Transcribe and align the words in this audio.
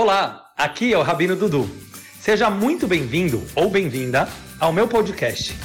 Olá, 0.00 0.52
aqui 0.56 0.92
é 0.92 0.96
o 0.96 1.02
Rabino 1.02 1.34
Dudu. 1.34 1.68
Seja 2.20 2.48
muito 2.48 2.86
bem-vindo 2.86 3.44
ou 3.56 3.68
bem-vinda 3.68 4.28
ao 4.60 4.72
meu 4.72 4.86
podcast. 4.86 5.58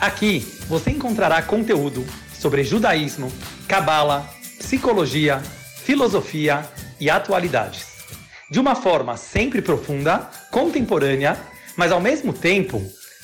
Aqui 0.00 0.38
você 0.66 0.92
encontrará 0.92 1.42
conteúdo 1.42 2.02
sobre 2.32 2.64
judaísmo, 2.64 3.30
cabala, 3.68 4.26
psicologia, 4.58 5.40
filosofia 5.84 6.66
e 6.98 7.10
atualidades. 7.10 8.02
De 8.50 8.58
uma 8.58 8.74
forma 8.74 9.14
sempre 9.18 9.60
profunda, 9.60 10.20
contemporânea, 10.50 11.36
mas 11.76 11.92
ao 11.92 12.00
mesmo 12.00 12.32
tempo 12.32 12.80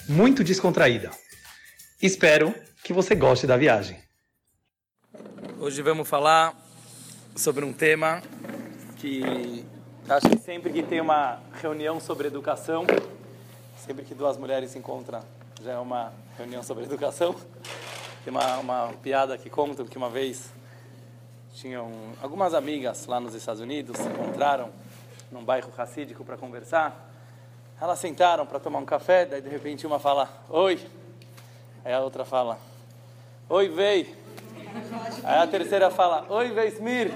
muito 0.06 0.44
descontraída. 0.44 1.10
Espero 2.02 2.54
que 2.84 2.92
você 2.92 3.14
goste 3.14 3.46
da 3.46 3.56
viagem. 3.56 3.96
Hoje 5.58 5.80
vamos 5.80 6.06
falar 6.06 6.54
sobre 7.34 7.64
um 7.64 7.72
tema 7.72 8.20
que 8.98 9.64
acho 10.12 10.28
que 10.28 10.38
sempre 10.38 10.70
que 10.70 10.82
tem 10.82 11.00
uma 11.00 11.38
reunião 11.60 11.98
sobre 11.98 12.26
educação, 12.26 12.84
sempre 13.78 14.04
que 14.04 14.14
duas 14.14 14.36
mulheres 14.36 14.70
se 14.70 14.78
encontram, 14.78 15.22
já 15.62 15.72
é 15.72 15.78
uma 15.78 16.12
reunião 16.36 16.62
sobre 16.62 16.84
educação. 16.84 17.34
Tem 18.22 18.30
uma, 18.30 18.58
uma 18.58 18.92
piada 19.02 19.38
que 19.38 19.48
contam 19.48 19.86
que 19.86 19.96
uma 19.96 20.10
vez 20.10 20.52
tinham 21.54 21.90
algumas 22.22 22.52
amigas 22.52 23.06
lá 23.06 23.18
nos 23.18 23.34
Estados 23.34 23.62
Unidos 23.62 23.96
se 23.96 24.06
encontraram 24.06 24.68
num 25.30 25.42
bairro 25.42 25.72
racídico 25.74 26.24
para 26.24 26.36
conversar. 26.36 27.10
Elas 27.80 27.98
sentaram 27.98 28.44
para 28.44 28.60
tomar 28.60 28.80
um 28.80 28.84
café, 28.84 29.24
daí 29.24 29.40
de 29.40 29.48
repente 29.48 29.86
uma 29.86 29.98
fala: 29.98 30.28
"Oi". 30.50 30.78
Aí 31.84 31.92
a 31.92 32.00
outra 32.00 32.24
fala: 32.24 32.58
"Oi, 33.48 33.68
vei". 33.68 34.14
Aí 35.24 35.38
a 35.38 35.46
terceira 35.46 35.90
fala: 35.90 36.26
"Oi, 36.28 36.50
Veismir". 36.50 37.10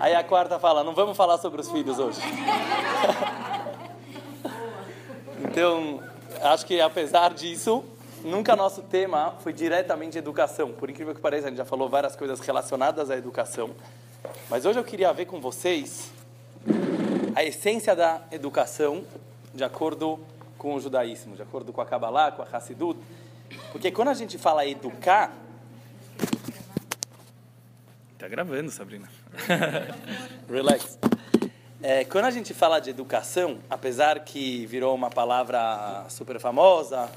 Aí 0.00 0.14
a 0.14 0.24
quarta 0.24 0.58
fala: 0.58 0.82
"Não 0.82 0.94
vamos 0.94 1.16
falar 1.16 1.38
sobre 1.38 1.60
os 1.60 1.70
filhos 1.70 1.98
hoje". 1.98 2.20
então, 5.44 6.02
acho 6.42 6.66
que 6.66 6.80
apesar 6.80 7.34
disso, 7.34 7.84
nunca 8.24 8.56
nosso 8.56 8.82
tema 8.82 9.34
foi 9.40 9.52
diretamente 9.52 10.16
educação. 10.16 10.72
Por 10.72 10.88
incrível 10.88 11.14
que 11.14 11.20
pareça, 11.20 11.46
a 11.46 11.50
gente 11.50 11.58
já 11.58 11.64
falou 11.64 11.88
várias 11.88 12.16
coisas 12.16 12.40
relacionadas 12.40 13.10
à 13.10 13.16
educação. 13.16 13.70
Mas 14.48 14.64
hoje 14.64 14.78
eu 14.78 14.84
queria 14.84 15.12
ver 15.12 15.26
com 15.26 15.40
vocês 15.40 16.10
a 17.34 17.44
essência 17.44 17.94
da 17.94 18.22
educação 18.30 19.04
de 19.54 19.64
acordo 19.64 20.18
com 20.58 20.74
o 20.74 20.80
judaísmo, 20.80 21.36
de 21.36 21.42
acordo 21.42 21.72
com 21.72 21.80
a 21.80 21.86
Kabbalah, 21.86 22.32
com 22.32 22.42
a 22.42 22.46
Hassidut. 22.50 22.98
Porque 23.72 23.90
quando 23.90 24.08
a 24.08 24.14
gente 24.14 24.38
fala 24.38 24.66
educar. 24.66 25.32
Tá 28.18 28.28
gravando, 28.28 28.70
Sabrina. 28.70 29.08
Relax. 30.48 30.98
É, 31.82 32.04
quando 32.04 32.26
a 32.26 32.30
gente 32.30 32.52
fala 32.52 32.78
de 32.78 32.90
educação, 32.90 33.58
apesar 33.68 34.20
que 34.20 34.66
virou 34.66 34.94
uma 34.94 35.10
palavra 35.10 36.04
super 36.08 36.38
famosa, 36.38 37.10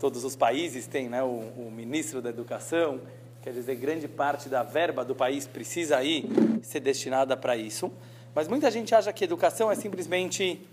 todos 0.00 0.24
os 0.24 0.34
países 0.34 0.86
têm 0.86 1.08
né, 1.08 1.22
o, 1.22 1.26
o, 1.26 1.70
ministro 1.70 2.22
da 2.22 2.30
educação, 2.30 3.00
quer 3.42 3.52
dizer, 3.52 3.74
grande 3.76 4.08
parte 4.08 4.48
da 4.48 4.62
verba 4.62 5.04
do 5.04 5.14
país 5.14 5.46
precisa 5.46 5.98
aí 5.98 6.24
ser 6.62 6.80
destinada 6.80 7.36
para 7.36 7.56
isso. 7.56 7.92
Mas 8.34 8.48
muita 8.48 8.70
gente 8.70 8.94
acha 8.94 9.12
que 9.12 9.24
educação 9.24 9.70
é 9.70 9.74
simplesmente, 9.74 10.66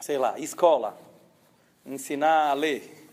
sei 0.00 0.18
lá, 0.18 0.38
escola, 0.38 0.98
ensinar 1.84 2.50
a 2.50 2.52
ler, 2.52 3.08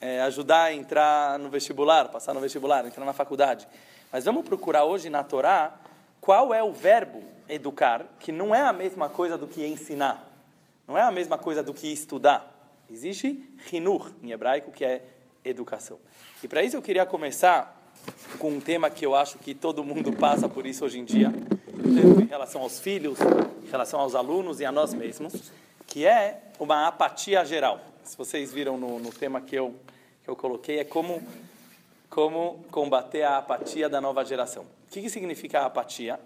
é, 0.00 0.20
ajudar 0.22 0.64
a 0.64 0.74
entrar 0.74 1.38
no 1.38 1.48
vestibular, 1.48 2.08
passar 2.08 2.34
no 2.34 2.40
vestibular, 2.40 2.84
entrar 2.86 3.04
na 3.04 3.12
faculdade. 3.12 3.66
Mas 4.12 4.24
vamos 4.24 4.44
procurar 4.44 4.84
hoje 4.84 5.10
na 5.10 5.22
Torá 5.22 5.78
qual 6.26 6.52
é 6.52 6.60
o 6.60 6.72
verbo 6.72 7.22
educar, 7.48 8.04
que 8.18 8.32
não 8.32 8.52
é 8.52 8.60
a 8.60 8.72
mesma 8.72 9.08
coisa 9.08 9.38
do 9.38 9.46
que 9.46 9.64
ensinar, 9.64 10.28
não 10.84 10.98
é 10.98 11.02
a 11.02 11.10
mesma 11.12 11.38
coisa 11.38 11.62
do 11.62 11.72
que 11.72 11.86
estudar. 11.86 12.52
Existe 12.90 13.48
hinur 13.72 14.10
em 14.20 14.32
hebraico, 14.32 14.72
que 14.72 14.84
é 14.84 15.04
educação. 15.44 16.00
E 16.42 16.48
para 16.48 16.64
isso 16.64 16.76
eu 16.76 16.82
queria 16.82 17.06
começar 17.06 17.80
com 18.40 18.50
um 18.50 18.60
tema 18.60 18.90
que 18.90 19.06
eu 19.06 19.14
acho 19.14 19.38
que 19.38 19.54
todo 19.54 19.84
mundo 19.84 20.12
passa 20.12 20.48
por 20.48 20.66
isso 20.66 20.84
hoje 20.84 20.98
em 20.98 21.04
dia, 21.04 21.32
em 22.20 22.26
relação 22.26 22.60
aos 22.60 22.80
filhos, 22.80 23.20
em 23.62 23.70
relação 23.70 24.00
aos 24.00 24.16
alunos 24.16 24.58
e 24.58 24.64
a 24.64 24.72
nós 24.72 24.92
mesmos, 24.92 25.52
que 25.86 26.04
é 26.04 26.42
uma 26.58 26.88
apatia 26.88 27.44
geral. 27.44 27.80
Se 28.02 28.18
vocês 28.18 28.52
viram 28.52 28.76
no, 28.76 28.98
no 28.98 29.12
tema 29.12 29.40
que 29.40 29.54
eu, 29.54 29.76
que 30.24 30.28
eu 30.28 30.34
coloquei, 30.34 30.80
é 30.80 30.84
como, 30.84 31.22
como 32.10 32.64
combater 32.72 33.22
a 33.22 33.38
apatia 33.38 33.88
da 33.88 34.00
nova 34.00 34.24
geração. 34.24 34.75
O 34.86 34.90
que, 34.90 35.02
que 35.02 35.10
significa 35.10 35.60
apatia? 35.62 36.18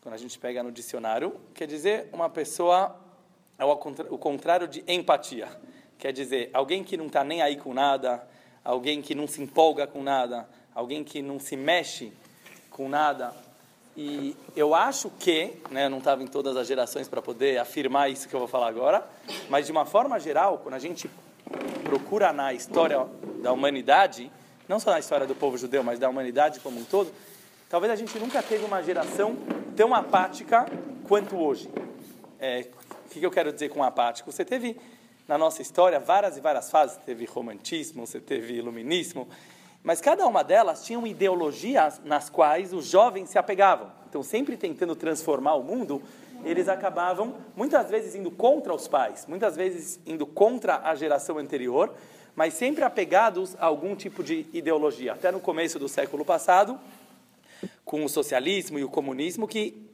Quando 0.00 0.14
a 0.14 0.18
gente 0.18 0.38
pega 0.38 0.62
no 0.62 0.70
dicionário, 0.70 1.40
quer 1.54 1.66
dizer 1.66 2.08
uma 2.12 2.28
pessoa 2.28 3.00
é 3.58 3.64
o 3.64 4.18
contrário 4.18 4.66
de 4.66 4.82
empatia. 4.88 5.48
Quer 5.98 6.12
dizer, 6.12 6.50
alguém 6.52 6.82
que 6.82 6.96
não 6.96 7.06
está 7.06 7.22
nem 7.22 7.40
aí 7.40 7.56
com 7.56 7.72
nada, 7.72 8.26
alguém 8.64 9.00
que 9.00 9.14
não 9.14 9.28
se 9.28 9.40
empolga 9.40 9.86
com 9.86 10.02
nada, 10.02 10.48
alguém 10.74 11.04
que 11.04 11.22
não 11.22 11.38
se 11.38 11.56
mexe 11.56 12.12
com 12.68 12.88
nada. 12.88 13.32
E 13.96 14.36
eu 14.56 14.74
acho 14.74 15.08
que, 15.08 15.52
né, 15.70 15.86
eu 15.86 15.90
não 15.90 15.98
estava 15.98 16.20
em 16.22 16.26
todas 16.26 16.56
as 16.56 16.66
gerações 16.66 17.06
para 17.06 17.22
poder 17.22 17.58
afirmar 17.58 18.10
isso 18.10 18.28
que 18.28 18.34
eu 18.34 18.40
vou 18.40 18.48
falar 18.48 18.66
agora, 18.66 19.08
mas 19.48 19.66
de 19.66 19.72
uma 19.72 19.84
forma 19.84 20.18
geral, 20.18 20.58
quando 20.58 20.74
a 20.74 20.80
gente 20.80 21.08
procura 21.84 22.32
na 22.32 22.52
história 22.52 23.06
da 23.40 23.52
humanidade, 23.52 24.32
não 24.68 24.80
só 24.80 24.90
na 24.90 24.98
história 24.98 25.28
do 25.28 25.34
povo 25.34 25.56
judeu, 25.56 25.84
mas 25.84 26.00
da 26.00 26.08
humanidade 26.08 26.58
como 26.58 26.80
um 26.80 26.84
todo, 26.84 27.12
talvez 27.74 27.92
a 27.92 27.96
gente 27.96 28.16
nunca 28.20 28.40
teve 28.40 28.64
uma 28.64 28.80
geração 28.80 29.36
tão 29.74 29.92
apática 29.92 30.64
quanto 31.08 31.36
hoje. 31.36 31.68
É, 32.38 32.68
o 33.04 33.08
que 33.08 33.20
eu 33.20 33.32
quero 33.32 33.52
dizer 33.52 33.68
com 33.68 33.82
apático? 33.82 34.30
Você 34.30 34.44
teve 34.44 34.76
na 35.26 35.36
nossa 35.36 35.60
história 35.60 35.98
várias 35.98 36.36
e 36.36 36.40
várias 36.40 36.70
fases. 36.70 36.94
Você 36.94 37.02
teve 37.04 37.24
romantismo, 37.24 38.06
você 38.06 38.20
teve 38.20 38.54
iluminismo, 38.54 39.26
mas 39.82 40.00
cada 40.00 40.24
uma 40.24 40.44
delas 40.44 40.84
tinha 40.84 41.04
ideologias 41.04 42.00
nas 42.04 42.30
quais 42.30 42.72
os 42.72 42.86
jovens 42.86 43.30
se 43.30 43.38
apegavam. 43.38 43.90
Então, 44.08 44.22
sempre 44.22 44.56
tentando 44.56 44.94
transformar 44.94 45.54
o 45.54 45.64
mundo, 45.64 46.00
eles 46.44 46.68
acabavam 46.68 47.34
muitas 47.56 47.90
vezes 47.90 48.14
indo 48.14 48.30
contra 48.30 48.72
os 48.72 48.86
pais, 48.86 49.26
muitas 49.26 49.56
vezes 49.56 49.98
indo 50.06 50.24
contra 50.26 50.80
a 50.84 50.94
geração 50.94 51.38
anterior, 51.38 51.92
mas 52.36 52.54
sempre 52.54 52.84
apegados 52.84 53.56
a 53.58 53.66
algum 53.66 53.96
tipo 53.96 54.22
de 54.22 54.46
ideologia. 54.52 55.14
Até 55.14 55.32
no 55.32 55.40
começo 55.40 55.76
do 55.76 55.88
século 55.88 56.24
passado, 56.24 56.78
com 57.84 58.04
o 58.04 58.08
socialismo 58.08 58.78
e 58.78 58.84
o 58.84 58.88
comunismo, 58.88 59.48
que 59.48 59.88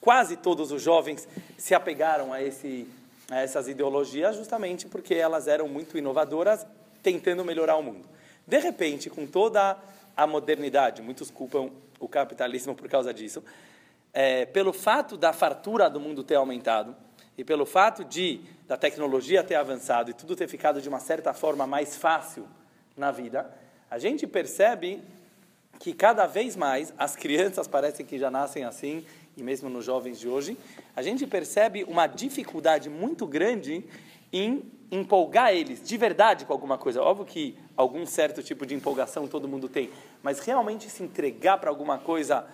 quase 0.00 0.36
todos 0.36 0.72
os 0.72 0.82
jovens 0.82 1.28
se 1.56 1.74
apegaram 1.74 2.32
a 2.32 2.42
esse 2.42 2.86
a 3.30 3.40
essas 3.40 3.68
ideologias 3.68 4.36
justamente 4.36 4.86
porque 4.86 5.14
elas 5.14 5.46
eram 5.46 5.68
muito 5.68 5.96
inovadoras, 5.96 6.66
tentando 7.00 7.44
melhorar 7.44 7.76
o 7.76 7.82
mundo. 7.82 8.06
De 8.46 8.58
repente, 8.58 9.08
com 9.08 9.24
toda 9.24 9.78
a 10.16 10.26
modernidade, 10.26 11.00
muitos 11.00 11.30
culpam 11.30 11.70
o 12.00 12.08
capitalismo 12.08 12.74
por 12.74 12.88
causa 12.88 13.14
disso, 13.14 13.42
é, 14.12 14.44
pelo 14.46 14.72
fato 14.72 15.16
da 15.16 15.32
fartura 15.32 15.88
do 15.88 16.00
mundo 16.00 16.24
ter 16.24 16.34
aumentado 16.34 16.96
e 17.38 17.44
pelo 17.44 17.64
fato 17.64 18.04
de 18.04 18.40
da 18.66 18.76
tecnologia 18.76 19.42
ter 19.42 19.54
avançado 19.54 20.10
e 20.10 20.14
tudo 20.14 20.34
ter 20.34 20.48
ficado 20.48 20.80
de 20.80 20.88
uma 20.88 21.00
certa 21.00 21.32
forma 21.32 21.66
mais 21.66 21.96
fácil 21.96 22.46
na 22.96 23.10
vida, 23.10 23.50
a 23.88 23.98
gente 23.98 24.26
percebe 24.26 25.02
que 25.80 25.94
cada 25.94 26.26
vez 26.26 26.54
mais 26.54 26.94
as 26.96 27.16
crianças 27.16 27.66
parecem 27.68 28.06
que 28.06 28.18
já 28.18 28.30
nascem 28.30 28.62
assim 28.62 29.04
e 29.36 29.42
mesmo 29.42 29.68
nos 29.68 29.84
jovens 29.84 30.20
de 30.20 30.28
hoje, 30.28 30.56
a 30.94 31.02
gente 31.02 31.26
percebe 31.26 31.82
uma 31.84 32.06
dificuldade 32.06 32.88
muito 32.88 33.26
grande 33.26 33.84
em 34.32 34.62
empolgar 34.92 35.52
eles 35.52 35.82
de 35.82 35.96
verdade 35.96 36.44
com 36.44 36.52
alguma 36.52 36.76
coisa. 36.76 37.02
Óbvio 37.02 37.24
que 37.24 37.56
algum 37.76 38.04
certo 38.04 38.42
tipo 38.42 38.66
de 38.66 38.74
empolgação 38.74 39.26
todo 39.26 39.48
mundo 39.48 39.68
tem, 39.68 39.90
mas 40.22 40.40
realmente 40.40 40.90
se 40.90 41.02
entregar 41.02 41.58
para 41.58 41.70
alguma 41.70 41.98
coisa 41.98 42.44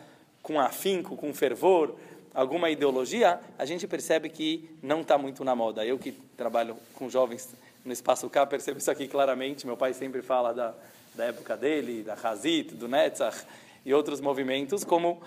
com 0.43 0.61
afinco, 0.61 1.17
com 1.17 1.35
fervor, 1.35 1.97
alguma 2.33 2.71
ideologia, 2.71 3.41
a 3.59 3.65
gente 3.65 3.89
percebe 3.89 4.29
que 4.29 4.71
não 4.83 5.01
está 5.01 5.19
muito 5.19 5.43
na 5.43 5.57
moda. 5.57 5.85
Eu 5.85 5.99
que 5.99 6.13
trabalho 6.37 6.77
com 6.95 7.09
jovens 7.09 7.53
no 7.85 7.93
Espaço 7.93 8.29
K 8.31 8.47
percebo 8.47 8.79
isso 8.79 8.91
aqui 8.91 9.09
claramente. 9.09 9.67
Meu 9.67 9.77
pai 9.77 9.95
sempre 9.95 10.23
fala 10.23 10.53
da, 10.53 10.75
da 11.17 11.25
época 11.25 11.57
dele, 11.57 12.03
da 12.03 12.15
Hazit, 12.15 12.75
do 12.75 12.87
Netzach 12.87 13.45
e 13.85 13.95
outros 13.95 14.21
movimentos, 14.21 14.85
como 14.85 15.21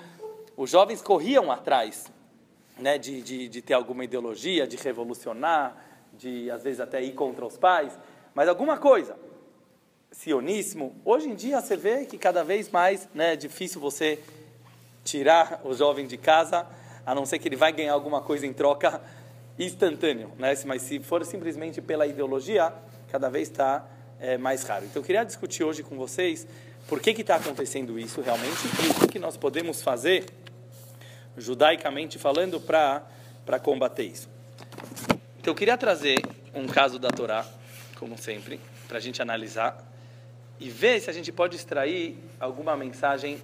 os 0.56 0.70
jovens 0.70 1.02
corriam 1.02 1.52
atrás 1.52 2.12
né, 2.78 2.98
de, 2.98 3.22
de, 3.22 3.50
de 3.50 3.62
ter 3.62 3.74
alguma 3.74 4.04
ideologia, 4.04 4.68
de 4.68 4.78
revolucionar, 4.78 5.76
de 6.14 6.50
às 6.52 6.64
vezes 6.64 6.80
até 6.80 7.02
ir 7.02 7.14
contra 7.14 7.46
os 7.46 7.58
pais, 7.58 7.98
mas 8.34 8.48
alguma 8.48 8.78
coisa. 8.78 9.18
Sionismo, 10.12 10.96
hoje 11.06 11.30
em 11.30 11.36
dia 11.36 11.62
você 11.62 11.78
vê 11.78 12.06
que 12.06 12.18
cada 12.18 12.44
vez 12.44 12.70
mais 12.70 13.08
né, 13.14 13.34
é 13.34 13.36
difícil 13.36 13.80
você 13.80 14.20
tirar 15.04 15.62
o 15.64 15.74
jovem 15.74 16.08
de 16.08 16.18
casa, 16.18 16.68
a 17.06 17.16
não 17.16 17.26
ser 17.26 17.40
que 17.40 17.48
ele 17.48 17.56
vai 17.56 17.72
ganhar 17.72 17.94
alguma 17.94 18.22
coisa 18.22 18.46
em 18.46 18.54
troca 18.54 19.02
instantâneo. 19.58 20.32
Né? 20.38 20.54
Mas 20.66 20.82
se 20.82 21.00
for 21.00 21.24
simplesmente 21.26 21.82
pela 21.82 22.06
ideologia, 22.06 22.74
cada 23.12 23.30
vez 23.30 23.50
está 23.50 23.86
é, 24.20 24.38
mais 24.38 24.64
raro. 24.64 24.86
Então 24.86 25.02
eu 25.02 25.06
queria 25.06 25.24
discutir 25.24 25.64
hoje 25.64 25.84
com 25.84 25.96
vocês 25.96 26.48
por 26.88 27.00
que 27.00 27.12
está 27.12 27.36
acontecendo 27.36 28.00
isso 28.00 28.22
realmente 28.22 28.58
e 28.84 28.90
o 28.90 28.94
que, 28.96 29.08
que 29.14 29.20
nós 29.20 29.38
podemos 29.38 29.82
fazer 29.82 30.26
judaicamente 31.38 32.20
falando, 32.20 32.60
para 32.60 33.60
combater 33.62 34.04
isso. 34.04 34.30
Então 35.40 35.52
eu 35.52 35.56
queria 35.56 35.78
trazer 35.78 36.22
um 36.54 36.68
caso 36.68 37.00
da 37.00 37.10
Torá, 37.10 37.46
como 37.98 38.18
sempre, 38.18 38.60
para 38.88 38.98
a 38.98 39.02
gente 39.02 39.22
analisar 39.22 39.86
e 40.60 40.70
ver 40.70 41.00
se 41.00 41.10
a 41.10 41.14
gente 41.14 41.32
pode 41.32 41.56
extrair 41.56 42.18
alguma 42.40 42.76
mensagem 42.76 43.42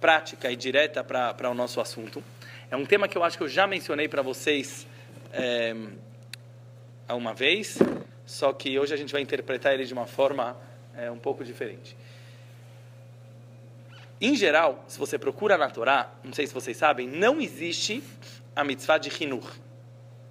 prática 0.00 0.50
e 0.50 0.56
direta 0.56 1.02
para 1.02 1.50
o 1.50 1.54
nosso 1.54 1.80
assunto. 1.80 2.22
É 2.70 2.76
um 2.76 2.84
tema 2.84 3.08
que 3.08 3.16
eu 3.16 3.24
acho 3.24 3.38
que 3.38 3.44
eu 3.44 3.48
já 3.48 3.66
mencionei 3.66 4.08
para 4.08 4.22
vocês 4.22 4.86
é, 5.32 5.74
uma 7.08 7.32
vez, 7.32 7.78
só 8.26 8.52
que 8.52 8.78
hoje 8.78 8.92
a 8.92 8.96
gente 8.96 9.12
vai 9.12 9.22
interpretar 9.22 9.72
ele 9.72 9.84
de 9.84 9.92
uma 9.92 10.06
forma 10.06 10.56
é, 10.94 11.10
um 11.10 11.18
pouco 11.18 11.44
diferente. 11.44 11.96
Em 14.20 14.34
geral, 14.34 14.84
se 14.88 14.98
você 14.98 15.18
procura 15.18 15.56
na 15.56 15.70
Torá, 15.70 16.10
não 16.24 16.32
sei 16.32 16.46
se 16.46 16.52
vocês 16.52 16.76
sabem, 16.76 17.06
não 17.06 17.40
existe 17.40 18.02
a 18.54 18.64
mitzvah 18.64 18.98
de 18.98 19.10
Hinur. 19.22 19.50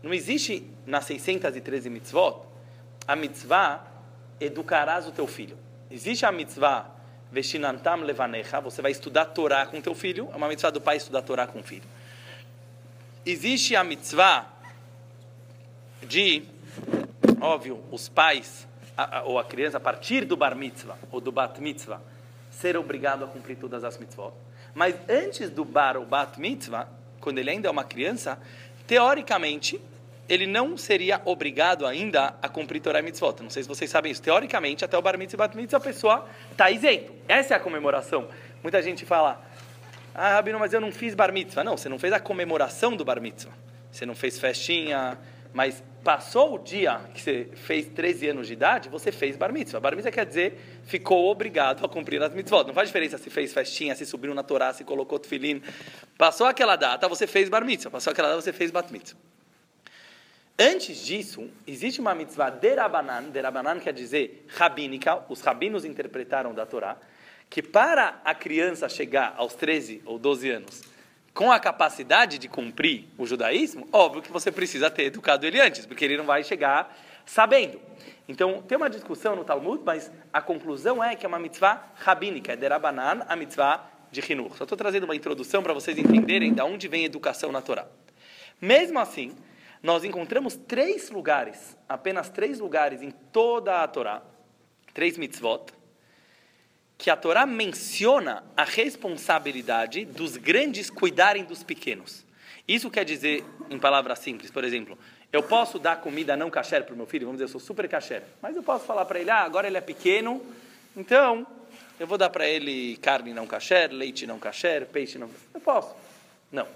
Não 0.04 0.14
existe 0.14 0.68
nas 0.86 1.06
613 1.06 1.90
mitzvot 1.90 2.46
a 3.08 3.16
mitzvah 3.16 3.86
educarás 4.40 5.08
o 5.08 5.12
teu 5.12 5.28
filho. 5.28 5.58
Existe 5.90 6.26
a 6.26 6.32
mitzvah 6.32 6.92
veshinantam 7.32 8.02
levanecha, 8.02 8.60
você 8.60 8.82
vai 8.82 8.92
estudar 8.92 9.26
Torá 9.26 9.66
com 9.66 9.82
teu 9.82 9.94
filho, 9.94 10.30
é 10.34 10.36
uma 10.36 10.48
mitzvah 10.48 10.72
do 10.72 10.82
pai 10.82 10.98
estudar 10.98 11.22
Torá 11.22 11.46
com 11.48 11.60
o 11.60 11.64
filho. 11.64 11.84
Existe 13.26 13.76
a 13.76 13.84
mitzvah 13.84 14.48
de, 16.04 16.44
óbvio, 17.46 17.84
os 17.92 18.10
pais 18.10 18.68
a, 18.98 19.20
a, 19.20 19.24
ou 19.24 19.40
a 19.40 19.44
criança 19.44 19.78
a 19.78 19.80
partir 19.80 20.26
do 20.26 20.36
bar 20.36 20.56
mitzvah 20.56 20.98
ou 21.12 21.20
do 21.20 21.32
bat 21.32 21.60
mitzvah 21.62 22.02
ser 22.50 22.78
obrigado 22.78 23.26
a 23.26 23.28
cumprir 23.28 23.58
todas 23.58 23.84
as 23.84 23.98
mitzvot. 23.98 24.34
Mas 24.74 24.96
antes 25.10 25.50
do 25.50 25.66
bar 25.66 25.98
ou 25.98 26.06
bat 26.06 26.40
mitzvah, 26.40 26.88
quando 27.20 27.38
ele 27.38 27.50
ainda 27.50 27.68
é 27.68 27.72
uma 27.72 27.84
criança, 27.84 28.40
teoricamente, 28.88 29.80
ele 30.28 30.48
não 30.48 30.78
seria 30.78 31.22
obrigado 31.26 31.86
ainda 31.86 32.36
a 32.42 32.50
cumprir 32.50 32.82
Torah 32.82 33.00
e 33.00 33.02
mitzvot. 33.04 33.42
Não 33.42 33.50
sei 33.50 33.64
se 33.64 33.70
vocês 33.70 33.90
sabem 33.90 34.12
isso. 34.12 34.22
Teoricamente, 34.22 34.84
até 34.84 34.98
o 34.98 35.02
bar 35.02 35.18
mitzvah 35.18 35.46
e 35.46 35.48
bat 35.48 35.58
mitzvah, 35.58 35.78
a 35.78 35.82
pessoa 35.82 36.28
está 36.52 36.72
isento. 36.72 37.14
Essa 37.28 37.54
é 37.54 37.58
a 37.58 37.60
comemoração. 37.60 38.28
Muita 38.64 38.82
gente 38.82 39.06
fala, 39.06 39.42
ah, 40.14 40.36
Rabino, 40.36 40.60
mas 40.60 40.74
eu 40.74 40.82
não 40.82 40.92
fiz 40.92 41.14
bar 41.14 41.32
mitzvah. 41.32 41.64
Não, 41.64 41.78
você 41.78 41.90
não 41.90 42.00
fez 42.00 42.14
a 42.14 42.20
comemoração 42.20 42.96
do 42.96 43.06
bar 43.06 43.22
mitzvah. 43.22 43.52
Você 43.92 44.06
não 44.06 44.16
fez 44.16 44.40
festinha, 44.40 45.18
mas 45.54 45.84
passou 46.06 46.54
o 46.54 46.58
dia 46.60 47.02
que 47.16 47.20
você 47.20 47.50
fez 47.56 47.88
13 47.88 48.30
anos 48.30 48.46
de 48.46 48.54
idade, 48.54 48.90
você 48.90 49.12
fez 49.12 49.36
bar 49.36 49.52
mitzvah. 49.52 49.80
Bar 49.80 49.96
mitzvah 49.96 50.12
quer 50.12 50.26
dizer, 50.28 50.56
ficou 50.84 51.32
obrigado 51.32 51.84
a 51.84 51.90
cumprir 51.90 52.22
as 52.22 52.32
mitzvot. 52.32 52.68
Não 52.68 52.76
faz 52.76 52.90
diferença 52.90 53.18
se 53.18 53.32
fez 53.32 53.52
festinha, 53.52 53.96
se 53.96 54.06
subiu 54.06 54.32
na 54.36 54.44
Torá, 54.44 54.72
se 54.72 54.84
colocou 54.84 55.18
tefilim. 55.18 55.64
Passou 56.16 56.46
aquela 56.46 56.76
data, 56.76 57.10
você 57.10 57.26
fez 57.26 57.50
bar 57.50 57.66
mitzvah. 57.66 57.90
Passou 57.90 58.12
aquela 58.12 58.28
data, 58.30 58.40
você 58.40 58.54
fez 58.54 58.70
bat 58.70 58.94
mitzvah. 58.94 59.20
Antes 60.58 61.04
disso, 61.04 61.50
existe 61.66 62.00
uma 62.00 62.14
mitzvah 62.14 62.52
derabanan, 62.52 63.24
derabanan 63.24 63.80
quer 63.80 63.92
dizer 63.92 64.46
rabínica, 64.56 65.26
os 65.28 65.42
rabinos 65.42 65.84
interpretaram 65.84 66.54
da 66.54 66.68
Torá, 66.68 66.98
que 67.50 67.64
para 67.64 68.22
a 68.24 68.36
criança 68.36 68.88
chegar 68.88 69.34
aos 69.38 69.56
13 69.56 70.04
ou 70.06 70.20
12 70.20 70.52
anos, 70.52 70.95
com 71.36 71.52
a 71.52 71.60
capacidade 71.60 72.38
de 72.40 72.48
cumprir 72.48 73.10
o 73.18 73.28
judaísmo, 73.28 73.86
óbvio 73.92 74.22
que 74.22 74.32
você 74.32 74.50
precisa 74.50 74.90
ter 74.90 75.04
educado 75.04 75.46
ele 75.46 75.60
antes, 75.60 75.86
porque 75.86 76.06
ele 76.06 76.16
não 76.16 76.26
vai 76.26 76.46
chegar 76.46 76.98
sabendo. 77.26 77.80
Então, 78.26 78.62
tem 78.62 78.78
uma 78.78 78.90
discussão 78.90 79.36
no 79.36 79.44
Talmud, 79.44 79.84
mas 79.86 80.10
a 80.32 80.42
conclusão 80.42 81.04
é 81.04 81.14
que 81.14 81.26
é 81.26 81.30
uma 81.30 81.38
mitzvah 81.38 81.92
rabínica, 81.96 82.54
é 82.54 82.56
derabanan, 82.56 83.26
a 83.28 83.36
mitzvah 83.36 83.86
de 84.10 84.22
Hinur. 84.32 84.56
Só 84.56 84.64
estou 84.64 84.78
trazendo 84.78 85.04
uma 85.04 85.16
introdução 85.16 85.62
para 85.62 85.74
vocês 85.74 85.98
entenderem 85.98 86.54
de 86.54 86.62
onde 86.62 86.88
vem 86.88 87.04
a 87.04 87.06
educação 87.06 87.52
na 87.52 87.62
Torá. 87.62 87.86
Mesmo 88.62 88.98
assim, 88.98 89.36
nós 89.84 90.06
encontramos 90.06 90.56
três 90.56 91.10
lugares, 91.10 91.78
apenas 91.88 92.30
três 92.30 92.60
lugares 92.60 93.02
em 93.02 93.12
toda 93.12 93.84
a 93.84 93.88
Torá, 93.90 94.22
três 94.94 95.18
mitzvot, 95.18 95.66
que 96.98 97.10
a 97.10 97.16
Torá 97.16 97.46
menciona 97.46 98.44
a 98.56 98.64
responsabilidade 98.64 100.06
dos 100.06 100.38
grandes 100.38 100.90
cuidarem 100.90 101.44
dos 101.44 101.64
pequenos. 101.64 102.26
Isso 102.68 102.90
quer 102.90 103.06
dizer, 103.06 103.44
em 103.70 103.78
palavras 103.78 104.20
simples, 104.20 104.50
por 104.50 104.64
exemplo, 104.64 104.98
eu 105.32 105.44
posso 105.44 105.78
dar 105.78 105.98
comida 105.98 106.36
não 106.36 106.50
kasher 106.50 106.84
para 106.84 106.94
o 106.94 106.98
meu 106.98 107.06
filho, 107.06 107.28
vamos 107.28 107.40
dizer, 107.40 107.46
eu 107.46 107.52
sou 107.52 107.60
super 107.60 107.88
kasher, 107.88 108.24
mas 108.42 108.56
eu 108.56 108.64
posso 108.64 108.86
falar 108.86 109.06
para 109.06 109.20
ele, 109.20 109.30
ah, 109.30 109.42
agora 109.42 109.68
ele 109.68 109.78
é 109.78 109.82
pequeno, 109.82 110.42
então 110.96 111.46
eu 112.00 112.08
vou 112.08 112.18
dar 112.18 112.30
para 112.30 112.48
ele 112.48 112.98
carne 112.98 113.34
não 113.34 113.46
kasher, 113.46 113.92
leite 113.92 114.26
não 114.26 114.40
kasher, 114.40 114.88
peixe 114.88 115.18
não 115.18 115.30
Eu 115.54 115.62
posso. 115.62 115.96
Não. 116.52 116.68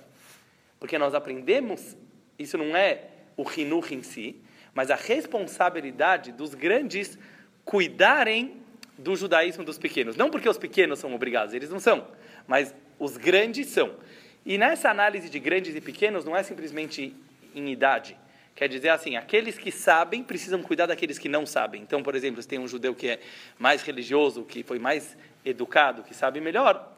Porque 0.79 0.97
nós 0.97 1.13
aprendemos, 1.13 1.95
isso 2.37 2.57
não 2.57 2.75
é 2.75 3.05
o 3.35 3.43
rinuch 3.43 3.93
em 3.93 4.03
si, 4.03 4.41
mas 4.73 4.91
a 4.91 4.95
responsabilidade 4.95 6.31
dos 6.31 6.53
grandes 6.53 7.17
cuidarem 7.65 8.61
do 8.99 9.15
judaísmo 9.15 9.63
dos 9.63 9.77
pequenos. 9.77 10.15
Não 10.15 10.29
porque 10.29 10.47
os 10.47 10.57
pequenos 10.57 10.99
são 10.99 11.13
obrigados, 11.13 11.53
eles 11.53 11.69
não 11.69 11.79
são, 11.79 12.07
mas 12.47 12.73
os 12.99 13.17
grandes 13.17 13.67
são. 13.67 13.95
E 14.45 14.57
nessa 14.57 14.89
análise 14.89 15.29
de 15.29 15.39
grandes 15.39 15.75
e 15.75 15.81
pequenos 15.81 16.25
não 16.25 16.35
é 16.35 16.43
simplesmente 16.43 17.15
em 17.55 17.71
idade. 17.71 18.17
Quer 18.55 18.67
dizer 18.67 18.89
assim, 18.89 19.15
aqueles 19.15 19.57
que 19.57 19.71
sabem 19.71 20.21
precisam 20.21 20.61
cuidar 20.61 20.85
daqueles 20.85 21.17
que 21.17 21.29
não 21.29 21.45
sabem. 21.45 21.81
Então, 21.81 22.03
por 22.03 22.13
exemplo, 22.13 22.41
se 22.41 22.47
tem 22.47 22.59
um 22.59 22.67
judeu 22.67 22.93
que 22.93 23.07
é 23.07 23.19
mais 23.57 23.81
religioso, 23.83 24.43
que 24.43 24.63
foi 24.63 24.79
mais 24.79 25.15
educado, 25.45 26.03
que 26.03 26.13
sabe 26.13 26.41
melhor, 26.41 26.93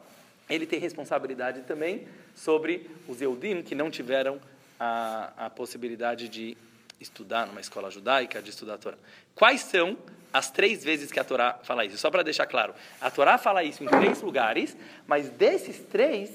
ele 0.50 0.66
tem 0.66 0.80
responsabilidade 0.80 1.62
também 1.62 2.06
sobre 2.34 2.90
os 3.06 3.22
Eudim 3.22 3.62
que 3.62 3.74
não 3.74 3.90
tiveram 3.90 4.40
a, 4.78 5.32
a 5.36 5.50
possibilidade 5.50 6.28
de 6.28 6.56
estudar 7.00 7.46
numa 7.46 7.60
escola 7.60 7.90
judaica, 7.90 8.42
de 8.42 8.50
estudar 8.50 8.74
a 8.74 8.78
Torá. 8.78 8.96
Quais 9.34 9.60
são 9.60 9.96
as 10.32 10.50
três 10.50 10.82
vezes 10.82 11.12
que 11.12 11.20
a 11.20 11.24
Torá 11.24 11.58
fala 11.62 11.84
isso. 11.84 11.98
Só 11.98 12.10
para 12.10 12.22
deixar 12.22 12.46
claro, 12.46 12.74
a 13.00 13.10
Torá 13.10 13.36
fala 13.38 13.62
isso 13.62 13.84
em 13.84 13.86
três 13.86 14.22
lugares, 14.22 14.76
mas 15.06 15.28
desses 15.30 15.78
três, 15.80 16.32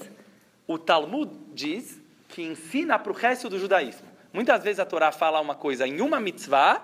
o 0.66 0.78
Talmud 0.78 1.32
diz 1.52 2.00
que 2.28 2.42
ensina 2.42 2.98
para 2.98 3.12
o 3.12 3.14
resto 3.14 3.48
do 3.48 3.58
judaísmo. 3.58 4.06
Muitas 4.32 4.62
vezes 4.62 4.78
a 4.78 4.86
Torá 4.86 5.10
fala 5.10 5.40
uma 5.40 5.54
coisa 5.54 5.86
em 5.86 6.00
uma 6.00 6.20
mitzvah 6.20 6.82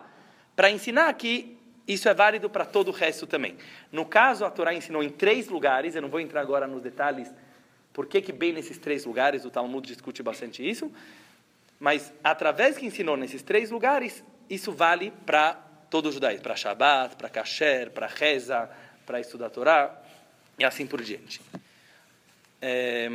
para 0.56 0.70
ensinar 0.70 1.12
que 1.14 1.56
isso 1.86 2.08
é 2.08 2.14
válido 2.14 2.48
para 2.48 2.64
todo 2.64 2.88
o 2.88 2.92
resto 2.92 3.26
também. 3.26 3.56
No 3.92 4.06
caso, 4.06 4.44
a 4.44 4.50
Torá 4.50 4.74
ensinou 4.74 5.02
em 5.02 5.10
três 5.10 5.48
lugares, 5.48 5.94
eu 5.94 6.02
não 6.02 6.08
vou 6.08 6.20
entrar 6.20 6.40
agora 6.40 6.66
nos 6.66 6.82
detalhes 6.82 7.30
por 7.92 8.06
que, 8.06 8.20
que 8.20 8.32
bem 8.32 8.52
nesses 8.52 8.76
três 8.76 9.04
lugares, 9.04 9.44
o 9.44 9.50
Talmud 9.50 9.86
discute 9.86 10.20
bastante 10.20 10.68
isso, 10.68 10.90
mas 11.78 12.12
através 12.24 12.76
que 12.76 12.84
ensinou 12.84 13.16
nesses 13.16 13.40
três 13.40 13.70
lugares, 13.70 14.24
isso 14.50 14.72
vale 14.72 15.12
para 15.24 15.63
todo 15.90 16.08
o 16.08 16.12
judaísmo, 16.12 16.42
para 16.42 16.56
Shabbat, 16.56 17.16
para 17.16 17.28
Kasher, 17.28 17.90
para 17.90 18.06
Reza, 18.06 18.68
para 19.06 19.20
estudar 19.20 19.46
a 19.46 19.50
Torá, 19.50 20.02
e 20.58 20.64
assim 20.64 20.86
por 20.86 21.02
diante. 21.02 21.40
É, 22.60 23.08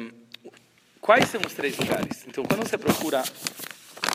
quais 1.01 1.29
são 1.29 1.41
os 1.45 1.53
três 1.53 1.77
lugares? 1.77 2.25
Então, 2.27 2.43
quando 2.43 2.67
você 2.67 2.77
procura 2.77 3.23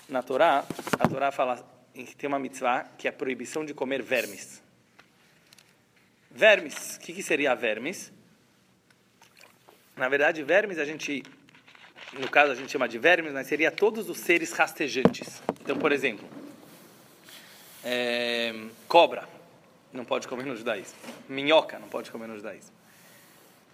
na 0.08 0.22
Torá, 0.22 0.64
a 0.98 1.08
Torá 1.08 1.32
fala 1.32 1.64
que 1.92 2.16
tem 2.16 2.28
uma 2.28 2.38
mitzvah 2.38 2.84
que 2.98 3.06
é 3.06 3.10
a 3.10 3.12
proibição 3.12 3.64
de 3.64 3.74
comer 3.74 4.02
vermes. 4.02 4.62
Vermes, 6.30 6.96
o 6.96 7.00
que, 7.00 7.12
que 7.12 7.22
seria 7.22 7.54
vermes? 7.54 8.12
Na 9.96 10.08
verdade, 10.08 10.42
vermes 10.42 10.78
a 10.78 10.84
gente, 10.84 11.22
no 12.12 12.28
caso 12.28 12.50
a 12.50 12.54
gente 12.54 12.72
chama 12.72 12.88
de 12.88 12.98
vermes, 12.98 13.32
mas 13.32 13.46
seria 13.46 13.70
todos 13.70 14.10
os 14.10 14.18
seres 14.18 14.52
rastejantes. 14.52 15.40
Então, 15.60 15.78
por 15.78 15.92
exemplo, 15.92 16.28
é, 17.84 18.54
cobra, 18.88 19.28
não 19.92 20.04
pode 20.04 20.26
comer 20.26 20.44
no 20.46 20.56
judaísmo. 20.56 20.96
Minhoca, 21.28 21.78
não 21.78 21.88
pode 21.88 22.10
comer 22.10 22.26
no 22.26 22.36
judaísmo. 22.36 22.72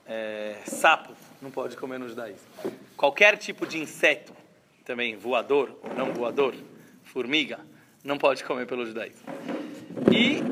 É, 0.06 0.56
sapo, 0.66 1.14
não 1.40 1.50
pode 1.50 1.76
comer 1.76 1.98
no 1.98 2.08
judaísmo. 2.08 2.48
Qualquer 2.96 3.38
tipo 3.38 3.66
de 3.66 3.78
inseto, 3.78 4.34
também 4.84 5.16
voador 5.16 5.78
ou 5.82 5.94
não 5.94 6.12
voador, 6.12 6.54
formiga, 7.04 7.60
não 8.02 8.18
pode 8.18 8.42
comer 8.44 8.66
pelo 8.66 8.84
judaísmo. 8.84 9.22
E 10.12 10.42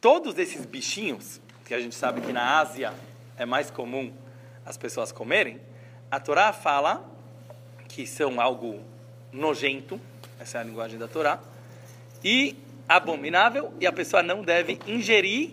todos 0.00 0.38
esses 0.38 0.66
bichinhos, 0.66 1.40
que 1.64 1.72
a 1.74 1.80
gente 1.80 1.94
sabe 1.94 2.20
que 2.20 2.32
na 2.32 2.58
Ásia 2.58 2.92
é 3.36 3.46
mais 3.46 3.70
comum 3.70 4.12
as 4.66 4.76
pessoas 4.76 5.10
comerem, 5.10 5.60
a 6.10 6.20
Torá 6.20 6.52
fala 6.52 7.08
que 7.88 8.06
são 8.06 8.40
algo 8.40 8.82
nojento, 9.32 10.00
essa 10.38 10.58
é 10.58 10.60
a 10.60 10.64
linguagem 10.64 10.98
da 10.98 11.08
Torá, 11.08 11.40
e 12.22 12.56
abominável, 12.88 13.72
e 13.80 13.86
a 13.86 13.92
pessoa 13.92 14.22
não 14.22 14.42
deve 14.42 14.78
ingerir 14.86 15.50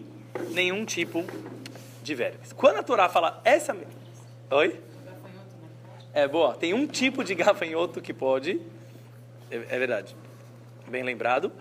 nenhum 0.51 0.86
tipo 0.86 1.25
de 2.01 2.15
vermes. 2.15 2.53
Quando 2.53 2.77
a 2.77 2.84
Torá 2.84 3.10
fala 3.10 3.41
essa. 3.43 3.75
Oi? 4.51 4.79
É 6.13 6.27
boa. 6.27 6.55
Tem 6.55 6.74
um 6.74 6.88
tipo 6.88 7.24
de 7.24 7.34
gafanhoto 7.36 8.00
que 8.01 8.13
pode. 8.13 8.62
É, 9.51 9.55
é 9.55 9.79
verdade. 9.79 10.15
Bem 10.88 11.03
lembrado. 11.03 11.51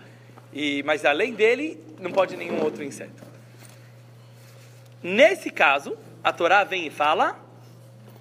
E, 0.53 0.81
mas 0.83 1.03
além 1.03 1.33
dele, 1.33 1.83
não 1.99 2.11
pode 2.11 2.37
nenhum 2.37 2.63
outro 2.63 2.83
inseto. 2.83 3.23
Nesse 5.03 5.49
caso, 5.49 5.97
a 6.23 6.31
Torá 6.31 6.63
vem 6.63 6.87
e 6.87 6.89
fala 6.89 7.37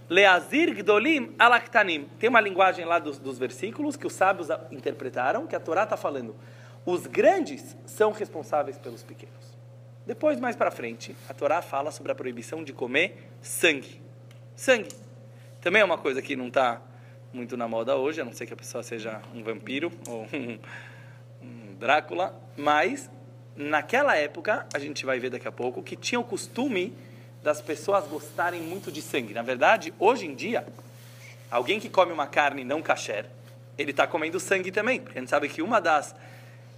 Leazir 0.08 0.74
Gdolim 0.74 1.34
Alaktanim. 1.38 2.08
Tem 2.18 2.28
uma 2.28 2.40
linguagem 2.40 2.84
lá 2.84 2.98
dos, 2.98 3.18
dos 3.18 3.38
versículos 3.38 3.96
que 3.96 4.06
os 4.06 4.12
sábios 4.12 4.48
interpretaram, 4.70 5.46
que 5.46 5.54
a 5.54 5.60
Torá 5.60 5.84
está 5.84 5.96
falando. 5.96 6.34
Os 6.86 7.06
grandes 7.06 7.76
são 7.86 8.12
responsáveis 8.12 8.76
pelos 8.76 9.02
pequenos. 9.02 9.34
Depois, 10.06 10.38
mais 10.38 10.54
para 10.54 10.70
frente, 10.70 11.16
a 11.28 11.32
Torá 11.32 11.62
fala 11.62 11.90
sobre 11.90 12.12
a 12.12 12.14
proibição 12.14 12.62
de 12.62 12.74
comer 12.74 13.30
sangue. 13.40 14.02
Sangue. 14.54 14.94
Também 15.62 15.80
é 15.80 15.84
uma 15.84 15.96
coisa 15.96 16.20
que 16.20 16.36
não 16.36 16.48
está 16.48 16.82
muito 17.32 17.56
na 17.56 17.66
moda 17.66 17.96
hoje, 17.96 18.20
a 18.20 18.24
não 18.24 18.32
ser 18.32 18.46
que 18.46 18.52
a 18.52 18.56
pessoa 18.56 18.82
seja 18.82 19.22
um 19.34 19.42
vampiro 19.42 19.90
ou 20.06 20.26
um, 20.32 20.58
um 21.42 21.74
Drácula. 21.76 22.38
Mas, 22.54 23.10
naquela 23.56 24.14
época, 24.14 24.66
a 24.74 24.78
gente 24.78 25.06
vai 25.06 25.18
ver 25.18 25.30
daqui 25.30 25.48
a 25.48 25.52
pouco, 25.52 25.82
que 25.82 25.96
tinha 25.96 26.20
o 26.20 26.24
costume 26.24 26.92
das 27.42 27.62
pessoas 27.62 28.06
gostarem 28.06 28.60
muito 28.60 28.92
de 28.92 29.00
sangue. 29.00 29.32
Na 29.32 29.42
verdade, 29.42 29.92
hoje 29.98 30.26
em 30.26 30.34
dia, 30.34 30.66
alguém 31.50 31.80
que 31.80 31.88
come 31.88 32.12
uma 32.12 32.26
carne 32.26 32.62
não 32.62 32.82
kasher, 32.82 33.26
ele 33.78 33.90
está 33.90 34.06
comendo 34.06 34.38
sangue 34.38 34.70
também. 34.70 35.02
A 35.14 35.18
gente 35.18 35.30
sabe 35.30 35.48
que 35.48 35.62
uma 35.62 35.80
das 35.80 36.14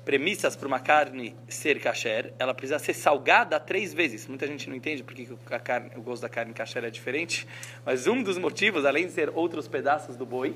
premissas 0.06 0.54
para 0.54 0.68
uma 0.68 0.78
carne 0.78 1.34
ser 1.48 1.80
kasher, 1.80 2.32
ela 2.38 2.54
precisa 2.54 2.78
ser 2.78 2.94
salgada 2.94 3.58
três 3.58 3.92
vezes. 3.92 4.28
Muita 4.28 4.46
gente 4.46 4.68
não 4.70 4.76
entende 4.76 5.02
porque 5.02 5.26
a 5.50 5.58
carne, 5.58 5.90
o 5.96 6.00
gosto 6.00 6.22
da 6.22 6.28
carne 6.28 6.54
kasher 6.54 6.84
é 6.84 6.90
diferente, 6.90 7.44
mas 7.84 8.06
um 8.06 8.22
dos 8.22 8.38
motivos, 8.38 8.84
além 8.84 9.06
de 9.06 9.12
ser 9.12 9.30
outros 9.34 9.66
pedaços 9.66 10.16
do 10.16 10.24
boi, 10.24 10.54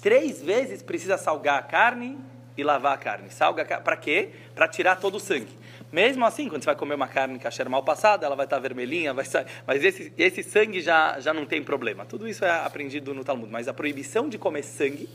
três 0.00 0.40
vezes 0.40 0.84
precisa 0.84 1.18
salgar 1.18 1.58
a 1.58 1.62
carne 1.62 2.16
e 2.56 2.62
lavar 2.62 2.94
a 2.94 2.96
carne. 2.96 3.28
Salga 3.28 3.64
para 3.64 3.96
quê? 3.96 4.30
Para 4.54 4.68
tirar 4.68 4.96
todo 5.00 5.16
o 5.16 5.20
sangue. 5.20 5.58
Mesmo 5.90 6.24
assim, 6.24 6.48
quando 6.48 6.62
você 6.62 6.66
vai 6.66 6.76
comer 6.76 6.94
uma 6.94 7.08
carne 7.08 7.40
kasher 7.40 7.68
mal 7.68 7.82
passada, 7.82 8.24
ela 8.24 8.36
vai 8.36 8.46
estar 8.46 8.56
tá 8.56 8.62
vermelhinha, 8.62 9.12
vai 9.12 9.24
sair, 9.24 9.46
mas 9.66 9.82
esse, 9.82 10.12
esse 10.16 10.44
sangue 10.44 10.80
já, 10.80 11.18
já 11.18 11.34
não 11.34 11.44
tem 11.44 11.60
problema. 11.60 12.06
Tudo 12.06 12.28
isso 12.28 12.44
é 12.44 12.50
aprendido 12.50 13.12
no 13.12 13.24
Talmud, 13.24 13.50
mas 13.50 13.66
a 13.66 13.74
proibição 13.74 14.28
de 14.28 14.38
comer 14.38 14.62
sangue 14.62 15.08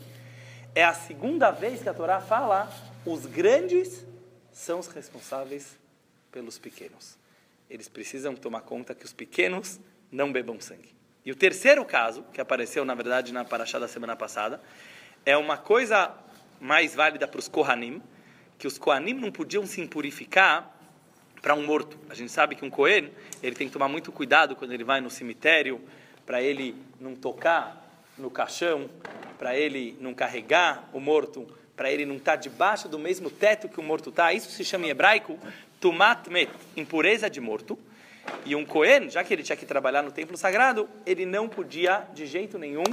é 0.76 0.84
a 0.84 0.94
segunda 0.94 1.52
vez 1.52 1.82
que 1.82 1.88
a 1.88 1.94
Torá 1.94 2.20
fala 2.20 2.70
os 3.06 3.26
grandes 3.26 4.06
são 4.52 4.80
os 4.80 4.88
responsáveis 4.88 5.78
pelos 6.32 6.58
pequenos. 6.58 7.18
Eles 7.70 7.88
precisam 7.90 8.36
tomar 8.36 8.62
conta 8.62 8.96
que 8.96 9.06
os 9.06 9.14
pequenos 9.14 9.80
não 10.12 10.32
bebam 10.32 10.60
sangue. 10.60 10.94
E 11.26 11.32
o 11.32 11.36
terceiro 11.36 11.84
caso, 11.86 12.24
que 12.34 12.40
apareceu, 12.40 12.86
na 12.86 12.94
verdade, 12.94 13.34
na 13.34 13.44
Paraxá 13.44 13.80
da 13.80 13.88
semana 13.88 14.16
passada, 14.16 14.62
é 15.26 15.36
uma 15.36 15.58
coisa 15.58 16.14
mais 16.60 16.96
válida 16.96 17.28
para 17.28 17.40
os 17.40 17.48
Kohanim, 17.48 18.02
que 18.58 18.68
os 18.68 18.78
Kohanim 18.78 19.14
não 19.14 19.32
podiam 19.32 19.66
se 19.66 19.82
impurificar 19.82 20.74
para 21.42 21.56
um 21.56 21.66
morto. 21.66 21.98
A 22.10 22.14
gente 22.14 22.32
sabe 22.32 22.56
que 22.56 22.64
um 22.64 22.70
Kohen, 22.70 23.12
ele 23.42 23.56
tem 23.56 23.68
que 23.68 23.74
tomar 23.74 23.88
muito 23.88 24.12
cuidado 24.12 24.56
quando 24.56 24.72
ele 24.72 24.84
vai 24.84 25.02
no 25.02 25.10
cemitério, 25.10 25.82
para 26.26 26.42
ele 26.42 26.76
não 27.00 27.16
tocar 27.16 27.82
no 28.18 28.30
caixão, 28.30 28.90
para 29.38 29.58
ele 29.58 29.98
não 30.00 30.14
carregar 30.14 30.90
o 30.94 31.00
morto 31.00 31.46
para 31.76 31.92
ele 31.92 32.06
não 32.06 32.18
estar 32.18 32.34
tá 32.34 32.38
debaixo 32.38 32.88
do 32.88 33.00
mesmo 33.00 33.30
teto 33.30 33.68
que 33.68 33.80
o 33.80 33.84
morto 33.84 34.10
está. 34.10 34.34
Isso 34.34 34.50
se 34.52 34.64
chama 34.64 34.86
em 34.86 34.90
hebraico 34.90 35.40
tumat 35.80 36.28
met, 36.30 36.52
impureza 36.78 37.30
de 37.30 37.42
morto. 37.42 37.78
E 38.46 38.56
um 38.56 38.66
Cohen, 38.66 39.10
já 39.10 39.24
que 39.24 39.34
ele 39.34 39.44
tinha 39.44 39.56
que 39.56 39.66
trabalhar 39.66 40.02
no 40.02 40.12
templo 40.12 40.38
sagrado, 40.38 40.90
ele 41.06 41.26
não 41.26 41.50
podia 41.50 42.08
de 42.14 42.26
jeito 42.26 42.58
nenhum 42.58 42.84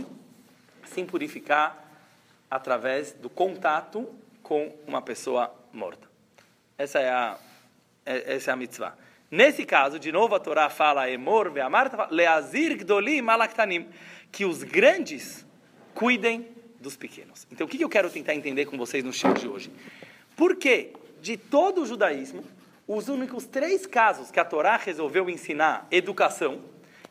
se 0.87 1.05
purificar 1.05 1.89
através 2.51 3.13
do 3.13 3.31
contato 3.31 4.09
com 4.43 4.75
uma 4.87 5.01
pessoa 5.01 5.55
morta. 5.73 6.09
Essa 6.77 6.99
é 6.99 7.11
a, 7.11 7.39
é, 8.05 8.35
essa 8.35 8.51
é 8.51 8.55
a 8.55 8.57
mitzvah. 8.57 8.97
Nesse 9.31 9.65
caso, 9.65 10.01
de 10.01 10.11
novo 10.11 10.35
a 10.35 10.41
Torá 10.41 10.69
fala 10.69 11.09
emor 11.09 11.53
ve'amar, 11.53 12.09
leazir 12.11 12.77
gdolim 12.77 13.23
malaktanim, 13.23 13.89
que 14.33 14.45
os 14.45 14.65
grandes 14.65 15.47
cuidem 15.95 16.49
dos 16.81 16.97
pequenos. 16.97 17.47
Então, 17.53 17.67
o 17.67 17.71
que 17.71 17.81
eu 17.81 17.89
quero 17.89 18.09
tentar 18.11 18.35
entender 18.35 18.65
com 18.67 18.77
vocês 18.79 19.05
no 19.05 19.13
show 19.13 19.33
de 19.35 19.47
hoje? 19.47 19.71
Por 20.37 20.57
que, 20.57 20.93
de 21.21 21.37
todo 21.37 21.83
o 21.83 21.87
judaísmo, 21.87 22.43
os 22.89 23.09
únicos 23.09 23.45
três 23.45 23.87
casos 23.87 24.31
que 24.31 24.41
a 24.41 24.45
Torá 24.45 24.77
resolveu 24.77 25.29
ensinar 25.29 25.87
educação, 25.91 26.61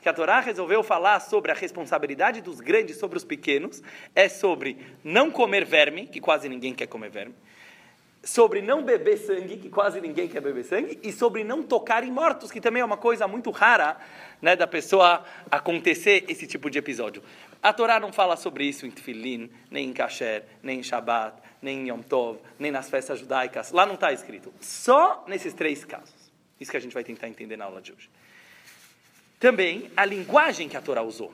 que 0.02 0.10
a 0.10 0.14
Torá 0.14 0.40
resolveu 0.40 0.82
falar 0.82 1.20
sobre 1.20 1.52
a 1.52 1.56
responsabilidade 1.56 2.42
dos 2.42 2.60
grandes 2.60 2.98
sobre 2.98 3.18
os 3.18 3.24
pequenos, 3.24 3.84
é 4.16 4.28
sobre 4.28 4.78
não 5.04 5.30
comer 5.30 5.66
verme, 5.66 6.08
que 6.08 6.20
quase 6.20 6.50
ninguém 6.50 6.74
quer 6.74 6.88
comer 6.88 7.10
verme, 7.10 7.36
sobre 8.30 8.62
não 8.62 8.84
beber 8.84 9.18
sangue, 9.18 9.58
que 9.58 9.70
quase 9.70 10.00
ninguém 10.00 10.28
quer 10.28 10.40
beber 10.40 10.64
sangue, 10.64 11.00
e 11.02 11.12
sobre 11.12 11.44
não 11.44 11.64
tocar 11.64 12.04
em 12.04 12.12
mortos, 12.12 12.52
que 12.52 12.62
também 12.62 12.82
é 12.82 12.86
uma 12.86 12.96
coisa 12.96 13.28
muito 13.28 13.50
rara 13.50 13.98
né, 14.40 14.56
da 14.56 14.68
pessoa 14.68 15.26
acontecer 15.50 16.26
esse 16.28 16.46
tipo 16.46 16.70
de 16.70 16.78
episódio. 16.78 17.24
A 17.62 17.74
Torá 17.74 18.00
não 18.00 18.14
fala 18.14 18.38
sobre 18.38 18.66
isso 18.66 18.86
em 18.86 18.92
Tfilin, 18.92 19.50
nem 19.72 19.90
em 19.90 19.94
Kasher, 19.94 20.44
nem 20.62 20.80
em 20.80 20.84
Shabbat, 20.84 21.42
nem 21.60 21.80
em 21.80 21.90
Yom 21.90 22.04
Tov, 22.04 22.40
nem 22.60 22.70
nas 22.70 22.88
festas 22.88 23.20
judaicas. 23.20 23.72
Lá 23.72 23.84
não 23.84 23.96
está 23.96 24.14
escrito. 24.14 24.54
Só 24.62 25.26
nesses 25.28 25.54
três 25.54 25.84
casos. 25.84 26.14
Isso 26.60 26.70
que 26.70 26.78
a 26.78 26.80
gente 26.80 26.94
vai 26.94 27.04
tentar 27.04 27.28
entender 27.28 27.58
na 27.58 27.66
aula 27.66 27.82
de 27.82 27.92
hoje. 27.92 28.10
Também 29.40 29.90
a 29.98 30.06
linguagem 30.06 30.70
que 30.70 30.78
a 30.78 30.82
Torá 30.82 31.02
usou. 31.02 31.34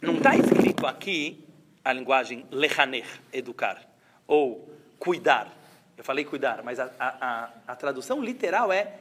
Não 0.00 0.14
está 0.14 0.36
escrito 0.36 0.86
aqui 0.86 1.44
a 1.84 1.92
linguagem 1.92 2.46
lechaner, 2.50 3.06
educar, 3.32 3.82
ou 4.26 4.72
cuidar. 5.00 5.61
Eu 5.96 6.04
falei 6.04 6.24
cuidar, 6.24 6.62
mas 6.62 6.80
a, 6.80 6.90
a, 6.98 7.50
a, 7.66 7.76
tradução 7.76 8.22
literal 8.22 8.72
é 8.72 8.94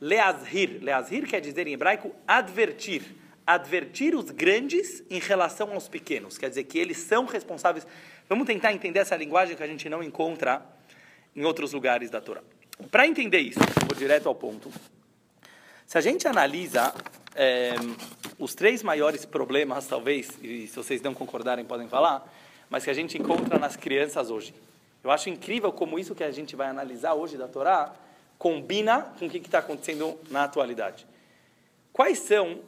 leazhir. 0.00 0.82
Leazhir 0.82 1.26
quer 1.26 1.40
dizer 1.40 1.66
em 1.66 1.72
hebraico 1.72 2.14
advertir 2.26 3.02
advertir 3.46 4.14
os 4.14 4.30
grandes 4.30 5.02
em 5.10 5.18
relação 5.18 5.72
aos 5.72 5.88
pequenos. 5.88 6.38
Quer 6.38 6.48
dizer 6.48 6.64
que 6.64 6.78
eles 6.78 6.98
são 6.98 7.24
responsáveis. 7.24 7.86
Vamos 8.28 8.46
tentar 8.46 8.72
entender 8.72 9.00
essa 9.00 9.16
linguagem 9.16 9.56
que 9.56 9.62
a 9.62 9.66
gente 9.66 9.88
não 9.88 10.02
encontra 10.02 10.64
em 11.34 11.44
outros 11.44 11.72
lugares 11.72 12.10
da 12.10 12.20
Torá. 12.20 12.40
Para 12.90 13.06
entender 13.06 13.38
isso, 13.38 13.58
vou 13.86 13.96
direto 13.96 14.28
ao 14.28 14.34
ponto. 14.34 14.70
Se 15.86 15.98
a 15.98 16.00
gente 16.00 16.26
analisa 16.26 16.94
é, 17.34 17.74
os 18.38 18.54
três 18.54 18.82
maiores 18.82 19.24
problemas, 19.24 19.86
talvez, 19.86 20.30
e 20.42 20.66
se 20.66 20.76
vocês 20.76 21.02
não 21.02 21.12
concordarem 21.12 21.64
podem 21.64 21.88
falar, 21.88 22.26
mas 22.70 22.84
que 22.84 22.90
a 22.90 22.94
gente 22.94 23.18
encontra 23.18 23.58
nas 23.58 23.76
crianças 23.76 24.30
hoje. 24.30 24.54
Eu 25.02 25.10
acho 25.10 25.28
incrível 25.28 25.72
como 25.72 25.98
isso 25.98 26.14
que 26.14 26.24
a 26.24 26.30
gente 26.30 26.54
vai 26.54 26.68
analisar 26.68 27.14
hoje 27.14 27.36
da 27.36 27.48
Torá 27.48 27.94
combina 28.38 29.12
com 29.18 29.26
o 29.26 29.30
que 29.30 29.38
está 29.38 29.58
acontecendo 29.58 30.18
na 30.30 30.44
atualidade. 30.44 31.06
Quais 31.92 32.18
são 32.18 32.60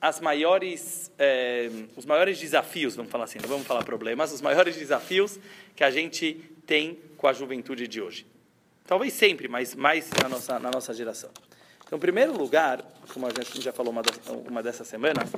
as 0.00 0.20
maiores, 0.20 1.10
é, 1.18 1.70
os 1.96 2.06
maiores 2.06 2.38
desafios, 2.38 2.94
vamos 2.94 3.10
falar 3.10 3.24
assim, 3.24 3.38
não 3.40 3.48
vamos 3.48 3.66
falar 3.66 3.84
problemas, 3.84 4.32
os 4.32 4.40
maiores 4.40 4.76
desafios 4.76 5.38
que 5.74 5.82
a 5.82 5.90
gente 5.90 6.34
tem 6.66 6.98
com 7.16 7.26
a 7.26 7.32
juventude 7.32 7.88
de 7.88 8.00
hoje. 8.00 8.26
Talvez 8.86 9.12
sempre, 9.12 9.48
mas 9.48 9.74
mais 9.74 10.08
na 10.22 10.28
nossa, 10.28 10.58
na 10.58 10.70
nossa 10.70 10.94
geração. 10.94 11.30
Então, 11.84 11.96
em 11.96 12.00
primeiro 12.00 12.36
lugar, 12.36 12.82
como 13.12 13.26
a 13.26 13.30
gente 13.30 13.60
já 13.60 13.72
falou 13.72 13.92
uma, 13.92 14.02
uma 14.46 14.62
dessas 14.62 14.86
semanas, 14.86 15.30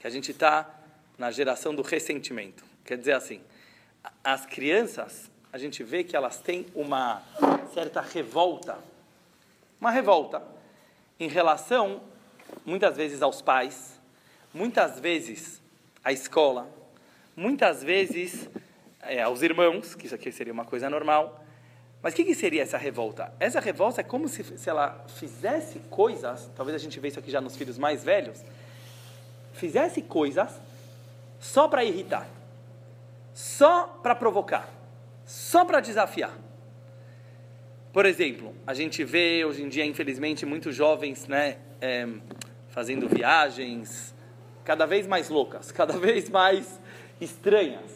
que 0.00 0.06
a 0.06 0.10
gente 0.10 0.32
está 0.32 0.68
na 1.16 1.30
geração 1.30 1.74
do 1.74 1.82
ressentimento. 1.82 2.64
Quer 2.84 2.98
dizer 2.98 3.12
assim, 3.12 3.40
as 4.24 4.44
crianças, 4.44 5.30
a 5.52 5.58
gente 5.58 5.84
vê 5.84 6.02
que 6.02 6.16
elas 6.16 6.40
têm 6.40 6.66
uma 6.74 7.22
certa 7.74 8.00
revolta, 8.00 8.78
uma 9.78 9.90
revolta 9.90 10.42
em 11.20 11.28
relação 11.28 12.00
muitas 12.64 12.96
vezes 12.96 13.20
aos 13.20 13.42
pais, 13.42 14.00
muitas 14.52 14.98
vezes 14.98 15.60
à 16.02 16.10
escola, 16.10 16.68
muitas 17.36 17.82
vezes 17.82 18.48
é, 19.02 19.20
aos 19.20 19.42
irmãos, 19.42 19.94
que 19.94 20.06
isso 20.06 20.14
aqui 20.14 20.32
seria 20.32 20.52
uma 20.52 20.64
coisa 20.64 20.88
normal. 20.88 21.44
Mas 22.02 22.14
o 22.14 22.16
que, 22.16 22.24
que, 22.24 22.34
seria 22.34 22.62
essa 22.62 22.78
revolta? 22.78 23.32
Essa 23.38 23.60
revolta 23.60 24.00
é 24.00 24.04
como 24.04 24.28
se, 24.28 24.42
se 24.42 24.70
ela 24.70 25.04
fizesse 25.16 25.78
coisas, 25.90 26.50
talvez 26.56 26.74
a 26.74 26.78
gente 26.78 26.98
veja 26.98 27.12
isso 27.12 27.20
aqui 27.20 27.30
já 27.30 27.40
nos 27.40 27.56
filhos 27.56 27.76
mais 27.78 28.02
velhos, 28.02 28.42
fizesse 29.52 30.00
coisas 30.00 30.50
só 31.38 31.68
para 31.68 31.84
irritar, 31.84 32.26
só 33.34 33.86
para 34.02 34.14
provocar, 34.14 34.68
só 35.32 35.64
para 35.64 35.80
desafiar. 35.80 36.36
Por 37.90 38.04
exemplo, 38.04 38.54
a 38.66 38.74
gente 38.74 39.02
vê 39.02 39.42
hoje 39.46 39.62
em 39.62 39.68
dia, 39.70 39.82
infelizmente, 39.82 40.44
muitos 40.44 40.76
jovens 40.76 41.26
né, 41.26 41.56
é, 41.80 42.06
fazendo 42.68 43.08
viagens 43.08 44.14
cada 44.62 44.84
vez 44.84 45.06
mais 45.06 45.30
loucas, 45.30 45.72
cada 45.72 45.94
vez 45.94 46.28
mais 46.28 46.78
estranhas. 47.18 47.90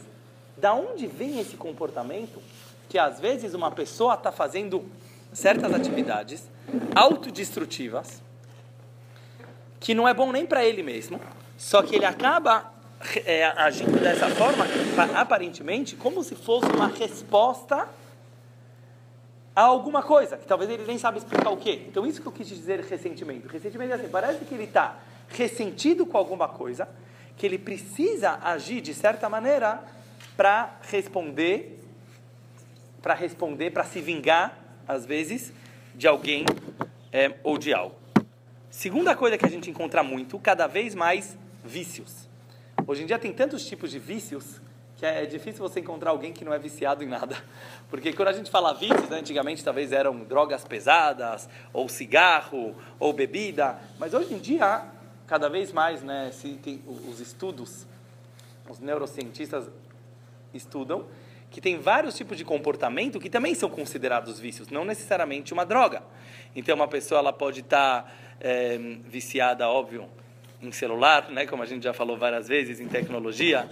Da 0.56 0.72
onde 0.72 1.06
vem 1.06 1.38
esse 1.38 1.58
comportamento 1.58 2.40
que 2.88 2.98
às 2.98 3.20
vezes 3.20 3.52
uma 3.52 3.70
pessoa 3.70 4.14
está 4.14 4.32
fazendo 4.32 4.90
certas 5.30 5.74
atividades 5.74 6.48
autodestrutivas 6.94 8.22
que 9.78 9.92
não 9.92 10.08
é 10.08 10.14
bom 10.14 10.32
nem 10.32 10.46
para 10.46 10.64
ele 10.64 10.82
mesmo, 10.82 11.20
só 11.58 11.82
que 11.82 11.96
ele 11.96 12.06
acaba 12.06 12.72
é, 13.24 13.44
agindo 13.44 14.00
dessa 14.00 14.28
forma, 14.30 14.66
aparentemente, 15.14 15.96
como 15.96 16.22
se 16.24 16.34
fosse 16.34 16.66
uma 16.66 16.88
resposta 16.88 17.88
a 19.54 19.62
alguma 19.62 20.02
coisa, 20.02 20.36
que 20.36 20.46
talvez 20.46 20.70
ele 20.70 20.84
nem 20.86 20.98
sabe 20.98 21.18
explicar 21.18 21.50
o 21.50 21.56
quê. 21.56 21.82
Então, 21.88 22.06
isso 22.06 22.20
que 22.20 22.28
eu 22.28 22.32
quis 22.32 22.46
dizer 22.46 22.80
ressentimento. 22.80 23.48
Ressentimento 23.48 23.92
é 23.92 23.94
assim, 23.94 24.08
parece 24.08 24.44
que 24.44 24.54
ele 24.54 24.64
está 24.64 24.96
ressentido 25.28 26.04
com 26.04 26.18
alguma 26.18 26.48
coisa, 26.48 26.88
que 27.36 27.46
ele 27.46 27.58
precisa 27.58 28.38
agir 28.42 28.80
de 28.80 28.94
certa 28.94 29.28
maneira 29.28 29.82
para 30.36 30.76
responder, 30.82 31.82
para 33.00 33.14
responder, 33.14 33.70
para 33.70 33.84
se 33.84 34.00
vingar, 34.00 34.58
às 34.86 35.06
vezes, 35.06 35.52
de 35.94 36.06
alguém 36.06 36.44
é, 37.12 37.34
ou 37.42 37.56
de 37.56 37.72
algo. 37.72 37.96
Segunda 38.70 39.16
coisa 39.16 39.38
que 39.38 39.46
a 39.46 39.50
gente 39.50 39.70
encontra 39.70 40.02
muito, 40.02 40.38
cada 40.38 40.66
vez 40.66 40.94
mais 40.94 41.36
vícios. 41.64 42.25
Hoje 42.88 43.02
em 43.02 43.06
dia 43.06 43.18
tem 43.18 43.32
tantos 43.32 43.66
tipos 43.66 43.90
de 43.90 43.98
vícios 43.98 44.60
que 44.96 45.04
é 45.04 45.26
difícil 45.26 45.60
você 45.60 45.80
encontrar 45.80 46.10
alguém 46.10 46.32
que 46.32 46.44
não 46.44 46.54
é 46.54 46.58
viciado 46.58 47.02
em 47.02 47.06
nada. 47.06 47.36
Porque 47.90 48.12
quando 48.12 48.28
a 48.28 48.32
gente 48.32 48.48
fala 48.48 48.72
vícios, 48.72 49.08
né, 49.08 49.18
antigamente 49.18 49.62
talvez 49.64 49.92
eram 49.92 50.20
drogas 50.22 50.64
pesadas, 50.64 51.48
ou 51.72 51.88
cigarro, 51.88 52.76
ou 52.98 53.12
bebida, 53.12 53.78
mas 53.98 54.14
hoje 54.14 54.32
em 54.32 54.38
dia, 54.38 54.84
cada 55.26 55.48
vez 55.48 55.72
mais, 55.72 56.02
né, 56.02 56.30
os 56.86 57.20
estudos, 57.20 57.86
os 58.70 58.78
neurocientistas 58.78 59.68
estudam, 60.54 61.06
que 61.50 61.60
tem 61.60 61.78
vários 61.78 62.16
tipos 62.16 62.38
de 62.38 62.44
comportamento 62.44 63.18
que 63.18 63.28
também 63.28 63.54
são 63.54 63.68
considerados 63.68 64.38
vícios, 64.38 64.68
não 64.68 64.84
necessariamente 64.84 65.52
uma 65.52 65.66
droga. 65.66 66.02
Então, 66.54 66.76
uma 66.76 66.88
pessoa 66.88 67.18
ela 67.18 67.32
pode 67.32 67.60
estar 67.60 68.04
tá, 68.04 68.12
é, 68.40 68.78
viciada, 68.78 69.68
óbvio, 69.68 70.08
em 70.66 70.72
celular, 70.72 71.30
né, 71.30 71.46
como 71.46 71.62
a 71.62 71.66
gente 71.66 71.84
já 71.84 71.92
falou 71.92 72.16
várias 72.16 72.48
vezes, 72.48 72.80
em 72.80 72.88
tecnologia. 72.88 73.68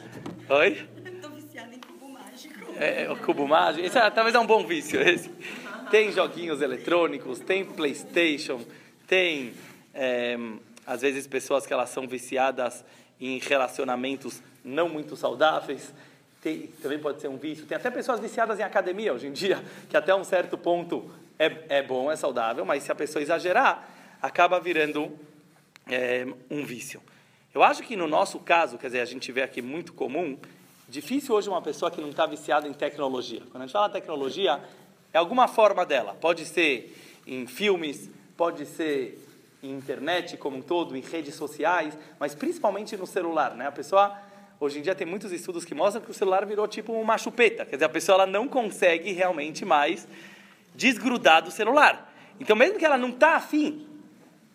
Oi? 0.48 0.86
É, 2.76 3.04
é, 3.04 3.10
o 3.10 3.16
cubo 3.16 3.46
mágico. 3.46 3.86
Esse 3.86 3.98
é, 3.98 4.10
talvez 4.10 4.34
é 4.34 4.38
um 4.38 4.46
bom 4.46 4.66
vício. 4.66 5.00
Esse. 5.00 5.30
Tem 5.90 6.10
joguinhos 6.10 6.60
eletrônicos, 6.60 7.38
tem 7.38 7.64
PlayStation, 7.64 8.60
tem 9.06 9.52
é, 9.92 10.36
às 10.86 11.02
vezes 11.02 11.26
pessoas 11.26 11.66
que 11.66 11.72
elas 11.72 11.90
são 11.90 12.06
viciadas 12.06 12.84
em 13.20 13.38
relacionamentos 13.38 14.42
não 14.64 14.88
muito 14.88 15.16
saudáveis. 15.16 15.94
Tem, 16.42 16.66
também 16.82 16.98
pode 16.98 17.20
ser 17.20 17.28
um 17.28 17.36
vício. 17.36 17.64
Tem 17.64 17.76
até 17.76 17.90
pessoas 17.90 18.20
viciadas 18.20 18.58
em 18.58 18.62
academia 18.62 19.12
hoje 19.12 19.28
em 19.28 19.32
dia, 19.32 19.62
que 19.88 19.96
até 19.96 20.14
um 20.14 20.24
certo 20.24 20.58
ponto 20.58 21.10
é, 21.38 21.52
é 21.68 21.82
bom, 21.82 22.10
é 22.10 22.16
saudável, 22.16 22.64
mas 22.64 22.82
se 22.82 22.92
a 22.92 22.94
pessoa 22.94 23.22
exagerar, 23.22 23.88
acaba 24.20 24.60
virando 24.60 25.16
é, 25.86 26.26
um 26.50 26.64
vício. 26.64 27.02
Eu 27.54 27.62
acho 27.62 27.82
que 27.82 27.96
no 27.96 28.06
nosso 28.08 28.38
caso, 28.40 28.78
quer 28.78 28.88
dizer, 28.88 29.00
a 29.00 29.04
gente 29.04 29.30
vê 29.30 29.42
aqui 29.42 29.62
muito 29.62 29.92
comum, 29.92 30.38
Difícil 30.86 31.34
hoje 31.34 31.48
uma 31.48 31.62
pessoa 31.62 31.90
que 31.90 32.00
não 32.00 32.10
está 32.10 32.26
viciada 32.26 32.68
em 32.68 32.72
tecnologia. 32.72 33.40
Quando 33.50 33.62
a 33.62 33.66
gente 33.66 33.72
fala 33.72 33.88
tecnologia, 33.88 34.60
é 35.12 35.18
alguma 35.18 35.48
forma 35.48 35.84
dela. 35.84 36.14
Pode 36.14 36.44
ser 36.44 36.94
em 37.26 37.46
filmes, 37.46 38.10
pode 38.36 38.66
ser 38.66 39.18
em 39.62 39.70
internet 39.70 40.36
como 40.36 40.58
um 40.58 40.62
todo, 40.62 40.94
em 40.94 41.00
redes 41.00 41.34
sociais, 41.36 41.96
mas 42.20 42.34
principalmente 42.34 42.96
no 42.98 43.06
celular. 43.06 43.54
Né? 43.54 43.66
A 43.66 43.72
pessoa, 43.72 44.14
hoje 44.60 44.78
em 44.78 44.82
dia, 44.82 44.94
tem 44.94 45.06
muitos 45.06 45.32
estudos 45.32 45.64
que 45.64 45.74
mostram 45.74 46.02
que 46.02 46.10
o 46.10 46.14
celular 46.14 46.44
virou 46.44 46.68
tipo 46.68 46.92
uma 46.92 47.16
chupeta. 47.16 47.64
Quer 47.64 47.76
dizer, 47.76 47.86
a 47.86 47.88
pessoa 47.88 48.16
ela 48.16 48.26
não 48.26 48.46
consegue 48.46 49.10
realmente 49.10 49.64
mais 49.64 50.06
desgrudar 50.74 51.42
do 51.42 51.50
celular. 51.50 52.12
Então, 52.38 52.54
mesmo 52.54 52.78
que 52.78 52.84
ela 52.84 52.98
não 52.98 53.08
está 53.08 53.36
afim 53.36 53.86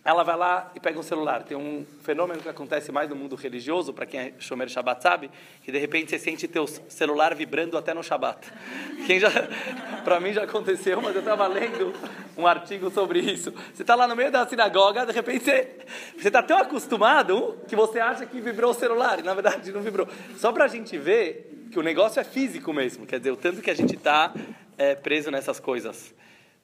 ela 0.10 0.24
vai 0.24 0.36
lá 0.36 0.72
e 0.74 0.80
pega 0.80 0.98
um 0.98 1.04
celular. 1.04 1.44
Tem 1.44 1.56
um 1.56 1.86
fenômeno 2.02 2.42
que 2.42 2.50
acontece 2.50 2.92
mais 2.92 3.08
no 3.08 3.16
mundo 3.16 3.36
religioso, 3.36 3.94
para 3.94 4.08
quem 4.08 4.20
é 4.20 4.34
Shomer 4.40 4.68
Shabbat 4.68 5.04
sabe, 5.04 5.30
que 5.62 5.72
de 5.72 5.78
repente 5.78 6.10
você 6.10 6.18
sente 6.18 6.48
teu 6.48 6.66
celular 6.66 7.36
vibrando 7.36 7.78
até 7.78 7.94
no 7.94 8.02
Shabbat. 8.02 8.40
Quem 9.06 9.20
já, 9.20 9.30
para 10.04 10.20
mim 10.20 10.34
já 10.34 10.44
aconteceu, 10.44 11.00
mas 11.00 11.14
eu 11.14 11.20
estava 11.20 11.46
lendo 11.46 11.94
um 12.36 12.48
artigo 12.48 12.90
sobre 12.90 13.20
isso. 13.20 13.54
Você 13.72 13.84
está 13.84 13.94
lá 13.94 14.08
no 14.08 14.16
meio 14.16 14.32
da 14.32 14.48
sinagoga, 14.48 15.06
de 15.06 15.12
repente 15.12 15.44
você 15.44 16.28
está 16.28 16.42
tão 16.42 16.58
acostumado 16.58 17.60
que 17.68 17.76
você 17.76 18.00
acha 18.00 18.26
que 18.26 18.42
vibrou 18.42 18.72
o 18.72 18.74
celular, 18.74 19.20
e 19.20 19.24
na 19.24 19.36
verdade 19.36 19.72
não 19.72 19.82
vibrou. 19.82 20.08
Só 20.38 20.52
para 20.52 20.66
a 20.66 20.68
gente 20.68 20.98
ver 20.98 21.68
que 21.72 21.78
o 21.78 21.84
negócio 21.84 22.20
é 22.20 22.24
físico 22.24 22.74
mesmo, 22.74 23.06
quer 23.06 23.20
dizer, 23.20 23.32
o 23.32 23.38
tanto 23.38 23.62
que 23.62 23.70
a 23.70 23.76
gente 23.76 23.96
está 23.96 24.34
é, 24.76 24.96
preso 24.96 25.30
nessas 25.30 25.60
coisas. 25.60 26.16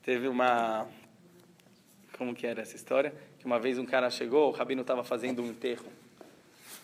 Teve 0.04 0.28
uma 0.28 0.88
como 2.18 2.34
que 2.34 2.48
era 2.48 2.62
essa 2.62 2.76
história? 2.76 3.14
Que 3.46 3.48
uma 3.48 3.60
vez 3.60 3.78
um 3.78 3.86
cara 3.86 4.10
chegou, 4.10 4.50
o 4.50 4.52
rabino 4.52 4.82
estava 4.82 5.04
fazendo 5.04 5.40
um 5.44 5.46
enterro, 5.46 5.86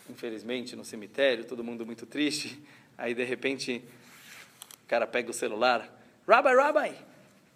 infelizmente, 0.08 0.76
no 0.76 0.86
cemitério, 0.86 1.44
todo 1.44 1.64
mundo 1.64 1.84
muito 1.88 2.06
triste. 2.06 2.62
Aí, 2.96 3.16
de 3.16 3.24
repente, 3.24 3.84
o 4.86 4.88
cara 4.88 5.08
pega 5.08 5.32
o 5.32 5.34
celular. 5.34 5.92
Rabbi, 6.28 6.54
Rabbi, 6.54 6.96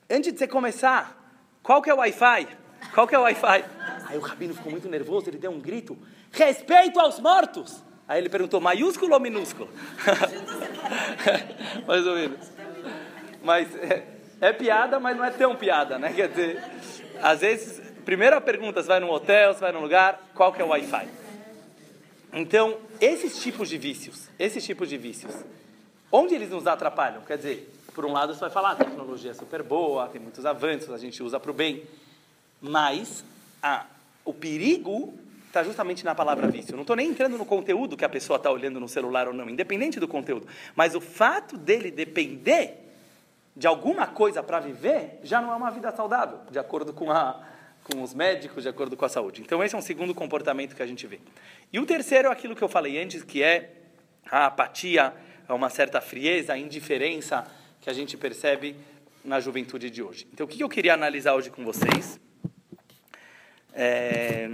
antes 0.09 0.33
de 0.33 0.39
você 0.39 0.47
começar, 0.47 1.39
qual 1.61 1.83
que 1.83 1.89
é 1.91 1.93
o 1.93 1.97
Wi-Fi? 1.97 2.47
Qual 2.95 3.07
que 3.07 3.13
é 3.13 3.19
o 3.19 3.21
Wi-Fi? 3.21 3.63
Aí 4.07 4.17
o 4.17 4.21
rabino 4.21 4.55
ficou 4.55 4.71
muito 4.71 4.89
nervoso, 4.89 5.29
ele 5.29 5.37
deu 5.37 5.51
um 5.51 5.59
grito. 5.59 5.95
Respeito 6.31 6.99
aos 6.99 7.19
mortos! 7.19 7.83
Aí 8.07 8.19
ele 8.19 8.27
perguntou, 8.27 8.59
maiúsculo 8.59 9.13
ou 9.13 9.19
minúsculo? 9.19 9.69
Mais 11.85 12.07
ou 12.07 12.15
menos. 12.15 12.51
Mas 13.43 13.75
é, 13.75 14.03
é, 14.41 14.51
piada, 14.51 14.99
mas 14.99 15.15
não 15.15 15.23
é 15.23 15.29
tão 15.29 15.55
piada, 15.55 15.99
né? 15.99 16.11
Quer 16.11 16.29
dizer, 16.29 16.63
às 17.21 17.41
vezes, 17.41 17.84
primeira 18.05 18.39
pergunta, 18.39 18.81
você 18.81 18.87
vai 18.87 18.99
num 18.99 19.09
hotel, 19.09 19.53
você 19.53 19.59
vai 19.59 19.71
num 19.71 19.81
lugar, 19.81 20.21
qual 20.35 20.53
que 20.53 20.61
é 20.61 20.65
o 20.65 20.69
Wi-Fi? 20.69 21.07
Então, 22.31 22.77
esses 23.01 23.41
tipos 23.41 23.67
de 23.67 23.77
vícios, 23.77 24.29
esses 24.37 24.63
tipos 24.63 24.87
de 24.87 24.97
vícios, 24.97 25.33
onde 26.11 26.35
eles 26.35 26.49
nos 26.49 26.67
atrapalham? 26.67 27.21
Quer 27.21 27.37
dizer, 27.37 27.73
por 27.93 28.05
um 28.05 28.11
lado 28.11 28.33
você 28.33 28.41
vai 28.41 28.49
falar, 28.49 28.71
a 28.71 28.75
tecnologia 28.75 29.31
é 29.31 29.33
super 29.33 29.63
boa, 29.63 30.07
tem 30.07 30.21
muitos 30.21 30.45
avanços, 30.45 30.91
a 30.91 30.97
gente 30.97 31.23
usa 31.23 31.39
para 31.39 31.49
o 31.49 31.53
bem, 31.53 31.83
mas 32.61 33.25
a, 33.61 33.85
o 34.23 34.33
perigo 34.33 35.13
está 35.47 35.63
justamente 35.63 36.03
na 36.05 36.13
palavra 36.13 36.47
vício. 36.47 36.75
Não 36.75 36.81
estou 36.81 36.95
nem 36.95 37.09
entrando 37.09 37.37
no 37.37 37.45
conteúdo 37.45 37.97
que 37.97 38.05
a 38.05 38.09
pessoa 38.09 38.37
está 38.37 38.51
olhando 38.51 38.79
no 38.79 38.87
celular 38.87 39.27
ou 39.27 39.33
não, 39.33 39.49
independente 39.49 39.99
do 39.99 40.07
conteúdo, 40.07 40.45
mas 40.75 40.93
o 40.93 41.01
fato 41.01 41.57
dele 41.57 41.89
depender 41.89 42.81
de 43.55 43.65
alguma 43.65 44.05
coisa 44.05 44.43
para 44.43 44.59
viver, 44.59 45.19
já 45.23 45.41
não 45.41 45.53
é 45.53 45.55
uma 45.55 45.71
vida 45.71 45.89
saudável, 45.95 46.39
de 46.51 46.59
acordo 46.59 46.91
com, 46.91 47.09
a, 47.09 47.41
com 47.85 48.01
os 48.01 48.15
médicos, 48.15 48.63
de 48.63 48.69
acordo 48.69 48.97
com 48.97 49.05
a 49.05 49.09
saúde. 49.09 49.41
Então, 49.41 49.63
esse 49.63 49.75
é 49.75 49.77
um 49.77 49.81
segundo 49.81 50.13
comportamento 50.13 50.75
que 50.75 50.81
a 50.81 50.87
gente 50.87 51.05
vê. 51.05 51.19
E 51.71 51.79
o 51.79 51.85
terceiro 51.85 52.29
é 52.29 52.31
aquilo 52.31 52.55
que 52.55 52.63
eu 52.63 52.67
falei 52.67 52.99
antes, 53.01 53.23
que 53.23 53.43
é 53.43 53.73
a 54.25 54.47
apatia, 54.47 55.13
uma 55.47 55.69
certa 55.69 56.01
frieza, 56.01 56.53
a 56.53 56.57
indiferença 56.57 57.45
que 57.79 57.89
a 57.89 57.93
gente 57.93 58.17
percebe 58.17 58.75
na 59.23 59.39
juventude 59.39 59.91
de 59.91 60.01
hoje. 60.01 60.27
Então, 60.33 60.47
o 60.47 60.49
que 60.49 60.63
eu 60.63 60.69
queria 60.69 60.95
analisar 60.95 61.35
hoje 61.35 61.51
com 61.51 61.63
vocês? 61.63 62.19
É, 63.71 64.49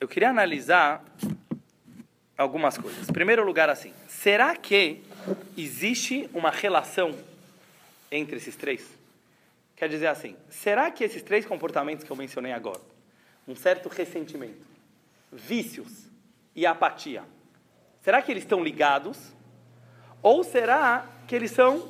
eu 0.00 0.08
queria 0.08 0.30
analisar 0.30 1.04
algumas 2.38 2.78
coisas. 2.78 3.10
Em 3.10 3.12
primeiro 3.12 3.44
lugar, 3.44 3.68
assim, 3.68 3.92
será 4.08 4.56
que 4.56 5.02
existe 5.56 6.30
uma 6.32 6.50
relação 6.50 7.14
entre 8.10 8.36
esses 8.36 8.56
três? 8.56 9.01
Quer 9.82 9.88
dizer 9.88 10.06
assim, 10.06 10.36
será 10.48 10.92
que 10.92 11.02
esses 11.02 11.24
três 11.24 11.44
comportamentos 11.44 12.04
que 12.04 12.12
eu 12.12 12.14
mencionei 12.14 12.52
agora, 12.52 12.80
um 13.48 13.56
certo 13.56 13.88
ressentimento, 13.88 14.64
vícios 15.32 16.08
e 16.54 16.64
apatia, 16.64 17.24
será 18.00 18.22
que 18.22 18.30
eles 18.30 18.44
estão 18.44 18.62
ligados? 18.62 19.18
Ou 20.22 20.44
será 20.44 21.04
que 21.26 21.34
eles 21.34 21.50
são 21.50 21.88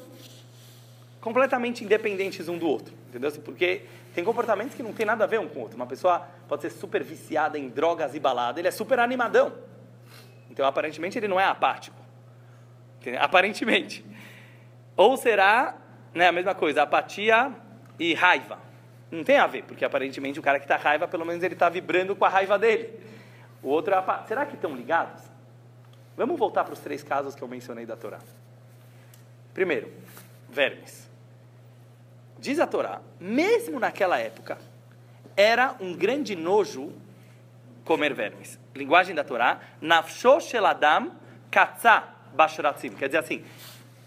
completamente 1.21 1.85
independentes 1.85 2.49
um 2.49 2.57
do 2.57 2.67
outro? 2.67 2.95
Entendeu? 3.11 3.29
Assim, 3.29 3.43
porque 3.43 3.83
tem 4.15 4.25
comportamentos 4.25 4.75
que 4.75 4.83
não 4.83 4.95
tem 4.95 5.05
nada 5.05 5.25
a 5.25 5.27
ver 5.27 5.41
um 5.41 5.47
com 5.47 5.59
o 5.59 5.63
outro. 5.65 5.77
Uma 5.77 5.87
pessoa 5.87 6.27
pode 6.49 6.63
ser 6.63 6.71
super 6.71 7.05
viciada 7.05 7.59
em 7.59 7.69
drogas 7.69 8.15
e 8.15 8.19
balada, 8.19 8.59
ele 8.59 8.69
é 8.69 8.71
super 8.71 9.01
animadão. 9.01 9.53
Então, 10.51 10.65
aparentemente, 10.65 11.19
ele 11.19 11.29
não 11.29 11.39
é 11.39 11.45
apático. 11.45 12.01
Aparentemente. 13.21 14.03
Ou 14.97 15.15
será 15.19 15.77
né, 16.15 16.29
a 16.29 16.33
mesma 16.33 16.55
coisa, 16.55 16.85
apatia 16.85 17.55
e 18.03 18.15
raiva. 18.15 18.59
Não 19.11 19.23
tem 19.23 19.39
a 19.39 19.47
ver, 19.47 19.63
porque 19.63 19.85
aparentemente 19.85 20.41
o 20.41 20.43
cara 20.43 20.59
que 20.59 20.65
está 20.65 20.77
raiva, 20.77 21.07
pelo 21.07 21.25
menos 21.25 21.43
ele 21.45 21.55
está 21.55 21.69
vibrando 21.69 22.17
com 22.17 22.25
a 22.25 22.29
raiva 22.29 22.59
dele. 22.59 22.99
O 23.63 23.69
outro 23.69 23.95
é 23.95 23.97
apatia. 23.97 24.27
Será 24.27 24.45
que 24.45 24.57
estão 24.57 24.75
ligados? 24.75 25.23
Vamos 26.17 26.37
voltar 26.37 26.65
para 26.65 26.73
os 26.73 26.81
três 26.81 27.05
casos 27.05 27.35
que 27.37 27.43
eu 27.43 27.47
mencionei 27.47 27.87
da 27.87 27.97
Torá. 27.97 28.19
Primeiro, 29.55 29.93
vermes. 30.49 31.09
Diz 32.39 32.59
a 32.59 32.67
Torá, 32.67 33.01
mesmo 33.21 33.79
naquela 33.79 34.19
época, 34.19 34.59
era 35.37 35.77
um 35.79 35.95
grande 35.95 36.35
nojo 36.35 36.93
comer 37.85 38.13
vermes. 38.15 38.59
Linguagem 38.75 39.15
da 39.15 39.23
Torá, 39.23 39.61
nafsho 39.81 40.41
sheladam 40.41 41.13
katza 41.51 42.03
bashratzim. 42.35 42.91
Quer 42.91 43.07
dizer 43.07 43.19
assim, 43.19 43.45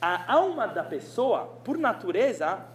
a 0.01 0.34
alma 0.34 0.67
da 0.67 0.84
pessoa, 0.84 1.45
por 1.63 1.77
natureza, 1.77 2.74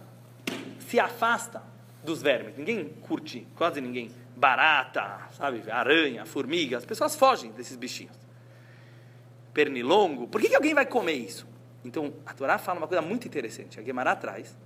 se 0.91 0.99
afasta 0.99 1.63
dos 2.03 2.21
vermes. 2.21 2.57
Ninguém 2.57 2.89
curte, 3.01 3.47
quase 3.55 3.79
ninguém. 3.79 4.11
Barata, 4.35 5.29
sabe? 5.31 5.63
Aranha, 5.71 6.25
formiga. 6.25 6.77
As 6.77 6.83
pessoas 6.83 7.15
fogem 7.15 7.51
desses 7.51 7.77
bichinhos. 7.77 8.17
Pernilongo. 9.53 10.27
Por 10.27 10.41
que, 10.41 10.49
que 10.49 10.55
alguém 10.55 10.73
vai 10.73 10.85
comer 10.85 11.13
isso? 11.13 11.47
Então, 11.85 12.13
a 12.25 12.33
Torá 12.33 12.57
fala 12.57 12.79
uma 12.79 12.87
coisa 12.87 13.01
muito 13.01 13.25
interessante. 13.25 13.79
A 13.79 13.83
Guemará 13.83 14.15
traz 14.17 14.57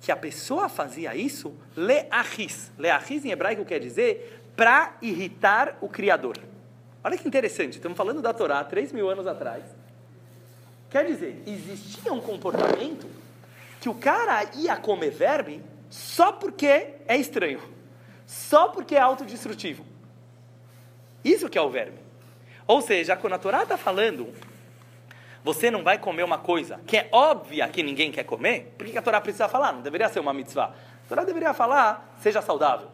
que 0.00 0.10
a 0.10 0.16
pessoa 0.16 0.70
fazia 0.70 1.14
isso 1.14 1.54
leachis. 1.76 2.72
Leachis 2.78 3.24
em 3.24 3.30
hebraico 3.30 3.64
quer 3.64 3.78
dizer 3.78 4.42
para 4.56 4.96
irritar 5.02 5.76
o 5.82 5.88
Criador. 5.88 6.38
Olha 7.04 7.18
que 7.18 7.28
interessante, 7.28 7.74
estamos 7.74 7.96
falando 7.96 8.22
da 8.22 8.32
Torá 8.32 8.64
3 8.64 8.92
mil 8.92 9.08
anos 9.10 9.26
atrás. 9.26 9.64
Quer 10.88 11.04
dizer, 11.06 11.42
existia 11.46 12.12
um 12.12 12.20
comportamento 12.20 13.06
que 13.82 13.88
o 13.88 13.94
cara 13.94 14.48
ia 14.54 14.76
comer 14.76 15.10
verme 15.10 15.60
só 15.90 16.30
porque 16.30 16.94
é 17.04 17.16
estranho, 17.16 17.60
só 18.24 18.68
porque 18.68 18.94
é 18.94 19.00
autodestrutivo. 19.00 19.84
Isso 21.24 21.50
que 21.50 21.58
é 21.58 21.60
o 21.60 21.68
verme. 21.68 21.98
Ou 22.64 22.80
seja, 22.80 23.16
quando 23.16 23.32
a 23.32 23.38
Torá 23.38 23.64
está 23.64 23.76
falando, 23.76 24.32
você 25.42 25.68
não 25.68 25.82
vai 25.82 25.98
comer 25.98 26.22
uma 26.22 26.38
coisa 26.38 26.80
que 26.86 26.96
é 26.96 27.08
óbvia 27.10 27.68
que 27.68 27.82
ninguém 27.82 28.12
quer 28.12 28.22
comer, 28.22 28.72
por 28.78 28.86
que 28.86 28.96
a 28.96 29.02
Torá 29.02 29.20
precisa 29.20 29.48
falar? 29.48 29.72
Não 29.72 29.82
deveria 29.82 30.08
ser 30.08 30.20
uma 30.20 30.32
mitzvah. 30.32 30.72
A 31.04 31.08
Torá 31.08 31.24
deveria 31.24 31.52
falar, 31.52 32.16
seja 32.20 32.40
saudável. 32.40 32.88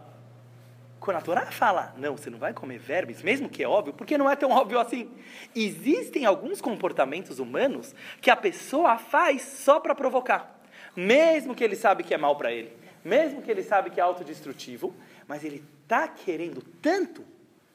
Quando 0.99 1.19
a 1.19 1.21
Torá 1.21 1.45
fala, 1.51 1.93
não, 1.99 2.17
você 2.17 2.31
não 2.31 2.39
vai 2.39 2.55
comer 2.55 2.79
vermes, 2.79 3.23
mesmo 3.23 3.51
que 3.51 3.63
é 3.63 3.69
óbvio, 3.69 3.93
porque 3.93 4.17
não 4.17 4.31
é 4.31 4.35
tão 4.35 4.53
óbvio 4.53 4.81
assim. 4.81 5.11
Existem 5.55 6.25
alguns 6.25 6.63
comportamentos 6.63 7.39
humanos 7.39 7.95
que 8.23 8.31
a 8.31 8.37
pessoa 8.37 8.97
faz 8.97 9.43
só 9.43 9.79
para 9.79 9.95
provocar. 9.95 10.58
Mesmo 10.99 11.55
que 11.55 11.63
ele 11.63 11.77
sabe 11.77 12.03
que 12.03 12.13
é 12.13 12.19
mal 12.19 12.35
para 12.35 12.51
ele, 12.51 12.73
mesmo 13.05 13.41
que 13.41 13.49
ele 13.49 13.63
sabe 13.63 13.89
que 13.89 14.01
é 14.01 14.03
autodestrutivo, 14.03 14.93
mas 15.29 15.45
ele 15.45 15.65
está 15.85 16.09
querendo 16.09 16.61
tanto 16.83 17.25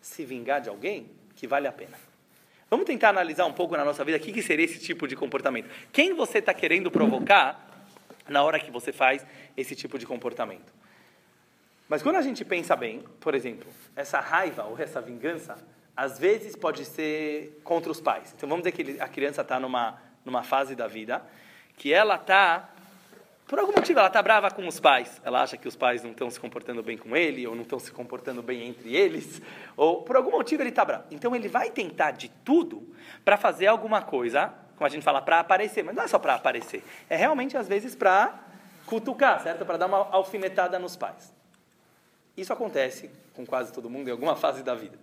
se 0.02 0.26
vingar 0.26 0.60
de 0.60 0.68
alguém 0.68 1.10
que 1.34 1.48
vale 1.48 1.66
a 1.66 1.72
pena. 1.72 1.98
Vamos 2.70 2.86
tentar 2.86 3.08
analisar 3.08 3.46
um 3.46 3.54
pouco 3.54 3.78
na 3.78 3.86
nossa 3.86 4.04
vida 4.04 4.18
o 4.18 4.20
que, 4.20 4.34
que 4.34 4.42
seria 4.42 4.66
esse 4.66 4.78
tipo 4.78 5.08
de 5.08 5.16
comportamento. 5.16 5.70
Quem 5.94 6.14
você 6.14 6.40
está 6.40 6.54
querendo 6.54 6.92
provocar 6.92 7.66
na 8.28 8.44
hora 8.44 8.60
que 8.60 8.70
você 8.70 8.92
faz 8.92 9.26
esse 9.56 9.74
tipo 9.74 9.98
de 9.98 10.06
comportamento? 10.06 10.74
Mas 11.88 12.04
quando 12.04 12.18
a 12.18 12.22
gente 12.22 12.44
pensa 12.44 12.76
bem, 12.76 13.06
por 13.22 13.34
exemplo, 13.34 13.72
essa 13.96 14.20
raiva 14.20 14.66
ou 14.66 14.78
essa 14.78 15.00
vingança, 15.00 15.58
às 15.96 16.20
vezes 16.20 16.58
pode 16.58 16.84
ser 16.84 17.62
contra 17.64 17.90
os 17.90 18.02
pais. 18.02 18.34
Então 18.36 18.50
vamos 18.50 18.66
dizer 18.66 18.74
que 18.74 19.00
a 19.02 19.08
criança 19.08 19.44
está 19.44 19.62
numa, 19.62 19.98
numa 20.26 20.44
fase 20.44 20.76
da 20.76 20.88
vida 20.88 21.24
que 21.78 21.94
ela 21.94 22.16
está, 22.16 22.73
por 23.54 23.60
algum 23.60 23.74
motivo, 23.74 24.00
ela 24.00 24.08
está 24.08 24.20
brava 24.20 24.50
com 24.50 24.68
os 24.68 24.80
pais. 24.80 25.22
Ela 25.24 25.44
acha 25.44 25.56
que 25.56 25.68
os 25.68 25.76
pais 25.76 26.02
não 26.02 26.10
estão 26.10 26.28
se 26.28 26.40
comportando 26.40 26.82
bem 26.82 26.98
com 26.98 27.16
ele, 27.16 27.46
ou 27.46 27.54
não 27.54 27.62
estão 27.62 27.78
se 27.78 27.92
comportando 27.92 28.42
bem 28.42 28.68
entre 28.68 28.96
eles, 28.96 29.40
ou 29.78 30.02
por 30.02 30.16
algum 30.16 30.32
motivo 30.32 30.64
ele 30.64 30.70
está 30.70 30.84
bravo. 30.84 31.04
Então 31.12 31.36
ele 31.36 31.48
vai 31.48 31.70
tentar 31.70 32.10
de 32.10 32.30
tudo 32.44 32.82
para 33.24 33.38
fazer 33.38 33.68
alguma 33.68 34.02
coisa, 34.02 34.52
como 34.76 34.88
a 34.88 34.90
gente 34.90 35.04
fala, 35.04 35.22
para 35.22 35.40
aparecer. 35.40 35.84
Mas 35.84 35.94
não 35.94 36.02
é 36.02 36.08
só 36.08 36.18
para 36.18 36.34
aparecer, 36.34 36.84
é 37.08 37.16
realmente 37.16 37.56
às 37.56 37.68
vezes 37.68 37.94
para 37.94 38.40
cutucar, 38.88 39.40
certo? 39.44 39.64
Para 39.64 39.78
dar 39.78 39.86
uma 39.86 40.00
alfinetada 40.10 40.80
nos 40.80 40.96
pais. 40.96 41.32
Isso 42.36 42.52
acontece 42.52 43.12
com 43.36 43.46
quase 43.46 43.72
todo 43.72 43.88
mundo 43.88 44.08
em 44.08 44.12
alguma 44.12 44.36
fase 44.36 44.64
da 44.64 44.74
vida. 44.74 44.98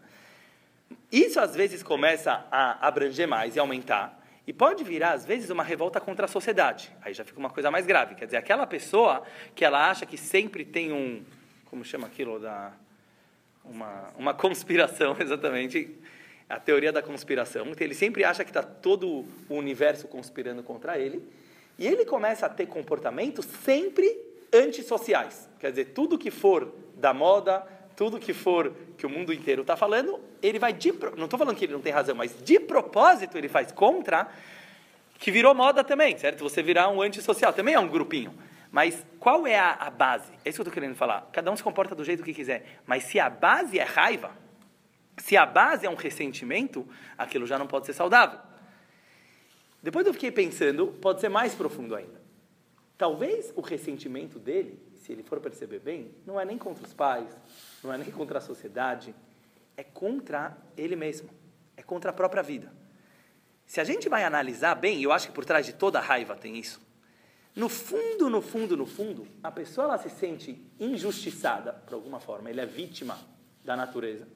Isso 1.12 1.38
às 1.38 1.54
vezes 1.54 1.84
começa 1.84 2.44
a 2.50 2.84
abranger 2.84 3.28
mais 3.28 3.54
e 3.54 3.60
aumentar, 3.60 4.19
e 4.46 4.53
pode 4.53 4.83
virar 4.83 5.12
às 5.12 5.24
vezes 5.24 5.50
uma 5.50 5.62
revolta 5.62 6.00
contra 6.00 6.24
a 6.24 6.29
sociedade. 6.29 6.92
Aí 7.03 7.12
já 7.12 7.24
fica 7.24 7.38
uma 7.38 7.50
coisa 7.50 7.70
mais 7.70 7.87
grave. 7.87 8.14
Quer 8.14 8.24
dizer, 8.24 8.37
aquela 8.37 8.66
pessoa 8.66 9.22
que 9.55 9.64
ela 9.64 9.90
acha 9.90 10.07
que 10.07 10.16
sempre 10.16 10.64
tem 10.64 10.92
um. 10.92 11.22
Como 11.66 11.85
chama 11.85 12.07
aquilo? 12.07 12.38
Da, 12.38 12.72
uma, 13.64 14.09
uma 14.16 14.35
conspiração, 14.35 15.16
exatamente. 15.20 15.96
A 16.48 16.59
teoria 16.59 16.90
da 16.90 17.00
conspiração. 17.00 17.66
Ele 17.79 17.94
sempre 17.94 18.24
acha 18.24 18.42
que 18.42 18.50
está 18.50 18.62
todo 18.62 19.24
o 19.48 19.55
universo 19.55 20.09
conspirando 20.09 20.62
contra 20.62 20.98
ele. 20.98 21.22
E 21.79 21.87
ele 21.87 22.05
começa 22.05 22.46
a 22.46 22.48
ter 22.48 22.66
comportamentos 22.66 23.44
sempre 23.44 24.18
antissociais. 24.53 25.48
Quer 25.59 25.70
dizer, 25.70 25.85
tudo 25.87 26.18
que 26.18 26.31
for 26.31 26.74
da 26.96 27.14
moda, 27.14 27.64
tudo 28.00 28.18
que 28.18 28.32
for 28.32 28.72
que 28.96 29.04
o 29.04 29.10
mundo 29.10 29.30
inteiro 29.30 29.60
está 29.60 29.76
falando, 29.76 30.18
ele 30.40 30.58
vai 30.58 30.72
de, 30.72 30.90
não 31.18 31.24
estou 31.26 31.38
falando 31.38 31.54
que 31.54 31.66
ele 31.66 31.74
não 31.74 31.82
tem 31.82 31.92
razão, 31.92 32.14
mas 32.14 32.34
de 32.42 32.58
propósito 32.58 33.36
ele 33.36 33.46
faz 33.46 33.70
contra, 33.72 34.26
que 35.18 35.30
virou 35.30 35.54
moda 35.54 35.84
também, 35.84 36.16
certo? 36.16 36.42
Você 36.42 36.62
virar 36.62 36.88
um 36.88 37.02
antissocial, 37.02 37.52
também 37.52 37.74
é 37.74 37.78
um 37.78 37.86
grupinho. 37.86 38.32
Mas 38.72 39.04
qual 39.18 39.46
é 39.46 39.58
a, 39.58 39.72
a 39.72 39.90
base? 39.90 40.32
É 40.42 40.48
isso 40.48 40.56
que 40.56 40.60
eu 40.60 40.62
estou 40.62 40.72
querendo 40.72 40.94
falar. 40.94 41.28
Cada 41.30 41.52
um 41.52 41.56
se 41.56 41.62
comporta 41.62 41.94
do 41.94 42.02
jeito 42.02 42.22
que 42.22 42.32
quiser. 42.32 42.80
Mas 42.86 43.04
se 43.04 43.20
a 43.20 43.28
base 43.28 43.78
é 43.78 43.84
raiva, 43.84 44.30
se 45.18 45.36
a 45.36 45.44
base 45.44 45.84
é 45.84 45.90
um 45.90 45.94
ressentimento, 45.94 46.88
aquilo 47.18 47.46
já 47.46 47.58
não 47.58 47.66
pode 47.66 47.84
ser 47.84 47.92
saudável. 47.92 48.38
Depois 49.82 50.06
eu 50.06 50.14
fiquei 50.14 50.30
pensando, 50.30 50.86
pode 50.86 51.20
ser 51.20 51.28
mais 51.28 51.54
profundo 51.54 51.94
ainda. 51.94 52.18
Talvez 52.96 53.52
o 53.54 53.60
ressentimento 53.60 54.38
dele 54.38 54.80
se 55.11 55.14
ele 55.14 55.23
for 55.25 55.40
perceber 55.40 55.81
bem, 55.81 56.14
não 56.25 56.40
é 56.40 56.44
nem 56.44 56.57
contra 56.57 56.87
os 56.87 56.94
pais, 56.94 57.37
não 57.83 57.92
é 57.92 57.99
nem 57.99 58.12
contra 58.12 58.38
a 58.38 58.40
sociedade, 58.40 59.12
é 59.77 59.83
contra 59.83 60.57
ele 60.77 60.94
mesmo, 60.94 61.29
é 61.77 61.83
contra 61.83 62.11
a 62.11 62.12
própria 62.12 62.44
vida. 62.44 62.73
Se 63.66 63.81
a 63.81 63.85
gente 63.85 64.09
vai 64.09 64.23
analisar 64.23 64.77
bem, 64.77 65.03
eu 65.03 65.11
acho 65.11 65.27
que 65.27 65.33
por 65.33 65.44
trás 65.44 65.66
de 65.66 65.73
toda 65.73 65.99
raiva 65.99 66.37
tem 66.37 66.57
isso, 66.57 66.81
no 67.57 67.68
fundo, 67.68 68.31
no 68.31 68.40
fundo, 68.40 68.77
no 68.77 68.87
fundo, 68.87 69.27
a 69.42 69.51
pessoa 69.51 69.87
ela 69.87 69.99
se 69.99 70.09
sente 70.11 70.64
injustiçada, 70.79 71.73
por 71.73 71.94
alguma 71.94 72.20
forma, 72.20 72.49
ele 72.49 72.61
é 72.61 72.66
vítima 72.66 73.18
da 73.64 73.77
natureza. 73.77 74.29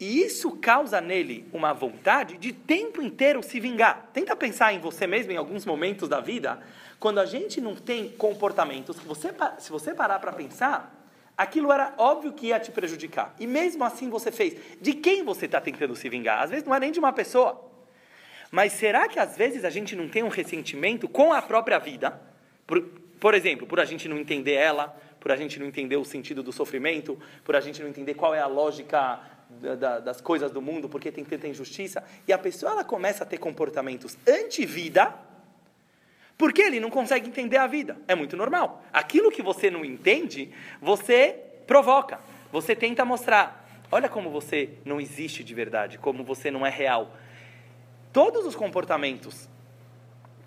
E 0.00 0.22
isso 0.22 0.52
causa 0.52 1.00
nele 1.00 1.48
uma 1.52 1.72
vontade 1.72 2.36
de 2.38 2.52
tempo 2.52 3.02
inteiro 3.02 3.42
se 3.42 3.58
vingar. 3.58 4.10
Tenta 4.12 4.36
pensar 4.36 4.72
em 4.72 4.78
você 4.78 5.06
mesmo 5.06 5.32
em 5.32 5.36
alguns 5.36 5.66
momentos 5.66 6.08
da 6.08 6.20
vida, 6.20 6.60
quando 7.00 7.18
a 7.18 7.26
gente 7.26 7.60
não 7.60 7.74
tem 7.74 8.08
comportamentos 8.10 8.96
você, 9.00 9.34
se 9.58 9.70
você 9.70 9.92
parar 9.94 10.20
para 10.20 10.32
pensar, 10.32 10.94
aquilo 11.36 11.72
era 11.72 11.94
óbvio 11.98 12.32
que 12.32 12.48
ia 12.48 12.60
te 12.60 12.70
prejudicar. 12.70 13.34
E 13.40 13.46
mesmo 13.46 13.82
assim 13.84 14.08
você 14.08 14.30
fez. 14.30 14.56
De 14.80 14.92
quem 14.94 15.24
você 15.24 15.46
está 15.46 15.60
tentando 15.60 15.96
se 15.96 16.08
vingar? 16.08 16.42
Às 16.42 16.50
vezes 16.50 16.64
não 16.64 16.74
é 16.74 16.78
nem 16.78 16.92
de 16.92 17.00
uma 17.00 17.12
pessoa. 17.12 17.64
Mas 18.52 18.72
será 18.74 19.08
que 19.08 19.18
às 19.18 19.36
vezes 19.36 19.64
a 19.64 19.70
gente 19.70 19.96
não 19.96 20.08
tem 20.08 20.22
um 20.22 20.28
ressentimento 20.28 21.08
com 21.08 21.32
a 21.32 21.42
própria 21.42 21.78
vida? 21.78 22.20
Por, 22.66 22.82
por 23.20 23.34
exemplo, 23.34 23.66
por 23.66 23.80
a 23.80 23.84
gente 23.84 24.08
não 24.08 24.16
entender 24.16 24.54
ela, 24.54 24.96
por 25.18 25.32
a 25.32 25.36
gente 25.36 25.58
não 25.58 25.66
entender 25.66 25.96
o 25.96 26.04
sentido 26.04 26.42
do 26.42 26.52
sofrimento, 26.52 27.18
por 27.44 27.56
a 27.56 27.60
gente 27.60 27.82
não 27.82 27.88
entender 27.88 28.14
qual 28.14 28.34
é 28.34 28.40
a 28.40 28.46
lógica 28.46 29.20
da, 29.48 29.74
da, 29.74 30.00
das 30.00 30.20
coisas 30.20 30.50
do 30.50 30.60
mundo, 30.60 30.88
porque 30.88 31.10
tem 31.10 31.24
tanta 31.24 31.48
injustiça. 31.48 32.04
E 32.26 32.32
a 32.32 32.38
pessoa 32.38 32.72
ela 32.72 32.84
começa 32.84 33.24
a 33.24 33.26
ter 33.26 33.38
comportamentos 33.38 34.16
anti-vida, 34.26 35.14
porque 36.36 36.62
ele 36.62 36.80
não 36.80 36.90
consegue 36.90 37.28
entender 37.28 37.56
a 37.56 37.66
vida. 37.66 37.96
É 38.06 38.14
muito 38.14 38.36
normal. 38.36 38.82
Aquilo 38.92 39.30
que 39.30 39.42
você 39.42 39.70
não 39.70 39.84
entende, 39.84 40.52
você 40.80 41.36
provoca. 41.66 42.20
Você 42.52 42.76
tenta 42.76 43.04
mostrar. 43.04 43.66
Olha 43.90 44.08
como 44.08 44.30
você 44.30 44.70
não 44.84 45.00
existe 45.00 45.42
de 45.42 45.54
verdade, 45.54 45.98
como 45.98 46.22
você 46.22 46.50
não 46.50 46.64
é 46.64 46.70
real. 46.70 47.16
Todos 48.12 48.46
os 48.46 48.54
comportamentos 48.54 49.48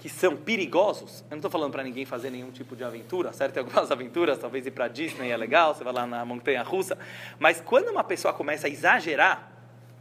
que 0.02 0.10
são 0.10 0.36
perigosos, 0.36 1.22
eu 1.30 1.30
não 1.30 1.38
estou 1.38 1.52
falando 1.52 1.72
para 1.72 1.84
ninguém 1.84 2.06
fazer 2.06 2.32
nenhum 2.32 2.50
tipo 2.50 2.76
de 2.76 2.84
aventura, 2.84 3.32
certo? 3.34 3.54
Tem 3.54 3.62
algumas 3.62 3.90
aventuras, 3.94 4.40
talvez 4.40 4.66
ir 4.66 4.72
para 4.72 4.88
Disney 4.88 5.30
é 5.30 5.38
legal, 5.38 5.76
você 5.76 5.84
vai 5.84 5.94
lá 5.94 6.08
na 6.08 6.26
montanha 6.26 6.64
russa, 6.64 6.98
mas 7.38 7.62
quando 7.62 7.90
uma 7.90 8.04
pessoa 8.04 8.34
começa 8.34 8.66
a 8.66 8.70
exagerar, 8.70 9.52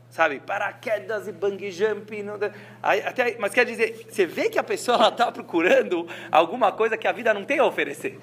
sabe, 0.08 0.40
paraquedas 0.40 1.28
e 1.28 1.32
bungee 1.32 1.70
jump, 1.70 2.22
não, 2.22 2.38
até, 2.82 3.36
mas 3.38 3.52
quer 3.52 3.66
dizer, 3.66 4.06
você 4.08 4.24
vê 4.24 4.48
que 4.48 4.58
a 4.58 4.62
pessoa 4.62 5.08
está 5.08 5.30
procurando 5.30 6.08
alguma 6.32 6.72
coisa 6.72 6.96
que 6.96 7.06
a 7.06 7.12
vida 7.12 7.34
não 7.34 7.44
tem 7.44 7.58
a 7.58 7.66
oferecer. 7.66 8.18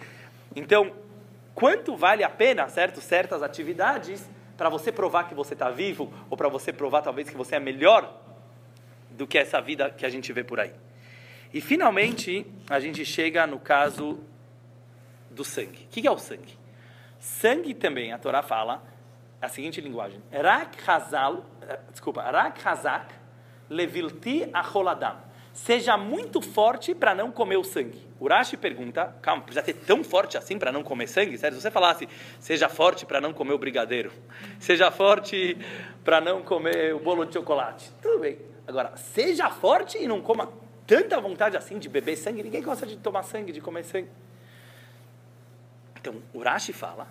Então, 0.56 0.92
quanto 1.54 1.96
vale 1.96 2.24
a 2.24 2.30
pena, 2.30 2.68
certo, 2.70 3.00
certas 3.00 3.44
atividades 3.44 4.28
para 4.58 4.68
você 4.68 4.92
provar 4.92 5.26
que 5.26 5.36
você 5.36 5.54
está 5.54 5.70
vivo 5.70 6.12
ou 6.28 6.36
para 6.36 6.50
você 6.50 6.74
provar 6.74 7.04
talvez 7.04 7.30
que 7.30 7.38
você 7.38 7.58
é 7.58 7.60
melhor 7.60 8.20
do 9.12 9.28
que 9.28 9.38
essa 9.38 9.62
vida 9.62 9.92
que 9.92 10.08
a 10.08 10.10
gente 10.10 10.34
vê 10.34 10.44
por 10.44 10.60
aí. 10.60 10.74
E 11.54 11.62
finalmente, 11.62 12.46
a 12.70 12.80
gente 12.80 13.06
chega 13.06 13.48
no 13.48 13.60
caso 13.60 14.20
do 15.30 15.44
sangue. 15.44 15.86
O 15.86 15.88
que 15.90 16.08
é 16.08 16.12
o 16.12 16.18
sangue? 16.18 16.58
Sangue 17.20 17.74
também, 17.74 18.12
a 18.12 18.18
Torá 18.18 18.42
fala 18.42 18.84
a 19.42 19.48
seguinte 19.48 19.80
linguagem: 19.82 20.22
Rak 20.32 20.78
Hazal, 20.90 21.46
eh, 21.62 21.80
desculpa, 21.92 22.22
Rak 22.22 22.68
Hazak 22.68 23.14
levilti 23.70 24.50
acholadam. 24.54 25.28
Seja 25.54 25.98
muito 25.98 26.40
forte 26.40 26.94
para 26.94 27.16
não 27.16 27.32
comer 27.32 27.58
o 27.58 27.64
sangue. 27.64 28.06
Urashi 28.22 28.56
pergunta, 28.56 29.16
calma, 29.24 29.42
precisa 29.42 29.66
ser 29.66 29.74
tão 29.74 30.04
forte 30.04 30.38
assim 30.38 30.60
para 30.60 30.72
não 30.72 30.84
comer 30.84 31.08
sangue? 31.08 31.36
Sério, 31.36 31.56
se 31.56 31.64
você 31.64 31.72
falasse, 31.72 32.08
seja 32.40 32.70
forte 32.70 33.08
para 33.08 33.20
não 33.20 33.34
comer 33.34 33.54
o 33.54 33.58
brigadeiro, 33.58 34.12
seja 34.60 34.92
forte 34.92 35.58
para 36.04 36.22
não 36.22 36.44
comer 36.44 36.94
o 36.94 37.00
bolo 37.00 37.26
de 37.26 37.34
chocolate, 37.34 37.92
tudo 38.02 38.20
bem. 38.20 38.38
Agora, 38.68 38.96
seja 38.98 39.50
forte 39.50 39.98
e 39.98 40.08
não 40.08 40.22
coma 40.22 40.48
tanta 40.88 41.20
vontade 41.20 41.58
assim 41.58 41.78
de 41.78 41.90
beber 41.90 42.16
sangue, 42.16 42.42
ninguém 42.42 42.64
gosta 42.64 42.86
de 42.88 42.96
tomar 42.98 43.24
sangue, 43.24 43.52
de 43.52 43.60
comer 43.60 43.84
sangue. 43.84 44.10
Então, 46.00 46.16
Urashi 46.34 46.72
fala, 46.72 47.08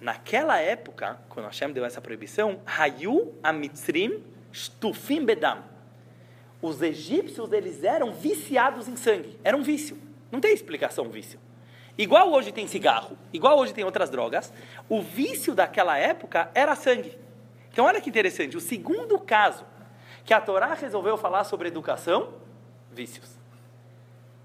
naquela 0.00 0.58
época, 0.58 1.18
quando 1.28 1.46
Hashem 1.46 1.72
deu 1.72 1.84
essa 1.84 2.00
proibição, 2.00 2.60
Hayu 2.64 3.34
amitzrim 3.42 4.22
stufim 4.52 5.24
bedam. 5.24 5.64
Os 6.62 6.80
egípcios, 6.80 7.52
eles 7.52 7.82
eram 7.82 8.12
viciados 8.12 8.86
em 8.86 8.94
sangue. 8.94 9.38
Era 9.42 9.56
um 9.56 9.62
vício. 9.62 9.98
Não 10.30 10.40
tem 10.40 10.52
explicação 10.52 11.08
vício. 11.08 11.40
Igual 11.98 12.32
hoje 12.32 12.52
tem 12.52 12.66
cigarro, 12.66 13.18
igual 13.32 13.58
hoje 13.58 13.74
tem 13.74 13.84
outras 13.84 14.08
drogas, 14.08 14.52
o 14.88 15.02
vício 15.02 15.54
daquela 15.54 15.98
época 15.98 16.50
era 16.54 16.74
sangue. 16.74 17.18
Então, 17.72 17.84
olha 17.84 18.00
que 18.00 18.08
interessante. 18.08 18.56
O 18.56 18.60
segundo 18.60 19.18
caso 19.18 19.64
que 20.24 20.32
a 20.32 20.40
Torá 20.40 20.74
resolveu 20.74 21.16
falar 21.16 21.44
sobre 21.44 21.68
educação, 21.68 22.34
vícios. 22.90 23.38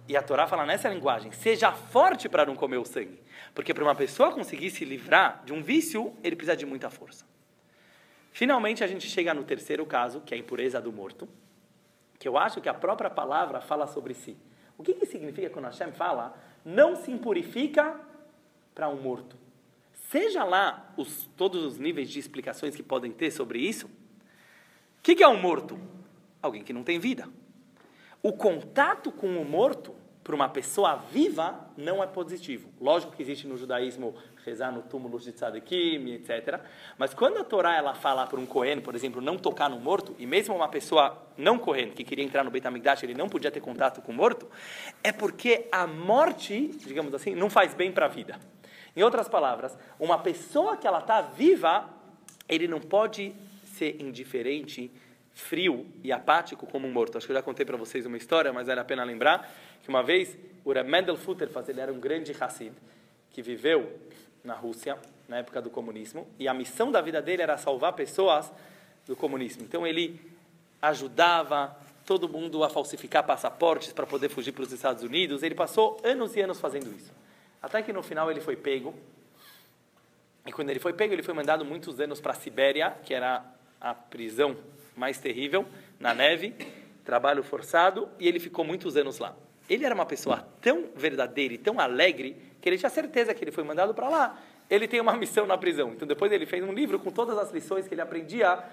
E 0.07 0.15
a 0.15 0.21
Torá 0.21 0.47
fala 0.47 0.65
nessa 0.65 0.89
linguagem: 0.89 1.31
seja 1.31 1.71
forte 1.71 2.29
para 2.29 2.45
não 2.45 2.55
comer 2.55 2.77
o 2.77 2.85
sangue. 2.85 3.19
Porque 3.53 3.73
para 3.73 3.83
uma 3.83 3.95
pessoa 3.95 4.31
conseguir 4.31 4.69
se 4.69 4.85
livrar 4.85 5.43
de 5.45 5.53
um 5.53 5.63
vício, 5.63 6.13
ele 6.23 6.35
precisa 6.35 6.55
de 6.55 6.65
muita 6.65 6.89
força. 6.89 7.25
Finalmente, 8.31 8.83
a 8.83 8.87
gente 8.87 9.07
chega 9.07 9.33
no 9.33 9.43
terceiro 9.43 9.85
caso, 9.85 10.21
que 10.21 10.33
é 10.33 10.37
a 10.37 10.39
impureza 10.39 10.81
do 10.81 10.91
morto, 10.91 11.27
que 12.19 12.27
eu 12.27 12.37
acho 12.37 12.59
que 12.59 12.67
a 12.67 12.73
própria 12.73 13.09
palavra 13.09 13.61
fala 13.61 13.87
sobre 13.87 14.13
si. 14.13 14.37
O 14.77 14.83
que, 14.83 14.93
que 14.93 15.05
significa 15.05 15.49
quando 15.49 15.65
Hashem 15.65 15.93
fala, 15.93 16.37
não 16.65 16.95
se 16.97 17.09
impurifica 17.11 17.97
para 18.73 18.89
um 18.89 19.01
morto? 19.01 19.37
Seja 20.09 20.43
lá 20.43 20.93
os, 20.97 21.29
todos 21.37 21.63
os 21.63 21.77
níveis 21.77 22.09
de 22.09 22.19
explicações 22.19 22.75
que 22.75 22.83
podem 22.83 23.11
ter 23.11 23.31
sobre 23.31 23.59
isso, 23.59 23.87
o 23.87 25.01
que, 25.01 25.15
que 25.15 25.23
é 25.23 25.27
um 25.27 25.39
morto? 25.39 25.79
Alguém 26.41 26.63
que 26.63 26.73
não 26.73 26.83
tem 26.83 26.99
vida. 26.99 27.29
O 28.25 28.33
contato 28.33 29.11
com 29.11 29.27
o 29.39 29.45
morto 29.45 29.93
para 30.23 30.33
uma 30.33 30.49
pessoa 30.49 30.95
viva 30.95 31.69
não 31.77 32.01
é 32.01 32.07
positivo. 32.07 32.71
Lógico 32.81 33.15
que 33.15 33.21
existe 33.21 33.45
no 33.45 33.55
judaísmo 33.55 34.15
rezar 34.43 34.71
no 34.71 34.81
túmulo 34.81 35.19
de 35.19 35.31
tzadikim, 35.31 36.11
etc. 36.11 36.59
Mas 36.97 37.13
quando 37.13 37.37
a 37.37 37.43
Torá 37.43 37.75
ela 37.75 37.93
fala 37.93 38.25
para 38.25 38.39
um 38.39 38.45
Cohen, 38.47 38.81
por 38.81 38.95
exemplo, 38.95 39.21
não 39.21 39.37
tocar 39.37 39.69
no 39.69 39.79
morto, 39.79 40.15
e 40.17 40.25
mesmo 40.25 40.55
uma 40.55 40.67
pessoa 40.67 41.15
não 41.37 41.59
Cohen, 41.59 41.91
que 41.91 42.03
queria 42.03 42.25
entrar 42.25 42.43
no 42.43 42.49
Beit 42.49 42.65
HaMikdash, 42.65 43.03
ele 43.03 43.13
não 43.13 43.29
podia 43.29 43.51
ter 43.51 43.61
contato 43.61 44.01
com 44.01 44.11
o 44.11 44.15
morto, 44.15 44.49
é 45.03 45.11
porque 45.11 45.67
a 45.71 45.85
morte, 45.85 46.69
digamos 46.83 47.13
assim, 47.13 47.35
não 47.35 47.47
faz 47.47 47.75
bem 47.75 47.91
para 47.91 48.07
a 48.07 48.09
vida. 48.09 48.39
Em 48.95 49.03
outras 49.03 49.29
palavras, 49.29 49.77
uma 49.99 50.17
pessoa 50.17 50.77
que 50.77 50.87
ela 50.87 50.97
está 50.97 51.21
viva, 51.21 51.87
ele 52.49 52.67
não 52.67 52.79
pode 52.79 53.35
ser 53.75 54.01
indiferente 54.01 54.91
frio 55.35 55.85
e 56.01 56.11
apático 56.11 56.65
como 56.65 56.87
um 56.87 56.91
morto. 56.91 57.17
Acho 57.17 57.27
que 57.27 57.33
eu 57.33 57.35
já 57.35 57.43
contei 57.43 57.65
para 57.65 57.77
vocês 57.77 58.05
uma 58.05 58.17
história, 58.17 58.51
mas 58.53 58.67
vale 58.67 58.79
a 58.79 58.85
pena 58.85 59.03
lembrar 59.03 59.53
que 59.83 59.89
uma 59.89 60.01
vez 60.01 60.35
o 60.63 60.73
Mendel 60.83 61.17
Futterfas, 61.17 61.69
ele 61.69 61.81
era 61.81 61.93
um 61.93 61.99
grande 61.99 62.35
Hassid, 62.39 62.73
que 63.29 63.41
viveu 63.41 63.99
na 64.43 64.55
Rússia, 64.55 64.97
na 65.27 65.37
época 65.37 65.61
do 65.61 65.69
comunismo, 65.69 66.25
e 66.39 66.47
a 66.47 66.53
missão 66.53 66.91
da 66.91 67.01
vida 67.01 67.21
dele 67.21 67.41
era 67.41 67.57
salvar 67.57 67.93
pessoas 67.93 68.51
do 69.05 69.15
comunismo. 69.15 69.63
Então 69.63 69.85
ele 69.85 70.19
ajudava 70.81 71.75
todo 72.05 72.29
mundo 72.29 72.63
a 72.63 72.69
falsificar 72.69 73.23
passaportes 73.23 73.91
para 73.91 74.05
poder 74.05 74.29
fugir 74.29 74.53
para 74.53 74.63
os 74.63 74.71
Estados 74.71 75.03
Unidos. 75.03 75.43
Ele 75.43 75.55
passou 75.55 75.99
anos 76.03 76.35
e 76.35 76.41
anos 76.41 76.59
fazendo 76.59 76.87
isso. 76.95 77.11
Até 77.61 77.81
que 77.81 77.91
no 77.91 78.01
final 78.01 78.31
ele 78.31 78.39
foi 78.39 78.55
pego. 78.55 78.95
E 80.45 80.51
quando 80.51 80.69
ele 80.69 80.79
foi 80.79 80.93
pego, 80.93 81.13
ele 81.13 81.23
foi 81.23 81.33
mandado 81.33 81.65
muitos 81.65 81.99
anos 81.99 82.21
para 82.21 82.31
a 82.31 82.35
Sibéria, 82.35 82.95
que 83.03 83.13
era 83.13 83.43
a 83.81 83.93
prisão 83.93 84.55
mais 84.95 85.17
terrível, 85.17 85.65
na 85.99 86.13
neve, 86.13 86.53
trabalho 87.03 87.43
forçado, 87.43 88.09
e 88.19 88.27
ele 88.27 88.39
ficou 88.39 88.65
muitos 88.65 88.97
anos 88.97 89.19
lá. 89.19 89.35
Ele 89.69 89.85
era 89.85 89.95
uma 89.95 90.05
pessoa 90.05 90.47
tão 90.61 90.89
verdadeira 90.95 91.53
e 91.53 91.57
tão 91.57 91.79
alegre 91.79 92.35
que 92.61 92.69
ele 92.69 92.77
tinha 92.77 92.89
certeza 92.89 93.33
que 93.33 93.43
ele 93.43 93.51
foi 93.51 93.63
mandado 93.63 93.93
para 93.93 94.09
lá. 94.09 94.41
Ele 94.69 94.87
tem 94.87 94.99
uma 94.99 95.13
missão 95.17 95.45
na 95.45 95.57
prisão. 95.57 95.91
Então 95.93 96.07
depois 96.07 96.31
ele 96.31 96.45
fez 96.45 96.63
um 96.63 96.71
livro 96.71 96.99
com 96.99 97.11
todas 97.11 97.37
as 97.37 97.51
lições 97.51 97.87
que 97.87 97.93
ele 97.93 98.01
aprendia 98.01 98.63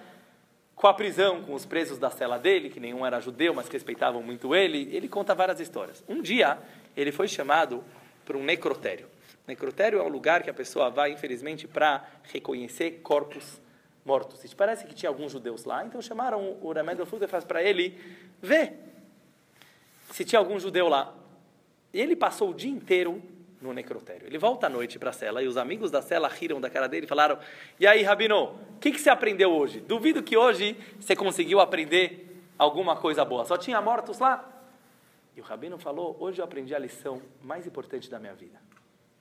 com 0.74 0.86
a 0.86 0.94
prisão, 0.94 1.42
com 1.42 1.54
os 1.54 1.64
presos 1.64 1.98
da 1.98 2.10
cela 2.10 2.38
dele, 2.38 2.68
que 2.68 2.80
nenhum 2.80 3.06
era 3.06 3.20
judeu, 3.20 3.54
mas 3.54 3.68
respeitavam 3.68 4.22
muito 4.22 4.54
ele. 4.54 4.88
Ele 4.94 5.08
conta 5.08 5.34
várias 5.34 5.60
histórias. 5.60 6.02
Um 6.08 6.20
dia 6.20 6.58
ele 6.96 7.12
foi 7.12 7.28
chamado 7.28 7.84
para 8.24 8.36
um 8.36 8.42
necrotério. 8.42 9.06
Necrotério 9.46 9.98
é 9.98 10.02
um 10.02 10.08
lugar 10.08 10.42
que 10.42 10.50
a 10.50 10.54
pessoa 10.54 10.90
vai, 10.90 11.12
infelizmente, 11.12 11.66
para 11.66 12.04
reconhecer 12.24 13.00
corpos 13.02 13.60
mortos. 14.04 14.44
E 14.44 14.54
parece 14.54 14.86
que 14.86 14.94
tinha 14.94 15.08
alguns 15.08 15.32
judeus 15.32 15.64
lá, 15.64 15.84
então 15.84 16.00
chamaram 16.00 16.56
o 16.60 16.72
Remédio 16.72 17.06
faz 17.06 17.44
para 17.44 17.62
ele 17.62 17.98
ver 18.40 18.74
se 20.10 20.24
tinha 20.24 20.38
algum 20.38 20.58
judeu 20.58 20.88
lá. 20.88 21.14
E 21.92 22.00
ele 22.00 22.16
passou 22.16 22.50
o 22.50 22.54
dia 22.54 22.70
inteiro 22.70 23.22
no 23.60 23.72
necrotério. 23.72 24.26
Ele 24.26 24.38
volta 24.38 24.66
à 24.66 24.70
noite 24.70 24.98
para 24.98 25.10
a 25.10 25.12
cela 25.12 25.42
e 25.42 25.46
os 25.46 25.56
amigos 25.56 25.90
da 25.90 26.02
cela 26.02 26.28
riram 26.28 26.60
da 26.60 26.68
cara 26.68 26.88
dele 26.88 27.06
e 27.06 27.08
falaram: 27.08 27.38
E 27.78 27.86
aí, 27.86 28.02
Rabino, 28.02 28.44
o 28.76 28.78
que, 28.80 28.90
que 28.90 29.00
você 29.00 29.10
aprendeu 29.10 29.52
hoje? 29.52 29.80
Duvido 29.80 30.22
que 30.22 30.36
hoje 30.36 30.76
você 30.98 31.14
conseguiu 31.14 31.60
aprender 31.60 32.44
alguma 32.58 32.96
coisa 32.96 33.24
boa. 33.24 33.44
Só 33.44 33.56
tinha 33.56 33.80
mortos 33.80 34.18
lá. 34.18 34.48
E 35.36 35.40
o 35.40 35.44
Rabino 35.44 35.78
falou: 35.78 36.16
Hoje 36.18 36.40
eu 36.40 36.44
aprendi 36.44 36.74
a 36.74 36.78
lição 36.78 37.22
mais 37.42 37.66
importante 37.66 38.10
da 38.10 38.18
minha 38.18 38.34
vida. 38.34 38.60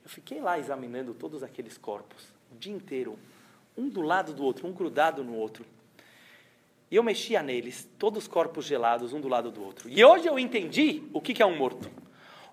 Eu 0.03 0.09
fiquei 0.09 0.41
lá 0.41 0.57
examinando 0.57 1.13
todos 1.13 1.43
aqueles 1.43 1.77
corpos 1.77 2.33
o 2.51 2.57
dia 2.57 2.73
inteiro, 2.73 3.17
um 3.77 3.89
do 3.89 4.01
lado 4.01 4.33
do 4.33 4.43
outro, 4.43 4.67
um 4.67 4.71
grudado 4.71 5.23
no 5.23 5.35
outro. 5.35 5.65
E 6.89 6.95
eu 6.95 7.03
mexia 7.03 7.41
neles, 7.41 7.89
todos 7.97 8.23
os 8.23 8.27
corpos 8.27 8.65
gelados, 8.65 9.13
um 9.13 9.21
do 9.21 9.29
lado 9.29 9.49
do 9.49 9.63
outro. 9.63 9.89
E 9.89 10.03
hoje 10.03 10.27
eu 10.27 10.37
entendi 10.37 11.03
o 11.13 11.21
que 11.21 11.41
é 11.41 11.45
um 11.45 11.55
morto. 11.55 11.89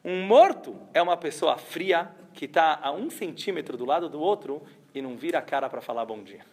Um 0.04 0.22
morto 0.22 0.76
é 0.94 1.02
uma 1.02 1.16
pessoa 1.16 1.58
fria 1.58 2.10
que 2.32 2.44
está 2.44 2.78
a 2.80 2.92
um 2.92 3.10
centímetro 3.10 3.76
do 3.76 3.84
lado 3.84 4.08
do 4.08 4.20
outro 4.20 4.62
e 4.94 5.02
não 5.02 5.16
vira 5.16 5.40
a 5.40 5.42
cara 5.42 5.68
para 5.68 5.80
falar 5.80 6.04
bom 6.04 6.22
dia. 6.22 6.44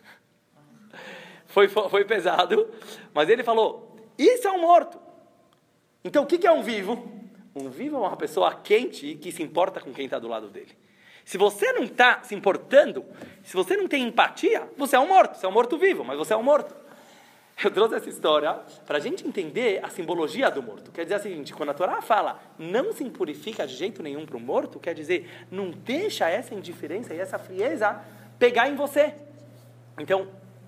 Foi, 1.47 1.69
foi 1.69 2.03
pesado, 2.03 2.69
mas 3.13 3.29
ele 3.29 3.41
falou: 3.41 3.95
Isso 4.17 4.45
é 4.45 4.51
um 4.51 4.59
morto. 4.59 4.99
Então 6.03 6.23
o 6.23 6.25
que 6.25 6.45
é 6.45 6.51
um 6.51 6.61
vivo? 6.61 7.07
Um 7.55 7.69
vivo 7.69 7.95
é 7.95 7.99
uma 7.99 8.17
pessoa 8.17 8.53
quente 8.53 9.15
que 9.15 9.31
se 9.31 9.41
importa 9.41 9.79
com 9.79 9.93
quem 9.93 10.05
está 10.05 10.19
do 10.19 10.27
lado 10.27 10.49
dele. 10.49 10.75
Se 11.25 11.39
você 11.39 11.73
não 11.73 11.83
está 11.83 12.21
se 12.21 12.35
importando, 12.35 13.03
se 13.43 13.55
você 13.55 13.75
não 13.75 13.87
tem 13.87 14.03
empatia, 14.03 14.69
você 14.77 14.95
é 14.95 14.99
um 14.99 15.07
morto. 15.07 15.37
Você 15.37 15.45
é 15.45 15.49
um 15.49 15.51
morto 15.51 15.75
vivo, 15.75 16.05
mas 16.05 16.17
você 16.17 16.33
é 16.33 16.37
um 16.37 16.43
morto. 16.43 16.75
Eu 17.63 17.71
trouxe 17.71 17.95
essa 17.95 18.09
história 18.09 18.53
para 18.85 18.97
a 18.97 19.01
gente 19.01 19.27
entender 19.27 19.83
a 19.83 19.89
simbologia 19.89 20.51
do 20.51 20.61
morto. 20.61 20.91
Quer 20.91 21.03
dizer 21.03 21.15
o 21.15 21.19
seguinte: 21.19 21.53
quando 21.53 21.69
a 21.69 21.73
Torá 21.73 21.99
fala 22.01 22.39
não 22.59 22.93
se 22.93 23.03
impurifica 23.03 23.65
de 23.65 23.73
jeito 23.73 24.03
nenhum 24.03 24.25
para 24.25 24.37
o 24.37 24.39
morto, 24.39 24.79
quer 24.79 24.93
dizer 24.93 25.47
não 25.49 25.71
deixa 25.71 26.29
essa 26.29 26.53
indiferença 26.53 27.13
e 27.13 27.19
essa 27.19 27.39
frieza 27.39 27.99
pegar 28.37 28.69
em 28.69 28.75
você. 28.75 29.15
Então, 29.97 30.27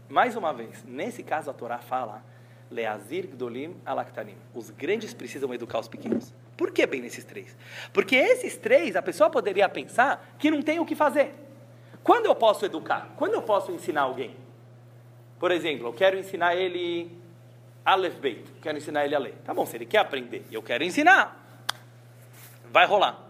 mais 0.10 0.36
uma 0.36 0.54
vez, 0.54 0.84
nesse 0.86 1.22
caso 1.22 1.52
a 1.52 1.54
Torá 1.54 1.78
fala 1.78 2.24
Leazir 2.72 3.28
Gdolim 3.28 3.76
Alaktanim. 3.86 4.38
Os 4.56 4.70
grandes 4.70 5.14
precisam 5.14 5.54
educar 5.54 5.80
os 5.80 5.88
pequenos. 5.88 6.34
Por 6.58 6.72
que 6.72 6.88
bem 6.88 7.02
nesses 7.02 7.24
três? 7.24 7.56
Porque 7.94 8.16
esses 8.16 8.58
três 8.58 8.96
a 8.96 9.02
pessoa 9.02 9.30
poderia 9.30 9.70
pensar 9.70 10.34
que 10.40 10.50
não 10.50 10.64
tem 10.64 10.80
o 10.80 10.86
que 10.86 10.96
fazer. 10.96 11.34
Quando 12.04 12.26
eu 12.26 12.34
posso 12.34 12.66
educar? 12.66 13.10
Quando 13.16 13.36
eu 13.36 13.44
posso 13.44 13.72
ensinar 13.72 14.02
alguém? 14.02 14.36
Por 15.40 15.52
exemplo, 15.52 15.88
eu 15.88 15.94
quero 15.94 16.18
ensinar 16.18 16.56
ele 16.56 17.16
Aleph 17.86 18.16
Beit, 18.16 18.52
quero 18.62 18.78
ensinar 18.78 19.06
ele 19.06 19.14
a 19.14 19.20
ler. 19.20 19.36
Tá 19.46 19.54
bom, 19.54 19.66
se 19.66 19.78
ele 19.78 19.86
quer 19.86 20.00
aprender 20.00 20.46
eu 20.52 20.64
quero 20.64 20.84
ensinar, 20.84 21.38
vai 22.72 22.88
rolar. 22.88 23.24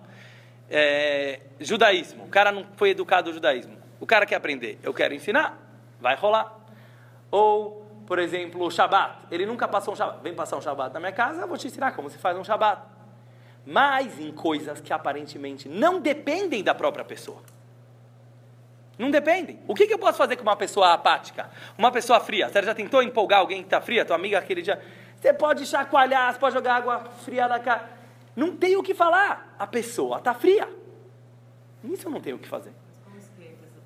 É, 0.70 1.42
judaísmo, 1.60 2.24
o 2.26 2.30
cara 2.30 2.52
não 2.52 2.66
foi 2.76 2.92
educado 2.92 3.28
no 3.28 3.34
judaísmo. 3.34 3.78
O 4.00 4.06
cara 4.06 4.26
quer 4.26 4.36
aprender, 4.36 4.80
eu 4.82 4.94
quero 4.94 5.14
ensinar, 5.14 5.58
vai 6.00 6.16
rolar. 6.16 6.58
Ou, 7.30 7.86
por 8.06 8.20
exemplo, 8.20 8.64
o 8.64 8.72
Shabat, 8.72 9.26
ele 9.30 9.46
nunca 9.46 9.68
passou 9.68 9.94
um 9.94 9.98
Shabat, 9.98 10.24
vem 10.24 10.34
passar 10.34 10.56
um 10.56 10.62
Shabat 10.62 10.94
na 10.94 11.00
minha 11.00 11.12
casa, 11.12 11.42
eu 11.42 11.48
vou 11.48 11.58
te 11.58 11.68
ensinar 11.68 11.92
como 11.92 12.10
se 12.10 12.18
faz 12.18 12.38
um 12.38 12.44
Shabat. 12.44 12.97
Mas 13.70 14.18
em 14.18 14.32
coisas 14.32 14.80
que 14.80 14.94
aparentemente 14.94 15.68
não 15.68 16.00
dependem 16.00 16.64
da 16.64 16.74
própria 16.74 17.04
pessoa. 17.04 17.42
Não 18.98 19.12
depende. 19.12 19.60
O 19.68 19.76
que, 19.76 19.86
que, 19.86 19.94
eu 19.94 20.00
posso 20.00 20.18
fazer 20.18 20.38
com 20.38 20.44
uma 20.44 20.56
pessoa 20.56 20.94
apática? 20.94 21.52
Uma 21.78 21.92
pessoa 21.92 22.18
fria? 22.22 22.48
Você 22.48 22.64
já 22.64 22.74
tentou 22.74 23.04
empolgar 23.04 23.40
alguém 23.40 23.60
que 23.60 23.68
está 23.68 23.82
fria? 23.82 24.06
Tua 24.06 24.16
amiga 24.16 24.40
aquele 24.40 24.62
dia. 24.62 24.82
Você 25.20 25.34
pode 25.34 25.66
chacoalhar, 25.66 26.32
você 26.32 26.40
pode 26.40 26.56
jogar 26.56 26.76
água 26.76 27.04
fria 27.26 27.46
na 27.50 27.60
cara. 27.60 27.90
Não 28.34 28.56
tem 28.56 28.78
o 28.78 28.82
que 28.82 28.94
falar. 28.94 29.54
A 29.60 29.68
pessoa 29.68 30.20
está 30.20 30.34
fria. 30.34 30.70
Isso 31.84 32.08
eu 32.08 32.12
não 32.12 32.22
tenho 32.22 32.38
o 32.38 32.40
que 32.40 32.48
fazer. 32.48 32.72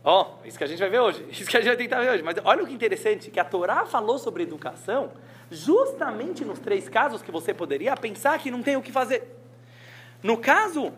Ó, 0.04 0.22
oh, 0.22 0.48
isso 0.48 0.60
que 0.60 0.64
a 0.64 0.68
gente 0.68 0.80
vai 0.80 0.90
ver 0.90 1.00
hoje. 1.00 1.26
Isso 1.30 1.50
que 1.50 1.58
a 1.58 1.60
gente 1.60 1.70
vai 1.70 1.78
tentar 1.78 2.00
ver 2.00 2.10
hoje. 2.12 2.24
Mas 2.24 2.36
olha 2.44 2.64
o 2.64 2.68
que 2.68 2.74
interessante, 2.74 3.30
que 3.30 3.40
a 3.40 3.44
Torá 3.44 3.86
falou 3.86 4.18
sobre 4.18 4.44
educação 4.44 5.12
justamente 5.52 6.44
nos 6.44 6.58
três 6.60 6.90
casos 6.90 7.22
que 7.22 7.32
você 7.32 7.54
poderia 7.54 7.96
pensar 7.96 8.40
que 8.40 8.50
não 8.50 8.64
tem 8.64 8.76
o 8.76 8.82
que 8.82 8.92
fazer. 8.92 9.41
No 10.24 10.38
caso 10.38 10.94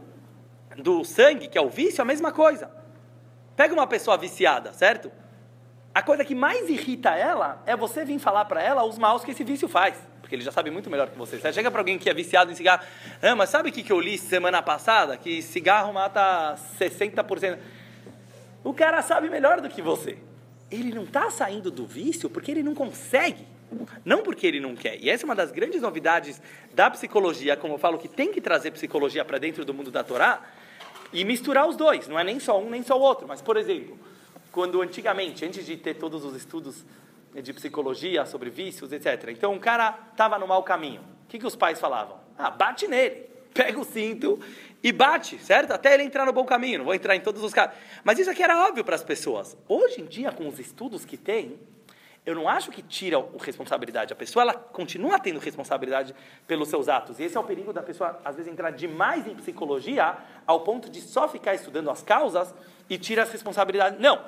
do 0.77 1.03
sangue, 1.03 1.47
que 1.47 1.57
é 1.57 1.62
o 1.62 1.69
vício, 1.69 2.01
a 2.01 2.05
mesma 2.05 2.31
coisa. 2.31 2.69
Pega 3.55 3.73
uma 3.73 3.88
pessoa 3.88 4.17
viciada, 4.17 4.73
certo? 4.73 5.12
A 5.93 6.01
coisa 6.01 6.25
que 6.25 6.33
mais 6.33 6.69
irrita 6.69 7.12
ela 7.12 7.62
é 7.65 7.75
você 7.75 8.03
vir 8.03 8.17
falar 8.17 8.45
para 8.45 8.62
ela 8.62 8.83
os 8.83 8.97
maus 8.97 9.23
que 9.23 9.31
esse 9.31 9.43
vício 9.43 9.67
faz. 9.67 9.95
Porque 10.21 10.36
ele 10.36 10.43
já 10.43 10.51
sabe 10.51 10.71
muito 10.71 10.89
melhor 10.89 11.09
que 11.09 11.17
você. 11.17 11.38
Você 11.38 11.53
chega 11.53 11.69
para 11.69 11.81
alguém 11.81 11.99
que 11.99 12.09
é 12.09 12.13
viciado 12.13 12.51
em 12.51 12.55
cigarro, 12.55 12.83
ah, 13.21 13.36
mas 13.36 13.49
sabe 13.49 13.69
o 13.69 13.71
que 13.71 13.91
eu 13.91 13.99
li 13.99 14.17
semana 14.17 14.62
passada? 14.62 15.15
Que 15.15 15.41
cigarro 15.41 15.93
mata 15.93 16.55
60%. 16.79 17.59
O 18.63 18.73
cara 18.73 19.01
sabe 19.01 19.29
melhor 19.29 19.62
do 19.62 19.69
que 19.69 19.81
você. 19.81 20.17
Ele 20.71 20.91
não 20.91 21.03
está 21.03 21.29
saindo 21.29 21.69
do 21.69 21.86
vício 21.86 22.29
porque 22.29 22.49
ele 22.49 22.63
não 22.63 22.73
consegue. 22.73 23.45
Não 24.03 24.23
porque 24.23 24.47
ele 24.47 24.59
não 24.59 24.75
quer. 24.75 25.01
E 25.01 25.09
essa 25.09 25.23
é 25.23 25.25
uma 25.25 25.36
das 25.36 25.51
grandes 25.51 25.81
novidades 25.81 26.41
da 26.73 26.89
psicologia, 26.89 27.55
como 27.55 27.75
eu 27.75 27.77
falo, 27.77 27.97
que 27.97 28.07
tem 28.07 28.31
que 28.31 28.41
trazer 28.41 28.71
psicologia 28.71 29.23
para 29.23 29.38
dentro 29.38 29.63
do 29.65 29.73
mundo 29.73 29.91
da 29.91 30.03
Torá, 30.03 30.41
e 31.12 31.23
misturar 31.23 31.67
os 31.67 31.75
dois, 31.75 32.07
não 32.07 32.17
é 32.17 32.23
nem 32.23 32.39
só 32.39 32.59
um 32.59 32.69
nem 32.69 32.81
só 32.81 32.97
o 32.97 33.01
outro. 33.01 33.27
Mas, 33.27 33.41
por 33.41 33.55
exemplo, 33.55 33.97
quando 34.51 34.81
antigamente, 34.81 35.45
antes 35.45 35.65
de 35.65 35.77
ter 35.77 35.93
todos 35.95 36.25
os 36.25 36.36
estudos 36.36 36.83
de 37.41 37.53
psicologia 37.53 38.25
sobre 38.25 38.49
vícios, 38.49 38.91
etc. 38.91 39.29
Então, 39.29 39.53
um 39.53 39.59
cara 39.59 39.97
estava 40.12 40.38
no 40.38 40.47
mau 40.47 40.63
caminho. 40.63 41.01
O 41.25 41.27
que, 41.27 41.39
que 41.39 41.47
os 41.47 41.55
pais 41.55 41.79
falavam? 41.79 42.19
Ah, 42.38 42.49
bate 42.49 42.88
nele. 42.88 43.27
Pega 43.53 43.79
o 43.79 43.83
cinto 43.83 44.39
e 44.81 44.91
bate, 44.91 45.38
certo? 45.38 45.71
Até 45.71 45.93
ele 45.93 46.03
entrar 46.03 46.25
no 46.25 46.33
bom 46.33 46.43
caminho. 46.43 46.79
Não 46.79 46.86
vou 46.86 46.93
entrar 46.93 47.15
em 47.15 47.21
todos 47.21 47.43
os 47.43 47.53
casos. 47.53 47.75
Mas 48.03 48.17
isso 48.17 48.29
aqui 48.29 48.41
era 48.41 48.67
óbvio 48.67 48.83
para 48.83 48.95
as 48.95 49.03
pessoas. 49.03 49.55
Hoje 49.67 50.01
em 50.01 50.05
dia, 50.05 50.31
com 50.31 50.47
os 50.47 50.59
estudos 50.59 51.05
que 51.05 51.17
tem, 51.17 51.59
eu 52.25 52.33
não 52.36 52.47
acho 52.47 52.71
que 52.71 52.81
tira 52.81 53.17
a 53.17 53.43
responsabilidade. 53.43 54.13
A 54.13 54.15
pessoa 54.15 54.43
ela 54.43 54.53
continua 54.53 55.19
tendo 55.19 55.39
responsabilidade 55.39 56.15
pelos 56.47 56.69
seus 56.69 56.88
atos. 56.88 57.19
E 57.19 57.23
esse 57.23 57.36
é 57.36 57.39
o 57.39 57.43
perigo 57.43 57.73
da 57.73 57.83
pessoa, 57.83 58.19
às 58.23 58.38
vezes, 58.38 58.51
entrar 58.51 58.71
demais 58.71 59.27
em 59.27 59.36
psicologia 59.36 60.17
ao 60.47 60.62
ponto 60.62 60.89
de 60.89 61.01
só 61.01 61.27
ficar 61.27 61.53
estudando 61.53 61.89
as 61.89 62.01
causas 62.01 62.53
e 62.89 62.97
tira 62.97 63.23
as 63.23 63.31
responsabilidades. 63.31 63.99
Não. 63.99 64.23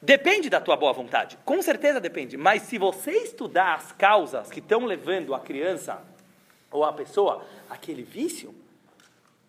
Depende 0.00 0.48
da 0.48 0.60
tua 0.60 0.76
boa 0.76 0.92
vontade. 0.92 1.38
Com 1.44 1.60
certeza 1.60 2.00
depende. 2.00 2.36
Mas 2.36 2.62
se 2.62 2.78
você 2.78 3.12
estudar 3.12 3.74
as 3.74 3.92
causas 3.92 4.50
que 4.50 4.58
estão 4.58 4.86
levando 4.86 5.34
a 5.34 5.40
criança 5.40 6.02
ou 6.70 6.82
a 6.82 6.92
pessoa 6.94 7.44
àquele 7.68 8.02
vício, 8.02 8.54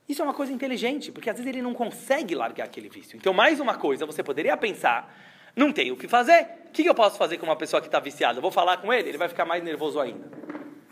isso 0.07 0.21
é 0.21 0.25
uma 0.25 0.33
coisa 0.33 0.51
inteligente, 0.51 1.13
porque 1.13 1.29
às 1.29 1.37
vezes 1.37 1.49
ele 1.49 1.61
não 1.61 1.73
consegue 1.73 2.35
largar 2.35 2.65
aquele 2.65 2.89
vício. 2.89 3.15
Então, 3.15 3.33
mais 3.33 3.61
uma 3.61 3.75
coisa, 3.77 4.05
você 4.05 4.21
poderia 4.21 4.55
pensar 4.57 5.11
não 5.55 5.71
tem 5.71 5.91
o 5.91 5.97
que 5.97 6.07
fazer. 6.07 6.47
O 6.67 6.71
que 6.71 6.85
eu 6.85 6.95
posso 6.95 7.17
fazer 7.17 7.37
com 7.37 7.45
uma 7.45 7.55
pessoa 7.55 7.81
que 7.81 7.87
está 7.87 7.99
viciada? 7.99 8.37
Eu 8.37 8.41
vou 8.41 8.51
falar 8.51 8.77
com 8.77 8.91
ele, 8.91 9.09
ele 9.09 9.17
vai 9.17 9.29
ficar 9.29 9.45
mais 9.45 9.63
nervoso 9.63 9.99
ainda. 9.99 10.27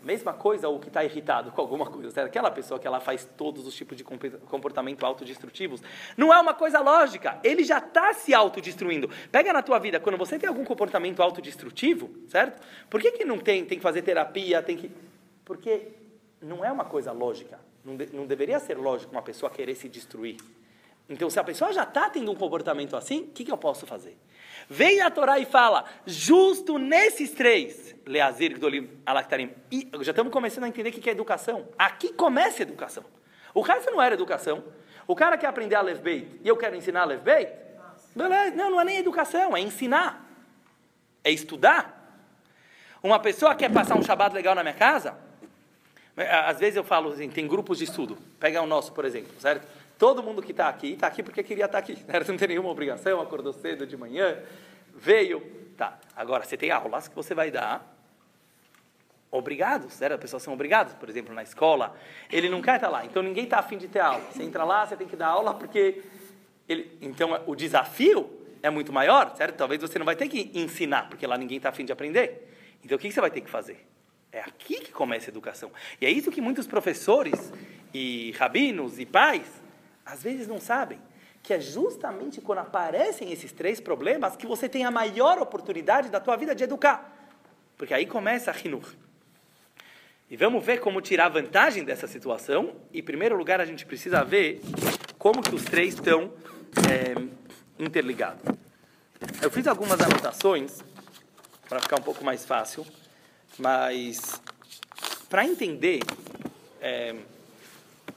Mesma 0.02 0.32
coisa 0.32 0.68
o 0.68 0.80
que 0.80 0.88
está 0.88 1.04
irritado 1.04 1.52
com 1.52 1.60
alguma 1.60 1.86
coisa. 1.86 2.10
Certo? 2.10 2.26
Aquela 2.26 2.50
pessoa 2.50 2.78
que 2.78 2.86
ela 2.86 3.00
faz 3.00 3.28
todos 3.36 3.66
os 3.66 3.74
tipos 3.74 3.96
de 3.96 4.04
comportamento 4.04 5.04
autodestrutivos, 5.04 5.82
não 6.16 6.32
é 6.32 6.40
uma 6.40 6.54
coisa 6.54 6.80
lógica. 6.80 7.38
Ele 7.42 7.62
já 7.64 7.78
está 7.78 8.12
se 8.12 8.34
autodestruindo. 8.34 9.08
Pega 9.30 9.52
na 9.52 9.62
tua 9.62 9.78
vida, 9.78 10.00
quando 10.00 10.16
você 10.16 10.38
tem 10.38 10.48
algum 10.48 10.64
comportamento 10.64 11.22
autodestrutivo, 11.22 12.10
certo? 12.28 12.60
Por 12.88 13.00
que, 13.00 13.12
que 13.12 13.24
não 13.24 13.38
tem? 13.38 13.64
Tem 13.64 13.78
que 13.78 13.82
fazer 13.82 14.02
terapia, 14.02 14.62
tem 14.62 14.76
que... 14.76 14.90
Porque 15.44 15.88
não 16.40 16.64
é 16.64 16.70
uma 16.70 16.84
coisa 16.84 17.12
lógica. 17.12 17.58
Não, 17.84 17.96
de, 17.96 18.06
não 18.12 18.26
deveria 18.26 18.58
ser 18.58 18.76
lógico 18.76 19.12
uma 19.12 19.22
pessoa 19.22 19.50
querer 19.50 19.74
se 19.74 19.88
destruir. 19.88 20.36
Então, 21.08 21.28
se 21.28 21.38
a 21.38 21.44
pessoa 21.44 21.72
já 21.72 21.82
está 21.82 22.08
tendo 22.08 22.30
um 22.30 22.34
comportamento 22.34 22.96
assim, 22.96 23.22
o 23.22 23.26
que, 23.28 23.44
que 23.44 23.52
eu 23.52 23.58
posso 23.58 23.86
fazer? 23.86 24.16
Vem 24.68 25.00
a 25.00 25.10
Torá 25.10 25.38
e 25.38 25.44
fala, 25.44 25.84
justo 26.06 26.78
nesses 26.78 27.30
três, 27.30 27.94
Leazir, 28.06 28.54
Gdolim, 28.54 28.90
Alaktarim, 29.04 29.52
e 29.70 29.88
já 30.00 30.10
estamos 30.10 30.32
começando 30.32 30.64
a 30.64 30.68
entender 30.68 30.90
o 30.90 30.92
que 30.92 31.08
é 31.08 31.12
educação. 31.12 31.68
Aqui 31.78 32.12
começa 32.12 32.62
a 32.62 32.64
educação. 32.64 33.04
O 33.54 33.60
resto 33.60 33.90
não 33.90 34.00
era 34.00 34.14
educação. 34.14 34.64
O 35.06 35.14
cara 35.14 35.36
quer 35.36 35.46
aprender 35.48 35.74
a 35.74 35.82
Levbeit 35.82 36.40
e 36.42 36.48
eu 36.48 36.56
quero 36.56 36.76
ensinar 36.76 37.02
a 37.02 37.04
Levbeit? 37.04 37.52
Não, 38.14 38.28
não 38.70 38.80
é 38.80 38.84
nem 38.84 38.98
educação, 38.98 39.56
é 39.56 39.60
ensinar. 39.60 40.26
É 41.24 41.30
estudar. 41.30 41.98
Uma 43.02 43.18
pessoa 43.18 43.54
quer 43.54 43.70
passar 43.70 43.96
um 43.96 44.02
Shabbat 44.02 44.34
legal 44.34 44.54
na 44.54 44.62
minha 44.62 44.74
casa? 44.74 45.16
Às 46.46 46.60
vezes 46.60 46.76
eu 46.76 46.84
falo 46.84 47.10
assim, 47.12 47.28
tem 47.28 47.48
grupos 47.48 47.78
de 47.78 47.84
estudo. 47.84 48.18
Pega 48.38 48.60
o 48.62 48.66
nosso, 48.66 48.92
por 48.92 49.04
exemplo, 49.04 49.32
certo? 49.40 49.66
Todo 49.98 50.22
mundo 50.22 50.42
que 50.42 50.50
está 50.50 50.68
aqui, 50.68 50.92
está 50.92 51.06
aqui 51.06 51.22
porque 51.22 51.42
queria 51.42 51.66
estar 51.66 51.80
tá 51.82 51.92
aqui. 51.92 51.98
Não 52.28 52.36
tem 52.36 52.48
nenhuma 52.48 52.70
obrigação, 52.70 53.20
acordou 53.20 53.52
cedo 53.52 53.86
de 53.86 53.96
manhã, 53.96 54.38
veio. 54.94 55.40
Tá. 55.76 55.98
Agora, 56.16 56.44
você 56.44 56.56
tem 56.56 56.70
aulas 56.70 57.08
que 57.08 57.14
você 57.14 57.34
vai 57.34 57.50
dar 57.50 57.92
obrigados, 59.32 59.94
certo? 59.94 60.14
As 60.14 60.20
pessoas 60.20 60.42
são 60.42 60.52
obrigadas, 60.52 60.92
por 60.94 61.08
exemplo, 61.08 61.34
na 61.34 61.42
escola. 61.42 61.96
Ele 62.30 62.48
não 62.50 62.60
quer 62.60 62.76
estar 62.76 62.90
lá, 62.90 63.04
então 63.04 63.22
ninguém 63.22 63.44
está 63.44 63.58
afim 63.58 63.78
de 63.78 63.88
ter 63.88 64.00
aula. 64.00 64.22
Você 64.30 64.42
entra 64.42 64.62
lá, 64.62 64.86
você 64.86 64.96
tem 64.96 65.08
que 65.08 65.16
dar 65.16 65.28
aula 65.28 65.54
porque... 65.54 66.02
Ele, 66.68 66.96
então, 67.00 67.42
o 67.46 67.56
desafio 67.56 68.30
é 68.62 68.70
muito 68.70 68.92
maior, 68.92 69.34
certo? 69.34 69.56
Talvez 69.56 69.80
você 69.80 69.98
não 69.98 70.06
vai 70.06 70.14
ter 70.14 70.28
que 70.28 70.50
ensinar, 70.54 71.08
porque 71.08 71.26
lá 71.26 71.36
ninguém 71.36 71.56
está 71.56 71.70
afim 71.70 71.84
de 71.84 71.92
aprender. 71.92 72.48
Então, 72.84 72.96
o 72.96 72.98
que 72.98 73.10
você 73.10 73.20
vai 73.20 73.30
ter 73.30 73.40
que 73.40 73.50
fazer? 73.50 73.86
É 74.30 74.40
aqui 74.40 74.80
que 74.80 74.92
começa 74.92 75.28
a 75.28 75.30
educação. 75.30 75.72
E 76.00 76.06
é 76.06 76.10
isso 76.10 76.30
que 76.30 76.40
muitos 76.40 76.66
professores 76.66 77.52
e 77.92 78.32
rabinos 78.38 78.98
e 78.98 79.06
pais 79.06 79.61
às 80.04 80.22
vezes 80.22 80.46
não 80.46 80.60
sabem 80.60 80.98
que 81.42 81.52
é 81.52 81.60
justamente 81.60 82.40
quando 82.40 82.60
aparecem 82.60 83.32
esses 83.32 83.50
três 83.50 83.80
problemas 83.80 84.36
que 84.36 84.46
você 84.46 84.68
tem 84.68 84.84
a 84.84 84.90
maior 84.90 85.38
oportunidade 85.38 86.08
da 86.08 86.20
tua 86.20 86.36
vida 86.36 86.54
de 86.54 86.62
educar. 86.62 87.12
Porque 87.76 87.92
aí 87.92 88.06
começa 88.06 88.52
a 88.52 88.54
Hinur. 88.56 88.88
E 90.30 90.36
vamos 90.36 90.64
ver 90.64 90.78
como 90.78 91.00
tirar 91.00 91.28
vantagem 91.28 91.84
dessa 91.84 92.06
situação. 92.06 92.76
E, 92.92 93.00
em 93.00 93.02
primeiro 93.02 93.36
lugar, 93.36 93.60
a 93.60 93.64
gente 93.64 93.84
precisa 93.84 94.24
ver 94.24 94.62
como 95.18 95.42
que 95.42 95.54
os 95.54 95.64
três 95.64 95.94
estão 95.94 96.32
é, 96.88 97.14
interligados. 97.78 98.42
Eu 99.42 99.50
fiz 99.50 99.66
algumas 99.66 100.00
anotações 100.00 100.80
para 101.68 101.80
ficar 101.80 101.98
um 101.98 102.02
pouco 102.02 102.24
mais 102.24 102.44
fácil, 102.46 102.86
mas 103.58 104.40
para 105.28 105.44
entender 105.44 106.00
é, 106.80 107.14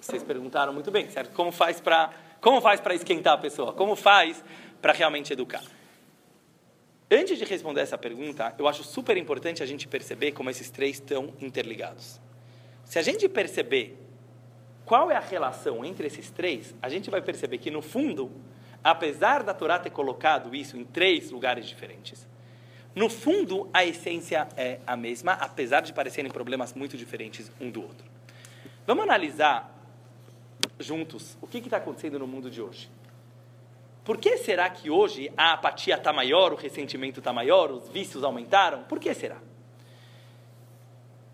vocês 0.06 0.24
perguntaram 0.24 0.72
muito 0.72 0.92
bem, 0.92 1.10
certo? 1.10 1.34
Como 1.34 1.52
faz 1.52 1.82
para 1.82 2.12
como 2.40 2.62
faz 2.62 2.80
para 2.80 2.94
esquentar 2.94 3.34
a 3.34 3.38
pessoa? 3.38 3.74
Como 3.74 3.96
faz 3.96 4.44
para 4.80 4.94
realmente 4.94 5.34
educar? 5.34 5.64
Antes 7.10 7.40
de 7.40 7.46
responder 7.46 7.82
essa 7.82 7.98
pergunta, 7.98 8.54
eu 8.60 8.68
acho 8.68 8.84
super 8.84 9.18
importante 9.18 9.64
a 9.64 9.66
gente 9.66 9.88
perceber 9.88 10.32
como 10.32 10.50
esses 10.52 10.70
três 10.70 10.98
estão 10.98 11.34
interligados. 11.42 12.20
Se 12.84 13.00
a 13.00 13.02
gente 13.02 13.28
perceber 13.28 13.98
qual 14.86 15.10
é 15.10 15.16
a 15.16 15.20
relação 15.20 15.84
entre 15.84 16.06
esses 16.06 16.30
três, 16.30 16.76
a 16.84 16.88
gente 16.88 17.10
vai 17.10 17.22
perceber 17.22 17.58
que, 17.58 17.72
no 17.72 17.82
fundo, 17.82 18.32
apesar 18.84 19.42
da 19.42 19.56
Torá 19.56 19.80
ter 19.80 19.90
colocado 19.90 20.54
isso 20.54 20.78
em 20.78 20.84
três 20.84 21.32
lugares 21.32 21.66
diferentes, 21.66 22.28
no 22.94 23.10
fundo, 23.10 23.68
a 23.74 23.84
essência 23.84 24.48
é 24.56 24.80
a 24.86 24.96
mesma, 24.96 25.34
apesar 25.34 25.82
de 25.82 25.92
parecerem 25.92 26.32
problemas 26.32 26.74
muito 26.74 26.96
diferentes 26.96 27.52
um 27.60 27.72
do 27.72 27.82
outro. 27.82 28.06
Vamos 28.86 29.04
analisar 29.04 29.75
juntos 30.80 31.38
o 31.42 31.48
que 31.48 31.58
está 31.60 31.78
acontecendo 31.78 32.20
no 32.20 32.28
mundo 32.28 32.50
de 32.50 32.62
hoje. 32.62 32.90
Por 34.04 34.18
que 34.18 34.38
será 34.38 34.70
que 34.70 34.90
hoje 34.90 35.32
a 35.36 35.54
apatia 35.54 35.96
está 35.96 36.14
maior, 36.14 36.54
o 36.54 36.56
ressentimento 36.56 37.20
está 37.20 37.34
maior, 37.34 37.72
os 37.72 37.90
vícios 37.90 38.24
aumentaram? 38.24 38.84
Por 38.84 39.00
que 39.00 39.12
será? 39.14 39.38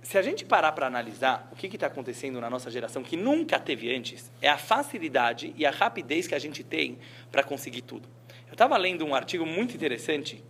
Se 0.01 0.17
a 0.17 0.21
gente 0.21 0.45
parar 0.45 0.71
para 0.71 0.87
analisar 0.87 1.49
o 1.51 1.55
que 1.55 1.67
está 1.67 1.87
acontecendo 1.87 2.39
na 2.39 2.49
nossa 2.49 2.71
geração 2.71 3.03
que 3.03 3.17
nunca 3.17 3.59
teve 3.59 3.93
antes, 3.93 4.31
é 4.41 4.49
a 4.49 4.57
facilidade 4.57 5.53
e 5.57 5.65
a 5.65 5.71
rapidez 5.71 6.27
que 6.27 6.33
a 6.33 6.39
gente 6.39 6.63
tem 6.63 6.97
para 7.29 7.43
conseguir 7.43 7.81
tudo. 7.81 8.07
Eu 8.47 8.53
estava 8.53 8.77
lendo 8.77 9.05
um 9.05 9.13
artigo 9.13 9.45
muito 9.45 9.75
interessante 9.75 10.43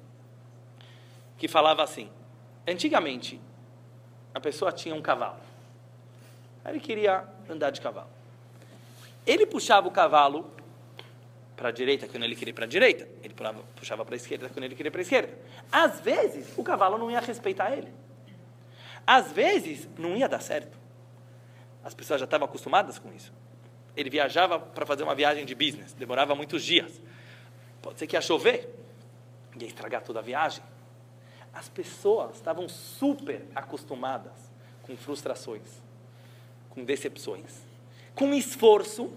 que 1.37 1.47
falava 1.47 1.83
assim: 1.83 2.09
antigamente 2.67 3.41
a 4.33 4.39
pessoa 4.39 4.71
tinha 4.71 4.93
um 4.93 5.01
cavalo, 5.01 5.41
ele 6.65 6.79
queria 6.79 7.27
andar 7.49 7.71
de 7.71 7.81
cavalo. 7.81 8.20
Ele 9.25 9.45
puxava 9.45 9.87
o 9.87 9.91
cavalo 9.91 10.49
para 11.55 11.69
a 11.69 11.71
direita 11.71 12.07
quando 12.07 12.23
ele 12.23 12.35
queria 12.35 12.53
para 12.53 12.65
a 12.65 12.67
direita, 12.67 13.07
ele 13.23 13.35
puxava 13.75 14.03
para 14.03 14.15
a 14.15 14.17
esquerda 14.17 14.49
quando 14.49 14.63
ele 14.63 14.75
queria 14.75 14.91
para 14.91 15.01
a 15.01 15.03
esquerda. 15.03 15.37
Às 15.71 15.99
vezes, 15.99 16.57
o 16.57 16.63
cavalo 16.63 16.97
não 16.97 17.11
ia 17.11 17.19
respeitar 17.19 17.71
ele. 17.71 17.93
Às 19.05 19.31
vezes, 19.31 19.87
não 19.97 20.17
ia 20.17 20.27
dar 20.27 20.41
certo. 20.41 20.75
As 21.83 21.93
pessoas 21.93 22.19
já 22.19 22.25
estavam 22.25 22.45
acostumadas 22.45 22.97
com 22.97 23.13
isso. 23.13 23.31
Ele 23.95 24.09
viajava 24.09 24.57
para 24.57 24.85
fazer 24.85 25.03
uma 25.03 25.13
viagem 25.13 25.45
de 25.45 25.53
business, 25.53 25.93
demorava 25.93 26.33
muitos 26.33 26.63
dias. 26.63 26.99
Pode 27.81 27.99
ser 27.99 28.07
que 28.07 28.15
ia 28.15 28.21
chover, 28.21 28.67
ia 29.59 29.67
estragar 29.67 30.01
toda 30.01 30.17
a 30.19 30.23
viagem. 30.23 30.63
As 31.53 31.69
pessoas 31.69 32.35
estavam 32.35 32.67
super 32.67 33.45
acostumadas 33.53 34.33
com 34.81 34.97
frustrações, 34.97 35.81
com 36.69 36.83
decepções 36.83 37.70
com 38.15 38.33
esforço 38.33 39.11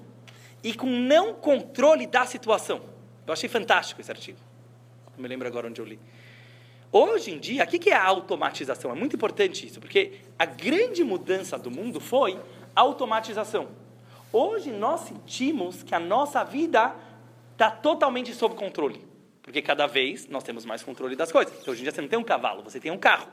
e 0.62 0.74
com 0.74 0.86
não 0.86 1.34
controle 1.34 2.06
da 2.06 2.24
situação. 2.26 2.80
Eu 3.26 3.32
achei 3.32 3.48
fantástico 3.48 4.00
esse 4.00 4.10
artigo. 4.10 4.38
Não 5.16 5.22
me 5.22 5.28
lembro 5.28 5.46
agora 5.46 5.68
onde 5.68 5.80
eu 5.80 5.84
li. 5.84 5.98
Hoje 6.90 7.32
em 7.32 7.38
dia, 7.38 7.64
o 7.64 7.66
que 7.66 7.90
é 7.90 7.94
a 7.94 8.04
automatização? 8.04 8.90
É 8.90 8.94
muito 8.94 9.16
importante 9.16 9.66
isso, 9.66 9.80
porque 9.80 10.20
a 10.38 10.44
grande 10.44 11.02
mudança 11.02 11.58
do 11.58 11.70
mundo 11.70 12.00
foi 12.00 12.38
a 12.74 12.80
automatização. 12.80 13.68
Hoje 14.32 14.70
nós 14.70 15.00
sentimos 15.00 15.82
que 15.82 15.94
a 15.94 16.00
nossa 16.00 16.44
vida 16.44 16.94
está 17.52 17.70
totalmente 17.70 18.32
sob 18.34 18.54
controle. 18.54 19.04
Porque 19.42 19.60
cada 19.60 19.86
vez 19.86 20.26
nós 20.28 20.42
temos 20.42 20.64
mais 20.64 20.82
controle 20.82 21.14
das 21.14 21.30
coisas. 21.30 21.52
Então, 21.60 21.72
hoje 21.72 21.82
em 21.82 21.84
dia 21.84 21.92
você 21.92 22.00
não 22.00 22.08
tem 22.08 22.18
um 22.18 22.24
cavalo, 22.24 22.62
você 22.62 22.80
tem 22.80 22.90
um 22.90 22.98
carro. 22.98 23.28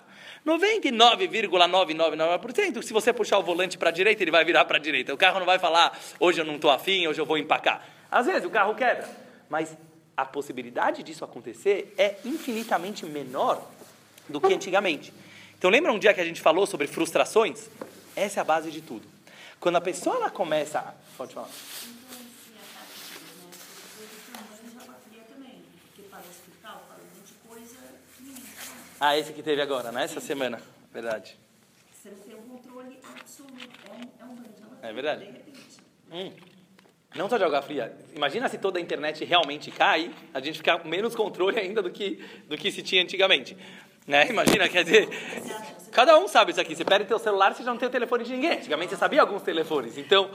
99,999%, 0.46 2.82
se 2.82 2.94
você 2.94 3.14
puxar 3.14 3.38
o 3.38 3.44
volante 3.44 3.78
para 3.78 3.90
a 3.90 3.92
direita, 3.92 4.24
ele 4.24 4.32
vai 4.32 4.44
virar 4.44 4.66
para 4.66 4.78
a 4.78 4.80
direita. 4.80 5.14
O 5.14 5.18
carro 5.18 5.38
não 5.40 5.46
vai 5.46 5.60
falar, 5.60 5.96
hoje 6.20 6.42
eu 6.42 6.46
não 6.46 6.56
estou 6.56 6.72
afim, 6.72 7.06
hoje 7.08 7.22
eu 7.22 7.26
vou 7.26 7.38
empacar. 7.38 7.86
Às 8.10 8.26
vezes 8.26 8.44
o 8.46 8.50
carro 8.50 8.74
quebra, 8.76 9.08
mas 9.50 9.78
a 10.18 10.26
possibilidade 10.26 11.04
disso 11.04 11.24
acontecer 11.24 11.94
é 11.98 12.16
infinitamente 12.26 13.06
menor 13.06 13.66
do 14.28 14.42
que 14.42 14.54
antigamente. 14.54 15.14
Então, 15.58 15.70
lembra 15.70 15.94
um 15.94 16.00
dia 16.00 16.14
que 16.14 16.22
a 16.22 16.26
gente 16.26 16.42
falou 16.42 16.66
sobre 16.66 16.88
frustrações? 16.88 17.70
Essa 18.16 18.40
é 18.40 18.42
a 18.42 18.44
base 18.44 18.72
de 18.72 18.82
tudo. 18.82 19.08
Quando 19.60 19.76
a 19.76 19.82
pessoa 19.82 20.16
ela 20.16 20.30
começa. 20.30 20.96
Pode 21.16 21.36
falar. 21.36 21.50
Ah, 29.04 29.18
esse 29.18 29.34
que 29.34 29.42
teve 29.42 29.60
agora, 29.60 29.92
né? 29.92 30.04
Essa 30.04 30.20
semana. 30.20 30.62
Verdade. 30.94 31.36
Você 31.92 32.12
não 32.12 32.18
tem 32.20 32.36
um 32.36 32.42
controle 32.42 33.00
absoluto. 33.18 33.58
É 33.90 33.92
um, 33.94 34.02
é 34.20 34.32
um 34.32 34.36
banho 34.36 34.54
de 34.56 34.62
água 34.62 34.78
É 34.84 34.94
verdade. 34.94 35.26
De 35.26 35.32
repente. 35.32 35.78
Hum. 36.12 36.32
Não 37.16 37.28
só 37.28 37.36
de 37.36 37.44
água 37.44 37.64
fria. 37.64 37.98
Imagina 38.16 38.48
se 38.48 38.60
toda 38.60 38.78
a 38.78 38.82
internet 38.82 39.26
realmente 39.26 39.72
cai, 39.72 40.14
a 40.32 40.40
gente 40.40 40.60
ficar 40.60 40.78
com 40.78 40.88
menos 40.88 41.16
controle 41.16 41.58
ainda 41.60 41.82
do 41.82 41.90
que, 41.90 42.24
do 42.48 42.56
que 42.56 42.72
se 42.72 42.84
tinha 42.84 43.02
antigamente. 43.02 43.58
Né? 44.08 44.30
Imagina, 44.30 44.68
quer 44.68 44.84
dizer, 44.84 45.10
cada 45.92 46.18
um 46.18 46.28
sabe 46.28 46.52
isso 46.52 46.62
aqui. 46.62 46.76
Você 46.76 46.84
perde 46.84 47.06
teu 47.06 47.20
celular, 47.20 47.54
você 47.54 47.64
já 47.64 47.72
não 47.72 47.78
tem 47.78 47.88
o 47.88 47.92
telefone 47.92 48.24
de 48.24 48.32
ninguém. 48.32 48.54
Antigamente 48.54 48.90
você 48.90 48.98
sabia 48.98 49.22
alguns 49.22 49.44
telefones. 49.44 49.98
Então, 49.98 50.32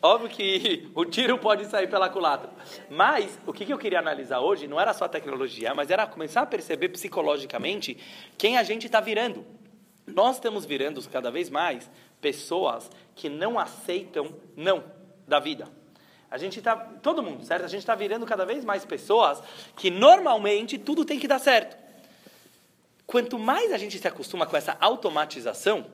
óbvio 0.00 0.28
que 0.28 0.88
o 0.94 1.04
tiro 1.04 1.36
pode 1.38 1.66
sair 1.66 1.88
pela 1.88 2.08
culatra. 2.08 2.50
Mas, 2.88 3.38
o 3.46 3.52
que 3.52 3.70
eu 3.70 3.78
queria 3.78 3.98
analisar 3.98 4.40
hoje 4.40 4.68
não 4.68 4.80
era 4.80 4.92
só 4.92 5.06
a 5.06 5.08
tecnologia, 5.08 5.74
mas 5.74 5.90
era 5.90 6.06
começar 6.06 6.42
a 6.42 6.46
perceber 6.46 6.90
psicologicamente 6.90 7.96
quem 8.36 8.56
a 8.56 8.62
gente 8.62 8.86
está 8.86 9.00
virando. 9.00 9.44
Nós 10.06 10.36
estamos 10.36 10.64
virando 10.64 11.06
cada 11.08 11.30
vez 11.30 11.50
mais 11.50 11.90
pessoas 12.20 12.90
que 13.14 13.28
não 13.28 13.58
aceitam 13.58 14.34
não 14.56 14.84
da 15.26 15.38
vida. 15.38 15.68
A 16.30 16.36
gente 16.36 16.58
está, 16.58 16.76
todo 16.76 17.22
mundo, 17.22 17.44
certo? 17.44 17.64
A 17.64 17.68
gente 17.68 17.80
está 17.80 17.94
virando 17.94 18.26
cada 18.26 18.44
vez 18.44 18.64
mais 18.64 18.84
pessoas 18.84 19.42
que 19.76 19.90
normalmente 19.90 20.76
tudo 20.76 21.04
tem 21.04 21.18
que 21.18 21.26
dar 21.26 21.38
certo. 21.38 21.87
Quanto 23.08 23.38
mais 23.38 23.72
a 23.72 23.78
gente 23.78 23.98
se 23.98 24.06
acostuma 24.06 24.44
com 24.44 24.54
essa 24.54 24.76
automatização, 24.78 25.86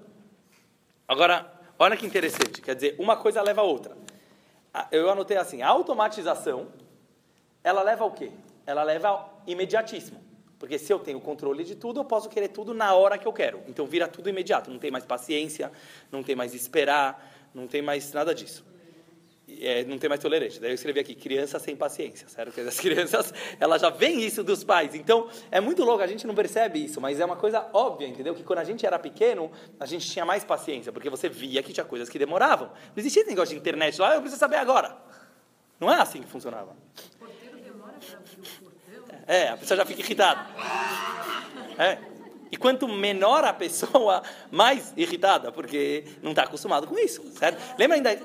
agora, 1.07 1.49
olha 1.79 1.97
que 1.97 2.05
interessante, 2.05 2.61
quer 2.61 2.75
dizer, 2.75 2.97
uma 2.99 3.17
coisa 3.17 3.41
leva 3.41 3.61
a 3.61 3.65
outra. 3.65 3.97
Eu 4.91 5.09
anotei 5.09 5.37
assim, 5.37 5.63
a 5.63 5.69
automatização, 5.69 6.67
ela 7.63 7.83
leva 7.85 8.03
ao 8.03 8.11
quê? 8.11 8.33
Ela 8.67 8.83
leva 8.83 9.09
ao 9.11 9.43
imediatismo. 9.47 10.21
Porque 10.59 10.77
se 10.77 10.93
eu 10.93 10.99
tenho 10.99 11.21
controle 11.21 11.63
de 11.63 11.77
tudo, 11.77 12.01
eu 12.01 12.05
posso 12.05 12.29
querer 12.29 12.49
tudo 12.49 12.75
na 12.75 12.93
hora 12.95 13.17
que 13.17 13.29
eu 13.29 13.33
quero. 13.33 13.63
Então 13.69 13.87
vira 13.87 14.09
tudo 14.09 14.29
imediato, 14.29 14.69
não 14.69 14.81
tem 14.81 14.91
mais 14.91 15.05
paciência, 15.05 15.71
não 16.11 16.21
tem 16.21 16.35
mais 16.35 16.53
esperar, 16.53 17.33
não 17.55 17.69
tem 17.69 17.81
mais 17.81 18.13
nada 18.13 18.35
disso. 18.35 18.65
É, 19.47 19.85
não 19.85 19.99
tem 19.99 20.09
mais 20.09 20.21
tolerante. 20.21 20.59
Daí 20.59 20.71
eu 20.71 20.75
escrevi 20.75 21.01
aqui, 21.01 21.15
criança 21.15 21.59
sem 21.59 21.77
paciência, 21.77 22.27
certo? 22.29 22.49
Porque 22.49 22.63
as 22.63 22.81
crianças, 22.81 23.33
elas 23.61 23.83
já 23.83 23.91
veem 23.91 24.25
isso 24.25 24.43
dos 24.43 24.65
pais. 24.65 24.95
Então, 24.95 25.29
é 25.51 25.61
muito 25.61 25.85
louco, 25.85 26.03
a 26.03 26.07
gente 26.07 26.27
não 26.27 26.35
percebe 26.35 26.83
isso, 26.83 27.01
mas 27.01 27.21
é 27.21 27.25
uma 27.25 27.37
coisa 27.37 27.69
óbvia, 27.73 28.07
entendeu? 28.07 28.35
Que 28.35 28.43
quando 28.43 28.61
a 28.61 28.65
gente 28.65 28.87
era 28.87 28.99
pequeno, 28.99 29.51
a 29.79 29.85
gente 29.85 30.11
tinha 30.11 30.25
mais 30.25 30.45
paciência, 30.45 30.91
porque 30.91 31.11
você 31.11 31.29
via 31.29 31.63
que 31.63 31.73
tinha 31.73 31.85
coisas 31.85 32.09
que 32.09 32.19
demoravam. 32.19 32.69
Não 32.69 32.97
existia 32.97 33.21
esse 33.21 33.31
negócio 33.31 33.55
de 33.55 33.61
internet 33.61 34.01
lá, 34.01 34.13
"Ah, 34.13 34.15
eu 34.15 34.21
preciso 34.21 34.41
saber 34.41 34.57
agora. 34.57 34.97
Não 35.79 35.93
é 35.93 36.01
assim 36.01 36.23
que 36.23 36.29
funcionava. 36.29 36.75
É, 39.27 39.49
a 39.49 39.57
pessoa 39.57 39.77
já 39.77 39.85
fica 39.85 40.01
irritada. 40.01 40.47
É. 41.79 41.99
E 42.51 42.57
quanto 42.57 42.87
menor 42.87 43.45
a 43.45 43.53
pessoa, 43.53 44.23
mais 44.51 44.93
irritada, 44.97 45.51
porque 45.51 46.05
não 46.23 46.31
está 46.31 46.45
acostumado 46.45 46.87
com 46.87 46.97
isso, 46.99 47.23
certo? 47.37 47.61
Lembra 47.79 47.97
ainda? 47.97 48.19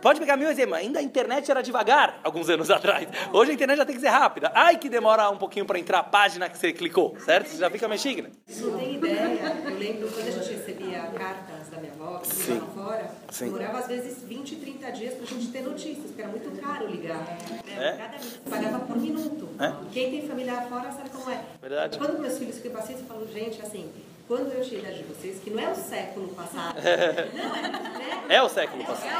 Pode 0.00 0.18
pegar 0.18 0.36
meu 0.36 0.50
exemplo, 0.50 0.74
ainda 0.74 0.98
a 0.98 1.02
internet 1.02 1.50
era 1.50 1.62
devagar 1.62 2.20
alguns 2.24 2.48
anos 2.48 2.70
atrás. 2.70 3.06
Hoje 3.32 3.50
a 3.50 3.54
internet 3.54 3.76
já 3.76 3.84
tem 3.84 3.94
que 3.94 4.00
ser 4.00 4.08
rápida. 4.08 4.50
Ai, 4.54 4.78
que 4.78 4.88
demora 4.88 5.28
um 5.30 5.36
pouquinho 5.36 5.66
para 5.66 5.78
entrar 5.78 5.98
a 5.98 6.02
página 6.04 6.48
que 6.48 6.56
você 6.56 6.72
clicou, 6.72 7.16
certo? 7.24 7.48
Você 7.48 7.58
já 7.58 7.70
fica 7.70 7.86
mexendo. 7.86 8.30
Não 8.48 8.78
tem 8.78 8.94
ideia. 8.94 9.60
Eu 9.64 9.78
lembro 9.78 10.08
quando 10.10 10.28
a 10.28 10.30
gente 10.30 10.52
recebia 10.52 11.00
cartas 11.16 11.68
da 11.70 11.78
minha 11.78 11.92
avó, 11.92 12.18
que 12.18 12.42
ligava 12.42 12.66
fora, 12.72 13.10
Sim. 13.30 13.44
demorava 13.46 13.78
às 13.78 13.86
vezes 13.88 14.22
20, 14.22 14.56
30 14.56 14.90
dias 14.92 15.14
pra 15.14 15.26
gente 15.26 15.48
ter 15.48 15.62
notícias, 15.62 16.06
porque 16.06 16.22
era 16.22 16.30
muito 16.30 16.60
caro 16.60 16.86
ligar. 16.86 17.38
É? 17.78 17.92
Cada 17.92 18.18
pagava 18.48 18.80
por 18.86 18.96
minuto. 18.96 19.48
É? 19.58 19.72
Quem 19.92 20.10
tem 20.10 20.26
familiar 20.28 20.66
fora 20.68 20.90
sabe 20.92 21.10
como 21.10 21.30
é. 21.30 21.40
Verdade. 21.60 21.98
Quando 21.98 22.18
meus 22.18 22.38
filhos 22.38 22.56
ficam 22.56 22.72
pacientes, 22.72 23.02
eu 23.02 23.08
falo, 23.08 23.28
gente, 23.30 23.60
assim, 23.60 23.90
quando 24.30 24.52
eu 24.52 24.62
idade 24.62 24.98
de 24.98 25.02
vocês, 25.02 25.40
que 25.42 25.50
não 25.50 25.60
é 25.60 25.72
o 25.72 25.74
século 25.74 26.28
passado, 26.28 26.76
não 26.80 27.56
é, 27.56 27.62
né? 27.62 28.24
É 28.28 28.40
o 28.40 28.48
século 28.48 28.84
passado. 28.84 29.10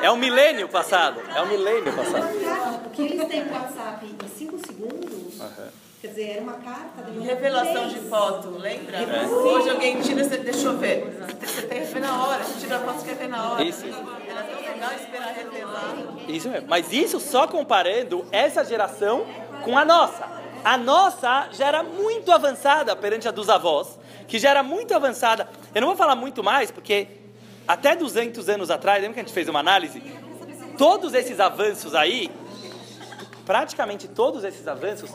É 0.00 0.08
o 0.08 0.16
milênio 0.16 0.68
passado. 0.68 1.20
É 1.34 1.42
o 1.42 1.46
milênio 1.48 1.92
passado. 1.92 2.28
O 2.86 2.90
que 2.90 3.02
eles 3.02 3.26
têm 3.26 3.50
WhatsApp 3.50 4.06
em 4.06 4.28
5 4.28 4.58
segundos, 4.64 5.42
quer 6.00 6.06
dizer, 6.06 6.30
era 6.30 6.42
uma 6.42 6.52
carta 6.52 7.10
de 7.10 7.18
Revelação 7.18 7.88
de 7.88 7.98
foto, 7.98 8.50
lembra? 8.50 8.98
É. 8.98 9.26
Hoje 9.26 9.70
alguém 9.70 10.00
tira, 10.00 10.22
você, 10.22 10.36
deixa 10.36 10.68
eu 10.68 10.78
ver. 10.78 11.18
Você 11.44 11.62
tem 11.62 11.80
que 11.80 11.86
ver 11.86 12.00
na 12.00 12.24
hora, 12.24 12.44
você 12.44 12.60
tira 12.60 12.76
a 12.76 12.78
foto, 12.78 13.00
você 13.00 13.08
quer 13.08 13.16
ver 13.16 13.28
na 13.28 13.50
hora. 13.50 13.64
Isso. 13.64 13.84
Era 13.84 14.42
tão 14.44 14.60
legal 14.60 14.92
esperar 14.92 15.34
revelar. 15.34 15.96
Isso 16.28 16.48
mesmo. 16.48 16.68
Mas 16.68 16.92
isso 16.92 17.18
só 17.18 17.48
comparando 17.48 18.24
essa 18.30 18.64
geração 18.64 19.26
com 19.64 19.76
a 19.76 19.84
nossa. 19.84 20.37
A 20.64 20.76
nossa 20.76 21.48
já 21.52 21.66
era 21.66 21.82
muito 21.82 22.30
avançada 22.32 22.94
perante 22.96 23.28
a 23.28 23.30
dos 23.30 23.48
avós, 23.48 23.98
que 24.26 24.38
já 24.38 24.50
era 24.50 24.62
muito 24.62 24.94
avançada. 24.94 25.48
Eu 25.74 25.80
não 25.80 25.88
vou 25.88 25.96
falar 25.96 26.14
muito 26.14 26.42
mais, 26.42 26.70
porque 26.70 27.08
até 27.66 27.94
200 27.94 28.48
anos 28.48 28.70
atrás, 28.70 29.00
lembra 29.00 29.14
que 29.14 29.20
a 29.20 29.22
gente 29.22 29.32
fez 29.32 29.48
uma 29.48 29.60
análise? 29.60 30.02
Todos 30.76 31.14
esses 31.14 31.40
avanços 31.40 31.94
aí, 31.94 32.30
praticamente 33.44 34.08
todos 34.08 34.44
esses 34.44 34.66
avanços, 34.66 35.10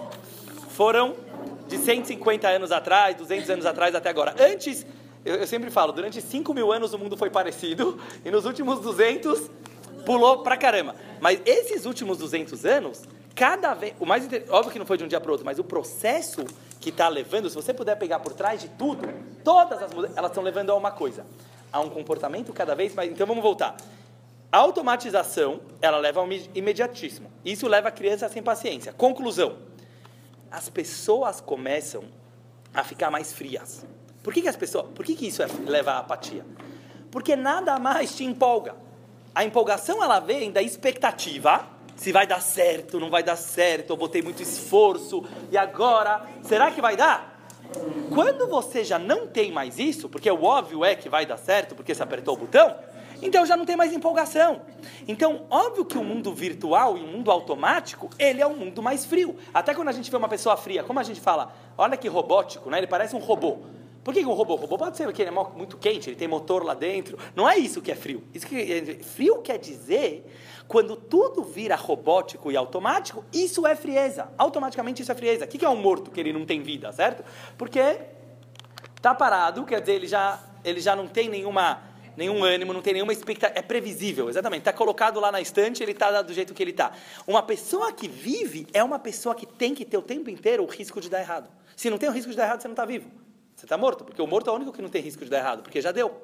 foram 0.70 1.16
de 1.68 1.78
150 1.78 2.48
anos 2.48 2.72
atrás, 2.72 3.16
200 3.16 3.50
anos 3.50 3.66
atrás 3.66 3.96
até 3.96 4.10
agora. 4.10 4.36
Antes, 4.39 4.86
eu, 5.24 5.36
eu 5.36 5.48
sempre 5.48 5.72
falo, 5.72 5.91
durante 5.91 6.22
5 6.22 6.54
mil 6.54 6.72
anos 6.72 6.94
o 6.94 7.00
mundo 7.00 7.16
foi 7.16 7.30
parecido, 7.30 8.00
e 8.26 8.32
nos 8.32 8.46
últimos 8.46 8.80
200 8.80 9.50
pulou 10.06 10.39
pra 10.39 10.58
caramba. 10.58 10.96
Mas 11.22 11.39
esses 11.46 11.86
últimos 11.86 12.18
200 12.18 12.66
anos, 12.66 13.04
cada 13.36 13.73
vez. 13.73 13.93
O 13.99 14.05
mais. 14.05 14.27
Óbvio 14.49 14.71
que 14.71 14.79
não 14.79 14.86
foi 14.86 14.97
de 14.97 15.03
um 15.03 15.07
dia 15.07 15.19
para 15.19 15.31
outro, 15.31 15.45
mas 15.45 15.59
o 15.59 15.63
processo 15.63 16.45
que 16.79 16.89
está 16.89 17.07
levando, 17.07 17.49
se 17.49 17.55
você 17.55 17.73
puder 17.73 17.95
pegar 17.97 18.19
por 18.19 18.34
trás 18.34 18.61
de 18.61 18.69
tudo, 18.69 19.07
todas 19.43 19.81
as 19.81 19.93
mudanças, 19.93 20.17
elas 20.17 20.31
estão 20.31 20.43
levando 20.43 20.71
a 20.71 20.75
uma 20.75 20.91
coisa: 20.91 21.25
a 21.71 21.79
um 21.79 21.89
comportamento 21.89 22.51
cada 22.53 22.75
vez 22.75 22.93
mais. 22.93 23.11
Então 23.11 23.25
vamos 23.25 23.43
voltar. 23.43 23.75
A 24.51 24.57
automatização, 24.57 25.61
ela 25.81 25.97
leva 25.97 26.19
ao 26.19 26.27
imediatismo. 26.53 27.31
Isso 27.43 27.67
leva 27.67 27.88
a 27.88 27.91
criança 27.91 28.29
sem 28.29 28.43
paciência. 28.43 28.93
Conclusão: 28.93 29.57
as 30.51 30.69
pessoas 30.69 31.41
começam 31.41 32.03
a 32.73 32.84
ficar 32.84 33.09
mais 33.09 33.34
frias. 33.34 33.86
Por 34.21 34.34
que, 34.34 34.41
que 34.41 34.47
as 34.47 34.55
pessoas, 34.55 34.86
por 34.93 35.03
que, 35.05 35.15
que 35.15 35.27
isso 35.27 35.41
é- 35.43 35.47
leva 35.65 35.93
à 35.93 35.99
apatia? 35.99 36.45
Porque 37.11 37.36
nada 37.36 37.77
mais 37.77 38.15
te 38.15 38.23
empolga. 38.23 38.75
A 39.36 39.43
empolgação 39.43 40.03
ela 40.03 40.19
vem 40.19 40.51
da 40.51 40.61
expectativa, 40.61 41.67
se 42.04 42.12
vai 42.12 42.28
dar 42.28 42.41
certo, 42.41 42.99
não 42.99 43.10
vai 43.10 43.24
dar 43.24 43.38
certo, 43.38 43.91
eu 43.91 43.95
botei 43.95 44.22
muito 44.22 44.43
esforço 44.43 45.24
e 45.49 45.58
agora, 45.58 46.28
será 46.41 46.70
que 46.70 46.82
vai 46.82 46.97
dar? 46.97 47.47
Quando 48.14 48.45
você 48.45 48.84
já 48.84 48.99
não 48.99 49.26
tem 49.26 49.54
mais 49.54 49.80
isso, 49.80 50.10
porque 50.10 50.30
o 50.30 50.43
óbvio 50.43 50.84
é 50.84 50.95
que 50.95 51.08
vai 51.08 51.26
dar 51.26 51.38
certo, 51.38 51.74
porque 51.76 51.95
você 51.95 52.04
apertou 52.04 52.34
o 52.34 52.38
botão, 52.39 52.76
então 53.22 53.45
já 53.45 53.56
não 53.56 53.66
tem 53.66 53.78
mais 53.78 53.93
empolgação. 53.93 54.64
Então, 55.08 55.45
óbvio 55.49 55.86
que 55.86 55.97
o 55.97 56.04
mundo 56.04 56.34
virtual 56.34 56.97
e 56.97 57.01
o 57.01 57.08
mundo 57.08 57.32
automático, 57.32 58.10
ele 58.20 58.41
é 58.41 58.45
um 58.45 58.58
mundo 58.58 58.84
mais 58.84 59.06
frio. 59.06 59.38
Até 59.54 59.74
quando 59.74 59.88
a 59.88 59.93
gente 59.93 60.12
vê 60.12 60.18
uma 60.18 60.28
pessoa 60.28 60.58
fria, 60.58 60.84
como 60.84 60.99
a 60.99 61.04
gente 61.04 61.22
fala, 61.22 61.56
olha 61.78 61.95
que 61.95 62.10
robótico, 62.10 62.70
né? 62.70 62.80
Ele 62.80 62.88
parece 62.88 63.16
um 63.16 63.20
robô. 63.20 63.60
Por 64.04 64.14
que, 64.14 64.26
um 64.26 64.34
robô? 64.34 64.56
O 64.56 64.58
robô 64.58 64.78
pode 64.78 64.97
ser 64.97 65.10
que 65.14 65.22
ele 65.22 65.30
é 65.30 65.34
muito 65.56 65.78
quente, 65.78 66.10
ele 66.10 66.18
tem 66.18 66.28
motor 66.28 66.66
lá 66.66 66.74
dentro. 66.74 67.18
Não 67.34 67.49
é 67.49 67.58
isso 67.58 67.82
que 67.82 67.89
é 67.89 67.95
frio. 67.95 68.22
Isso 68.34 68.45
que 68.45 68.99
frio 69.01 69.41
quer 69.41 69.58
dizer 69.58 70.30
quando 70.74 70.95
tudo 70.95 71.43
vira 71.43 71.76
robótico 71.76 72.51
e 72.51 72.57
automático, 72.57 73.24
isso 73.32 73.67
é 73.67 73.76
frieza. 73.76 74.30
Automaticamente 74.36 75.03
isso 75.03 75.11
é 75.11 75.13
frieza. 75.13 75.45
O 75.45 75.47
que 75.47 75.63
é 75.63 75.69
um 75.69 75.76
morto 75.76 76.09
que 76.09 76.19
ele 76.19 76.34
não 76.34 76.47
tem 76.47 76.63
vida, 76.63 76.91
certo? 76.91 77.24
Porque 77.59 77.99
tá 78.99 79.13
parado, 79.13 79.65
quer 79.65 79.82
dizer, 79.82 79.93
ele 79.93 80.07
já, 80.07 80.39
ele 80.65 80.82
já 80.82 80.95
não 80.95 81.07
tem 81.07 81.30
nenhuma, 81.30 81.84
nenhum 82.17 82.43
ânimo, 82.43 82.74
não 82.74 82.82
tem 82.82 82.93
nenhuma 82.93 83.13
expectativa. 83.13 83.59
É 83.59 83.61
previsível, 83.61 84.28
exatamente. 84.30 84.61
Está 84.61 84.74
colocado 84.74 85.19
lá 85.19 85.32
na 85.32 85.39
estante, 85.39 85.84
ele 85.84 85.91
está 85.91 86.24
do 86.24 86.34
jeito 86.34 86.55
que 86.55 86.63
ele 86.63 86.71
está. 86.71 86.91
Uma 87.28 87.43
pessoa 87.43 87.91
que 87.91 88.07
vive 88.07 88.65
é 88.74 88.84
uma 88.84 88.97
pessoa 88.97 89.36
que 89.36 89.45
tem 89.45 89.76
que 89.76 89.86
ter 89.86 89.97
o 89.97 90.01
tempo 90.01 90.28
inteiro 90.32 90.63
o 90.63 90.65
risco 90.65 90.99
de 90.99 91.07
dar 91.07 91.19
errado. 91.19 91.51
Se 91.76 91.88
não 91.88 91.99
tem 91.99 92.09
o 92.09 92.11
risco 92.11 92.32
de 92.32 92.38
dar 92.38 92.45
errado, 92.45 92.63
você 92.63 92.67
não 92.67 92.74
está 92.74 92.86
vivo. 92.86 93.11
Você 93.55 93.67
está 93.67 93.78
morto, 93.78 94.03
porque 94.03 94.24
o 94.24 94.26
morto 94.26 94.49
é 94.49 94.53
o 94.53 94.55
único 94.55 94.74
que 94.74 94.82
não 94.82 94.89
tem 94.89 95.03
risco 95.03 95.24
de 95.24 95.30
dar 95.30 95.38
errado, 95.38 95.61
porque 95.61 95.80
já 95.80 95.91
deu. 95.91 96.19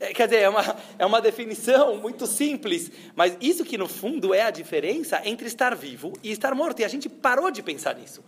É, 0.00 0.12
quer 0.12 0.26
dizer, 0.26 0.42
é 0.42 0.48
uma, 0.48 0.76
é 0.98 1.06
uma 1.06 1.20
definição 1.20 1.96
muito 1.96 2.26
simples, 2.26 2.90
mas 3.14 3.36
isso 3.40 3.64
que 3.64 3.78
no 3.78 3.88
fundo 3.88 4.34
é 4.34 4.42
a 4.42 4.50
diferença 4.50 5.20
entre 5.24 5.46
estar 5.46 5.74
vivo 5.74 6.12
e 6.22 6.30
estar 6.30 6.54
morto. 6.54 6.80
E 6.80 6.84
a 6.84 6.88
gente 6.88 7.08
parou 7.08 7.50
de 7.50 7.62
pensar 7.62 7.94
nisso. 7.94 8.22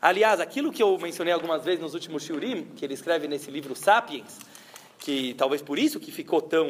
Aliás, 0.00 0.40
aquilo 0.40 0.72
que 0.72 0.82
eu 0.82 0.96
mencionei 0.98 1.32
algumas 1.32 1.64
vezes 1.64 1.80
nos 1.80 1.94
últimos 1.94 2.22
Shurim, 2.22 2.66
que 2.76 2.84
ele 2.84 2.94
escreve 2.94 3.26
nesse 3.26 3.50
livro 3.50 3.74
Sapiens, 3.74 4.38
que 4.98 5.34
talvez 5.34 5.60
por 5.60 5.78
isso 5.78 5.98
que 5.98 6.12
ficou 6.12 6.40
tão 6.40 6.68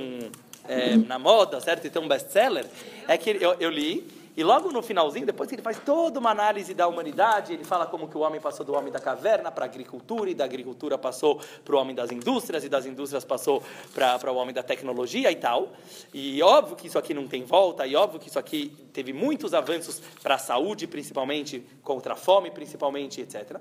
é, 0.66 0.96
na 0.96 1.18
moda, 1.18 1.60
certo? 1.60 1.86
E 1.86 1.90
tão 1.90 2.08
best-seller, 2.08 2.66
é 3.06 3.16
que 3.18 3.30
eu, 3.30 3.54
eu 3.60 3.70
li, 3.70 4.06
e 4.38 4.44
logo 4.44 4.70
no 4.70 4.80
finalzinho, 4.80 5.26
depois 5.26 5.48
que 5.48 5.56
ele 5.56 5.62
faz 5.62 5.80
toda 5.80 6.20
uma 6.20 6.30
análise 6.30 6.72
da 6.72 6.86
humanidade, 6.86 7.54
ele 7.54 7.64
fala 7.64 7.86
como 7.86 8.06
que 8.06 8.16
o 8.16 8.20
homem 8.20 8.40
passou 8.40 8.64
do 8.64 8.72
homem 8.72 8.92
da 8.92 9.00
caverna 9.00 9.50
para 9.50 9.64
a 9.64 9.68
agricultura, 9.68 10.30
e 10.30 10.34
da 10.34 10.44
agricultura 10.44 10.96
passou 10.96 11.40
para 11.64 11.74
o 11.74 11.78
homem 11.80 11.92
das 11.92 12.12
indústrias, 12.12 12.62
e 12.62 12.68
das 12.68 12.86
indústrias 12.86 13.24
passou 13.24 13.60
para 13.92 14.32
o 14.32 14.36
homem 14.36 14.54
da 14.54 14.62
tecnologia 14.62 15.32
e 15.32 15.34
tal. 15.34 15.72
E 16.14 16.40
óbvio 16.40 16.76
que 16.76 16.86
isso 16.86 16.96
aqui 16.96 17.12
não 17.12 17.26
tem 17.26 17.42
volta, 17.42 17.84
e 17.84 17.96
óbvio 17.96 18.20
que 18.20 18.28
isso 18.28 18.38
aqui 18.38 18.68
teve 18.92 19.12
muitos 19.12 19.52
avanços 19.52 20.00
para 20.22 20.36
a 20.36 20.38
saúde, 20.38 20.86
principalmente, 20.86 21.66
contra 21.82 22.12
a 22.12 22.16
fome, 22.16 22.52
principalmente, 22.52 23.20
etc. 23.20 23.56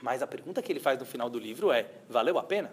Mas 0.00 0.22
a 0.22 0.26
pergunta 0.28 0.62
que 0.62 0.70
ele 0.70 0.78
faz 0.78 1.00
no 1.00 1.04
final 1.04 1.28
do 1.28 1.40
livro 1.40 1.72
é: 1.72 1.84
valeu 2.08 2.38
a 2.38 2.44
pena? 2.44 2.70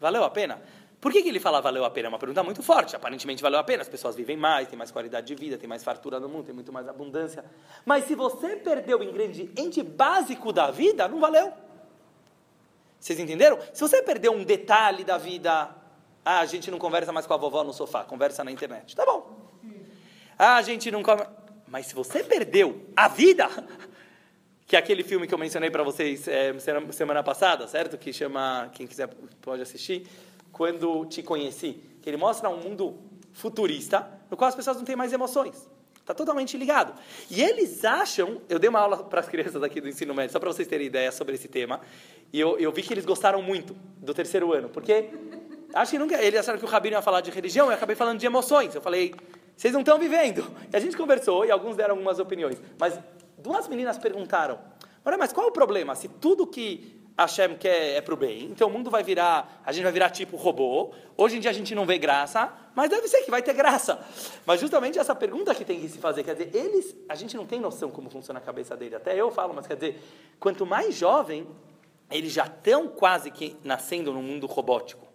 Valeu 0.00 0.24
a 0.24 0.30
pena? 0.30 0.60
Por 1.02 1.10
que, 1.10 1.20
que 1.20 1.28
ele 1.28 1.40
fala 1.40 1.60
valeu 1.60 1.84
a 1.84 1.90
pena? 1.90 2.06
É 2.06 2.10
uma 2.10 2.18
pergunta 2.18 2.44
muito 2.44 2.62
forte. 2.62 2.94
Aparentemente 2.94 3.42
valeu 3.42 3.58
a 3.58 3.64
pena. 3.64 3.82
As 3.82 3.88
pessoas 3.88 4.14
vivem 4.14 4.36
mais, 4.36 4.68
têm 4.68 4.78
mais 4.78 4.92
qualidade 4.92 5.26
de 5.26 5.34
vida, 5.34 5.58
têm 5.58 5.68
mais 5.68 5.82
fartura 5.82 6.20
no 6.20 6.28
mundo, 6.28 6.44
tem 6.44 6.54
muito 6.54 6.72
mais 6.72 6.86
abundância. 6.86 7.44
Mas 7.84 8.04
se 8.04 8.14
você 8.14 8.54
perdeu 8.54 9.00
o 9.00 9.02
ingrediente 9.02 9.82
básico 9.82 10.52
da 10.52 10.70
vida, 10.70 11.08
não 11.08 11.18
valeu. 11.18 11.52
Vocês 13.00 13.18
entenderam? 13.18 13.58
Se 13.72 13.80
você 13.80 14.00
perdeu 14.00 14.32
um 14.32 14.44
detalhe 14.44 15.02
da 15.02 15.18
vida, 15.18 15.74
ah, 16.24 16.38
a 16.38 16.46
gente 16.46 16.70
não 16.70 16.78
conversa 16.78 17.12
mais 17.12 17.26
com 17.26 17.34
a 17.34 17.36
vovó 17.36 17.64
no 17.64 17.72
sofá, 17.72 18.04
conversa 18.04 18.44
na 18.44 18.52
internet. 18.52 18.94
Tá 18.94 19.04
bom. 19.04 19.50
Ah, 20.38 20.54
a 20.54 20.62
gente 20.62 20.88
não 20.92 21.02
come. 21.02 21.24
Mas 21.66 21.86
se 21.86 21.96
você 21.96 22.22
perdeu 22.22 22.86
a 22.94 23.08
vida, 23.08 23.48
que 24.68 24.76
é 24.76 24.78
aquele 24.78 25.02
filme 25.02 25.26
que 25.26 25.34
eu 25.34 25.38
mencionei 25.38 25.68
para 25.68 25.82
vocês 25.82 26.28
é, 26.28 26.54
semana 26.92 27.24
passada, 27.24 27.66
certo? 27.66 27.98
Que 27.98 28.12
chama, 28.12 28.70
quem 28.72 28.86
quiser 28.86 29.08
pode 29.40 29.62
assistir, 29.62 30.06
Quando 30.62 31.04
Te 31.06 31.24
Conheci. 31.24 31.82
Que 32.00 32.08
ele 32.08 32.16
mostra 32.16 32.48
um 32.48 32.56
mundo 32.56 32.96
futurista, 33.32 34.08
no 34.30 34.36
qual 34.36 34.48
as 34.48 34.54
pessoas 34.54 34.76
não 34.76 34.84
têm 34.84 34.94
mais 34.94 35.12
emoções. 35.12 35.68
Está 35.98 36.14
totalmente 36.14 36.56
ligado. 36.56 36.94
E 37.28 37.42
eles 37.42 37.84
acham, 37.84 38.40
eu 38.48 38.60
dei 38.60 38.70
uma 38.70 38.78
aula 38.78 38.98
para 39.10 39.18
as 39.18 39.28
crianças 39.28 39.60
aqui 39.60 39.80
do 39.80 39.88
ensino 39.88 40.14
médio, 40.14 40.32
só 40.32 40.38
para 40.38 40.52
vocês 40.52 40.68
terem 40.68 40.86
ideia 40.86 41.10
sobre 41.10 41.34
esse 41.34 41.48
tema, 41.48 41.80
e 42.32 42.38
eu, 42.38 42.56
eu 42.60 42.70
vi 42.70 42.80
que 42.80 42.94
eles 42.94 43.04
gostaram 43.04 43.42
muito 43.42 43.74
do 43.96 44.14
terceiro 44.14 44.52
ano, 44.52 44.68
porque 44.68 45.10
acho 45.74 45.90
que 45.90 45.98
nunca, 45.98 46.22
eles 46.22 46.38
acharam 46.38 46.60
que 46.60 46.64
o 46.64 46.68
Rabino 46.68 46.94
ia 46.94 47.02
falar 47.02 47.22
de 47.22 47.32
religião, 47.32 47.66
eu 47.66 47.74
acabei 47.74 47.96
falando 47.96 48.20
de 48.20 48.26
emoções. 48.26 48.72
Eu 48.72 48.80
falei, 48.80 49.16
vocês 49.56 49.74
não 49.74 49.80
estão 49.80 49.98
vivendo. 49.98 50.48
E 50.72 50.76
a 50.76 50.78
gente 50.78 50.96
conversou 50.96 51.44
e 51.44 51.50
alguns 51.50 51.74
deram 51.74 51.96
algumas 51.96 52.20
opiniões. 52.20 52.62
Mas 52.78 52.96
duas 53.36 53.66
meninas 53.66 53.98
perguntaram, 53.98 54.60
mas 55.18 55.32
qual 55.32 55.46
é 55.46 55.50
o 55.50 55.52
problema? 55.52 55.96
Se 55.96 56.06
tudo 56.06 56.46
que 56.46 57.01
Hashem 57.16 57.56
quer 57.56 57.96
é 57.96 58.00
para 58.00 58.14
o 58.14 58.16
bem, 58.16 58.44
então 58.46 58.68
o 58.68 58.70
mundo 58.70 58.90
vai 58.90 59.02
virar, 59.02 59.62
a 59.64 59.72
gente 59.72 59.84
vai 59.84 59.92
virar 59.92 60.10
tipo 60.10 60.36
robô. 60.36 60.92
Hoje 61.16 61.36
em 61.36 61.40
dia 61.40 61.50
a 61.50 61.54
gente 61.54 61.74
não 61.74 61.84
vê 61.84 61.98
graça, 61.98 62.52
mas 62.74 62.88
deve 62.88 63.06
ser 63.06 63.22
que 63.22 63.30
vai 63.30 63.42
ter 63.42 63.52
graça. 63.52 64.02
Mas 64.46 64.60
justamente 64.60 64.98
essa 64.98 65.14
pergunta 65.14 65.54
que 65.54 65.64
tem 65.64 65.80
que 65.80 65.88
se 65.88 65.98
fazer, 65.98 66.24
quer 66.24 66.34
dizer, 66.34 66.56
eles, 66.56 66.96
a 67.08 67.14
gente 67.14 67.36
não 67.36 67.46
tem 67.46 67.60
noção 67.60 67.90
como 67.90 68.08
funciona 68.08 68.38
a 68.38 68.42
cabeça 68.42 68.76
dele. 68.76 68.94
Até 68.96 69.14
eu 69.14 69.30
falo, 69.30 69.52
mas 69.52 69.66
quer 69.66 69.74
dizer, 69.74 70.02
quanto 70.40 70.64
mais 70.64 70.94
jovem, 70.94 71.46
eles 72.10 72.32
já 72.32 72.44
estão 72.44 72.88
quase 72.88 73.30
que 73.30 73.56
nascendo 73.62 74.12
no 74.12 74.22
mundo 74.22 74.46
robótico. 74.46 75.06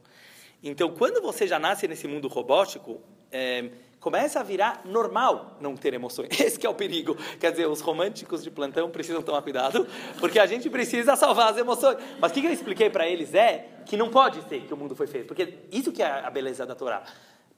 Então, 0.63 0.89
quando 0.89 1.21
você 1.21 1.47
já 1.47 1.59
nasce 1.59 1.87
nesse 1.87 2.07
mundo 2.07 2.27
robótico, 2.27 3.01
é, 3.31 3.69
começa 4.07 4.39
a 4.39 4.43
virar 4.43 4.83
normal 4.85 5.57
não 5.59 5.75
ter 5.75 5.93
emoções. 5.93 6.29
Esse 6.39 6.65
é 6.65 6.69
o 6.69 6.73
perigo. 6.73 7.13
Quer 7.41 7.51
dizer, 7.51 7.67
os 7.67 7.81
românticos 7.81 8.41
de 8.41 8.49
plantão 8.49 8.89
precisam 8.89 9.21
tomar 9.21 9.41
cuidado, 9.41 9.85
porque 10.17 10.39
a 10.39 10.45
gente 10.45 10.69
precisa 10.69 11.17
salvar 11.17 11.51
as 11.51 11.57
emoções. 11.57 11.97
Mas 12.17 12.31
o 12.31 12.33
que 12.33 12.45
eu 12.45 12.53
expliquei 12.53 12.89
para 12.89 13.05
eles 13.05 13.33
é 13.33 13.67
que 13.85 13.97
não 13.97 14.09
pode 14.09 14.41
ser 14.47 14.61
que 14.61 14.73
o 14.73 14.77
mundo 14.77 14.95
foi 14.95 15.07
feito, 15.07 15.27
porque 15.27 15.55
isso 15.73 15.91
que 15.91 16.01
é 16.01 16.25
a 16.25 16.29
beleza 16.29 16.65
da 16.65 16.73
Torá. 16.73 17.03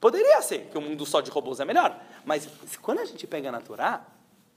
Poderia 0.00 0.42
ser 0.42 0.66
que 0.72 0.76
o 0.76 0.80
mundo 0.80 1.06
só 1.06 1.20
de 1.20 1.30
robôs 1.30 1.60
é 1.60 1.64
melhor, 1.64 1.96
mas 2.24 2.48
quando 2.82 2.98
a 2.98 3.04
gente 3.04 3.28
pega 3.28 3.52
na 3.52 3.60
Torá, 3.60 4.04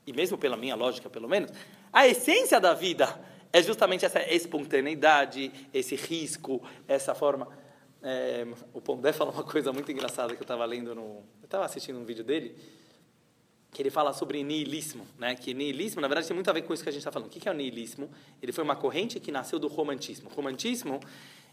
e 0.08 0.12
mesmo 0.12 0.36
pela 0.36 0.58
minha 0.58 0.74
lógica, 0.74 1.12
pelo 1.12 1.30
menos, 1.30 1.52
a 1.91 2.08
essência 2.08 2.60
da 2.60 2.74
vida 2.74 3.22
é 3.52 3.62
justamente 3.62 4.04
essa 4.04 4.20
espontaneidade, 4.34 5.52
esse 5.72 5.96
risco, 5.96 6.60
essa 6.88 7.14
forma 7.14 7.48
é, 8.04 8.45
o 8.74 8.82
Pondé 8.82 9.12
fala 9.14 9.32
uma 9.32 9.43
coisa 9.43 9.72
muito 9.72 9.91
engraçada 9.91 10.36
que 10.36 10.41
eu 10.41 10.43
estava 10.43 10.66
lendo 10.66 10.93
no. 10.93 11.24
Eu 11.41 11.45
estava 11.45 11.66
assistindo 11.66 11.97
um 11.97 12.04
vídeo 12.04 12.24
dele, 12.24 12.56
que 13.72 13.82
ele 13.82 13.89
fala 13.89 14.12
sobre 14.14 14.43
niilismo, 14.43 15.08
né? 15.18 15.36
Que 15.36 15.54
niilismo, 15.54 16.01
na 16.01 16.08
verdade, 16.08 16.28
tem 16.28 16.36
muito 16.36 16.49
a 16.49 16.54
ver 16.54 16.64
com 16.64 16.74
isso 16.74 16.84
que 16.84 16.89
a 16.89 16.91
gente 16.91 16.99
está 16.99 17.12
falando. 17.12 17.28
O 17.28 17.32
que 17.32 17.47
é 17.47 17.51
o 17.51 17.56
niilismo? 17.56 18.12
Ele 18.41 18.51
foi 18.51 18.64
uma 18.64 18.76
corrente 18.76 19.20
que 19.20 19.32
nasceu 19.32 19.58
do 19.58 19.68
romantismo. 19.68 20.30
O 20.30 20.34
romantismo, 20.34 20.99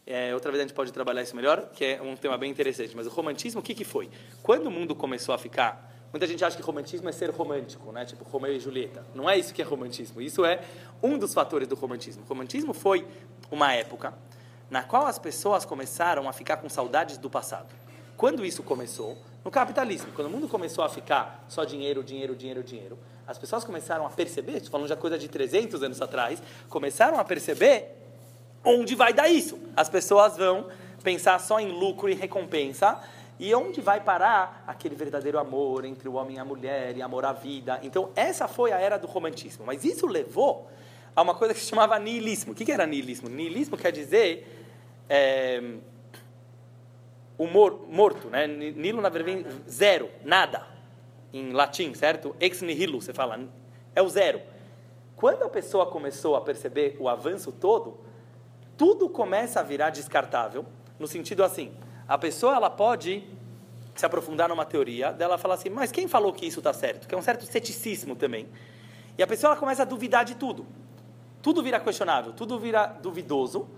é, 0.07 0.35
outra 0.35 0.51
vez 0.51 0.61
a 0.61 0.67
gente 0.67 0.75
pode 0.75 0.93
trabalhar 0.93 1.23
isso 1.23 1.37
melhor, 1.37 1.71
que 1.71 1.85
é 1.85 2.03
um 2.03 2.17
tema 2.17 2.37
bem 2.37 2.51
interessante. 2.51 2.97
Mas 2.97 3.07
o 3.07 3.11
romantismo, 3.11 3.61
o 3.61 3.63
que, 3.63 3.75
que 3.75 3.85
foi? 3.85 4.11
Quando 4.43 4.67
o 4.67 4.71
mundo 4.71 4.95
começou 4.95 5.35
a 5.35 5.39
ficar 5.39 5.89
Muita 6.13 6.27
gente 6.27 6.45
acha 6.45 6.57
que 6.57 6.63
romantismo 6.63 7.09
é 7.09 7.13
ser 7.13 7.31
romântico, 7.31 7.93
né? 7.93 8.05
Tipo 8.05 8.25
Romeu 8.25 8.53
e 8.53 8.59
Julieta. 8.59 9.07
Não 9.15 9.31
é 9.31 9.39
isso 9.39 9.55
que 9.55 9.63
é 9.63 9.65
romantismo. 9.65 10.21
Isso 10.21 10.45
é 10.45 10.61
um 11.01 11.17
dos 11.17 11.33
fatores 11.33 11.69
do 11.69 11.77
romantismo. 11.77 12.25
O 12.25 12.27
romantismo 12.27 12.75
foi 12.75 13.07
uma 13.49 13.73
época 13.73 14.13
na 14.71 14.83
qual 14.83 15.07
as 15.07 15.19
pessoas 15.19 15.65
começaram 15.65 16.29
a 16.29 16.33
ficar 16.33 16.59
com 16.59 16.69
saudades 16.69 17.19
do 17.19 17.29
passado. 17.29 17.69
Quando 18.17 18.45
isso 18.45 18.63
começou? 18.63 19.19
No 19.45 19.51
capitalismo. 19.51 20.13
Quando 20.13 20.29
o 20.29 20.31
mundo 20.31 20.49
começou 20.49 20.85
a 20.85 20.89
ficar 20.89 21.45
só 21.49 21.65
dinheiro, 21.65 22.05
dinheiro, 22.05 22.37
dinheiro, 22.37 22.63
dinheiro, 22.63 22.99
as 23.27 23.39
pessoas 23.39 23.65
começaram 23.65 24.07
a 24.07 24.11
perceber, 24.11 24.57
estou 24.57 24.71
falando 24.71 24.89
já 24.89 24.97
coisa 24.97 25.19
de 25.19 25.29
300 25.29 25.83
anos 25.83 26.03
atrás, 26.03 26.43
começaram 26.69 27.19
a 27.19 27.25
perceber 27.25 27.97
onde 28.65 28.95
vai 28.95 29.13
dar 29.13 29.29
isso. 29.29 29.59
As 29.75 29.89
pessoas 29.89 30.37
vão 30.37 30.67
pensar 31.03 31.39
só 31.41 31.59
em 31.59 31.71
lucro 31.71 32.11
e 32.11 32.15
recompensa, 32.15 33.01
e 33.39 33.55
onde 33.55 33.81
vai 33.81 34.01
parar 34.01 34.63
aquele 34.67 34.95
verdadeiro 34.95 35.39
amor 35.39 35.87
entre 35.87 36.07
o 36.07 36.13
homem 36.13 36.37
e 36.37 36.39
a 36.39 36.45
mulher, 36.45 36.95
e 36.95 37.01
amor 37.01 37.25
à 37.25 37.33
vida. 37.33 37.81
Então, 37.83 38.11
essa 38.15 38.47
foi 38.47 38.71
a 38.71 38.79
era 38.79 38.99
do 38.99 39.07
romantismo. 39.07 39.65
Mas 39.65 39.83
isso 39.83 40.07
levou 40.07 40.71
a 41.17 41.23
uma 41.23 41.35
coisa 41.35 41.55
que 41.55 41.61
se 41.61 41.67
chamava 41.67 41.99
niilismo. 41.99 42.53
O 42.53 42.55
que 42.55 42.71
era 42.71 42.87
niilismo? 42.87 43.31
Niilismo 43.31 43.79
quer 43.79 43.93
dizer 43.93 44.60
é, 45.11 45.61
o 47.37 47.47
mor, 47.49 47.85
morto, 47.89 48.29
né? 48.29 48.47
Nilo 48.47 49.03
na 49.03 49.09
verdade 49.09 49.45
zero, 49.69 50.09
nada, 50.25 50.65
em 51.33 51.51
latim, 51.53 51.93
certo? 51.95 52.37
Ex 52.39 52.63
nihilo, 52.63 53.03
você 53.03 53.13
fala, 53.13 53.41
é 53.93 54.01
o 54.01 54.09
zero. 54.09 54.41
Quando 55.17 55.43
a 55.43 55.49
pessoa 55.49 55.85
começou 55.87 56.37
a 56.37 56.41
perceber 56.41 56.97
o 57.01 57.09
avanço 57.09 57.51
todo, 57.51 57.99
tudo 58.77 59.09
começa 59.09 59.59
a 59.59 59.63
virar 59.65 59.91
descartável, 59.91 60.65
no 60.99 61.09
sentido 61.09 61.43
assim, 61.43 61.73
a 62.07 62.17
pessoa 62.17 62.55
ela 62.55 62.71
pode 62.71 63.25
se 63.95 64.07
aprofundar 64.07 64.49
numa 64.49 64.65
teoria, 64.65 65.13
dela 65.13 65.37
falar 65.37 65.55
assim, 65.55 65.69
mas 65.69 65.91
quem 65.91 66.07
falou 66.07 66.33
que 66.33 66.47
isso 66.47 66.61
está 66.61 66.73
certo? 66.73 67.09
Que 67.09 67.15
é 67.15 67.19
um 67.19 67.23
certo 67.23 67.45
ceticismo 67.45 68.15
também. 68.15 68.49
E 69.19 69.23
a 69.23 69.27
pessoa 69.27 69.53
ela 69.53 69.61
começa 69.61 69.83
a 69.83 69.85
duvidar 69.85 70.25
de 70.25 70.37
tudo. 70.37 70.65
Tudo 71.43 71.63
vira 71.63 71.81
questionável, 71.81 72.33
tudo 72.33 72.59
vira 72.59 72.87
duvidoso, 72.87 73.69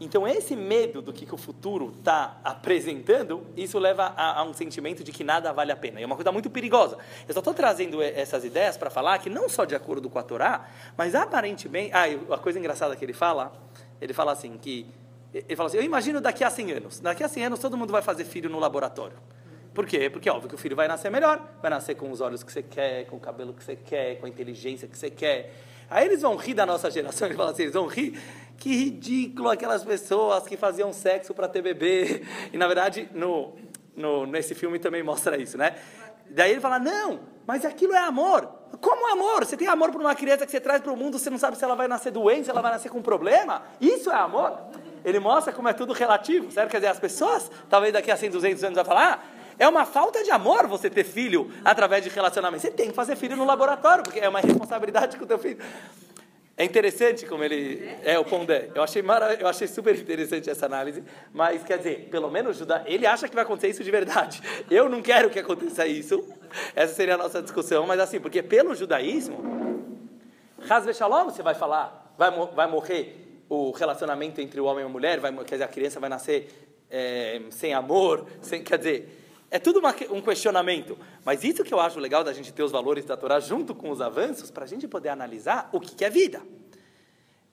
então, 0.00 0.26
esse 0.26 0.56
medo 0.56 1.02
do 1.02 1.12
que, 1.12 1.26
que 1.26 1.34
o 1.34 1.36
futuro 1.36 1.92
está 1.98 2.40
apresentando, 2.42 3.46
isso 3.54 3.78
leva 3.78 4.14
a, 4.16 4.40
a, 4.40 4.44
um 4.44 4.54
sentimento 4.54 5.04
de 5.04 5.12
que 5.12 5.22
nada 5.22 5.52
vale 5.52 5.70
a 5.70 5.76
pena. 5.76 6.00
E 6.00 6.02
é 6.02 6.06
uma 6.06 6.16
coisa 6.16 6.32
muito 6.32 6.48
perigosa. 6.48 6.96
Eu 7.28 7.34
só 7.34 7.40
estou 7.40 7.52
trazendo 7.52 8.00
essas 8.00 8.42
ideias 8.42 8.78
para 8.78 8.88
falar 8.88 9.18
que 9.18 9.28
não 9.28 9.46
só 9.46 9.66
de 9.66 9.74
acordo 9.74 10.08
com 10.08 10.18
a 10.18 10.22
Torá, 10.22 10.70
mas 10.96 11.14
aparentemente... 11.14 11.92
Ah, 11.92 12.04
a 12.34 12.38
coisa 12.38 12.58
engraçada 12.58 12.96
que 12.96 13.04
ele 13.04 13.12
fala, 13.12 13.52
ele 14.00 14.14
fala 14.14 14.32
assim, 14.32 14.56
que... 14.56 14.86
Ele 15.34 15.54
fala 15.54 15.68
assim, 15.68 15.76
eu 15.76 15.84
imagino 15.84 16.18
daqui 16.18 16.42
a 16.42 16.50
100 16.50 16.72
anos. 16.72 17.00
Daqui 17.00 17.22
a 17.22 17.28
100 17.28 17.44
anos 17.44 17.60
todo 17.60 17.76
mundo 17.76 17.92
vai 17.92 18.00
fazer 18.00 18.24
filho 18.24 18.48
no 18.48 18.58
laboratório. 18.58 19.18
Por 19.74 19.86
quê? 19.86 20.08
Porque 20.08 20.30
é 20.30 20.32
óbvio 20.32 20.48
que 20.48 20.54
o 20.54 20.58
filho 20.58 20.74
vai 20.74 20.88
nascer 20.88 21.10
melhor, 21.10 21.46
vai 21.60 21.70
nascer 21.70 21.94
com 21.94 22.10
os 22.10 22.22
olhos 22.22 22.42
que 22.42 22.50
você 22.50 22.62
quer, 22.62 23.04
com 23.04 23.16
o 23.16 23.20
cabelo 23.20 23.52
que 23.52 23.62
você 23.62 23.76
quer, 23.76 24.18
com 24.18 24.24
a 24.24 24.28
inteligência 24.28 24.88
que 24.88 24.96
você 24.96 25.10
quer. 25.10 25.52
Aí 25.90 26.06
eles 26.06 26.22
vão 26.22 26.36
rir 26.36 26.54
da 26.54 26.64
nossa 26.64 26.88
geração, 26.88 27.26
eles 27.26 27.36
falam 27.36 27.52
assim, 27.52 27.62
eles 27.62 27.74
vão 27.74 27.86
rir 27.86 28.16
que 28.60 28.68
ridículo 28.68 29.48
aquelas 29.48 29.82
pessoas 29.82 30.46
que 30.46 30.54
faziam 30.54 30.92
sexo 30.92 31.32
para 31.32 31.48
ter 31.48 31.62
bebê. 31.62 32.22
E 32.52 32.58
na 32.58 32.66
verdade, 32.66 33.08
no, 33.12 33.56
no, 33.96 34.26
nesse 34.26 34.54
filme 34.54 34.78
também 34.78 35.02
mostra 35.02 35.40
isso, 35.40 35.56
né? 35.56 35.76
Daí 36.28 36.52
ele 36.52 36.60
fala: 36.60 36.78
não, 36.78 37.20
mas 37.46 37.64
aquilo 37.64 37.94
é 37.94 37.98
amor. 37.98 38.48
Como 38.80 39.10
amor? 39.10 39.44
Você 39.44 39.56
tem 39.56 39.66
amor 39.66 39.90
por 39.90 40.00
uma 40.00 40.14
criança 40.14 40.44
que 40.44 40.52
você 40.52 40.60
traz 40.60 40.82
para 40.82 40.92
o 40.92 40.96
mundo, 40.96 41.18
você 41.18 41.30
não 41.30 41.38
sabe 41.38 41.56
se 41.56 41.64
ela 41.64 41.74
vai 41.74 41.88
nascer 41.88 42.12
doente, 42.12 42.44
se 42.44 42.50
ela 42.50 42.60
vai 42.60 42.70
nascer 42.70 42.90
com 42.90 43.00
problema? 43.02 43.62
Isso 43.80 44.10
é 44.10 44.14
amor? 44.14 44.58
Ele 45.04 45.18
mostra 45.18 45.52
como 45.52 45.68
é 45.68 45.72
tudo 45.72 45.94
relativo, 45.94 46.52
certo? 46.52 46.70
Quer 46.70 46.76
dizer, 46.76 46.88
as 46.88 47.00
pessoas, 47.00 47.50
talvez 47.68 47.94
daqui 47.94 48.10
a 48.10 48.16
100, 48.16 48.30
200 48.30 48.64
anos, 48.64 48.76
vão 48.76 48.84
falar: 48.84 49.24
ah, 49.24 49.54
é 49.58 49.66
uma 49.66 49.86
falta 49.86 50.22
de 50.22 50.30
amor 50.30 50.66
você 50.66 50.90
ter 50.90 51.04
filho 51.04 51.50
através 51.64 52.04
de 52.04 52.10
relacionamento. 52.10 52.62
Você 52.62 52.70
tem 52.70 52.90
que 52.90 52.94
fazer 52.94 53.16
filho 53.16 53.36
no 53.36 53.44
laboratório, 53.44 54.04
porque 54.04 54.20
é 54.20 54.28
uma 54.28 54.40
responsabilidade 54.40 55.16
com 55.16 55.24
o 55.24 55.26
teu 55.26 55.38
filho. 55.38 55.58
É 56.60 56.64
interessante 56.64 57.24
como 57.24 57.42
ele 57.42 57.90
é 58.04 58.18
o 58.18 58.24
Pondé. 58.26 58.68
Eu 58.74 58.82
achei 58.82 59.02
eu 59.40 59.48
achei 59.48 59.66
super 59.66 59.98
interessante 59.98 60.50
essa 60.50 60.66
análise, 60.66 61.02
mas 61.32 61.64
quer 61.64 61.78
dizer, 61.78 62.08
pelo 62.10 62.30
menos 62.30 62.58
Judá, 62.58 62.84
ele 62.84 63.06
acha 63.06 63.26
que 63.26 63.34
vai 63.34 63.44
acontecer 63.44 63.68
isso 63.68 63.82
de 63.82 63.90
verdade. 63.90 64.42
Eu 64.70 64.86
não 64.86 65.00
quero 65.00 65.30
que 65.30 65.38
aconteça 65.38 65.86
isso. 65.86 66.22
Essa 66.76 66.92
seria 66.92 67.14
a 67.14 67.16
nossa 67.16 67.40
discussão, 67.40 67.86
mas 67.86 67.98
assim, 67.98 68.20
porque 68.20 68.42
pelo 68.42 68.74
judaísmo, 68.74 69.38
Hasbe 70.68 70.92
Shalom, 70.92 71.30
você 71.30 71.42
vai 71.42 71.54
falar, 71.54 72.14
vai, 72.18 72.30
vai 72.30 72.66
morrer 72.66 73.42
o 73.48 73.70
relacionamento 73.70 74.38
entre 74.42 74.60
o 74.60 74.66
homem 74.66 74.84
e 74.84 74.86
a 74.86 74.90
mulher, 74.90 75.18
vai, 75.18 75.34
quer 75.36 75.54
dizer, 75.54 75.64
a 75.64 75.68
criança 75.68 75.98
vai 75.98 76.10
nascer 76.10 76.46
é, 76.90 77.40
sem 77.48 77.72
amor, 77.72 78.26
sem, 78.42 78.62
quer 78.62 78.76
dizer, 78.76 79.29
é 79.50 79.58
tudo 79.58 79.80
uma, 79.80 79.94
um 80.10 80.20
questionamento. 80.22 80.96
Mas 81.24 81.42
isso 81.42 81.64
que 81.64 81.74
eu 81.74 81.80
acho 81.80 81.98
legal 81.98 82.22
da 82.22 82.32
gente 82.32 82.52
ter 82.52 82.62
os 82.62 82.70
valores 82.70 83.04
da 83.04 83.16
Torá 83.16 83.40
junto 83.40 83.74
com 83.74 83.90
os 83.90 84.00
avanços, 84.00 84.50
para 84.50 84.64
a 84.64 84.68
gente 84.68 84.86
poder 84.86 85.08
analisar 85.08 85.68
o 85.72 85.80
que, 85.80 85.94
que 85.94 86.04
é 86.04 86.10
vida. 86.10 86.40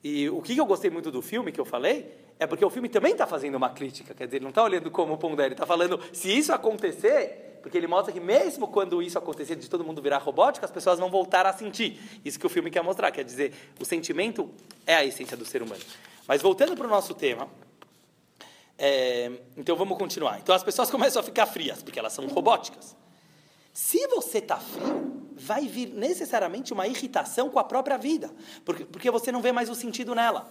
E 0.02 0.28
o 0.30 0.40
que 0.40 0.56
eu 0.56 0.64
gostei 0.64 0.90
muito 0.90 1.10
do 1.10 1.20
filme 1.20 1.50
que 1.50 1.60
eu 1.60 1.64
falei 1.64 2.14
é 2.38 2.46
porque 2.46 2.64
o 2.64 2.70
filme 2.70 2.88
também 2.88 3.12
está 3.12 3.26
fazendo 3.26 3.56
uma 3.56 3.70
crítica. 3.70 4.14
Quer 4.14 4.26
dizer, 4.26 4.36
ele 4.36 4.44
não 4.44 4.50
está 4.50 4.62
olhando 4.62 4.90
como 4.90 5.14
o 5.14 5.18
Pondé, 5.18 5.46
ele 5.46 5.54
está 5.54 5.66
falando 5.66 6.00
se 6.12 6.30
isso 6.30 6.52
acontecer, 6.52 7.58
porque 7.60 7.76
ele 7.76 7.88
mostra 7.88 8.12
que 8.12 8.20
mesmo 8.20 8.68
quando 8.68 9.02
isso 9.02 9.18
acontecer 9.18 9.56
de 9.56 9.68
todo 9.68 9.82
mundo 9.82 10.00
virar 10.00 10.18
robótica, 10.18 10.64
as 10.64 10.70
pessoas 10.70 11.00
vão 11.00 11.10
voltar 11.10 11.46
a 11.46 11.52
sentir. 11.52 12.00
Isso 12.24 12.38
que 12.38 12.46
o 12.46 12.48
filme 12.48 12.70
quer 12.70 12.82
mostrar. 12.82 13.10
Quer 13.10 13.24
dizer, 13.24 13.52
o 13.80 13.84
sentimento 13.84 14.48
é 14.86 14.94
a 14.94 15.04
essência 15.04 15.36
do 15.36 15.44
ser 15.44 15.62
humano. 15.62 15.82
Mas 16.28 16.40
voltando 16.40 16.76
para 16.76 16.86
o 16.86 16.90
nosso 16.90 17.12
tema, 17.12 17.48
é, 18.78 19.32
então 19.56 19.74
vamos 19.74 19.98
continuar. 19.98 20.38
Então 20.38 20.54
as 20.54 20.62
pessoas 20.62 20.88
começam 20.92 21.20
a 21.20 21.22
ficar 21.22 21.46
frias, 21.46 21.82
porque 21.82 21.98
elas 21.98 22.12
são 22.12 22.26
robóticas. 22.28 22.96
Se 23.72 24.06
você 24.08 24.38
está 24.38 24.56
frio, 24.56 25.28
vai 25.34 25.66
vir 25.66 25.88
necessariamente 25.88 26.72
uma 26.72 26.86
irritação 26.86 27.50
com 27.50 27.58
a 27.58 27.64
própria 27.64 27.96
vida, 27.98 28.30
porque, 28.64 28.84
porque 28.84 29.10
você 29.10 29.30
não 29.30 29.42
vê 29.42 29.52
mais 29.52 29.68
o 29.68 29.74
sentido 29.74 30.14
nela. 30.14 30.48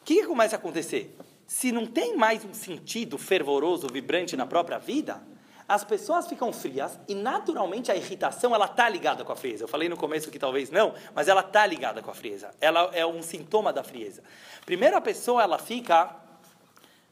O 0.00 0.04
que, 0.04 0.20
que 0.20 0.26
começa 0.26 0.56
a 0.56 0.58
acontecer? 0.58 1.16
Se 1.46 1.70
não 1.72 1.86
tem 1.86 2.16
mais 2.16 2.44
um 2.44 2.54
sentido 2.54 3.18
fervoroso, 3.18 3.88
vibrante 3.88 4.36
na 4.36 4.46
própria 4.46 4.78
vida, 4.78 5.22
as 5.68 5.84
pessoas 5.84 6.26
ficam 6.26 6.52
frias 6.52 6.98
e 7.06 7.14
naturalmente 7.14 7.92
a 7.92 7.96
irritação 7.96 8.54
ela 8.54 8.66
tá 8.66 8.88
ligada 8.88 9.24
com 9.24 9.32
a 9.32 9.36
frieza. 9.36 9.64
Eu 9.64 9.68
falei 9.68 9.88
no 9.88 9.96
começo 9.96 10.30
que 10.30 10.38
talvez 10.38 10.70
não, 10.70 10.94
mas 11.14 11.28
ela 11.28 11.42
tá 11.42 11.64
ligada 11.64 12.02
com 12.02 12.10
a 12.10 12.14
frieza. 12.14 12.50
Ela 12.60 12.90
é 12.92 13.06
um 13.06 13.22
sintoma 13.22 13.72
da 13.72 13.82
frieza. 13.82 14.22
Primeiro 14.66 14.96
a 14.96 15.00
pessoa 15.00 15.42
ela 15.42 15.58
fica 15.58 16.16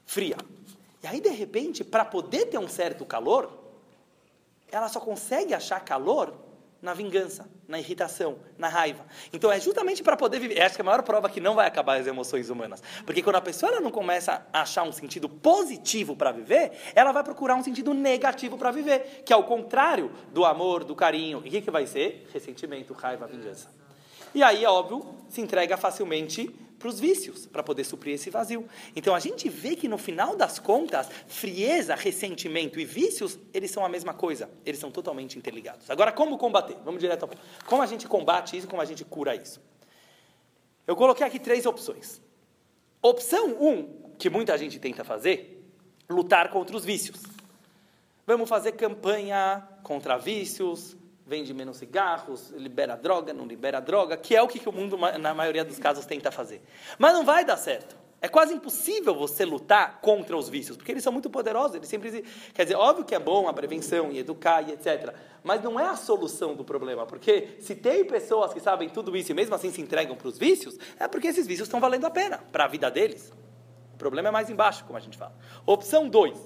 fria. 0.09 0.37
E 1.03 1.07
aí 1.07 1.21
de 1.21 1.29
repente, 1.29 1.83
para 1.83 2.03
poder 2.03 2.47
ter 2.47 2.57
um 2.57 2.67
certo 2.67 3.05
calor, 3.05 3.47
ela 4.71 4.89
só 4.89 4.99
consegue 4.99 5.53
achar 5.53 5.79
calor 5.81 6.33
na 6.81 6.95
vingança, 6.95 7.47
na 7.67 7.77
irritação, 7.77 8.39
na 8.57 8.67
raiva. 8.67 9.05
Então 9.31 9.51
é 9.51 9.59
justamente 9.59 10.01
para 10.01 10.17
poder 10.17 10.39
viver. 10.39 10.61
Acho 10.61 10.73
que 10.73 10.81
é 10.81 10.83
a 10.83 10.85
maior 10.85 11.03
prova 11.03 11.29
que 11.29 11.39
não 11.39 11.53
vai 11.53 11.67
acabar 11.67 11.99
as 11.99 12.07
emoções 12.07 12.49
humanas. 12.49 12.81
Porque 13.05 13.21
quando 13.21 13.35
a 13.35 13.41
pessoa 13.41 13.79
não 13.79 13.91
começa 13.91 14.47
a 14.51 14.61
achar 14.61 14.81
um 14.81 14.91
sentido 14.91 15.29
positivo 15.29 16.15
para 16.15 16.31
viver, 16.31 16.71
ela 16.95 17.11
vai 17.11 17.23
procurar 17.23 17.53
um 17.55 17.63
sentido 17.63 17.93
negativo 17.93 18.57
para 18.57 18.71
viver, 18.71 19.21
que 19.23 19.31
é 19.31 19.35
o 19.35 19.43
contrário 19.43 20.11
do 20.33 20.43
amor, 20.43 20.83
do 20.83 20.95
carinho. 20.95 21.39
E 21.45 21.49
o 21.49 21.51
que, 21.51 21.61
que 21.61 21.69
vai 21.69 21.85
ser? 21.85 22.27
Ressentimento, 22.33 22.93
raiva, 22.93 23.27
vingança. 23.27 23.69
E 24.33 24.41
aí, 24.41 24.63
é 24.63 24.69
óbvio, 24.69 25.05
se 25.29 25.39
entrega 25.39 25.77
facilmente 25.77 26.49
para 26.79 26.87
os 26.87 26.99
vícios, 26.99 27.45
para 27.45 27.61
poder 27.61 27.83
suprir 27.83 28.15
esse 28.15 28.29
vazio. 28.29 28.67
Então 28.95 29.13
a 29.13 29.19
gente 29.19 29.49
vê 29.49 29.75
que 29.75 29.87
no 29.87 29.97
final 29.97 30.35
das 30.35 30.57
contas, 30.57 31.09
frieza, 31.27 31.93
ressentimento 31.93 32.79
e 32.79 32.85
vícios, 32.85 33.37
eles 33.53 33.69
são 33.69 33.85
a 33.85 33.89
mesma 33.89 34.13
coisa, 34.13 34.49
eles 34.65 34.79
são 34.79 34.89
totalmente 34.89 35.37
interligados. 35.37 35.89
Agora, 35.89 36.11
como 36.13 36.37
combater? 36.37 36.77
Vamos 36.85 37.01
direto 37.01 37.23
ao 37.23 37.27
ponto. 37.27 37.41
Como 37.65 37.81
a 37.81 37.85
gente 37.85 38.07
combate 38.07 38.57
isso, 38.57 38.67
como 38.67 38.81
a 38.81 38.85
gente 38.85 39.03
cura 39.03 39.35
isso? 39.35 39.61
Eu 40.87 40.95
coloquei 40.95 41.27
aqui 41.27 41.37
três 41.37 41.65
opções. 41.65 42.21
Opção 43.01 43.57
1, 43.59 43.67
um, 43.67 44.13
que 44.17 44.29
muita 44.29 44.57
gente 44.57 44.79
tenta 44.79 45.03
fazer, 45.03 45.63
lutar 46.09 46.49
contra 46.49 46.75
os 46.75 46.85
vícios. 46.85 47.21
Vamos 48.25 48.47
fazer 48.49 48.71
campanha 48.73 49.67
contra 49.83 50.17
vícios, 50.17 50.95
vende 51.29 51.53
menos 51.53 51.77
cigarros, 51.77 52.49
libera 52.49 52.95
droga, 52.95 53.31
não 53.31 53.45
libera 53.45 53.79
droga, 53.79 54.17
que 54.17 54.35
é 54.35 54.41
o 54.41 54.47
que 54.47 54.67
o 54.67 54.71
mundo, 54.71 54.97
na 54.97 55.33
maioria 55.33 55.63
dos 55.63 55.77
casos, 55.77 56.05
tenta 56.05 56.31
fazer. 56.31 56.59
Mas 56.97 57.13
não 57.13 57.23
vai 57.23 57.45
dar 57.45 57.55
certo. 57.55 57.95
É 58.21 58.27
quase 58.27 58.53
impossível 58.53 59.15
você 59.15 59.45
lutar 59.45 60.01
contra 60.01 60.35
os 60.35 60.49
vícios, 60.49 60.75
porque 60.75 60.91
eles 60.91 61.03
são 61.03 61.13
muito 61.13 61.29
poderosos. 61.29 61.75
Eles 61.75 61.87
sempre 61.87 62.25
quer 62.53 62.63
dizer, 62.63 62.75
óbvio 62.75 63.05
que 63.05 63.15
é 63.15 63.19
bom 63.19 63.47
a 63.47 63.53
prevenção 63.53 64.11
e 64.11 64.17
educar 64.17 64.67
e 64.67 64.73
etc. 64.73 65.13
Mas 65.41 65.63
não 65.63 65.79
é 65.79 65.85
a 65.85 65.95
solução 65.95 66.53
do 66.55 66.65
problema, 66.65 67.05
porque 67.05 67.55
se 67.61 67.75
tem 67.75 68.03
pessoas 68.03 68.51
que 68.51 68.59
sabem 68.59 68.89
tudo 68.89 69.15
isso 69.15 69.31
e 69.31 69.35
mesmo 69.35 69.55
assim 69.55 69.71
se 69.71 69.79
entregam 69.79 70.17
para 70.17 70.27
os 70.27 70.37
vícios, 70.37 70.77
é 70.99 71.07
porque 71.07 71.27
esses 71.27 71.47
vícios 71.47 71.67
estão 71.67 71.79
valendo 71.79 72.05
a 72.05 72.09
pena 72.09 72.39
para 72.51 72.65
a 72.65 72.67
vida 72.67 72.91
deles. 72.91 73.31
O 73.93 73.97
problema 73.97 74.29
é 74.29 74.31
mais 74.31 74.49
embaixo, 74.49 74.83
como 74.83 74.97
a 74.97 75.01
gente 75.01 75.17
fala. 75.17 75.33
Opção 75.65 76.09
2: 76.09 76.37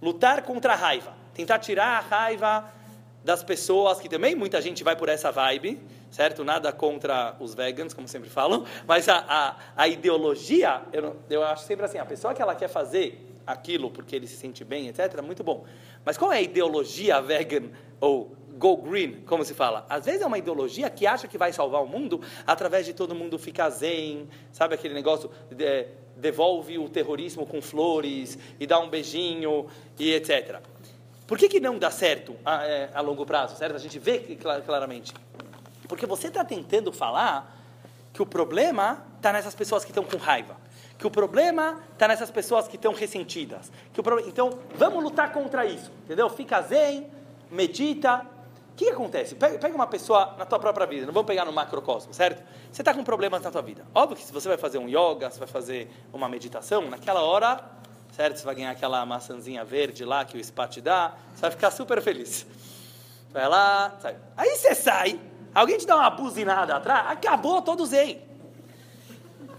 lutar 0.00 0.42
contra 0.42 0.72
a 0.72 0.76
raiva, 0.76 1.14
tentar 1.34 1.60
tirar 1.60 1.98
a 1.98 2.00
raiva 2.00 2.81
das 3.24 3.42
pessoas, 3.42 4.00
que 4.00 4.08
também 4.08 4.34
muita 4.34 4.60
gente 4.60 4.82
vai 4.82 4.96
por 4.96 5.08
essa 5.08 5.30
vibe, 5.30 5.80
certo? 6.10 6.44
Nada 6.44 6.72
contra 6.72 7.36
os 7.38 7.54
vegans, 7.54 7.94
como 7.94 8.08
sempre 8.08 8.28
falam, 8.28 8.64
mas 8.86 9.08
a, 9.08 9.24
a, 9.28 9.56
a 9.76 9.88
ideologia, 9.88 10.82
eu, 10.92 11.16
eu 11.30 11.44
acho 11.44 11.64
sempre 11.64 11.84
assim, 11.84 11.98
a 11.98 12.04
pessoa 12.04 12.34
que 12.34 12.42
ela 12.42 12.54
quer 12.54 12.68
fazer 12.68 13.28
aquilo 13.46 13.90
porque 13.90 14.16
ele 14.16 14.26
se 14.26 14.36
sente 14.36 14.64
bem, 14.64 14.88
etc., 14.88 15.20
muito 15.22 15.42
bom. 15.42 15.64
Mas 16.04 16.16
qual 16.16 16.32
é 16.32 16.38
a 16.38 16.42
ideologia 16.42 17.20
vegan 17.20 17.70
ou 18.00 18.36
go 18.56 18.76
green, 18.76 19.22
como 19.26 19.44
se 19.44 19.54
fala? 19.54 19.86
Às 19.88 20.04
vezes 20.04 20.22
é 20.22 20.26
uma 20.26 20.38
ideologia 20.38 20.88
que 20.90 21.06
acha 21.06 21.26
que 21.26 21.38
vai 21.38 21.52
salvar 21.52 21.82
o 21.82 21.86
mundo 21.86 22.20
através 22.46 22.86
de 22.86 22.92
todo 22.92 23.14
mundo 23.14 23.38
ficar 23.38 23.70
zen, 23.70 24.28
sabe 24.52 24.74
aquele 24.74 24.94
negócio 24.94 25.30
de, 25.50 25.86
devolve 26.16 26.78
o 26.78 26.88
terrorismo 26.88 27.46
com 27.46 27.60
flores 27.60 28.38
e 28.58 28.66
dá 28.66 28.78
um 28.78 28.88
beijinho 28.88 29.66
e 29.98 30.12
etc. 30.12 30.60
Por 31.26 31.38
que, 31.38 31.48
que 31.48 31.60
não 31.60 31.78
dá 31.78 31.90
certo 31.90 32.36
a, 32.44 32.64
é, 32.66 32.90
a 32.94 33.00
longo 33.00 33.24
prazo, 33.24 33.56
certo? 33.56 33.76
A 33.76 33.78
gente 33.78 33.98
vê 33.98 34.38
claramente. 34.64 35.14
Porque 35.88 36.06
você 36.06 36.28
está 36.28 36.44
tentando 36.44 36.92
falar 36.92 37.58
que 38.12 38.22
o 38.22 38.26
problema 38.26 39.04
está 39.16 39.32
nessas 39.32 39.54
pessoas 39.54 39.84
que 39.84 39.90
estão 39.90 40.04
com 40.04 40.16
raiva. 40.16 40.56
Que 40.98 41.06
o 41.06 41.10
problema 41.10 41.82
está 41.92 42.06
nessas 42.06 42.30
pessoas 42.30 42.68
que 42.68 42.76
estão 42.76 42.92
ressentidas. 42.92 43.72
Que 43.92 44.00
o 44.00 44.02
pro... 44.02 44.20
Então, 44.20 44.58
vamos 44.74 45.02
lutar 45.02 45.32
contra 45.32 45.64
isso, 45.64 45.90
entendeu? 46.04 46.28
Fica 46.28 46.60
zen, 46.62 47.10
medita. 47.50 48.26
O 48.72 48.76
que, 48.76 48.86
que 48.86 48.90
acontece? 48.90 49.34
Pega, 49.34 49.74
uma 49.74 49.86
pessoa 49.86 50.34
na 50.38 50.46
tua 50.46 50.58
própria 50.58 50.86
vida, 50.86 51.06
não 51.06 51.12
vamos 51.12 51.26
pegar 51.26 51.44
no 51.44 51.52
macrocosmo, 51.52 52.12
certo? 52.14 52.42
Você 52.70 52.82
está 52.82 52.94
com 52.94 53.04
problemas 53.04 53.42
na 53.42 53.50
tua 53.50 53.62
vida. 53.62 53.84
Óbvio 53.94 54.16
que 54.16 54.24
se 54.24 54.32
você 54.32 54.48
vai 54.48 54.56
fazer 54.56 54.78
um 54.78 54.88
yoga, 54.88 55.30
se 55.30 55.38
vai 55.38 55.48
fazer 55.48 55.90
uma 56.12 56.28
meditação, 56.28 56.88
naquela 56.88 57.20
hora 57.22 57.62
certo? 58.12 58.36
Você 58.36 58.44
vai 58.44 58.54
ganhar 58.54 58.70
aquela 58.70 59.04
maçãzinha 59.04 59.64
verde 59.64 60.04
lá 60.04 60.24
que 60.24 60.38
o 60.38 60.44
spa 60.44 60.68
te 60.68 60.80
dá, 60.80 61.14
você 61.34 61.40
vai 61.40 61.50
ficar 61.50 61.70
super 61.70 62.00
feliz. 62.00 62.46
Vai 63.32 63.48
lá, 63.48 63.96
sai. 64.00 64.16
Aí 64.36 64.56
você 64.56 64.74
sai, 64.74 65.18
alguém 65.54 65.78
te 65.78 65.86
dá 65.86 65.96
uma 65.96 66.10
buzinada 66.10 66.76
atrás, 66.76 67.10
acabou 67.10 67.62
todo 67.62 67.82
o 67.82 67.86
zen. 67.86 68.30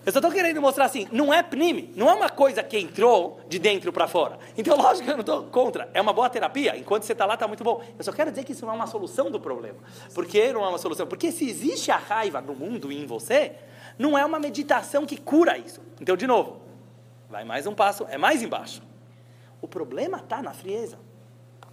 Eu 0.05 0.11
só 0.11 0.19
estou 0.19 0.31
querendo 0.31 0.61
mostrar 0.61 0.83
assim, 0.83 1.07
não 1.13 1.33
é 1.33 1.41
PNIM, 1.41 1.93
não 1.95 2.09
é 2.09 2.13
uma 2.13 2.29
coisa 2.29 2.61
que 2.61 2.77
entrou 2.77 3.39
de 3.47 3.57
dentro 3.57 3.91
para 3.93 4.05
fora. 4.05 4.37
Então, 4.57 4.75
lógico 4.77 5.05
que 5.05 5.11
eu 5.11 5.15
não 5.15 5.21
estou 5.21 5.43
contra, 5.43 5.89
é 5.93 6.01
uma 6.01 6.11
boa 6.11 6.29
terapia, 6.29 6.77
enquanto 6.77 7.03
você 7.03 7.13
está 7.13 7.25
lá 7.25 7.35
está 7.35 7.47
muito 7.47 7.63
bom. 7.63 7.81
Eu 7.97 8.03
só 8.03 8.11
quero 8.11 8.29
dizer 8.29 8.43
que 8.43 8.51
isso 8.51 8.65
não 8.65 8.73
é 8.73 8.75
uma 8.75 8.87
solução 8.87 9.31
do 9.31 9.39
problema. 9.39 9.77
Por 10.13 10.25
que 10.25 10.51
não 10.51 10.63
é 10.65 10.67
uma 10.67 10.77
solução? 10.77 11.07
Porque 11.07 11.31
se 11.31 11.49
existe 11.49 11.89
a 11.89 11.95
raiva 11.95 12.41
no 12.41 12.53
mundo 12.53 12.91
e 12.91 13.01
em 13.01 13.05
você, 13.05 13.53
não 13.97 14.17
é 14.17 14.25
uma 14.25 14.39
meditação 14.39 15.05
que 15.05 15.15
cura 15.15 15.57
isso. 15.57 15.81
Então, 16.01 16.17
de 16.17 16.27
novo, 16.27 16.61
Vai 17.33 17.43
mais 17.43 17.65
um 17.65 17.73
passo, 17.73 18.05
é 18.11 18.15
mais 18.15 18.43
embaixo. 18.43 18.83
O 19.59 19.67
problema 19.67 20.19
está 20.19 20.39
na 20.39 20.53
frieza. 20.53 20.99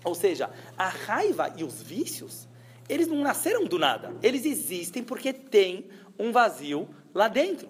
Ou 0.03 0.15
seja, 0.15 0.49
a 0.75 0.89
raiva 0.89 1.53
e 1.55 1.63
os 1.63 1.83
vícios, 1.83 2.49
eles 2.89 3.07
não 3.07 3.19
nasceram 3.19 3.67
do 3.67 3.79
nada. 3.79 4.11
Eles 4.23 4.47
existem 4.47 5.05
porque 5.05 5.35
tem 5.35 5.91
um 6.19 6.33
vazio 6.33 6.89
lá 7.13 7.29
dentro. 7.29 7.69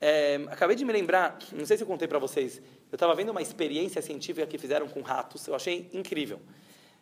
É, 0.00 0.36
acabei 0.52 0.76
de 0.76 0.84
me 0.84 0.92
lembrar, 0.92 1.36
não 1.52 1.66
sei 1.66 1.76
se 1.76 1.82
eu 1.82 1.86
contei 1.88 2.06
para 2.06 2.20
vocês, 2.20 2.58
eu 2.92 2.94
estava 2.94 3.12
vendo 3.16 3.30
uma 3.30 3.42
experiência 3.42 4.00
científica 4.00 4.46
que 4.46 4.56
fizeram 4.56 4.86
com 4.86 5.00
ratos, 5.00 5.44
eu 5.48 5.56
achei 5.56 5.90
incrível. 5.92 6.40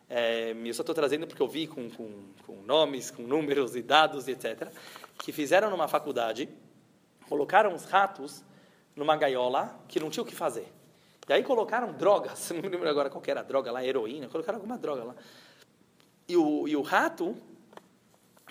É, 0.09 0.55
eu 0.65 0.73
só 0.73 0.81
estou 0.81 0.95
trazendo 0.95 1.27
porque 1.27 1.41
eu 1.41 1.47
vi 1.47 1.67
com, 1.67 1.87
com, 1.87 2.09
com 2.47 2.55
nomes, 2.63 3.11
com 3.11 3.21
números 3.21 3.75
e 3.75 3.83
dados, 3.83 4.27
etc., 4.27 4.69
que 5.19 5.31
fizeram 5.31 5.69
numa 5.69 5.87
faculdade, 5.87 6.49
colocaram 7.29 7.75
os 7.75 7.85
ratos 7.85 8.43
numa 8.95 9.15
gaiola 9.15 9.79
que 9.87 9.99
não 9.99 10.09
tinha 10.09 10.23
o 10.23 10.25
que 10.25 10.35
fazer. 10.35 10.71
E 11.27 11.33
aí 11.33 11.43
colocaram 11.43 11.93
drogas, 11.93 12.51
não 12.51 12.61
me 12.61 12.69
lembro 12.69 12.89
agora 12.89 13.09
qual 13.09 13.23
era 13.25 13.39
a 13.39 13.43
droga 13.43 13.71
lá, 13.71 13.83
heroína, 13.83 14.27
colocaram 14.27 14.57
alguma 14.57 14.77
droga 14.77 15.03
lá. 15.03 15.15
E 16.27 16.35
o, 16.35 16.67
e 16.67 16.75
o 16.75 16.81
rato 16.81 17.35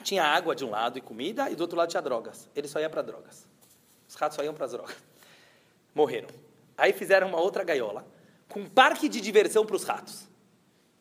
tinha 0.02 0.24
água 0.24 0.54
de 0.54 0.64
um 0.64 0.70
lado 0.70 0.98
e 0.98 1.00
comida, 1.00 1.50
e 1.50 1.54
do 1.54 1.62
outro 1.62 1.76
lado 1.76 1.90
tinha 1.90 2.02
drogas. 2.02 2.48
Ele 2.54 2.68
só 2.68 2.80
ia 2.80 2.88
para 2.88 3.02
drogas. 3.02 3.46
Os 4.08 4.14
ratos 4.14 4.36
só 4.36 4.42
iam 4.42 4.54
para 4.54 4.64
as 4.64 4.72
drogas. 4.72 4.96
Morreram. 5.94 6.28
Aí 6.76 6.92
fizeram 6.92 7.28
uma 7.28 7.38
outra 7.38 7.62
gaiola, 7.62 8.06
com 8.48 8.60
um 8.60 8.68
parque 8.68 9.08
de 9.08 9.20
diversão 9.20 9.64
para 9.66 9.76
os 9.76 9.84
ratos. 9.84 10.28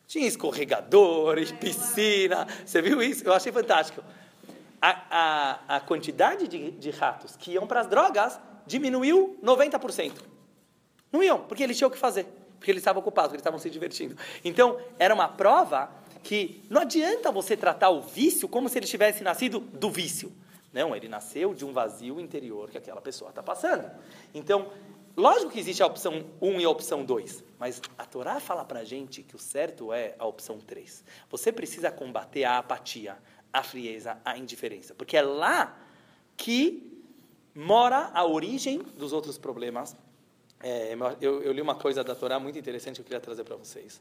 Tinha 0.06 0.26
escorregador, 0.26 1.36
piscina. 1.58 2.46
Você 2.64 2.82
viu 2.82 3.00
isso? 3.02 3.24
Eu 3.24 3.32
achei 3.32 3.52
fantástico. 3.52 4.02
A, 4.82 5.04
a, 5.10 5.76
a 5.76 5.80
quantidade 5.80 6.48
de, 6.48 6.72
de 6.72 6.90
ratos 6.90 7.36
que 7.36 7.52
iam 7.52 7.66
para 7.66 7.80
as 7.80 7.86
drogas 7.86 8.38
diminuiu 8.70 9.36
90%. 9.42 10.12
Não 11.12 11.22
iam, 11.22 11.40
porque 11.40 11.62
eles 11.62 11.76
tinham 11.76 11.88
o 11.88 11.92
que 11.92 11.98
fazer, 11.98 12.24
porque 12.58 12.70
eles 12.70 12.80
estavam 12.80 13.00
ocupados, 13.02 13.28
porque 13.28 13.36
eles 13.36 13.42
estavam 13.42 13.58
se 13.58 13.68
divertindo. 13.68 14.16
Então, 14.44 14.78
era 14.98 15.12
uma 15.12 15.28
prova 15.28 15.90
que 16.22 16.62
não 16.70 16.82
adianta 16.82 17.32
você 17.32 17.56
tratar 17.56 17.90
o 17.90 18.00
vício 18.00 18.48
como 18.48 18.68
se 18.68 18.78
ele 18.78 18.86
tivesse 18.86 19.24
nascido 19.24 19.58
do 19.58 19.90
vício. 19.90 20.32
Não, 20.72 20.94
ele 20.94 21.08
nasceu 21.08 21.52
de 21.52 21.64
um 21.64 21.72
vazio 21.72 22.20
interior 22.20 22.70
que 22.70 22.78
aquela 22.78 23.00
pessoa 23.00 23.30
está 23.30 23.42
passando. 23.42 23.90
Então, 24.32 24.70
lógico 25.16 25.50
que 25.50 25.58
existe 25.58 25.82
a 25.82 25.86
opção 25.86 26.24
1 26.40 26.60
e 26.60 26.64
a 26.64 26.70
opção 26.70 27.04
2, 27.04 27.42
mas 27.58 27.82
a 27.98 28.04
Torá 28.04 28.38
fala 28.38 28.64
para 28.64 28.80
a 28.80 28.84
gente 28.84 29.24
que 29.24 29.34
o 29.34 29.38
certo 29.38 29.92
é 29.92 30.14
a 30.16 30.26
opção 30.26 30.60
3. 30.60 31.02
Você 31.28 31.50
precisa 31.50 31.90
combater 31.90 32.44
a 32.44 32.58
apatia, 32.58 33.18
a 33.52 33.64
frieza, 33.64 34.18
a 34.24 34.38
indiferença, 34.38 34.94
porque 34.94 35.16
é 35.16 35.22
lá 35.22 35.76
que 36.36 36.99
mora 37.54 38.10
a 38.14 38.24
origem 38.24 38.78
dos 38.96 39.12
outros 39.12 39.38
problemas. 39.38 39.96
É, 40.62 40.94
eu, 41.20 41.42
eu, 41.42 41.52
li 41.52 41.60
uma 41.60 41.74
coisa 41.74 42.04
da 42.04 42.14
Torá 42.14 42.38
muito 42.38 42.58
interessante 42.58 42.96
que 42.96 43.00
eu 43.00 43.04
queria 43.04 43.20
trazer 43.20 43.44
para 43.44 43.56
vocês. 43.56 44.00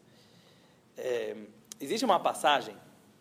É, 0.97 1.35
existe 1.79 2.03
uma 2.03 2.19
passagem 2.19 2.75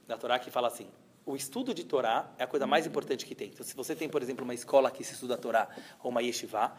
da 0.07 0.16
Torá 0.16 0.39
que 0.39 0.51
fala 0.51 0.68
assim: 0.68 0.89
o 1.24 1.37
estudo 1.37 1.72
de 1.72 1.85
Torá 1.85 2.31
é 2.39 2.45
a 2.45 2.47
coisa 2.47 2.66
mais 2.66 2.87
importante 2.87 3.24
que 3.24 3.35
tem. 3.35 3.49
Então, 3.49 3.64
se 3.64 3.76
você 3.76 3.95
tem, 3.95 4.09
por 4.09 4.22
exemplo, 4.22 4.45
uma 4.45 4.55
escola 4.55 4.91
que 4.91 5.05
se 5.05 5.12
estuda 5.12 5.35
a 5.35 5.37
Torá 5.37 5.68
ou 6.03 6.11
uma 6.11 6.22
yeshiva, 6.22 6.72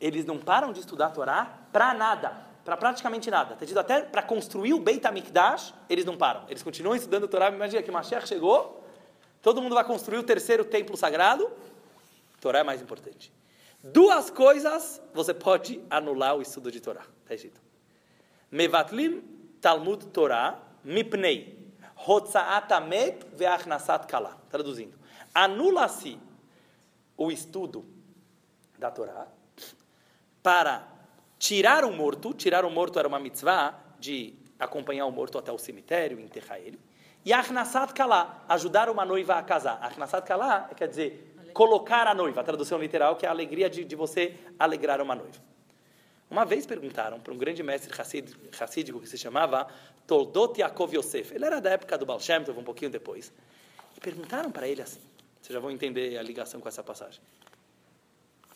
eles 0.00 0.24
não 0.24 0.38
param 0.38 0.72
de 0.72 0.80
estudar 0.80 1.06
a 1.06 1.10
Torá 1.10 1.58
para 1.70 1.94
nada, 1.94 2.30
para 2.64 2.76
praticamente 2.76 3.30
nada. 3.30 3.54
Tá 3.54 3.80
até 3.80 4.00
para 4.00 4.22
construir 4.22 4.74
o 4.74 4.80
Beit 4.80 5.06
HaMikdash, 5.06 5.74
eles 5.88 6.04
não 6.04 6.16
param. 6.16 6.44
Eles 6.48 6.62
continuam 6.62 6.96
estudando 6.96 7.24
a 7.24 7.28
Torá. 7.28 7.48
Imagina 7.50 7.82
que 7.82 7.90
Mashiach 7.90 8.26
chegou, 8.26 8.82
todo 9.40 9.62
mundo 9.62 9.74
vai 9.74 9.84
construir 9.84 10.18
o 10.18 10.22
terceiro 10.22 10.64
templo 10.64 10.96
sagrado, 10.96 11.48
Torá 12.42 12.58
é 12.58 12.62
mais 12.64 12.82
importante. 12.82 13.32
Duas 13.84 14.28
coisas 14.28 15.00
você 15.14 15.32
pode 15.32 15.80
anular 15.88 16.36
o 16.36 16.42
estudo 16.42 16.72
de 16.72 16.80
Torá. 16.80 17.02
Está 17.22 17.36
escrito. 17.36 17.60
Mevatlim 18.50 19.20
Talmud 19.60 20.06
Torá 20.08 20.60
mipnei 20.82 21.56
Hotza'at 22.04 22.68
ve'achnasat 23.36 24.08
kala. 24.08 24.36
Traduzindo. 24.50 24.98
Anula-se 25.32 26.18
o 27.16 27.30
estudo 27.30 27.86
da 28.76 28.90
Torá 28.90 29.28
para 30.42 30.84
tirar 31.38 31.84
o 31.84 31.92
morto. 31.92 32.34
Tirar 32.34 32.64
o 32.64 32.70
morto 32.70 32.98
era 32.98 33.06
uma 33.06 33.20
mitzvah 33.20 33.78
de 34.00 34.34
acompanhar 34.58 35.06
o 35.06 35.12
morto 35.12 35.38
até 35.38 35.52
o 35.52 35.58
cemitério 35.58 36.18
enterrar 36.18 36.58
ele. 36.58 36.80
E 37.24 37.32
achnasat 37.32 37.92
kala, 37.92 38.44
ajudar 38.48 38.90
uma 38.90 39.04
noiva 39.04 39.36
a 39.36 39.42
casar. 39.44 39.78
Achnasat 39.80 40.26
kala 40.26 40.68
quer 40.74 40.88
dizer 40.88 41.31
colocar 41.52 42.06
a 42.06 42.14
noiva. 42.14 42.40
A 42.40 42.44
tradução 42.44 42.78
literal 42.78 43.16
que 43.16 43.24
é 43.26 43.28
a 43.28 43.32
alegria 43.32 43.68
de, 43.68 43.84
de 43.84 43.96
você 43.96 44.34
alegrar 44.58 45.00
uma 45.00 45.14
noiva. 45.14 45.52
Uma 46.30 46.46
vez 46.46 46.64
perguntaram 46.64 47.20
para 47.20 47.32
um 47.32 47.36
grande 47.36 47.62
mestre 47.62 47.92
racídico 48.58 49.00
que 49.00 49.06
se 49.06 49.18
chamava 49.18 49.66
Toldot 50.06 50.58
Yaakov 50.58 50.96
Yosef. 50.96 51.34
Ele 51.34 51.44
era 51.44 51.60
da 51.60 51.70
época 51.70 51.98
do 51.98 52.06
Baal 52.06 52.20
Shem 52.20 52.38
um 52.56 52.64
pouquinho 52.64 52.90
depois. 52.90 53.30
E 53.94 54.00
perguntaram 54.00 54.50
para 54.50 54.66
ele 54.66 54.80
assim, 54.80 55.00
vocês 55.42 55.52
já 55.52 55.60
vão 55.60 55.70
entender 55.70 56.16
a 56.16 56.22
ligação 56.22 56.58
com 56.58 56.68
essa 56.68 56.82
passagem. 56.82 57.20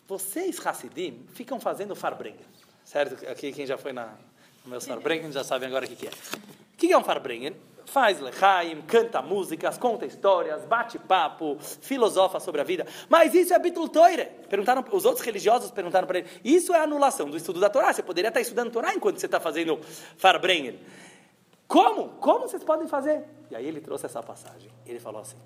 Vocês, 0.07 0.65
Hassidim, 0.65 1.25
ficam 1.33 1.59
fazendo 1.59 1.95
Farbrengen, 1.95 2.45
certo? 2.83 3.29
Aqui 3.29 3.51
quem 3.51 3.67
já 3.67 3.77
foi 3.77 3.93
na, 3.93 4.15
no 4.65 4.71
meu 4.71 4.81
Farbrengen 4.81 5.31
já 5.31 5.43
sabe 5.43 5.65
agora 5.65 5.85
o 5.85 5.87
que, 5.87 5.95
que 5.95 6.07
é. 6.07 6.11
O 6.11 6.77
que 6.77 6.91
é 6.91 6.97
um 6.97 7.03
Farbrengen? 7.03 7.55
Faz 7.87 8.19
lechaim, 8.19 8.81
canta 8.81 9.21
músicas, 9.21 9.77
conta 9.77 10.05
histórias, 10.05 10.65
bate 10.65 10.99
papo, 10.99 11.57
filosofa 11.59 12.39
sobre 12.39 12.61
a 12.61 12.63
vida. 12.63 12.85
Mas 13.09 13.33
isso 13.33 13.53
é 13.53 13.59
bitul 13.59 13.89
Perguntaram, 14.49 14.83
os 14.91 15.05
outros 15.05 15.25
religiosos 15.25 15.71
perguntaram 15.71 16.05
para 16.05 16.19
ele. 16.19 16.29
Isso 16.43 16.73
é 16.73 16.83
anulação 16.83 17.29
do 17.29 17.37
estudo 17.37 17.59
da 17.59 17.69
Torá. 17.69 17.93
Você 17.93 18.03
poderia 18.03 18.27
estar 18.27 18.41
estudando 18.41 18.71
Torá 18.71 18.93
enquanto 18.93 19.19
você 19.19 19.25
está 19.25 19.39
fazendo 19.39 19.79
Farbrengen. 20.17 20.79
Como? 21.67 22.09
Como 22.19 22.47
vocês 22.47 22.63
podem 22.63 22.87
fazer? 22.87 23.23
E 23.49 23.55
aí 23.55 23.65
ele 23.65 23.81
trouxe 23.81 24.05
essa 24.05 24.21
passagem. 24.21 24.69
Ele 24.85 24.99
falou 24.99 25.21
assim: 25.21 25.37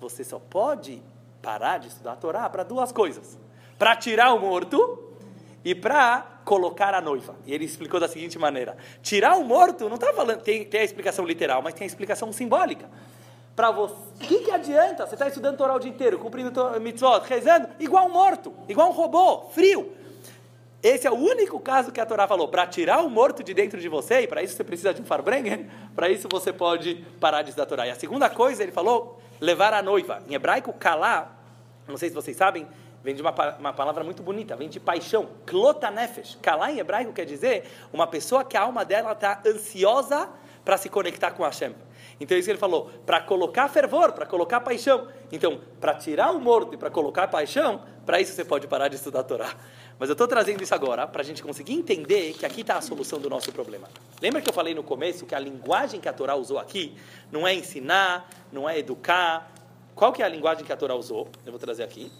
você 0.00 0.24
só 0.24 0.38
pode 0.38 1.02
parar 1.42 1.78
de 1.78 1.88
estudar 1.88 2.12
a 2.12 2.16
Torá 2.16 2.48
para 2.48 2.62
duas 2.62 2.90
coisas: 2.90 3.38
para 3.78 3.94
tirar 3.96 4.32
o 4.32 4.40
morto 4.40 5.11
e 5.64 5.74
para 5.74 6.26
colocar 6.44 6.94
a 6.94 7.00
noiva. 7.00 7.34
E 7.46 7.54
ele 7.54 7.64
explicou 7.64 8.00
da 8.00 8.08
seguinte 8.08 8.38
maneira: 8.38 8.76
tirar 9.02 9.36
o 9.36 9.44
morto, 9.44 9.88
não 9.88 9.96
está 9.96 10.12
falando, 10.12 10.40
tem, 10.40 10.64
tem 10.64 10.80
a 10.80 10.84
explicação 10.84 11.24
literal, 11.24 11.62
mas 11.62 11.74
tem 11.74 11.84
a 11.84 11.86
explicação 11.86 12.32
simbólica. 12.32 12.88
Para 13.54 13.70
você, 13.70 13.94
o 13.94 14.18
que, 14.18 14.38
que 14.40 14.50
adianta? 14.50 15.06
Você 15.06 15.14
está 15.14 15.28
estudando 15.28 15.58
Torá 15.58 15.74
o 15.74 15.78
dia 15.78 15.90
inteiro, 15.90 16.18
cumprindo 16.18 16.52
mitzvot, 16.80 17.22
rezando, 17.26 17.68
igual 17.78 18.06
um 18.06 18.12
morto, 18.12 18.52
igual 18.68 18.88
um 18.88 18.92
robô, 18.92 19.50
frio. 19.50 19.92
Esse 20.82 21.06
é 21.06 21.10
o 21.10 21.14
único 21.14 21.60
caso 21.60 21.92
que 21.92 22.00
a 22.00 22.06
Torá 22.06 22.26
falou. 22.26 22.48
Para 22.48 22.66
tirar 22.66 23.04
o 23.04 23.10
morto 23.10 23.44
de 23.44 23.54
dentro 23.54 23.78
de 23.78 23.88
você, 23.88 24.22
e 24.22 24.26
para 24.26 24.42
isso 24.42 24.56
você 24.56 24.64
precisa 24.64 24.92
de 24.92 25.02
um 25.02 25.04
farbrengen, 25.04 25.70
para 25.94 26.08
isso 26.08 26.28
você 26.30 26.52
pode 26.52 27.04
parar 27.20 27.42
de 27.42 27.50
estudar 27.50 27.66
Torá. 27.66 27.86
E 27.86 27.90
a 27.90 27.94
segunda 27.94 28.28
coisa, 28.28 28.62
ele 28.62 28.72
falou, 28.72 29.20
levar 29.40 29.74
a 29.74 29.82
noiva. 29.82 30.22
Em 30.28 30.34
hebraico, 30.34 30.72
kalá, 30.72 31.30
não 31.86 31.96
sei 31.96 32.08
se 32.08 32.14
vocês 32.14 32.36
sabem, 32.36 32.66
vem 33.02 33.14
de 33.14 33.22
uma, 33.22 33.32
uma 33.58 33.72
palavra 33.72 34.04
muito 34.04 34.22
bonita, 34.22 34.56
vem 34.56 34.68
de 34.68 34.80
paixão. 34.80 35.28
Klotanefesh. 35.46 36.38
Kalá 36.40 36.70
em 36.72 36.78
hebraico 36.78 37.12
quer 37.12 37.24
dizer 37.24 37.64
uma 37.92 38.06
pessoa 38.06 38.44
que 38.44 38.56
a 38.56 38.62
alma 38.62 38.84
dela 38.84 39.12
está 39.12 39.40
ansiosa 39.46 40.28
para 40.64 40.76
se 40.76 40.88
conectar 40.88 41.32
com 41.32 41.42
Hashem. 41.42 41.74
Então 42.20 42.36
é 42.36 42.38
isso 42.38 42.46
que 42.46 42.52
ele 42.52 42.58
falou, 42.58 42.90
para 43.04 43.20
colocar 43.20 43.68
fervor, 43.68 44.12
para 44.12 44.24
colocar 44.26 44.60
paixão. 44.60 45.08
Então, 45.30 45.60
para 45.80 45.94
tirar 45.94 46.30
o 46.30 46.40
morto 46.40 46.74
e 46.74 46.76
para 46.76 46.90
colocar 46.90 47.26
paixão, 47.28 47.82
para 48.06 48.20
isso 48.20 48.32
você 48.32 48.44
pode 48.44 48.66
parar 48.68 48.88
de 48.88 48.96
estudar 48.96 49.20
a 49.20 49.24
Torá. 49.24 49.56
Mas 49.98 50.08
eu 50.08 50.12
estou 50.12 50.28
trazendo 50.28 50.62
isso 50.62 50.74
agora 50.74 51.06
para 51.06 51.22
a 51.22 51.24
gente 51.24 51.42
conseguir 51.42 51.74
entender 51.74 52.34
que 52.34 52.46
aqui 52.46 52.60
está 52.60 52.76
a 52.76 52.80
solução 52.80 53.18
do 53.18 53.28
nosso 53.28 53.52
problema. 53.52 53.88
Lembra 54.20 54.40
que 54.40 54.48
eu 54.48 54.52
falei 54.52 54.74
no 54.74 54.82
começo 54.82 55.26
que 55.26 55.34
a 55.34 55.38
linguagem 55.38 56.00
que 56.00 56.08
a 56.08 56.12
Torá 56.12 56.34
usou 56.34 56.58
aqui 56.58 56.96
não 57.30 57.46
é 57.46 57.54
ensinar, 57.54 58.28
não 58.52 58.68
é 58.68 58.78
educar. 58.78 59.50
Qual 59.94 60.12
que 60.12 60.22
é 60.22 60.24
a 60.24 60.28
linguagem 60.28 60.64
que 60.64 60.72
a 60.72 60.76
Torá 60.76 60.94
usou? 60.94 61.28
Eu 61.44 61.52
vou 61.52 61.58
trazer 61.58 61.82
aqui. 61.82 62.10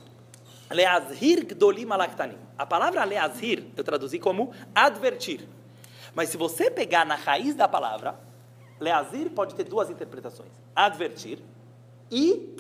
Leazhir 0.73 1.45
gdolim 1.45 1.91
alaktanim. 1.91 2.39
A 2.57 2.67
palavra 2.67 3.05
leazhir 3.05 3.65
eu 3.77 3.85
traduzi 3.85 4.19
como 4.19 4.53
advertir. 4.75 5.47
Mas 6.15 6.29
se 6.29 6.37
você 6.37 6.71
pegar 6.71 7.05
na 7.05 7.15
raiz 7.15 7.55
da 7.55 7.69
palavra, 7.69 8.19
leazir 8.79 9.31
pode 9.31 9.55
ter 9.55 9.65
duas 9.65 9.91
interpretações: 9.91 10.51
advertir 10.75 11.39
e 12.11 12.57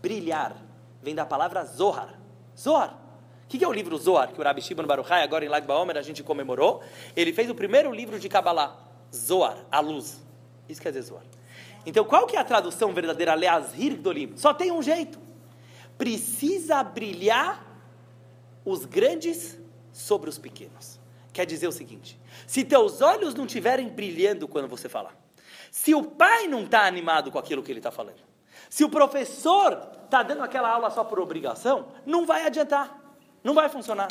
brilhar. 0.00 0.56
Vem 1.02 1.14
da 1.14 1.26
palavra 1.26 1.64
zohar. 1.64 2.14
Zohar. 2.58 2.98
O 3.44 3.48
que 3.48 3.62
é 3.62 3.68
o 3.68 3.72
livro 3.72 3.98
Zohar 3.98 4.32
que 4.32 4.40
o 4.40 4.44
Rabbi 4.44 4.62
Shimon 4.62 4.86
Baruchai, 4.86 5.22
agora 5.22 5.44
em 5.44 5.48
Lag 5.48 5.66
Baomer, 5.66 5.98
a 5.98 6.02
gente 6.02 6.22
comemorou? 6.22 6.82
Ele 7.14 7.34
fez 7.34 7.50
o 7.50 7.54
primeiro 7.54 7.92
livro 7.92 8.18
de 8.18 8.26
Kabbalah, 8.26 8.78
Zohar, 9.14 9.58
a 9.70 9.78
luz. 9.78 10.22
Isso 10.66 10.80
quer 10.80 10.88
dizer 10.88 11.02
Zohar. 11.02 11.24
Então, 11.84 12.02
qual 12.02 12.26
que 12.26 12.34
é 12.34 12.40
a 12.40 12.44
tradução 12.44 12.94
verdadeira, 12.94 13.34
Leazhir 13.34 13.96
Gdolim? 13.96 14.32
Só 14.36 14.54
tem 14.54 14.70
um 14.70 14.82
jeito 14.82 15.18
precisa 15.98 16.82
brilhar 16.82 17.64
os 18.64 18.84
grandes 18.84 19.58
sobre 19.92 20.28
os 20.28 20.38
pequenos. 20.38 21.00
Quer 21.32 21.46
dizer 21.46 21.66
o 21.66 21.72
seguinte: 21.72 22.18
se 22.46 22.64
teus 22.64 23.00
olhos 23.00 23.34
não 23.34 23.46
estiverem 23.46 23.88
brilhando 23.88 24.46
quando 24.46 24.68
você 24.68 24.88
falar, 24.88 25.16
se 25.70 25.94
o 25.94 26.02
pai 26.02 26.46
não 26.46 26.64
está 26.64 26.86
animado 26.86 27.30
com 27.30 27.38
aquilo 27.38 27.62
que 27.62 27.72
ele 27.72 27.78
está 27.78 27.90
falando, 27.90 28.20
se 28.68 28.84
o 28.84 28.88
professor 28.88 29.90
está 30.04 30.22
dando 30.22 30.42
aquela 30.42 30.68
aula 30.68 30.90
só 30.90 31.04
por 31.04 31.18
obrigação, 31.18 31.88
não 32.04 32.26
vai 32.26 32.46
adiantar, 32.46 32.98
não 33.42 33.54
vai 33.54 33.68
funcionar. 33.68 34.08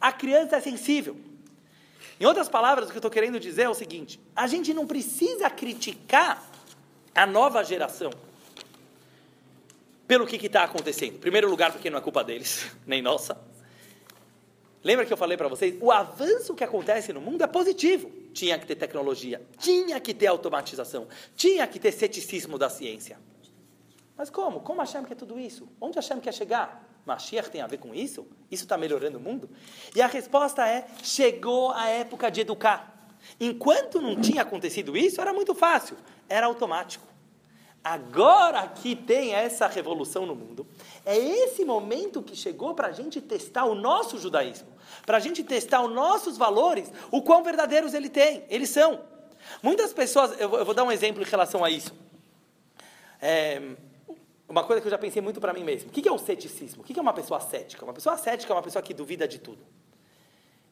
A 0.00 0.12
criança 0.12 0.56
é 0.56 0.60
sensível. 0.60 1.16
Em 2.20 2.26
outras 2.26 2.48
palavras, 2.48 2.88
o 2.88 2.90
que 2.90 2.96
eu 2.96 3.00
estou 3.00 3.10
querendo 3.10 3.38
dizer 3.38 3.62
é 3.62 3.68
o 3.68 3.74
seguinte: 3.74 4.20
a 4.34 4.46
gente 4.46 4.74
não 4.74 4.86
precisa 4.86 5.48
criticar 5.48 6.42
a 7.14 7.26
nova 7.26 7.62
geração 7.64 8.10
pelo 10.08 10.26
que 10.26 10.44
está 10.44 10.64
acontecendo. 10.64 11.16
Em 11.16 11.18
primeiro 11.18 11.48
lugar, 11.48 11.70
porque 11.70 11.90
não 11.90 11.98
é 11.98 12.00
culpa 12.00 12.24
deles, 12.24 12.66
nem 12.86 13.02
nossa. 13.02 13.38
Lembra 14.82 15.04
que 15.04 15.12
eu 15.12 15.16
falei 15.16 15.36
para 15.36 15.48
vocês? 15.48 15.76
O 15.80 15.92
avanço 15.92 16.54
que 16.54 16.64
acontece 16.64 17.12
no 17.12 17.20
mundo 17.20 17.42
é 17.42 17.46
positivo. 17.46 18.10
Tinha 18.32 18.58
que 18.58 18.66
ter 18.66 18.76
tecnologia, 18.76 19.42
tinha 19.58 20.00
que 20.00 20.14
ter 20.14 20.28
automatização, 20.28 21.06
tinha 21.36 21.66
que 21.66 21.78
ter 21.78 21.92
ceticismo 21.92 22.56
da 22.56 22.70
ciência. 22.70 23.18
Mas 24.16 24.30
como? 24.30 24.60
Como 24.60 24.80
Hashem 24.80 25.04
quer 25.04 25.14
tudo 25.14 25.38
isso? 25.38 25.68
Onde 25.80 25.96
Hashem 25.96 26.20
quer 26.20 26.32
chegar? 26.32 26.88
Mashiach 27.04 27.50
tem 27.50 27.60
a 27.60 27.66
ver 27.66 27.78
com 27.78 27.94
isso? 27.94 28.26
Isso 28.50 28.64
está 28.64 28.76
melhorando 28.76 29.18
o 29.18 29.20
mundo? 29.20 29.48
E 29.94 30.02
a 30.02 30.06
resposta 30.06 30.66
é: 30.66 30.86
chegou 31.02 31.70
a 31.72 31.88
época 31.88 32.30
de 32.30 32.42
educar. 32.42 33.08
Enquanto 33.40 34.00
não 34.00 34.20
tinha 34.20 34.42
acontecido 34.42 34.96
isso, 34.96 35.20
era 35.20 35.32
muito 35.32 35.54
fácil, 35.54 35.96
era 36.28 36.46
automático. 36.46 37.06
Agora 37.88 38.68
que 38.68 38.94
tem 38.94 39.32
essa 39.32 39.66
revolução 39.66 40.26
no 40.26 40.34
mundo, 40.34 40.66
é 41.06 41.16
esse 41.16 41.64
momento 41.64 42.22
que 42.22 42.36
chegou 42.36 42.74
para 42.74 42.88
a 42.88 42.92
gente 42.92 43.18
testar 43.18 43.64
o 43.64 43.74
nosso 43.74 44.18
judaísmo, 44.18 44.68
para 45.06 45.16
a 45.16 45.20
gente 45.20 45.42
testar 45.42 45.80
os 45.82 45.90
nossos 45.90 46.36
valores, 46.36 46.92
o 47.10 47.22
quão 47.22 47.42
verdadeiros 47.42 47.94
ele 47.94 48.10
tem, 48.10 48.44
eles 48.50 48.68
são. 48.68 49.00
Muitas 49.62 49.94
pessoas, 49.94 50.38
eu 50.38 50.50
vou 50.66 50.74
dar 50.74 50.84
um 50.84 50.92
exemplo 50.92 51.22
em 51.22 51.24
relação 51.24 51.64
a 51.64 51.70
isso. 51.70 51.94
É, 53.22 53.62
uma 54.46 54.62
coisa 54.64 54.82
que 54.82 54.86
eu 54.86 54.90
já 54.90 54.98
pensei 54.98 55.22
muito 55.22 55.40
para 55.40 55.54
mim 55.54 55.64
mesmo. 55.64 55.88
O 55.88 55.92
que 55.92 56.06
é 56.06 56.12
o 56.12 56.18
ceticismo? 56.18 56.82
O 56.82 56.84
que 56.84 56.98
é 56.98 57.00
uma 57.00 57.14
pessoa 57.14 57.40
cética? 57.40 57.86
Uma 57.86 57.94
pessoa 57.94 58.18
cética 58.18 58.52
é 58.52 58.54
uma 58.54 58.62
pessoa 58.62 58.82
que 58.82 58.92
duvida 58.92 59.26
de 59.26 59.38
tudo. 59.38 59.64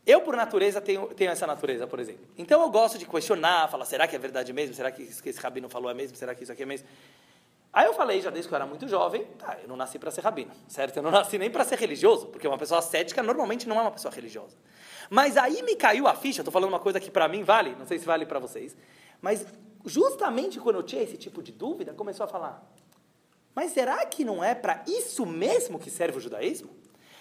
Eu, 0.06 0.20
por 0.20 0.36
natureza, 0.36 0.80
tenho, 0.80 1.08
tenho 1.08 1.32
essa 1.32 1.46
natureza, 1.46 1.86
por 1.86 1.98
exemplo. 1.98 2.24
Então 2.38 2.62
eu 2.62 2.70
gosto 2.70 2.96
de 2.96 3.04
questionar, 3.04 3.68
falar, 3.68 3.84
será 3.84 4.06
que 4.06 4.14
é 4.14 4.18
verdade 4.18 4.52
mesmo? 4.52 4.72
Será 4.72 4.92
que 4.92 5.02
isso 5.02 5.20
que 5.20 5.30
esse 5.30 5.40
rabino 5.40 5.68
falou 5.68 5.90
é 5.90 5.94
mesmo? 5.94 6.16
Será 6.16 6.32
que 6.32 6.44
isso 6.44 6.52
aqui 6.52 6.62
é 6.62 6.66
mesmo? 6.66 6.86
Aí 7.72 7.86
eu 7.86 7.92
falei, 7.92 8.22
já 8.22 8.30
desde 8.30 8.48
que 8.48 8.54
eu 8.54 8.56
era 8.56 8.64
muito 8.64 8.88
jovem, 8.88 9.24
tá, 9.36 9.58
eu 9.60 9.68
não 9.68 9.76
nasci 9.76 9.98
para 9.98 10.10
ser 10.10 10.22
rabino, 10.22 10.52
certo? 10.68 10.96
Eu 10.96 11.02
não 11.02 11.10
nasci 11.10 11.36
nem 11.36 11.50
para 11.50 11.64
ser 11.64 11.78
religioso, 11.78 12.28
porque 12.28 12.46
uma 12.46 12.56
pessoa 12.56 12.80
cética 12.80 13.22
normalmente 13.22 13.68
não 13.68 13.78
é 13.78 13.82
uma 13.82 13.90
pessoa 13.90 14.14
religiosa. 14.14 14.56
Mas 15.10 15.36
aí 15.36 15.60
me 15.62 15.74
caiu 15.76 16.06
a 16.06 16.14
ficha, 16.14 16.40
estou 16.40 16.52
falando 16.52 16.70
uma 16.70 16.80
coisa 16.80 17.00
que 17.00 17.10
para 17.10 17.28
mim 17.28 17.42
vale, 17.42 17.74
não 17.78 17.84
sei 17.84 17.98
se 17.98 18.06
vale 18.06 18.24
para 18.24 18.38
vocês, 18.38 18.76
mas 19.20 19.44
justamente 19.84 20.58
quando 20.58 20.76
eu 20.76 20.82
tinha 20.82 21.02
esse 21.02 21.16
tipo 21.16 21.42
de 21.42 21.52
dúvida, 21.52 21.92
começou 21.92 22.24
a 22.24 22.26
falar, 22.26 22.66
mas 23.54 23.72
será 23.72 24.06
que 24.06 24.24
não 24.24 24.42
é 24.42 24.54
para 24.54 24.82
isso 24.86 25.26
mesmo 25.26 25.78
que 25.78 25.90
serve 25.90 26.16
o 26.16 26.20
judaísmo? 26.20 26.70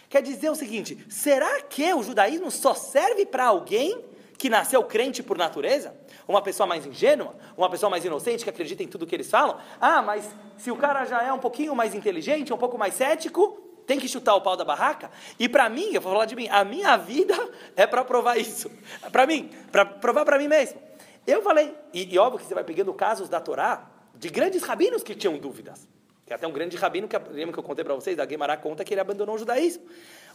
Quer 0.10 0.22
dizer 0.22 0.50
o 0.50 0.56
seguinte: 0.56 1.06
será 1.10 1.62
que 1.62 1.94
o 1.94 2.04
judaísmo 2.04 2.52
só 2.52 2.74
serve 2.74 3.26
para 3.26 3.46
alguém 3.46 4.04
que 4.38 4.50
nasceu 4.50 4.84
crente 4.84 5.24
por 5.24 5.38
natureza? 5.38 5.96
Uma 6.28 6.42
pessoa 6.42 6.66
mais 6.68 6.86
ingênua? 6.86 7.36
Uma 7.58 7.70
pessoa 7.70 7.90
mais 7.90 8.04
inocente 8.04 8.44
que 8.44 8.50
acredita 8.50 8.84
em 8.84 8.88
tudo 8.88 9.06
que 9.06 9.16
eles 9.16 9.30
falam? 9.30 9.58
Ah, 9.80 10.02
mas 10.02 10.30
se 10.58 10.72
o 10.72 10.76
cara 10.76 11.06
já 11.06 11.22
é 11.24 11.32
um 11.32 11.40
pouquinho 11.40 11.76
mais 11.76 11.94
inteligente, 11.94 12.54
um 12.54 12.58
pouco 12.58 12.78
mais 12.78 12.96
cético, 12.96 13.60
tem 13.86 14.00
que 14.00 14.08
chutar 14.08 14.36
o 14.36 14.42
pau 14.42 14.58
da 14.58 14.66
barraca? 14.66 15.12
E 15.40 15.48
para 15.48 15.70
mim, 15.70 15.90
eu 15.94 16.02
vou 16.02 16.12
falar 16.12 16.26
de 16.26 16.36
mim, 16.36 16.48
a 16.50 16.64
minha 16.64 16.98
vida 16.98 17.36
é 17.76 17.86
para 17.86 18.04
provar 18.04 18.38
isso. 18.38 18.72
Para 19.12 19.26
mim, 19.26 19.50
para 19.72 19.86
provar 19.86 20.26
para 20.26 20.38
mim 20.38 20.48
mesmo. 20.48 20.82
Eu 21.26 21.42
falei, 21.42 21.74
e, 21.94 22.14
e, 22.14 22.20
óbvio 22.20 22.40
que 22.40 22.46
você 22.46 22.54
vai 22.54 22.64
pegando 22.64 22.94
casos 22.94 23.28
da 23.30 23.40
Torá 23.40 23.90
de 24.14 24.30
grandes 24.30 24.62
rabinos 24.64 25.04
que 25.04 25.16
tinham 25.16 25.38
dúvidas. 25.38 25.88
Que 26.26 26.34
até 26.34 26.48
um 26.48 26.52
grande 26.52 26.76
rabino, 26.76 27.08
que 27.08 27.18
lembra 27.30 27.54
que 27.54 27.60
eu 27.60 27.64
contei 27.64 27.86
para 27.86 27.94
vocês, 27.94 28.18
da 28.18 28.26
Guimarães 28.26 28.60
conta 28.60 28.84
que 28.84 28.94
ele 28.94 29.02
abandonou 29.02 29.36
o 29.36 29.38
judaísmo. 29.38 29.84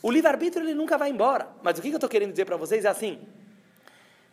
O 0.00 0.10
livre-arbítrio 0.10 0.64
ele 0.64 0.74
nunca 0.74 0.96
vai 0.96 1.10
embora. 1.10 1.48
Mas 1.62 1.78
o 1.78 1.82
que 1.82 1.88
eu 1.88 1.94
estou 1.94 2.08
querendo 2.08 2.30
dizer 2.30 2.44
para 2.44 2.56
vocês 2.56 2.84
é 2.84 2.88
assim: 2.88 3.20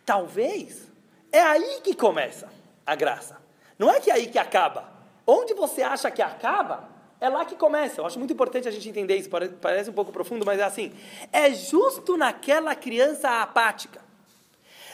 talvez 0.05 0.87
é 1.31 1.41
aí 1.41 1.81
que 1.81 1.95
começa 1.95 2.47
a 2.85 2.95
graça. 2.95 3.37
Não 3.77 3.91
é 3.91 3.99
que 3.99 4.11
é 4.11 4.13
aí 4.13 4.27
que 4.27 4.37
acaba. 4.37 4.91
Onde 5.25 5.53
você 5.53 5.81
acha 5.81 6.09
que 6.11 6.21
acaba, 6.21 6.89
é 7.19 7.27
lá 7.27 7.43
que 7.43 7.55
começa. 7.55 8.01
Eu 8.01 8.05
acho 8.05 8.19
muito 8.19 8.33
importante 8.33 8.67
a 8.67 8.71
gente 8.71 8.87
entender 8.87 9.15
isso. 9.15 9.29
Parece 9.59 9.89
um 9.89 9.93
pouco 9.93 10.11
profundo, 10.11 10.45
mas 10.45 10.59
é 10.59 10.63
assim. 10.63 10.93
É 11.31 11.51
justo 11.51 12.15
naquela 12.15 12.75
criança 12.75 13.41
apática. 13.41 13.99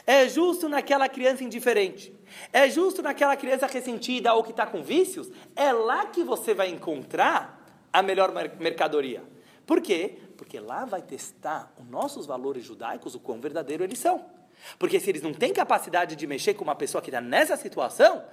É 0.07 0.27
justo 0.27 0.67
naquela 0.67 1.07
criança 1.07 1.43
indiferente. 1.43 2.13
É 2.51 2.69
justo 2.69 3.01
naquela 3.01 3.35
criança 3.35 3.67
ressentida 3.67 4.33
ou 4.33 4.43
que 4.43 4.51
está 4.51 4.65
com 4.65 4.83
vícios. 4.83 5.29
É 5.55 5.71
lá 5.71 6.05
que 6.07 6.23
você 6.23 6.53
vai 6.53 6.69
encontrar 6.69 7.61
a 7.91 8.01
melhor 8.01 8.31
mercadoria. 8.59 9.23
Por 9.65 9.81
quê? 9.81 10.17
Porque 10.37 10.59
lá 10.59 10.85
vai 10.85 11.01
testar 11.01 11.73
os 11.79 11.87
nossos 11.87 12.25
valores 12.25 12.63
judaicos, 12.63 13.15
o 13.15 13.19
quão 13.19 13.39
verdadeiro 13.39 13.83
eles 13.83 13.99
são. 13.99 14.25
Porque 14.77 14.99
se 14.99 15.09
eles 15.09 15.21
não 15.21 15.33
têm 15.33 15.53
capacidade 15.53 16.15
de 16.15 16.27
mexer 16.27 16.53
com 16.53 16.63
uma 16.63 16.75
pessoa 16.75 17.01
que 17.01 17.09
está 17.09 17.21
nessa 17.21 17.55
situação, 17.55 18.23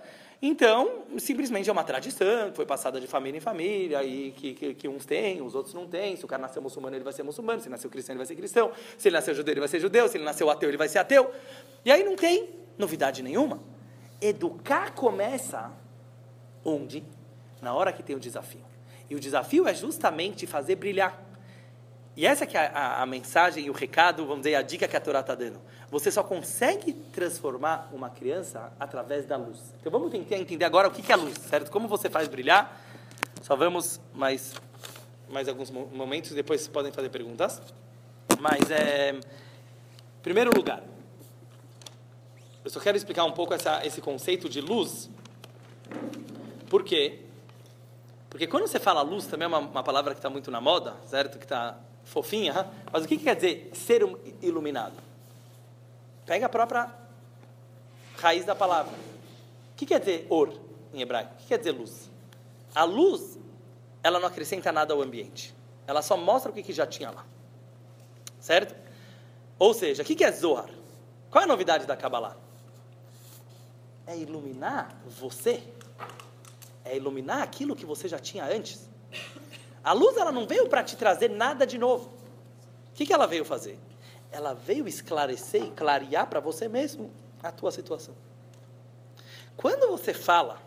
então, 0.42 1.02
simplesmente 1.18 1.68
é 1.68 1.72
uma 1.72 1.84
tradição 1.84 2.50
foi 2.54 2.64
passada 2.64 2.98
de 2.98 3.06
família 3.06 3.36
em 3.36 3.40
família, 3.40 4.02
e 4.02 4.30
que, 4.32 4.54
que, 4.54 4.74
que, 4.74 4.88
uns 4.88 5.04
têm, 5.04 5.42
os 5.42 5.54
outros 5.54 5.74
não 5.74 5.86
têm. 5.86 6.16
Se 6.16 6.24
o 6.24 6.28
cara 6.28 6.40
nasceu 6.40 6.62
muçulmano, 6.62 6.96
ele 6.96 7.04
vai 7.04 7.12
ser 7.12 7.22
muçulmano. 7.22 7.60
Se 7.60 7.68
nasceu 7.68 7.90
cristão, 7.90 8.14
ele 8.14 8.18
vai 8.18 8.26
ser 8.26 8.36
cristão. 8.36 8.72
Se 8.96 9.08
ele 9.08 9.16
nasceu 9.16 9.34
judeu, 9.34 9.52
ele 9.52 9.60
vai 9.60 9.68
ser 9.68 9.80
judeu. 9.80 10.08
Se 10.08 10.16
ele 10.16 10.24
nasceu 10.24 10.48
ateu, 10.48 10.70
ele 10.70 10.78
vai 10.78 10.88
ser 10.88 10.98
ateu. 10.98 11.30
E 11.84 11.92
aí 11.92 12.02
não 12.02 12.16
tem 12.16 12.48
novidade 12.78 13.22
nenhuma. 13.22 13.60
Educar 14.20 14.92
começa 14.92 15.70
onde? 16.64 17.02
Na 17.62 17.74
hora 17.74 17.92
que 17.92 18.02
tem 18.02 18.14
o 18.14 18.20
desafio. 18.20 18.64
E 19.08 19.14
o 19.14 19.20
desafio 19.20 19.66
é 19.66 19.74
justamente 19.74 20.46
fazer 20.46 20.76
brilhar. 20.76 21.20
E 22.16 22.26
essa 22.26 22.44
que 22.44 22.56
é 22.56 22.66
a, 22.74 23.02
a, 23.02 23.06
mensagem 23.06 23.66
e 23.66 23.70
o 23.70 23.72
recado, 23.72 24.26
vamos 24.26 24.42
dizer, 24.42 24.54
a 24.54 24.62
dica 24.62 24.86
que 24.86 24.96
a 24.96 25.00
Torá 25.00 25.20
está 25.20 25.34
dando. 25.34 25.60
Você 25.90 26.10
só 26.10 26.22
consegue 26.22 26.92
transformar 26.92 27.88
uma 27.92 28.10
criança 28.10 28.72
através 28.78 29.24
da 29.26 29.36
luz. 29.36 29.74
Então 29.80 29.90
vamos 29.90 30.10
tentar 30.10 30.36
entender 30.36 30.64
agora 30.64 30.88
o 30.88 30.90
que 30.90 31.10
é 31.10 31.14
a 31.14 31.18
luz, 31.18 31.38
certo? 31.38 31.70
Como 31.70 31.88
você 31.88 32.10
faz 32.10 32.28
brilhar. 32.28 32.80
Só 33.42 33.56
vamos 33.56 34.00
mais, 34.12 34.54
mais 35.28 35.48
alguns 35.48 35.70
momentos, 35.70 36.32
depois 36.32 36.68
podem 36.68 36.92
fazer 36.92 37.08
perguntas. 37.08 37.60
Mas, 38.38 38.70
é, 38.70 39.18
primeiro 40.22 40.50
lugar, 40.54 40.82
eu 42.64 42.70
só 42.70 42.78
quero 42.78 42.96
explicar 42.96 43.24
um 43.24 43.32
pouco 43.32 43.54
essa, 43.54 43.84
esse 43.86 44.00
conceito 44.00 44.48
de 44.48 44.60
luz. 44.60 45.08
Por 46.68 46.84
quê? 46.84 47.20
Porque 48.28 48.46
quando 48.46 48.66
você 48.66 48.78
fala 48.78 49.02
luz, 49.02 49.26
também 49.26 49.44
é 49.44 49.48
uma, 49.48 49.58
uma 49.58 49.82
palavra 49.82 50.12
que 50.14 50.18
está 50.18 50.30
muito 50.30 50.50
na 50.50 50.60
moda, 50.60 50.94
certo? 51.06 51.38
Que 51.38 51.44
está 51.44 51.78
fofinha, 52.04 52.68
mas 52.92 53.04
o 53.04 53.08
que, 53.08 53.16
que 53.16 53.24
quer 53.24 53.34
dizer 53.34 53.70
ser 53.72 54.02
iluminado? 54.42 54.94
Pega 56.26 56.46
a 56.46 56.48
própria 56.48 56.92
raiz 58.16 58.44
da 58.44 58.54
palavra. 58.54 58.92
O 58.92 59.76
que 59.76 59.86
quer 59.86 59.98
dizer 59.98 60.26
or 60.28 60.52
em 60.92 61.00
hebraico? 61.00 61.34
O 61.34 61.36
que 61.38 61.46
quer 61.46 61.58
dizer 61.58 61.72
luz? 61.72 62.10
A 62.74 62.84
luz, 62.84 63.38
ela 64.02 64.20
não 64.20 64.28
acrescenta 64.28 64.70
nada 64.70 64.92
ao 64.92 65.00
ambiente. 65.00 65.54
Ela 65.86 66.02
só 66.02 66.16
mostra 66.16 66.50
o 66.50 66.54
que, 66.54 66.62
que 66.62 66.72
já 66.72 66.86
tinha 66.86 67.10
lá. 67.10 67.24
Certo? 68.38 68.74
Ou 69.58 69.74
seja, 69.74 70.02
o 70.02 70.06
que, 70.06 70.14
que 70.14 70.24
é 70.24 70.30
Zohar? 70.30 70.68
Qual 71.30 71.42
é 71.42 71.44
a 71.44 71.48
novidade 71.48 71.86
da 71.86 71.96
Kabbalah? 71.96 72.36
É 74.10 74.18
iluminar 74.18 75.00
você. 75.06 75.62
É 76.84 76.96
iluminar 76.96 77.42
aquilo 77.42 77.76
que 77.76 77.86
você 77.86 78.08
já 78.08 78.18
tinha 78.18 78.44
antes. 78.44 78.88
A 79.84 79.92
luz 79.92 80.16
ela 80.16 80.32
não 80.32 80.48
veio 80.48 80.68
para 80.68 80.82
te 80.82 80.96
trazer 80.96 81.30
nada 81.30 81.64
de 81.64 81.78
novo. 81.78 82.10
O 82.90 82.92
que, 82.94 83.06
que 83.06 83.12
ela 83.12 83.28
veio 83.28 83.44
fazer? 83.44 83.78
Ela 84.32 84.52
veio 84.52 84.88
esclarecer 84.88 85.62
e 85.62 85.70
clarear 85.70 86.26
para 86.26 86.40
você 86.40 86.66
mesmo 86.68 87.08
a 87.40 87.52
tua 87.52 87.70
situação. 87.70 88.12
Quando 89.56 89.88
você 89.88 90.12
fala 90.12 90.60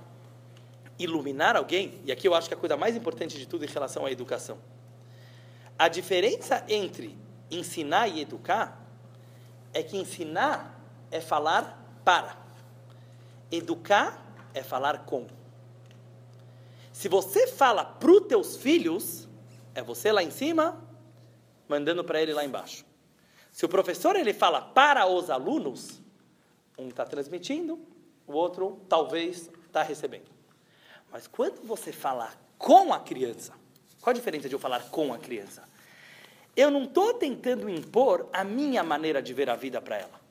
iluminar 0.98 1.58
alguém, 1.58 2.00
e 2.06 2.14
aqui 2.14 2.26
eu 2.26 2.34
acho 2.34 2.48
que 2.48 2.54
a 2.54 2.58
coisa 2.58 2.78
mais 2.78 2.96
importante 2.96 3.38
de 3.38 3.46
tudo 3.46 3.66
em 3.66 3.68
relação 3.68 4.06
à 4.06 4.12
educação, 4.12 4.58
a 5.78 5.90
diferença 5.90 6.64
entre 6.70 7.18
ensinar 7.52 8.08
e 8.08 8.22
educar 8.22 8.82
é 9.74 9.84
que 9.84 9.98
ensinar 9.98 10.80
é 11.12 11.20
falar 11.20 12.00
para, 12.06 12.43
educar 13.56 14.22
é 14.54 14.64
falar 14.64 15.06
com. 15.06 15.28
Se 16.92 17.08
você 17.08 17.48
fala 17.48 17.84
para 17.84 18.12
os 18.12 18.28
teus 18.28 18.58
filhos, 18.58 19.28
é 19.74 19.82
você 19.82 20.12
lá 20.12 20.24
em 20.24 20.32
cima, 20.32 20.82
mandando 21.68 22.04
para 22.04 22.22
ele 22.22 22.34
lá 22.34 22.46
embaixo. 22.46 22.86
Se 23.52 23.66
o 23.66 23.70
professor 23.70 24.16
ele 24.16 24.34
fala 24.34 24.62
para 24.62 25.06
os 25.08 25.30
alunos, 25.30 26.02
um 26.78 26.88
está 26.88 27.06
transmitindo, 27.06 27.80
o 28.26 28.34
outro 28.34 28.82
talvez 28.90 29.50
está 29.66 29.84
recebendo. 29.84 30.32
Mas 31.12 31.28
quando 31.28 31.62
você 31.66 31.92
falar 31.92 32.36
com 32.58 32.94
a 32.94 33.00
criança, 33.00 33.54
qual 34.02 34.12
a 34.12 34.16
diferença 34.16 34.50
de 34.50 34.56
eu 34.56 34.60
falar 34.60 34.90
com 34.90 35.14
a 35.14 35.18
criança? 35.18 35.64
Eu 36.56 36.70
não 36.70 36.84
estou 36.84 37.14
tentando 37.16 37.70
impor 37.70 38.28
a 38.32 38.44
minha 38.44 38.84
maneira 38.84 39.22
de 39.22 39.34
ver 39.34 39.50
a 39.50 39.56
vida 39.56 39.82
para 39.82 39.98
ela. 39.98 40.23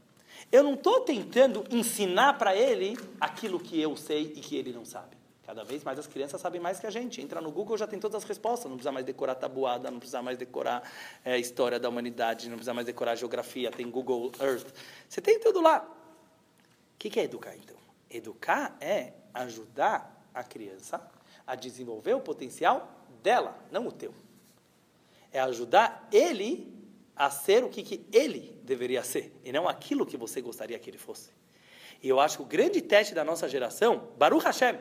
Eu 0.53 0.63
não 0.63 0.75
estou 0.75 1.01
tentando 1.01 1.65
ensinar 1.71 2.35
para 2.35 2.55
ele 2.55 2.99
aquilo 3.19 3.59
que 3.59 3.81
eu 3.81 3.97
sei 3.97 4.35
e 4.37 4.41
que 4.41 4.55
ele 4.55 4.71
não 4.71 4.85
sabe. 4.85 5.17
Cada 5.47 5.65
vez 5.65 5.83
mais 5.83 5.99
as 5.99 6.07
crianças 6.07 6.41
sabem 6.43 6.61
mais 6.61 6.79
que 6.79 6.87
a 6.87 6.91
gente. 6.91 7.23
Entra 7.23 7.41
no 7.41 7.51
Google 7.51 7.77
já 7.79 7.87
tem 7.87 7.99
todas 7.99 8.23
as 8.23 8.29
respostas. 8.29 8.67
Não 8.67 8.77
precisa 8.77 8.93
mais 8.93 9.07
decorar 9.07 9.35
tabuada, 9.35 9.91
não 9.91 9.99
precisa 9.99 10.21
mais 10.21 10.37
decorar 10.37 10.83
é, 11.25 11.39
história 11.39 11.81
da 11.81 11.89
humanidade, 11.89 12.51
não 12.51 12.57
precisa 12.57 12.75
mais 12.75 12.87
decorar 12.87 13.17
geografia. 13.17 13.71
Tem 13.71 13.91
Google 13.91 14.31
Earth. 14.39 14.75
Você 15.09 15.23
tem 15.23 15.41
tudo 15.41 15.63
lá. 15.63 15.89
O 16.95 16.99
que 16.99 17.19
é 17.19 17.25
educar 17.25 17.57
então? 17.57 17.77
Educar 18.11 18.77
é 18.79 19.15
ajudar 19.33 20.23
a 20.35 20.45
criança 20.45 21.01
a 21.47 21.55
desenvolver 21.55 22.13
o 22.13 22.21
potencial 22.21 22.93
dela, 23.23 23.57
não 23.71 23.87
o 23.87 23.93
teu. 23.93 24.15
É 25.33 25.41
ajudar 25.41 26.09
ele 26.13 26.82
a 27.17 27.31
ser 27.31 27.63
o 27.65 27.69
que, 27.69 27.83
que 27.83 28.07
ele 28.13 28.59
deveria 28.63 29.03
ser 29.03 29.39
e 29.45 29.53
não 29.53 29.69
aquilo 29.69 30.07
que 30.07 30.17
você 30.17 30.41
gostaria 30.41 30.79
que 30.79 30.89
ele 30.91 30.99
fosse. 30.99 31.31
E 32.03 32.09
eu 32.09 32.19
acho 32.19 32.39
que 32.39 32.43
o 32.43 32.47
grande 32.47 32.81
teste 32.81 33.15
da 33.15 33.23
nossa 33.23 33.49
geração, 33.49 34.09
Baruch 34.19 34.45
Hashem, 34.45 34.79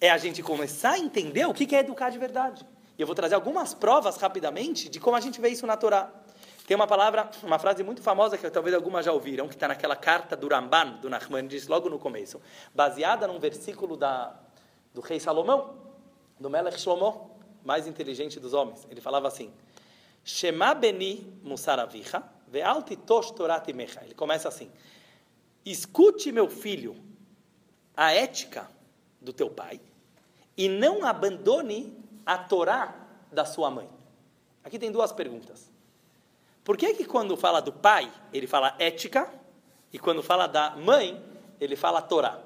é 0.00 0.10
a 0.10 0.18
gente 0.18 0.42
começar 0.42 0.92
a 0.92 0.98
entender 0.98 1.46
o 1.46 1.54
que 1.54 1.74
é 1.74 1.80
educar 1.80 2.10
de 2.10 2.18
verdade. 2.18 2.66
E 2.98 3.00
eu 3.00 3.06
vou 3.06 3.14
trazer 3.14 3.34
algumas 3.34 3.74
provas 3.74 4.16
rapidamente 4.16 4.88
de 4.88 5.00
como 5.00 5.16
a 5.16 5.20
gente 5.20 5.40
vê 5.40 5.48
isso 5.48 5.66
na 5.66 5.76
Torá. 5.76 6.10
Tem 6.66 6.74
uma 6.74 6.86
palavra, 6.86 7.30
uma 7.42 7.58
frase 7.58 7.82
muito 7.82 8.02
famosa 8.02 8.36
que 8.36 8.50
talvez 8.50 8.74
algumas 8.74 9.06
já 9.06 9.12
ouviram, 9.12 9.48
que 9.48 9.54
está 9.54 9.68
naquela 9.68 9.96
carta 9.96 10.36
do 10.36 10.48
Ramban, 10.48 10.98
do 11.00 11.08
Nachmanides, 11.08 11.66
logo 11.66 11.88
no 11.88 11.98
começo, 11.98 12.42
baseada 12.74 13.26
num 13.26 13.38
versículo 13.38 13.96
da, 13.96 14.38
do 14.92 15.00
rei 15.00 15.18
Salomão, 15.18 15.76
do 16.38 16.50
Melech 16.50 16.78
Shlomo, 16.78 17.30
mais 17.64 17.86
inteligente 17.86 18.38
dos 18.38 18.52
homens. 18.52 18.86
Ele 18.90 19.00
falava 19.00 19.28
assim: 19.28 19.50
Shema 20.24 20.74
beni 20.74 21.40
musaravicha 21.42 22.22
ve'alti 22.48 22.96
tosh 22.96 23.30
torati 23.30 23.72
mecha. 23.72 24.02
Ele 24.04 24.14
começa 24.14 24.48
assim: 24.48 24.70
Escute, 25.64 26.32
meu 26.32 26.48
filho, 26.48 26.96
a 27.96 28.12
ética 28.12 28.70
do 29.20 29.32
teu 29.32 29.50
pai 29.50 29.80
e 30.58 30.68
não 30.68 31.04
abandone 31.04 31.96
a 32.26 32.36
Torá 32.36 32.92
da 33.30 33.44
sua 33.44 33.70
mãe. 33.70 33.88
Aqui 34.64 34.76
tem 34.76 34.90
duas 34.90 35.12
perguntas. 35.12 35.70
Por 36.64 36.76
que 36.76 36.92
que 36.94 37.04
quando 37.04 37.36
fala 37.36 37.62
do 37.62 37.72
pai, 37.72 38.12
ele 38.32 38.48
fala 38.48 38.74
ética, 38.78 39.32
e 39.92 39.98
quando 39.98 40.22
fala 40.22 40.48
da 40.48 40.72
mãe, 40.72 41.22
ele 41.60 41.76
fala 41.76 42.02
Torá? 42.02 42.40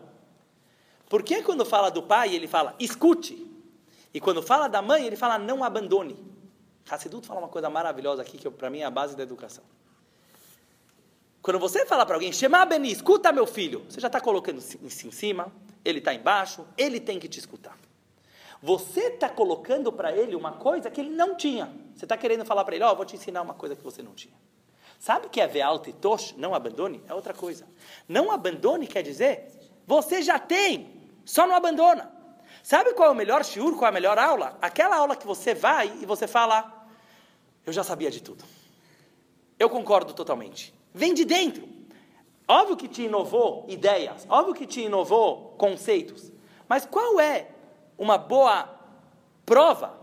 Por 1.09 1.23
que 1.23 1.43
quando 1.43 1.65
fala 1.65 1.91
do 1.91 2.03
pai, 2.03 2.35
ele 2.35 2.47
fala 2.47 2.77
escute, 2.79 3.51
e 4.13 4.21
quando 4.21 4.43
fala 4.43 4.69
da 4.69 4.83
mãe, 4.83 5.07
ele 5.07 5.17
fala 5.17 5.39
não 5.39 5.65
abandone? 5.65 6.32
Hassidut 6.89 7.27
fala 7.27 7.41
uma 7.41 7.49
coisa 7.49 7.71
maravilhosa 7.71 8.23
aqui, 8.23 8.39
que 8.39 8.51
para 8.51 8.71
mim 8.71 8.81
é 8.81 8.85
a 8.85 8.91
base 8.91 9.17
da 9.17 9.23
educação. 9.23 9.65
Quando 11.41 11.59
você 11.59 11.85
fala 11.85 12.07
para 12.07 12.15
alguém, 12.15 12.33
Shema 12.33 12.65
Beni, 12.65 12.93
escuta 12.93 13.33
meu 13.33 13.47
filho, 13.47 13.85
você 13.89 14.01
já 14.01 14.07
está 14.07 14.21
colocando 14.21 14.63
em 14.83 14.89
cima, 14.89 15.53
ele 15.85 15.99
está 15.99 16.15
embaixo, 16.15 16.65
ele 16.77 17.01
tem 17.01 17.19
que 17.19 17.29
te 17.29 17.39
escutar. 17.39 17.77
Você 18.63 19.09
está 19.09 19.29
colocando 19.29 19.93
para 19.93 20.17
ele 20.17 20.37
uma 20.37 20.53
coisa 20.53 20.89
que 20.89 21.01
ele 21.01 21.11
não 21.11 21.35
tinha. 21.35 21.73
Você 21.97 22.05
está 22.05 22.17
querendo 22.17 22.45
falar 22.45 22.65
para 22.65 22.77
ele, 22.77 22.85
ó, 22.85 22.93
oh, 22.93 22.97
vou 22.97 23.05
te 23.05 23.17
ensinar 23.17 23.43
uma 23.43 23.55
coisa 23.55 23.75
que 23.75 23.83
você 23.83 24.03
não 24.03 24.15
tinha. 24.15 24.35
Sabe 25.01 25.29
que 25.29 25.41
é 25.41 25.49
ve'al 25.49 25.81
titosh, 25.81 26.37
não 26.37 26.55
abandone? 26.55 27.03
É 27.09 27.15
outra 27.15 27.35
coisa. 27.35 27.67
Não 28.09 28.31
abandone 28.31 28.87
quer 28.87 29.03
dizer, 29.03 29.51
você 29.85 30.23
já 30.23 30.39
tem, 30.39 31.03
só 31.25 31.45
não 31.45 31.57
abandona. 31.57 32.12
Sabe 32.63 32.95
qual 32.95 33.09
é 33.09 33.13
o 33.13 33.15
melhor 33.15 33.45
shiur, 33.45 33.73
qual 33.73 33.87
é 33.87 33.89
a 33.89 33.93
melhor 33.93 34.19
aula? 34.19 34.57
Aquela 34.63 34.97
aula 34.97 35.17
que 35.17 35.27
você 35.27 35.55
vai 35.55 35.93
e 36.01 36.07
você 36.07 36.27
fala, 36.27 36.87
eu 37.67 37.73
já 37.73 37.83
sabia 37.83 38.11
de 38.11 38.23
tudo. 38.23 38.45
Eu 39.59 39.69
concordo 39.69 40.13
totalmente. 40.13 40.73
Vem 40.95 41.13
de 41.13 41.25
dentro. 41.25 41.69
Óbvio 42.47 42.77
que 42.77 42.89
te 42.89 43.03
inovou 43.03 43.65
ideias, 43.69 44.27
óbvio 44.29 44.55
que 44.55 44.67
te 44.67 44.83
inovou 44.83 45.55
conceitos. 45.57 46.31
Mas 46.69 46.85
qual 46.85 47.21
é 47.21 47.49
uma 47.99 48.19
boa 48.19 48.69
prova? 49.45 49.99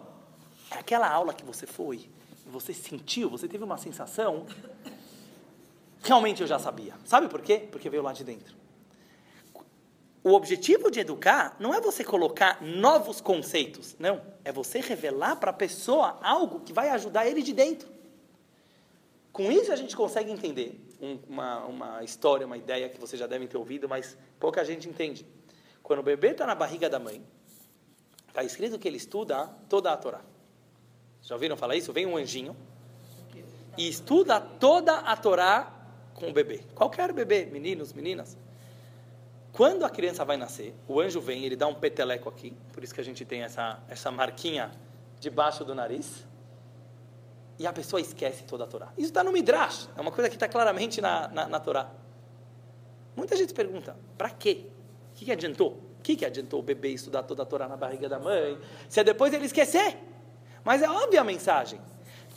É 0.72 0.80
aquela 0.80 1.10
aula 1.10 1.34
que 1.34 1.44
você 1.44 1.66
foi, 1.66 2.10
você 2.46 2.74
sentiu, 2.74 3.30
você 3.30 3.48
teve 3.48 3.64
uma 3.64 3.78
sensação. 3.78 4.46
Realmente 6.02 6.42
eu 6.42 6.48
já 6.48 6.60
sabia. 6.60 6.96
Sabe 7.06 7.28
por 7.28 7.42
quê? 7.42 7.68
Porque 7.72 7.90
veio 7.90 8.04
lá 8.04 8.14
de 8.14 8.24
dentro. 8.24 8.59
O 10.24 10.34
objetivo 10.34 10.92
de 10.92 11.00
educar 11.00 11.56
não 11.60 11.74
é 11.74 11.80
você 11.80 12.04
colocar 12.04 12.62
novos 12.62 13.22
conceitos, 13.22 13.96
não. 13.98 14.22
É 14.44 14.52
você 14.52 14.80
revelar 14.80 15.38
para 15.38 15.52
a 15.52 15.54
pessoa 15.54 16.20
algo 16.22 16.60
que 16.60 16.74
vai 16.74 16.90
ajudar 16.90 17.28
ele 17.28 17.42
de 17.42 17.54
dentro. 17.54 17.88
Com 19.32 19.52
isso 19.52 19.72
a 19.72 19.76
gente 19.76 19.96
consegue 19.96 20.32
entender 20.32 20.80
um, 21.02 21.20
uma, 21.30 21.66
uma 21.66 22.04
história, 22.04 22.46
uma 22.46 22.58
ideia 22.58 22.90
que 22.90 23.00
vocês 23.00 23.20
já 23.20 23.28
devem 23.28 23.48
ter 23.48 23.58
ouvido, 23.58 23.88
mas 23.88 24.18
pouca 24.40 24.66
gente 24.66 24.90
entende. 24.90 25.26
Quando 25.82 26.00
o 26.00 26.04
bebê 26.04 26.32
está 26.32 26.46
na 26.46 26.56
barriga 26.56 26.90
da 26.90 27.00
mãe, 27.00 27.24
Está 28.30 28.44
escrito 28.44 28.80
que 28.80 28.88
ele 28.88 28.98
estuda 28.98 29.48
toda 29.68 29.92
a 29.92 29.98
Torá. 29.98 30.22
Já 31.22 31.36
ouviram 31.36 31.58
falar 31.58 31.76
isso? 31.76 31.92
Vem 31.92 32.06
um 32.06 32.16
anjinho 32.16 32.56
e 33.78 33.90
estuda 33.90 34.40
toda 34.40 35.00
a 35.00 35.18
Torá 35.18 35.74
com 36.14 36.30
o 36.30 36.34
bebê. 36.34 36.60
Qualquer 36.76 37.12
bebê, 37.12 37.46
meninos, 37.46 37.92
meninas. 37.92 38.38
Quando 39.52 39.84
a 39.84 39.90
criança 39.90 40.24
vai 40.24 40.38
nascer, 40.38 40.74
o 40.88 41.00
anjo 41.00 41.20
vem, 41.20 41.44
ele 41.44 41.56
dá 41.56 41.68
um 41.68 41.74
peteleco 41.74 42.30
aqui, 42.30 42.56
por 42.72 42.84
isso 42.84 42.94
que 42.94 43.02
a 43.02 43.04
gente 43.04 43.26
tem 43.26 43.42
essa, 43.42 43.80
essa 43.90 44.12
marquinha 44.12 44.72
debaixo 45.20 45.66
do 45.66 45.76
nariz, 45.76 46.26
e 47.58 47.68
a 47.68 47.74
pessoa 47.74 48.00
esquece 48.00 48.44
toda 48.44 48.64
a 48.64 48.68
Torá. 48.68 48.88
Isso 48.98 49.08
está 49.08 49.24
no 49.24 49.32
Midrash, 49.32 49.90
é 49.98 50.02
uma 50.02 50.12
coisa 50.12 50.30
que 50.30 50.36
está 50.36 50.48
claramente 50.48 51.02
na, 51.02 51.28
na, 51.28 51.48
na 51.48 51.60
Torá. 51.60 51.90
Muita 53.16 53.36
gente 53.36 53.54
pergunta, 53.54 53.98
para 54.18 54.30
quê? 54.30 54.68
O 55.12 55.16
que, 55.16 55.26
que 55.26 55.32
adiantou? 55.32 55.90
O 56.00 56.02
que, 56.02 56.16
que 56.16 56.26
adiantou 56.26 56.62
o 56.62 56.64
bebê 56.64 56.90
estudar 56.90 57.24
toda 57.24 57.44
a 57.44 57.46
Torá 57.46 57.68
na 57.68 57.76
barriga 57.76 58.08
da 58.08 58.18
mãe? 58.18 58.58
Se 58.88 59.02
é 59.02 59.04
depois 59.04 59.34
ele 59.34 59.46
esquecer. 59.46 59.98
Mas 60.64 60.82
é 60.82 60.90
óbvia 60.90 61.20
a 61.20 61.24
mensagem. 61.24 61.82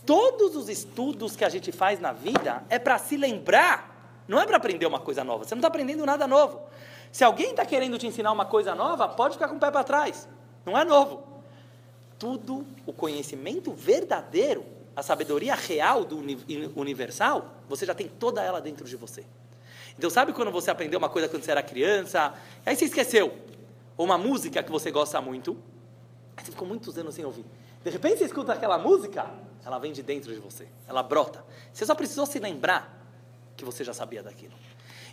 Todos 0.05 0.57
os 0.57 0.69
estudos 0.69 1.37
que 1.37 1.45
a 1.45 1.49
gente 1.49 1.71
faz 1.71 2.01
na 2.01 2.13
vida 2.13 2.65
é 2.69 2.79
para 2.79 2.99
se 2.99 3.17
lembrar, 3.17 4.25
não 4.27 4.41
é 4.41 4.47
para 4.47 4.57
aprender 4.57 4.87
uma 4.87 4.99
coisa 4.99 5.23
nova. 5.23 5.45
Você 5.45 5.55
não 5.55 5.61
está 5.61 5.69
aprendendo 5.69 6.05
nada 6.05 6.27
novo. 6.27 6.61
Se 7.13 7.23
alguém 7.23 7.51
está 7.51 7.67
querendo 7.67 7.99
te 7.99 8.07
ensinar 8.07 8.33
uma 8.33 8.47
coisa 8.47 8.75
nova, 8.75 9.07
pode 9.07 9.35
ficar 9.35 9.47
com 9.47 9.57
o 9.57 9.61
pé 9.61 9.71
para 9.71 9.85
trás. 9.85 10.27
Não 10.65 10.79
é 10.79 10.85
novo. 10.85 11.23
Tudo, 12.19 12.67
o 12.87 12.93
conhecimento 12.93 13.71
verdadeiro, 13.73 14.65
a 14.97 15.03
sabedoria 15.03 15.55
real 15.55 16.07
do 16.07 16.17
universal, 16.75 17.53
você 17.69 17.85
já 17.85 17.95
tem 17.95 18.09
toda 18.09 18.43
ela 18.43 18.63
dentro 18.63 18.87
de 18.87 18.97
você. 18.97 19.25
Então, 19.99 20.09
sabe 20.09 20.33
quando 20.33 20.51
você 20.51 20.71
aprendeu 20.71 20.99
uma 20.99 21.11
coisa 21.11 21.29
quando 21.29 21.43
você 21.43 21.51
era 21.51 21.63
criança, 21.63 22.33
aí 22.65 22.75
você 22.75 22.87
esqueceu? 22.87 23.37
Ou 23.95 24.07
uma 24.07 24.17
música 24.17 24.63
que 24.63 24.73
você 24.73 24.91
gosta 24.91 25.21
muito, 25.21 25.57
aí 26.35 26.45
você 26.45 26.51
ficou 26.51 26.67
muitos 26.67 26.97
anos 26.97 27.15
sem 27.15 27.27
ouvir. 27.27 27.45
De 27.85 27.91
repente 27.91 28.19
você 28.19 28.25
escuta 28.25 28.55
aquela 28.55 28.79
música, 28.79 29.31
ela 29.67 29.79
vem 29.79 29.93
de 29.93 30.03
dentro 30.03 30.33
de 30.33 30.39
você, 30.39 30.67
ela 30.89 31.03
brota. 31.03 31.45
Você 31.75 31.85
só 31.85 31.95
precisou 31.95 32.25
se 32.25 32.39
lembrar 32.39 33.03
que 33.55 33.67
você 33.67 33.85
já 33.85 33.93
sabia 33.93 34.23
daquilo. 34.23 34.55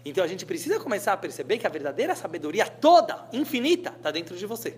Então 0.04 0.24
a 0.24 0.28
gente 0.28 0.46
precisa 0.46 0.80
começar 0.80 1.14
a 1.14 1.18
perceber 1.18 1.58
que 1.58 1.68
a 1.68 1.70
verdadeira 1.70 2.16
sabedoria 2.16 2.66
toda, 2.66 3.28
infinita, 3.34 3.94
está 3.96 4.12
dentro 4.12 4.38
de 4.38 4.46
você. 4.46 4.78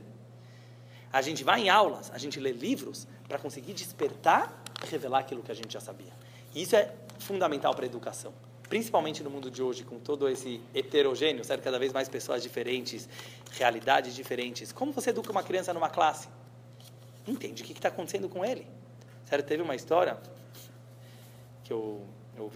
A 1.14 1.22
gente 1.22 1.44
vai 1.44 1.62
em 1.62 1.70
aulas, 1.70 2.12
a 2.14 2.18
gente 2.18 2.40
lê 2.40 2.52
livros 2.52 3.08
para 3.28 3.38
conseguir 3.38 3.74
despertar 3.74 4.64
e 4.84 4.90
revelar 4.90 5.20
aquilo 5.20 5.44
que 5.44 5.52
a 5.52 5.56
gente 5.56 5.74
já 5.74 5.80
sabia. 5.80 6.14
E 6.56 6.62
isso 6.62 6.76
é 6.76 6.94
fundamental 7.20 7.74
para 7.76 7.86
a 7.86 7.88
educação 7.88 8.34
principalmente 8.72 9.22
no 9.22 9.30
mundo 9.30 9.52
de 9.52 9.62
hoje, 9.62 9.84
com 9.84 10.00
todo 10.00 10.30
esse 10.30 10.62
heterogêneo, 10.74 11.44
certo? 11.44 11.62
cada 11.62 11.78
vez 11.78 11.92
mais 11.92 12.08
pessoas 12.08 12.42
diferentes, 12.42 13.10
realidades 13.52 14.16
diferentes. 14.16 14.72
Como 14.72 14.94
você 14.94 15.10
educa 15.10 15.30
uma 15.30 15.44
criança 15.44 15.74
numa 15.74 15.90
classe? 15.90 16.30
Entende 17.28 17.64
o 17.64 17.66
que 17.66 17.74
está 17.74 17.90
acontecendo 17.90 18.30
com 18.30 18.46
ele. 18.46 18.66
Certo? 19.26 19.46
Teve 19.46 19.62
uma 19.62 19.76
história 19.76 20.18
que 21.66 21.74
eu, 21.74 22.02
eu. 22.38 22.50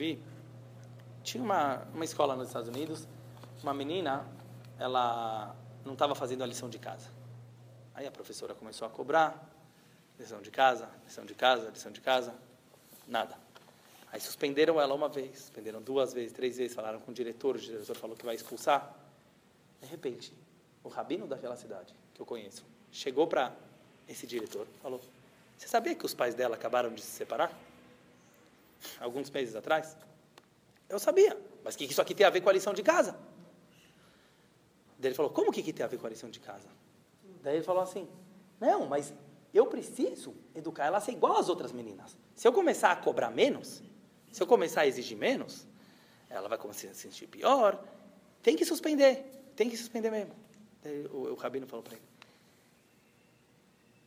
Tinha 1.25 1.43
uma, 1.43 1.81
uma 1.91 2.05
escola 2.05 2.35
nos 2.35 2.49
Estados 2.49 2.69
Unidos, 2.69 3.07
uma 3.63 3.73
menina, 3.73 4.23
ela 4.77 5.55
não 5.83 5.93
estava 5.93 6.13
fazendo 6.13 6.43
a 6.43 6.45
lição 6.45 6.69
de 6.69 6.77
casa. 6.77 7.09
Aí 7.95 8.05
a 8.05 8.11
professora 8.11 8.53
começou 8.53 8.87
a 8.87 8.91
cobrar, 8.91 9.49
lição 10.19 10.39
de 10.39 10.51
casa, 10.51 10.87
lição 11.03 11.25
de 11.25 11.33
casa, 11.33 11.71
lição 11.71 11.91
de 11.91 11.99
casa, 11.99 12.31
nada. 13.07 13.35
Aí 14.11 14.21
suspenderam 14.21 14.79
ela 14.79 14.93
uma 14.93 15.09
vez, 15.09 15.39
suspenderam 15.39 15.81
duas 15.81 16.13
vezes, 16.13 16.31
três 16.31 16.57
vezes, 16.57 16.75
falaram 16.75 16.99
com 16.99 17.09
o 17.09 17.13
diretor, 17.13 17.55
o 17.55 17.59
diretor 17.59 17.95
falou 17.95 18.15
que 18.15 18.23
vai 18.23 18.35
expulsar. 18.35 18.95
De 19.81 19.87
repente, 19.87 20.31
o 20.83 20.89
rabino 20.89 21.25
daquela 21.25 21.55
cidade, 21.55 21.91
que 22.13 22.21
eu 22.21 22.25
conheço, 22.25 22.63
chegou 22.91 23.25
para 23.25 23.51
esse 24.07 24.27
diretor 24.27 24.67
falou: 24.79 25.01
Você 25.57 25.67
sabia 25.67 25.95
que 25.95 26.05
os 26.05 26.13
pais 26.13 26.35
dela 26.35 26.53
acabaram 26.53 26.93
de 26.93 27.01
se 27.01 27.09
separar? 27.09 27.51
Alguns 28.99 29.31
meses 29.31 29.55
atrás? 29.55 29.97
Eu 30.87 30.99
sabia, 30.99 31.37
mas 31.63 31.75
o 31.75 31.77
que 31.77 31.85
isso 31.85 32.01
aqui 32.01 32.13
tem 32.13 32.25
a 32.25 32.29
ver 32.29 32.41
com 32.41 32.49
a 32.49 32.53
lição 32.53 32.73
de 32.73 32.83
casa? 32.83 33.17
Daí 34.97 35.09
ele 35.09 35.15
falou: 35.15 35.31
Como 35.31 35.51
que, 35.51 35.73
tem 35.73 35.83
a 35.83 35.87
ver 35.87 35.97
com 35.97 36.07
a 36.07 36.09
lição 36.09 36.29
de 36.29 36.39
casa? 36.39 36.67
Daí 37.41 37.55
ele 37.55 37.63
falou 37.63 37.81
assim: 37.81 38.07
Não, 38.59 38.85
mas 38.85 39.13
eu 39.53 39.65
preciso 39.67 40.35
educar 40.53 40.85
ela 40.85 40.97
a 40.97 41.01
ser 41.01 41.11
igual 41.11 41.37
às 41.37 41.49
outras 41.49 41.71
meninas. 41.71 42.17
Se 42.35 42.47
eu 42.47 42.53
começar 42.53 42.91
a 42.91 42.95
cobrar 42.95 43.29
menos, 43.29 43.81
se 44.31 44.41
eu 44.41 44.47
começar 44.47 44.81
a 44.81 44.87
exigir 44.87 45.17
menos, 45.17 45.67
ela 46.29 46.47
vai 46.47 46.57
começar 46.57 46.87
a 46.87 46.93
se 46.93 47.01
sentir 47.01 47.27
pior. 47.27 47.81
Tem 48.41 48.55
que 48.55 48.65
suspender. 48.65 49.23
Tem 49.55 49.69
que 49.69 49.77
suspender 49.77 50.11
mesmo. 50.11 50.33
O, 51.11 51.29
o 51.29 51.35
rabino 51.35 51.67
falou 51.67 51.83
para 51.83 51.93
ele: 51.95 52.03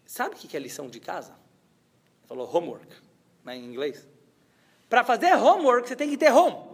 Sabe 0.04 0.34
o 0.34 0.38
que 0.38 0.56
é 0.56 0.60
lição 0.60 0.88
de 0.88 1.00
casa? 1.00 1.32
Ele 1.32 2.28
falou 2.28 2.56
homework, 2.56 2.94
né, 3.44 3.56
em 3.56 3.64
inglês. 3.64 4.06
Para 4.88 5.04
fazer 5.04 5.34
homework, 5.34 5.86
você 5.86 5.96
tem 5.96 6.08
que 6.08 6.16
ter 6.16 6.32
home. 6.32 6.67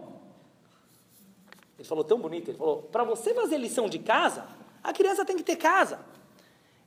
Ele 1.77 1.87
falou 1.87 2.03
tão 2.03 2.19
bonito. 2.19 2.49
Ele 2.49 2.57
falou: 2.57 2.83
Para 2.83 3.03
você 3.03 3.33
fazer 3.33 3.57
lição 3.57 3.87
de 3.87 3.99
casa, 3.99 4.45
a 4.83 4.93
criança 4.93 5.25
tem 5.25 5.35
que 5.35 5.43
ter 5.43 5.55
casa. 5.55 5.99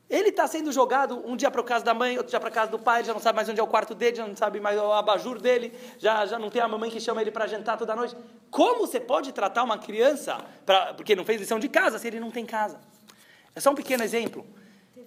Ele 0.09 0.30
está 0.30 0.47
sendo 0.47 0.72
jogado 0.72 1.22
um 1.26 1.36
dia 1.36 1.51
para 1.51 1.62
casa 1.62 1.84
da 1.84 1.93
mãe, 1.93 2.16
outro 2.16 2.30
dia 2.30 2.41
para 2.41 2.51
casa 2.51 2.70
do 2.70 2.78
pai, 2.78 3.05
já 3.05 3.12
não 3.12 3.20
sabe 3.20 3.36
mais 3.36 3.49
onde 3.49 3.61
é 3.61 3.62
o 3.62 3.66
quarto 3.66 3.95
dele, 3.95 4.16
já 4.16 4.26
não 4.26 4.34
sabe 4.34 4.59
mais 4.59 4.78
o 4.78 4.91
abajur 4.91 5.39
dele, 5.39 5.70
já, 5.99 6.24
já 6.24 6.39
não 6.39 6.49
tem 6.49 6.62
a 6.62 6.68
mamãe 6.68 6.91
que 6.91 6.99
chama 6.99 7.20
ele 7.20 7.30
para 7.30 7.47
jantar 7.47 7.76
toda 7.76 7.95
noite. 7.95 8.16
Como 8.51 8.86
você 8.86 8.99
pode 8.99 9.32
tratar 9.32 9.62
uma 9.62 9.76
criança, 9.76 10.43
pra, 10.64 10.95
porque 10.95 11.14
não 11.14 11.26
fez 11.26 11.39
lição 11.39 11.59
de 11.59 11.68
casa, 11.68 11.99
se 11.99 12.07
ele 12.07 12.18
não 12.18 12.30
tem 12.30 12.47
casa? 12.47 12.80
É 13.55 13.61
só 13.61 13.70
um 13.70 13.74
pequeno 13.74 14.03
exemplo 14.03 14.47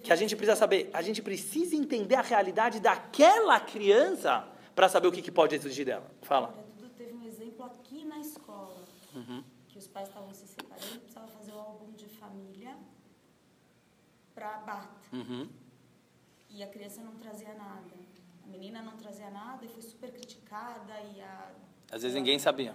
que 0.04 0.12
a 0.12 0.16
gente 0.16 0.36
precisa 0.36 0.54
saber. 0.56 0.88
A 0.92 1.02
gente 1.02 1.20
precisa 1.20 1.74
entender 1.74 2.14
a 2.14 2.22
realidade 2.22 2.78
daquela 2.78 3.58
criança 3.58 4.44
para 4.74 4.88
saber 4.88 5.08
o 5.08 5.12
que, 5.12 5.20
que 5.20 5.32
pode 5.32 5.54
exigir 5.54 5.84
dela. 5.84 6.04
Fala. 6.22 6.54
Teve 6.96 7.12
um 7.12 7.26
exemplo 7.26 7.64
aqui 7.64 8.04
na 8.04 8.18
escola, 8.18 8.76
uhum. 9.14 9.42
Pais 9.92 10.08
estavam 10.08 10.32
se 10.34 10.46
separando, 10.46 10.98
precisavam 11.00 11.28
fazer 11.28 11.52
o 11.52 11.58
álbum 11.58 11.92
de 11.92 12.06
família 12.06 12.76
para 14.34 14.58
Bata. 14.58 15.00
Uhum. 15.12 15.48
E 16.50 16.62
a 16.62 16.66
criança 16.66 17.00
não 17.02 17.14
trazia 17.16 17.54
nada. 17.54 17.94
A 18.44 18.46
menina 18.46 18.82
não 18.82 18.96
trazia 18.96 19.30
nada 19.30 19.64
e 19.64 19.68
foi 19.68 19.82
super 19.82 20.10
criticada 20.12 21.00
e 21.14 21.20
a 21.20 21.52
às 21.92 22.00
vezes 22.00 22.14
ninguém 22.14 22.38
sabia. 22.38 22.74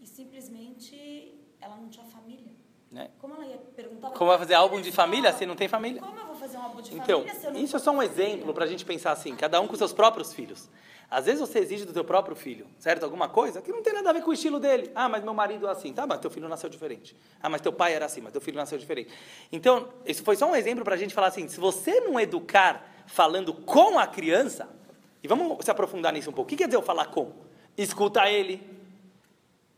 E 0.00 0.06
simplesmente 0.06 1.34
ela 1.60 1.76
não 1.76 1.88
tinha 1.88 2.06
família. 2.06 2.52
Né? 2.90 3.10
Como 3.18 3.34
ela 3.34 3.44
ia 3.44 3.58
perguntar? 3.58 4.10
Como 4.12 4.30
vai 4.30 4.38
fazer 4.38 4.54
álbum 4.54 4.80
de 4.80 4.92
família 4.92 5.32
se 5.32 5.44
não 5.44 5.56
tem 5.56 5.66
família? 5.66 6.00
Como 6.00 6.16
eu 6.16 6.26
vou 6.26 6.36
fazer 6.36 6.56
um 6.56 6.62
álbum 6.62 6.80
de 6.80 6.94
então, 6.94 7.20
família 7.20 7.34
se 7.34 7.46
eu 7.46 7.52
não 7.52 7.60
Isso 7.60 7.76
é 7.76 7.78
só 7.80 7.90
um 7.90 8.00
exemplo 8.00 8.54
para 8.54 8.64
a 8.64 8.68
gente 8.68 8.84
pensar 8.84 9.10
assim, 9.10 9.34
cada 9.34 9.60
um 9.60 9.66
com 9.66 9.74
seus 9.74 9.92
próprios 9.92 10.32
filhos. 10.32 10.70
Às 11.10 11.24
vezes 11.24 11.40
você 11.40 11.60
exige 11.60 11.86
do 11.86 11.92
teu 11.92 12.04
próprio 12.04 12.36
filho, 12.36 12.66
certo? 12.78 13.02
Alguma 13.02 13.28
coisa 13.28 13.62
que 13.62 13.72
não 13.72 13.82
tem 13.82 13.94
nada 13.94 14.10
a 14.10 14.12
ver 14.12 14.22
com 14.22 14.30
o 14.30 14.34
estilo 14.34 14.60
dele. 14.60 14.90
Ah, 14.94 15.08
mas 15.08 15.24
meu 15.24 15.32
marido 15.32 15.66
é 15.66 15.70
assim. 15.70 15.92
Tá, 15.92 16.06
mas 16.06 16.18
teu 16.20 16.30
filho 16.30 16.48
nasceu 16.48 16.68
diferente. 16.68 17.16
Ah, 17.42 17.48
mas 17.48 17.62
teu 17.62 17.72
pai 17.72 17.94
era 17.94 18.04
assim, 18.04 18.20
mas 18.20 18.32
teu 18.32 18.40
filho 18.42 18.58
nasceu 18.58 18.76
diferente. 18.76 19.10
Então, 19.50 19.88
isso 20.04 20.22
foi 20.22 20.36
só 20.36 20.50
um 20.50 20.54
exemplo 20.54 20.84
para 20.84 20.94
a 20.94 20.98
gente 20.98 21.14
falar 21.14 21.28
assim, 21.28 21.48
se 21.48 21.58
você 21.58 22.00
não 22.00 22.20
educar 22.20 23.04
falando 23.06 23.54
com 23.54 23.98
a 23.98 24.06
criança, 24.06 24.68
e 25.22 25.28
vamos 25.28 25.64
se 25.64 25.70
aprofundar 25.70 26.12
nisso 26.12 26.28
um 26.28 26.32
pouco. 26.32 26.46
O 26.46 26.50
que 26.50 26.56
quer 26.56 26.66
dizer 26.66 26.76
eu 26.76 26.82
falar 26.82 27.06
com? 27.06 27.32
Escuta 27.76 28.28
ele. 28.28 28.77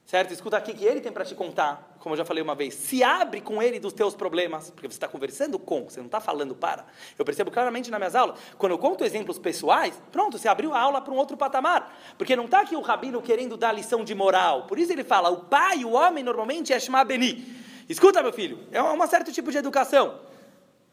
Certo? 0.07 0.33
Escuta 0.33 0.57
aqui 0.57 0.75
que 0.75 0.85
ele 0.85 1.01
tem 1.01 1.13
para 1.13 1.25
te 1.25 1.37
contar, 1.37 1.95
como 2.01 2.15
eu 2.15 2.19
já 2.19 2.25
falei 2.25 2.43
uma 2.43 2.57
vez. 2.57 2.75
Se 2.75 3.01
abre 3.01 3.41
com 3.41 3.63
ele 3.63 3.79
dos 3.79 3.93
teus 3.93 4.13
problemas, 4.13 4.69
porque 4.71 4.89
você 4.89 4.97
está 4.97 5.07
conversando 5.07 5.57
com, 5.57 5.85
você 5.85 6.01
não 6.01 6.07
está 6.07 6.21
falando 6.21 6.53
para. 6.53 6.85
Eu 7.17 7.25
percebo 7.25 7.49
claramente 7.49 7.93
nas 7.93 8.01
minhas 8.01 8.17
aulas, 8.17 8.37
quando 8.59 8.73
eu 8.73 8.79
conto 8.79 9.05
exemplos 9.05 9.39
pessoais, 9.39 10.03
pronto, 10.11 10.37
você 10.37 10.49
abriu 10.49 10.75
a 10.75 10.81
aula 10.81 11.01
para 11.01 11.15
um 11.15 11.17
outro 11.17 11.37
patamar. 11.37 11.97
Porque 12.19 12.35
não 12.35 12.47
está 12.47 12.63
aqui 12.63 12.75
o 12.75 12.81
rabino 12.81 13.23
querendo 13.23 13.57
dar 13.57 13.71
lição 13.71 14.03
de 14.03 14.13
moral. 14.13 14.65
Por 14.65 14.81
isso 14.81 14.93
ele 14.93 15.05
fala, 15.05 15.31
o 15.31 15.45
pai, 15.45 15.85
o 15.85 15.93
homem, 15.93 16.25
normalmente 16.25 16.73
é 16.73 16.81
Shema 16.81 17.05
Beni. 17.05 17.47
Escuta, 17.89 18.21
meu 18.23 18.33
filho, 18.33 18.67
é 18.73 18.83
um 18.83 19.07
certo 19.07 19.31
tipo 19.31 19.53
de 19.53 19.59
educação. 19.59 20.21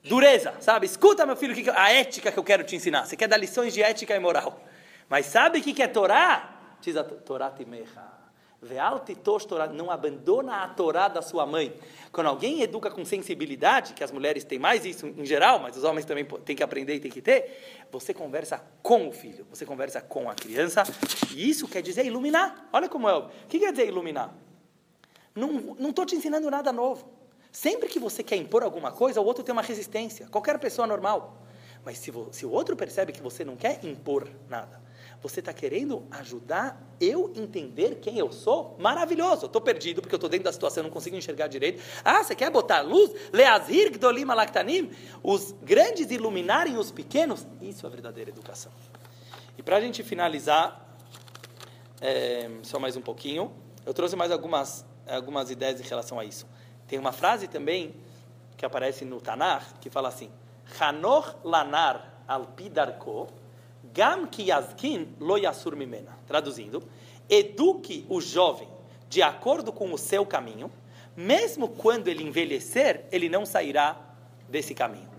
Dureza, 0.03 0.53
sabe? 0.59 0.85
Escuta, 0.85 1.25
meu 1.25 1.35
filho, 1.35 1.73
a 1.75 1.91
ética 1.91 2.31
que 2.31 2.37
eu 2.37 2.43
quero 2.43 2.63
te 2.63 2.75
ensinar. 2.75 3.05
Você 3.05 3.17
quer 3.17 3.27
dar 3.27 3.37
lições 3.37 3.73
de 3.73 3.81
ética 3.81 4.15
e 4.15 4.19
moral. 4.19 4.61
Mas 5.09 5.25
sabe 5.25 5.59
o 5.59 5.61
que 5.63 5.81
é 5.81 5.87
Torá? 5.87 6.53
Diz 6.81 6.95
a 6.95 7.03
Torá 7.03 7.49
Timecha. 7.49 8.16
Não 9.73 9.91
abandona 9.91 10.63
a 10.63 10.67
Torá 10.67 11.07
da 11.07 11.21
sua 11.21 11.45
mãe. 11.45 11.73
Quando 12.11 12.27
alguém 12.27 12.61
educa 12.61 12.89
com 12.89 13.03
sensibilidade, 13.05 13.93
que 13.93 14.03
as 14.03 14.11
mulheres 14.11 14.43
têm 14.43 14.59
mais 14.59 14.85
isso 14.85 15.07
em 15.07 15.25
geral, 15.25 15.59
mas 15.59 15.77
os 15.77 15.83
homens 15.83 16.05
também 16.05 16.25
têm 16.25 16.55
que 16.55 16.63
aprender 16.63 16.95
e 16.95 16.99
têm 16.99 17.11
que 17.11 17.21
ter, 17.21 17.85
você 17.91 18.13
conversa 18.13 18.63
com 18.81 19.07
o 19.07 19.11
filho, 19.11 19.45
você 19.49 19.65
conversa 19.65 20.01
com 20.01 20.29
a 20.29 20.35
criança, 20.35 20.83
e 21.33 21.49
isso 21.49 21.67
quer 21.67 21.81
dizer 21.81 22.05
iluminar. 22.05 22.67
Olha 22.71 22.89
como 22.89 23.07
é. 23.07 23.15
O 23.15 23.29
que 23.47 23.59
quer 23.59 23.71
dizer 23.71 23.87
iluminar? 23.87 24.33
Não 25.35 25.89
estou 25.89 26.05
te 26.05 26.15
ensinando 26.15 26.49
nada 26.49 26.71
novo. 26.71 27.07
Sempre 27.51 27.89
que 27.89 27.99
você 27.99 28.23
quer 28.23 28.35
impor 28.35 28.63
alguma 28.63 28.91
coisa, 28.91 29.21
o 29.21 29.25
outro 29.25 29.43
tem 29.43 29.53
uma 29.53 29.61
resistência. 29.61 30.27
Qualquer 30.27 30.59
pessoa 30.59 30.87
normal. 30.87 31.41
Mas 31.83 31.99
se, 31.99 32.11
se 32.31 32.45
o 32.45 32.51
outro 32.51 32.75
percebe 32.75 33.11
que 33.13 33.21
você 33.21 33.45
não 33.45 33.55
quer 33.55 33.83
impor 33.85 34.27
nada, 34.49 34.81
você 35.21 35.39
está 35.39 35.51
querendo 35.51 36.05
ajudar 36.11 36.81
eu 36.99 37.33
entender 37.35 37.95
quem 37.95 38.17
eu 38.17 38.31
sou? 38.31 38.75
Maravilhoso. 38.79 39.47
Estou 39.47 39.61
perdido 39.61 40.01
porque 40.01 40.13
eu 40.13 40.17
estou 40.17 40.29
dentro 40.29 40.45
da 40.45 40.51
situação, 40.51 40.83
não 40.83 40.89
consigo 40.89 41.15
enxergar 41.15 41.47
direito. 41.47 41.81
Ah, 42.03 42.23
você 42.23 42.35
quer 42.35 42.51
botar 42.51 42.81
luz? 42.81 43.11
Leazir 43.33 43.91
gdolim 43.91 44.29
alaktanim? 44.29 44.91
Os 45.23 45.53
grandes 45.63 46.11
iluminarem 46.11 46.77
os 46.77 46.91
pequenos? 46.91 47.45
Isso 47.61 47.85
é 47.85 47.89
verdadeira 47.89 48.29
educação. 48.29 48.71
E 49.57 49.63
para 49.63 49.77
a 49.77 49.81
gente 49.81 50.03
finalizar, 50.03 50.95
é, 51.99 52.49
só 52.61 52.79
mais 52.79 52.95
um 52.95 53.01
pouquinho, 53.01 53.51
eu 53.85 53.93
trouxe 53.93 54.15
mais 54.15 54.31
algumas, 54.31 54.85
algumas 55.07 55.49
ideias 55.49 55.81
em 55.81 55.83
relação 55.83 56.19
a 56.19 56.25
isso. 56.25 56.45
Tem 56.87 56.99
uma 56.99 57.11
frase 57.11 57.47
também 57.47 57.95
que 58.55 58.65
aparece 58.65 59.03
no 59.03 59.19
Tanar 59.19 59.79
que 59.79 59.89
fala 59.89 60.09
assim: 60.09 60.29
Hanor 60.79 61.35
lanar 61.43 62.23
alpidarko 62.27 63.27
Gam 63.97 64.27
ki 64.27 64.43
yazkin 64.43 65.15
lo 65.19 65.37
yasur 65.37 65.75
mimena. 65.75 66.15
Traduzindo, 66.27 66.83
eduque 67.27 68.05
o 68.07 68.21
jovem 68.21 68.67
de 69.09 69.23
acordo 69.23 69.71
com 69.73 69.91
o 69.91 69.97
seu 69.97 70.23
caminho, 70.23 70.69
mesmo 71.15 71.67
quando 71.67 72.07
ele 72.07 72.23
envelhecer, 72.23 73.05
ele 73.11 73.27
não 73.27 73.43
sairá 73.43 73.99
desse 74.47 74.75
caminho. 74.75 75.09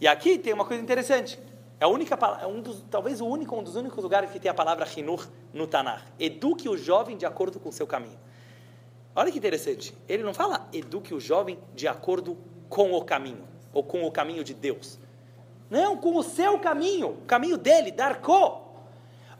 E 0.00 0.08
aqui 0.08 0.36
tem 0.36 0.52
uma 0.52 0.64
coisa 0.64 0.82
interessante. 0.82 1.38
É 1.78 1.84
a 1.84 1.88
única, 1.88 2.18
é 2.42 2.46
um 2.46 2.60
dos, 2.60 2.84
talvez 2.90 3.20
o 3.20 3.26
único, 3.26 3.54
um 3.54 3.62
dos 3.62 3.76
únicos 3.76 4.02
lugares 4.02 4.28
que 4.32 4.40
tem 4.40 4.50
a 4.50 4.54
palavra 4.54 4.84
Hinur 4.96 5.28
no 5.52 5.68
Tanar. 5.68 6.04
Eduque 6.18 6.68
o 6.68 6.76
jovem 6.76 7.16
de 7.16 7.24
acordo 7.24 7.60
com 7.60 7.68
o 7.68 7.72
seu 7.72 7.86
caminho. 7.86 8.18
Olha 9.14 9.30
que 9.30 9.38
interessante. 9.38 9.94
Ele 10.08 10.24
não 10.24 10.34
fala 10.34 10.68
eduque 10.72 11.14
o 11.14 11.20
jovem 11.20 11.56
de 11.72 11.86
acordo 11.86 12.36
com 12.68 12.94
o 12.94 13.04
caminho, 13.04 13.46
ou 13.72 13.84
com 13.84 14.02
o 14.02 14.10
caminho 14.10 14.42
de 14.42 14.54
Deus. 14.54 14.98
Não, 15.70 15.96
com 15.96 16.16
o 16.16 16.22
seu 16.22 16.58
caminho, 16.58 17.10
o 17.10 17.26
caminho 17.26 17.56
dele, 17.56 17.90
Darko. 17.90 18.62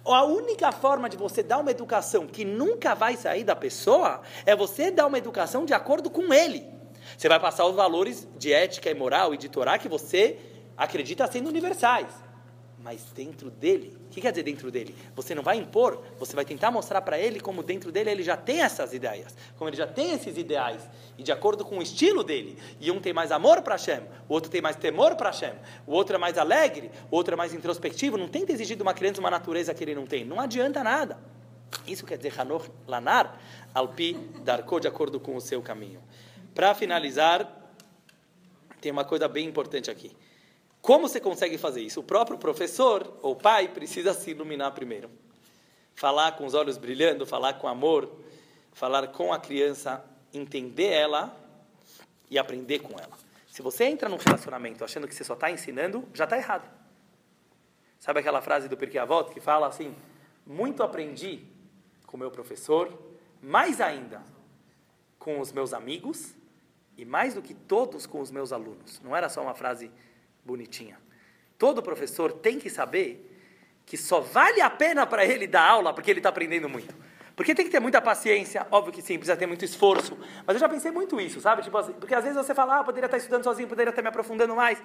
A 0.04 0.24
única 0.24 0.70
forma 0.70 1.08
de 1.08 1.16
você 1.16 1.42
dar 1.42 1.58
uma 1.58 1.70
educação 1.70 2.26
que 2.26 2.44
nunca 2.44 2.94
vai 2.94 3.16
sair 3.16 3.44
da 3.44 3.56
pessoa 3.56 4.20
é 4.44 4.54
você 4.54 4.90
dar 4.90 5.06
uma 5.06 5.18
educação 5.18 5.64
de 5.64 5.72
acordo 5.72 6.10
com 6.10 6.32
ele. 6.32 6.66
Você 7.16 7.28
vai 7.28 7.40
passar 7.40 7.64
os 7.66 7.74
valores 7.74 8.28
de 8.36 8.52
ética 8.52 8.90
e 8.90 8.94
moral 8.94 9.32
e 9.32 9.38
de 9.38 9.48
Torá 9.48 9.78
que 9.78 9.88
você 9.88 10.38
acredita 10.76 11.26
sendo 11.26 11.48
universais 11.48 12.23
mas 12.84 13.02
dentro 13.14 13.50
dele, 13.50 13.96
o 14.06 14.10
que 14.10 14.20
quer 14.20 14.30
dizer 14.30 14.42
dentro 14.42 14.70
dele? 14.70 14.94
Você 15.16 15.34
não 15.34 15.42
vai 15.42 15.56
impor, 15.56 16.04
você 16.18 16.36
vai 16.36 16.44
tentar 16.44 16.70
mostrar 16.70 17.00
para 17.00 17.18
ele 17.18 17.40
como 17.40 17.62
dentro 17.62 17.90
dele 17.90 18.10
ele 18.10 18.22
já 18.22 18.36
tem 18.36 18.60
essas 18.60 18.92
ideias, 18.92 19.34
como 19.56 19.70
ele 19.70 19.76
já 19.76 19.86
tem 19.86 20.12
esses 20.12 20.36
ideais, 20.36 20.86
e 21.16 21.22
de 21.22 21.32
acordo 21.32 21.64
com 21.64 21.78
o 21.78 21.82
estilo 21.82 22.22
dele, 22.22 22.58
e 22.78 22.90
um 22.90 23.00
tem 23.00 23.14
mais 23.14 23.32
amor 23.32 23.62
para 23.62 23.76
Hashem, 23.76 24.02
o 24.28 24.34
outro 24.34 24.50
tem 24.50 24.60
mais 24.60 24.76
temor 24.76 25.16
para 25.16 25.30
Hashem, 25.30 25.54
o 25.86 25.92
outro 25.92 26.14
é 26.14 26.18
mais 26.18 26.36
alegre, 26.36 26.90
o 27.10 27.16
outro 27.16 27.32
é 27.32 27.36
mais 27.38 27.54
introspectivo, 27.54 28.18
não 28.18 28.28
tenta 28.28 28.52
exigir 28.52 28.76
de 28.76 28.82
uma 28.82 28.92
criança 28.92 29.18
uma 29.18 29.30
natureza 29.30 29.72
que 29.72 29.82
ele 29.82 29.94
não 29.94 30.04
tem, 30.04 30.22
não 30.22 30.38
adianta 30.38 30.84
nada. 30.84 31.18
Isso 31.86 32.04
quer 32.04 32.18
dizer 32.18 32.38
Hanor 32.38 32.68
Lanar, 32.86 33.40
Alpi 33.74 34.12
Darko, 34.44 34.78
de 34.78 34.86
acordo 34.86 35.18
com 35.18 35.34
o 35.34 35.40
seu 35.40 35.62
caminho. 35.62 36.02
Para 36.54 36.74
finalizar, 36.74 37.72
tem 38.78 38.92
uma 38.92 39.06
coisa 39.06 39.26
bem 39.26 39.48
importante 39.48 39.90
aqui. 39.90 40.14
Como 40.84 41.08
você 41.08 41.18
consegue 41.18 41.56
fazer 41.56 41.80
isso? 41.80 42.00
O 42.00 42.02
próprio 42.02 42.36
professor 42.36 43.18
ou 43.22 43.34
pai 43.34 43.68
precisa 43.68 44.12
se 44.12 44.32
iluminar 44.32 44.70
primeiro. 44.72 45.10
Falar 45.94 46.32
com 46.32 46.44
os 46.44 46.52
olhos 46.52 46.76
brilhando, 46.76 47.24
falar 47.24 47.54
com 47.54 47.66
amor, 47.66 48.12
falar 48.74 49.06
com 49.08 49.32
a 49.32 49.38
criança, 49.38 50.04
entender 50.30 50.88
ela 50.88 51.34
e 52.30 52.38
aprender 52.38 52.80
com 52.80 52.98
ela. 52.98 53.16
Se 53.50 53.62
você 53.62 53.84
entra 53.84 54.10
num 54.10 54.18
relacionamento 54.18 54.84
achando 54.84 55.08
que 55.08 55.14
você 55.14 55.24
só 55.24 55.32
está 55.32 55.50
ensinando, 55.50 56.06
já 56.12 56.24
está 56.24 56.36
errado. 56.36 56.70
Sabe 57.98 58.20
aquela 58.20 58.42
frase 58.42 58.68
do 58.68 58.76
Pirkei 58.76 59.00
Avot 59.00 59.32
que 59.32 59.40
fala 59.40 59.66
assim: 59.66 59.96
muito 60.46 60.82
aprendi 60.82 61.46
com 62.06 62.18
meu 62.18 62.30
professor, 62.30 62.92
mais 63.40 63.80
ainda 63.80 64.22
com 65.18 65.40
os 65.40 65.50
meus 65.50 65.72
amigos 65.72 66.34
e 66.94 67.06
mais 67.06 67.32
do 67.32 67.40
que 67.40 67.54
todos 67.54 68.04
com 68.04 68.20
os 68.20 68.30
meus 68.30 68.52
alunos. 68.52 69.00
Não 69.00 69.16
era 69.16 69.30
só 69.30 69.40
uma 69.40 69.54
frase 69.54 69.90
bonitinha. 70.44 70.98
Todo 71.58 71.82
professor 71.82 72.32
tem 72.32 72.58
que 72.58 72.68
saber 72.68 73.30
que 73.86 73.96
só 73.96 74.20
vale 74.20 74.60
a 74.60 74.70
pena 74.70 75.06
para 75.06 75.24
ele 75.24 75.46
dar 75.46 75.62
aula 75.62 75.92
porque 75.92 76.10
ele 76.10 76.20
está 76.20 76.28
aprendendo 76.28 76.68
muito. 76.68 76.94
Porque 77.36 77.54
tem 77.54 77.64
que 77.64 77.70
ter 77.70 77.80
muita 77.80 78.00
paciência, 78.00 78.66
óbvio 78.70 78.92
que 78.92 79.02
sim, 79.02 79.16
precisa 79.16 79.36
ter 79.36 79.46
muito 79.46 79.64
esforço. 79.64 80.16
Mas 80.46 80.54
eu 80.54 80.60
já 80.60 80.68
pensei 80.68 80.90
muito 80.90 81.20
isso, 81.20 81.40
sabe? 81.40 81.62
Tipo 81.62 81.76
assim, 81.78 81.92
porque 81.94 82.14
às 82.14 82.22
vezes 82.22 82.36
você 82.36 82.54
fala, 82.54 82.78
ah, 82.80 82.84
poderia 82.84 83.06
estar 83.06 83.16
estudando 83.16 83.42
sozinho, 83.42 83.68
poderia 83.68 83.90
estar 83.90 84.02
me 84.02 84.08
aprofundando 84.08 84.54
mais. 84.54 84.80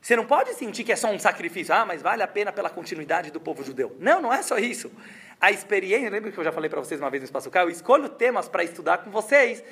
Você 0.00 0.14
não 0.14 0.26
pode 0.26 0.54
sentir 0.54 0.84
que 0.84 0.92
é 0.92 0.96
só 0.96 1.10
um 1.10 1.18
sacrifício, 1.18 1.74
ah, 1.74 1.84
mas 1.84 2.02
vale 2.02 2.22
a 2.22 2.28
pena 2.28 2.52
pela 2.52 2.70
continuidade 2.70 3.30
do 3.30 3.40
povo 3.40 3.64
judeu. 3.64 3.96
Não, 3.98 4.20
não 4.20 4.32
é 4.32 4.42
só 4.42 4.58
isso. 4.58 4.92
A 5.40 5.50
experiência, 5.50 6.08
lembra 6.08 6.30
que 6.30 6.38
eu 6.38 6.44
já 6.44 6.52
falei 6.52 6.70
para 6.70 6.78
vocês 6.78 7.00
uma 7.00 7.10
vez 7.10 7.22
no 7.22 7.24
Espaço 7.24 7.50
K? 7.50 7.62
Eu 7.62 7.70
escolho 7.70 8.08
temas 8.08 8.48
para 8.48 8.62
estudar 8.62 8.98
com 8.98 9.10
vocês 9.10 9.64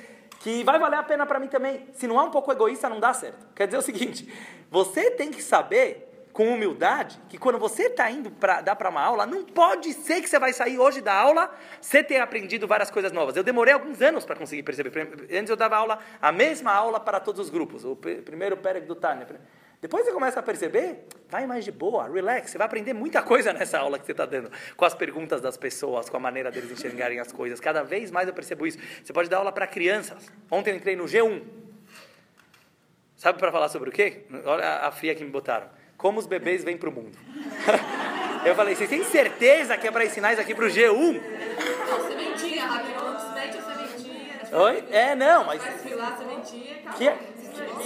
que 0.43 0.65
vai 0.65 0.79
valer 0.79 0.99
a 0.99 1.03
pena 1.03 1.25
para 1.25 1.39
mim 1.39 1.47
também. 1.47 1.87
Se 1.93 2.07
não 2.07 2.21
é 2.21 2.23
um 2.23 2.31
pouco 2.31 2.51
egoísta, 2.51 2.89
não 2.89 2.99
dá 2.99 3.15
certo. 3.15 3.47
Quer 3.55 3.67
dizer 3.67 3.79
o 3.79 3.83
seguinte: 3.83 4.29
você 4.71 5.11
tem 5.13 5.31
que 5.31 5.43
saber, 5.43 6.13
com 6.33 6.49
humildade, 6.49 7.21
que 7.29 7.37
quando 7.37 7.59
você 7.59 7.85
está 7.85 8.11
indo 8.11 8.31
para 8.31 8.61
dar 8.61 8.75
para 8.75 8.89
uma 8.89 9.03
aula, 9.03 9.27
não 9.27 9.45
pode 9.45 9.93
ser 9.93 10.21
que 10.21 10.29
você 10.29 10.39
vai 10.39 10.53
sair 10.53 10.79
hoje 10.79 11.01
da 11.01 11.15
aula 11.15 11.51
você 11.81 12.03
ter 12.03 12.19
aprendido 12.19 12.67
várias 12.67 12.91
coisas 12.91 13.13
novas. 13.13 13.37
Eu 13.37 13.43
demorei 13.43 13.75
alguns 13.75 14.01
anos 14.01 14.25
para 14.25 14.35
conseguir 14.35 14.63
perceber. 14.63 14.91
Antes 15.31 15.51
eu 15.51 15.57
dava 15.57 15.77
aula, 15.77 15.99
a 16.21 16.33
mesma 16.33 16.73
aula 16.73 16.99
para 16.99 17.21
todos 17.21 17.41
os 17.41 17.51
grupos. 17.51 17.85
O 17.85 17.95
primeiro 17.95 18.57
Pérez 18.57 18.85
do 18.87 18.95
Tânia. 18.95 19.27
Depois 19.83 20.05
você 20.05 20.13
começa 20.13 20.39
a 20.39 20.43
perceber, 20.45 21.09
vai 21.29 21.45
mais 21.45 21.65
de 21.65 21.73
boa, 21.73 22.09
relax. 22.09 22.53
Você 22.53 22.57
vai 22.57 22.69
aprender 22.69 22.93
muita 22.93 23.21
coisa 23.21 23.53
nessa 23.53 23.81
aula 23.81 23.99
que 23.99 24.07
você 24.07 24.13
está 24.13 24.25
dando, 24.25 24.49
com 24.77 24.85
as 24.85 24.95
perguntas 24.95 25.41
das 25.41 25.57
pessoas, 25.57 26.09
com 26.09 26.17
a 26.17 26.21
maneira 26.21 26.53
deles 26.53 26.71
enxergarem 26.71 27.19
as 27.19 27.33
coisas. 27.33 27.59
Cada 27.59 27.83
vez 27.83 28.09
mais 28.13 28.29
eu 28.29 28.33
percebo 28.33 28.65
isso. 28.65 28.79
Você 29.03 29.13
pode 29.13 29.29
dar 29.29 29.39
aula 29.39 29.51
para 29.51 29.67
crianças. 29.67 30.31
Ontem 30.49 30.71
eu 30.71 30.77
entrei 30.77 30.95
no 30.95 31.07
G1. 31.07 31.43
Sabe 33.17 33.41
para 33.41 33.51
falar 33.51 33.69
sobre 33.71 33.89
o 33.89 33.93
quê? 33.93 34.25
Olha 34.45 34.87
a 34.87 34.93
fria 34.93 35.17
que 35.17 35.25
me 35.25 35.31
botaram. 35.31 35.69
Como 35.97 36.21
os 36.21 36.29
bebês 36.29 36.63
vêm 36.63 36.77
para 36.77 36.89
o 36.89 36.93
mundo. 36.93 37.19
eu 38.47 38.55
falei, 38.55 38.77
vocês 38.77 38.89
têm 38.89 39.03
certeza 39.03 39.77
que 39.77 39.89
é 39.89 39.91
para 39.91 40.05
ensinar 40.05 40.33
isso 40.33 40.41
aqui 40.41 40.55
para 40.55 40.65
o 40.65 40.69
G1? 40.69 41.21
Sementinha, 42.07 42.67
Rabino, 42.67 43.35
mete 43.35 43.59
a 43.59 43.63
sementinha. 43.63 44.41
Oi? 44.53 44.85
É, 44.93 45.17
não, 45.17 45.43
mas... 45.45 45.61
Que... 46.97 47.09
é- 47.09 47.19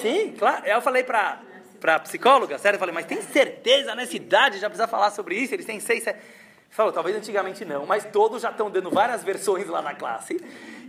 Sim, 0.02 0.34
claro. 0.38 0.66
Eu 0.66 0.80
falei 0.82 1.02
para 1.02 1.45
para 1.86 2.00
psicóloga, 2.00 2.58
sério, 2.58 2.74
eu 2.74 2.80
falei, 2.80 2.92
mas 2.92 3.06
tem 3.06 3.22
certeza 3.22 3.94
nessa 3.94 4.16
idade 4.16 4.58
já 4.58 4.68
precisa 4.68 4.88
falar 4.88 5.12
sobre 5.12 5.36
isso? 5.36 5.54
Eles 5.54 5.64
têm 5.64 5.78
seis, 5.78 6.02
sete... 6.02 6.18
Falou, 6.68 6.92
talvez 6.92 7.16
antigamente 7.16 7.64
não, 7.64 7.86
mas 7.86 8.04
todos 8.04 8.42
já 8.42 8.50
estão 8.50 8.68
dando 8.68 8.90
várias 8.90 9.22
versões 9.22 9.68
lá 9.68 9.80
na 9.80 9.94
classe. 9.94 10.36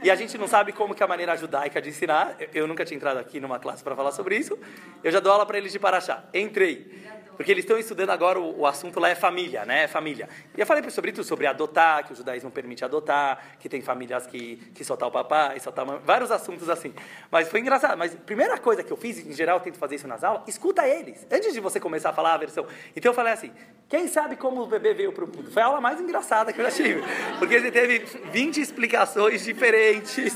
E 0.02 0.10
a 0.10 0.16
gente 0.16 0.40
não 0.40 0.48
sabe 0.48 0.72
como 0.72 0.96
que 0.96 1.04
a 1.04 1.08
maneira 1.08 1.38
judaica 1.38 1.80
de 1.80 1.90
ensinar. 1.90 2.36
Eu, 2.40 2.50
eu 2.62 2.68
nunca 2.68 2.84
tinha 2.84 2.98
entrado 2.98 3.20
aqui 3.20 3.40
numa 3.40 3.60
classe 3.60 3.84
para 3.84 3.96
falar 3.96 4.12
sobre 4.12 4.38
isso. 4.38 4.58
Eu 5.04 5.12
já 5.12 5.20
dou 5.20 5.32
aula 5.32 5.46
para 5.46 5.60
eles 5.60 5.72
de 5.72 5.78
Paraxá. 5.78 6.24
Entrei. 6.34 7.06
Porque 7.38 7.52
eles 7.52 7.64
estão 7.64 7.78
estudando 7.78 8.10
agora, 8.10 8.40
o, 8.40 8.62
o, 8.62 8.66
assunto 8.66 9.00
lá 9.00 9.10
é 9.10 9.16
família, 9.16 9.64
né? 9.64 9.84
É 9.84 9.88
família. 9.88 10.28
E 10.58 10.60
eu 10.60 10.66
falei 10.66 10.88
sobre 10.90 11.12
tudo, 11.12 11.24
sobre 11.24 11.46
adotar, 11.46 12.04
que 12.06 12.12
o 12.12 12.16
judaísmo 12.16 12.50
permite 12.50 12.84
adotar, 12.84 13.58
que 13.60 13.70
tem 13.70 13.80
famílias 13.80 14.26
que, 14.26 14.58
que 14.74 14.84
só 14.84 14.98
tá 14.98 15.06
o 15.06 15.12
papai, 15.12 15.60
só 15.60 15.72
tá 15.72 15.84
a 15.84 15.86
vários 15.98 16.32
assuntos 16.32 16.68
assim. 16.68 16.94
Mas 17.32 17.48
foi 17.48 17.60
engraçado. 17.60 17.96
Mas 17.96 18.16
a 18.16 18.18
primeira 18.18 18.58
coisa 18.58 18.84
que 18.84 18.92
eu 18.92 18.98
fiz, 18.98 19.20
em 19.20 19.34
geral 19.34 19.58
eu 19.58 19.64
tento 19.64 19.78
fazer 19.78 19.96
isso 19.96 20.08
nas 20.08 20.24
aulas, 20.24 20.48
escuta 20.48 20.88
eles, 20.88 21.28
antes 21.32 21.54
de 21.54 21.60
você 21.60 21.80
começar 21.80 22.10
a 22.10 22.14
falar 22.14 22.34
a 22.34 22.38
versão. 22.38 22.66
Então 22.96 23.12
eu 23.12 23.16
falei 23.16 23.34
assim, 23.34 23.52
quem 23.88 24.08
sabe 24.08 24.36
como 24.36 24.64
o 24.64 24.66
bebê 24.66 24.96
veio 24.96 25.14
para 25.14 25.24
o 25.24 25.28
mundo? 25.28 25.52
Foi 25.52 25.62
a 25.62 25.68
aula 25.68 25.80
mais 25.80 26.02
engraçada 26.02 26.52
que 26.52 26.60
eu 26.60 26.66
já 26.66 26.72
tive, 26.72 27.02
porque 27.38 27.54
ele 27.54 27.72
teve 27.72 28.00
20 28.32 28.60
explicações 28.60 29.44
diferentes, 29.44 30.36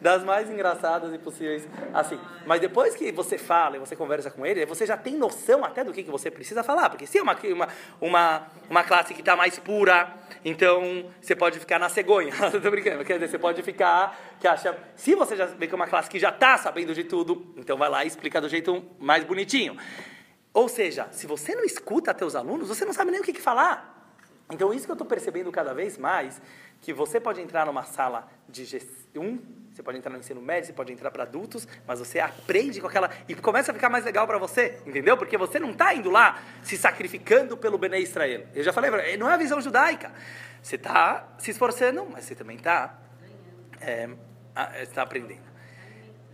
das 0.00 0.22
mais 0.22 0.48
engraçadas 0.48 1.12
e 1.12 1.18
possíveis, 1.18 1.66
assim. 1.92 2.18
Mas 2.46 2.60
depois 2.60 2.94
que 2.94 3.10
você 3.10 3.36
fala 3.36 3.76
e 3.76 3.80
você 3.80 3.96
conversa 3.96 4.30
com 4.30 4.46
ele, 4.46 4.64
você 4.64 4.86
já 4.86 4.96
tem 4.96 5.16
noção 5.16 5.64
até 5.64 5.82
do 5.82 5.92
que, 5.92 6.04
que 6.04 6.10
você 6.10 6.30
precisa 6.36 6.62
falar. 6.62 6.90
Porque 6.90 7.06
se 7.06 7.18
é 7.18 7.22
uma, 7.22 7.36
uma, 7.52 7.68
uma, 8.00 8.46
uma 8.70 8.84
classe 8.84 9.14
que 9.14 9.20
está 9.20 9.34
mais 9.34 9.58
pura, 9.58 10.14
então 10.44 11.10
você 11.20 11.34
pode 11.34 11.58
ficar 11.58 11.78
na 11.78 11.88
cegonha. 11.88 12.32
Estou 12.54 12.70
brincando. 12.70 13.04
Quer 13.04 13.14
dizer, 13.14 13.28
você 13.28 13.38
pode 13.38 13.62
ficar 13.62 14.16
que 14.38 14.46
acha. 14.46 14.76
Se 14.94 15.14
você 15.14 15.34
já 15.34 15.46
vê 15.46 15.66
que 15.66 15.74
é 15.74 15.76
uma 15.76 15.88
classe 15.88 16.08
que 16.08 16.18
já 16.18 16.28
está 16.28 16.56
sabendo 16.58 16.94
de 16.94 17.04
tudo, 17.04 17.54
então 17.56 17.76
vai 17.76 17.88
lá 17.88 18.04
e 18.04 18.08
explica 18.08 18.40
do 18.40 18.48
jeito 18.48 18.84
mais 18.98 19.24
bonitinho. 19.24 19.76
Ou 20.52 20.68
seja, 20.68 21.08
se 21.10 21.26
você 21.26 21.54
não 21.54 21.64
escuta 21.64 22.14
teus 22.14 22.34
alunos, 22.34 22.68
você 22.68 22.84
não 22.84 22.92
sabe 22.92 23.10
nem 23.10 23.20
o 23.20 23.24
que, 23.24 23.32
que 23.32 23.42
falar. 23.42 23.94
Então, 24.50 24.72
isso 24.72 24.84
que 24.86 24.90
eu 24.90 24.94
estou 24.94 25.06
percebendo 25.06 25.50
cada 25.50 25.74
vez 25.74 25.98
mais, 25.98 26.40
que 26.80 26.92
você 26.92 27.18
pode 27.18 27.40
entrar 27.40 27.66
numa 27.66 27.82
sala 27.82 28.28
de 28.48 28.62
G1, 28.62 29.40
você 29.76 29.82
pode 29.82 29.98
entrar 29.98 30.10
no 30.10 30.18
ensino 30.18 30.40
médio, 30.40 30.68
você 30.68 30.72
pode 30.72 30.90
entrar 30.90 31.10
para 31.10 31.24
adultos, 31.24 31.68
mas 31.86 31.98
você 31.98 32.18
aprende 32.18 32.80
com 32.80 32.86
aquela. 32.86 33.10
e 33.28 33.34
começa 33.34 33.72
a 33.72 33.74
ficar 33.74 33.90
mais 33.90 34.06
legal 34.06 34.26
para 34.26 34.38
você, 34.38 34.78
entendeu? 34.86 35.18
Porque 35.18 35.36
você 35.36 35.58
não 35.58 35.72
está 35.72 35.92
indo 35.92 36.10
lá 36.10 36.42
se 36.62 36.78
sacrificando 36.78 37.58
pelo 37.58 37.76
Bene 37.76 38.00
Israel. 38.00 38.46
Eu 38.54 38.62
já 38.62 38.72
falei, 38.72 39.18
não 39.18 39.28
é 39.28 39.34
a 39.34 39.36
visão 39.36 39.60
judaica. 39.60 40.10
Você 40.62 40.76
está 40.76 41.28
se 41.36 41.50
esforçando, 41.50 42.06
mas 42.10 42.24
você 42.24 42.34
também 42.34 42.56
está 42.56 42.98
é, 43.82 44.08
está 44.80 45.02
aprendendo. 45.02 45.44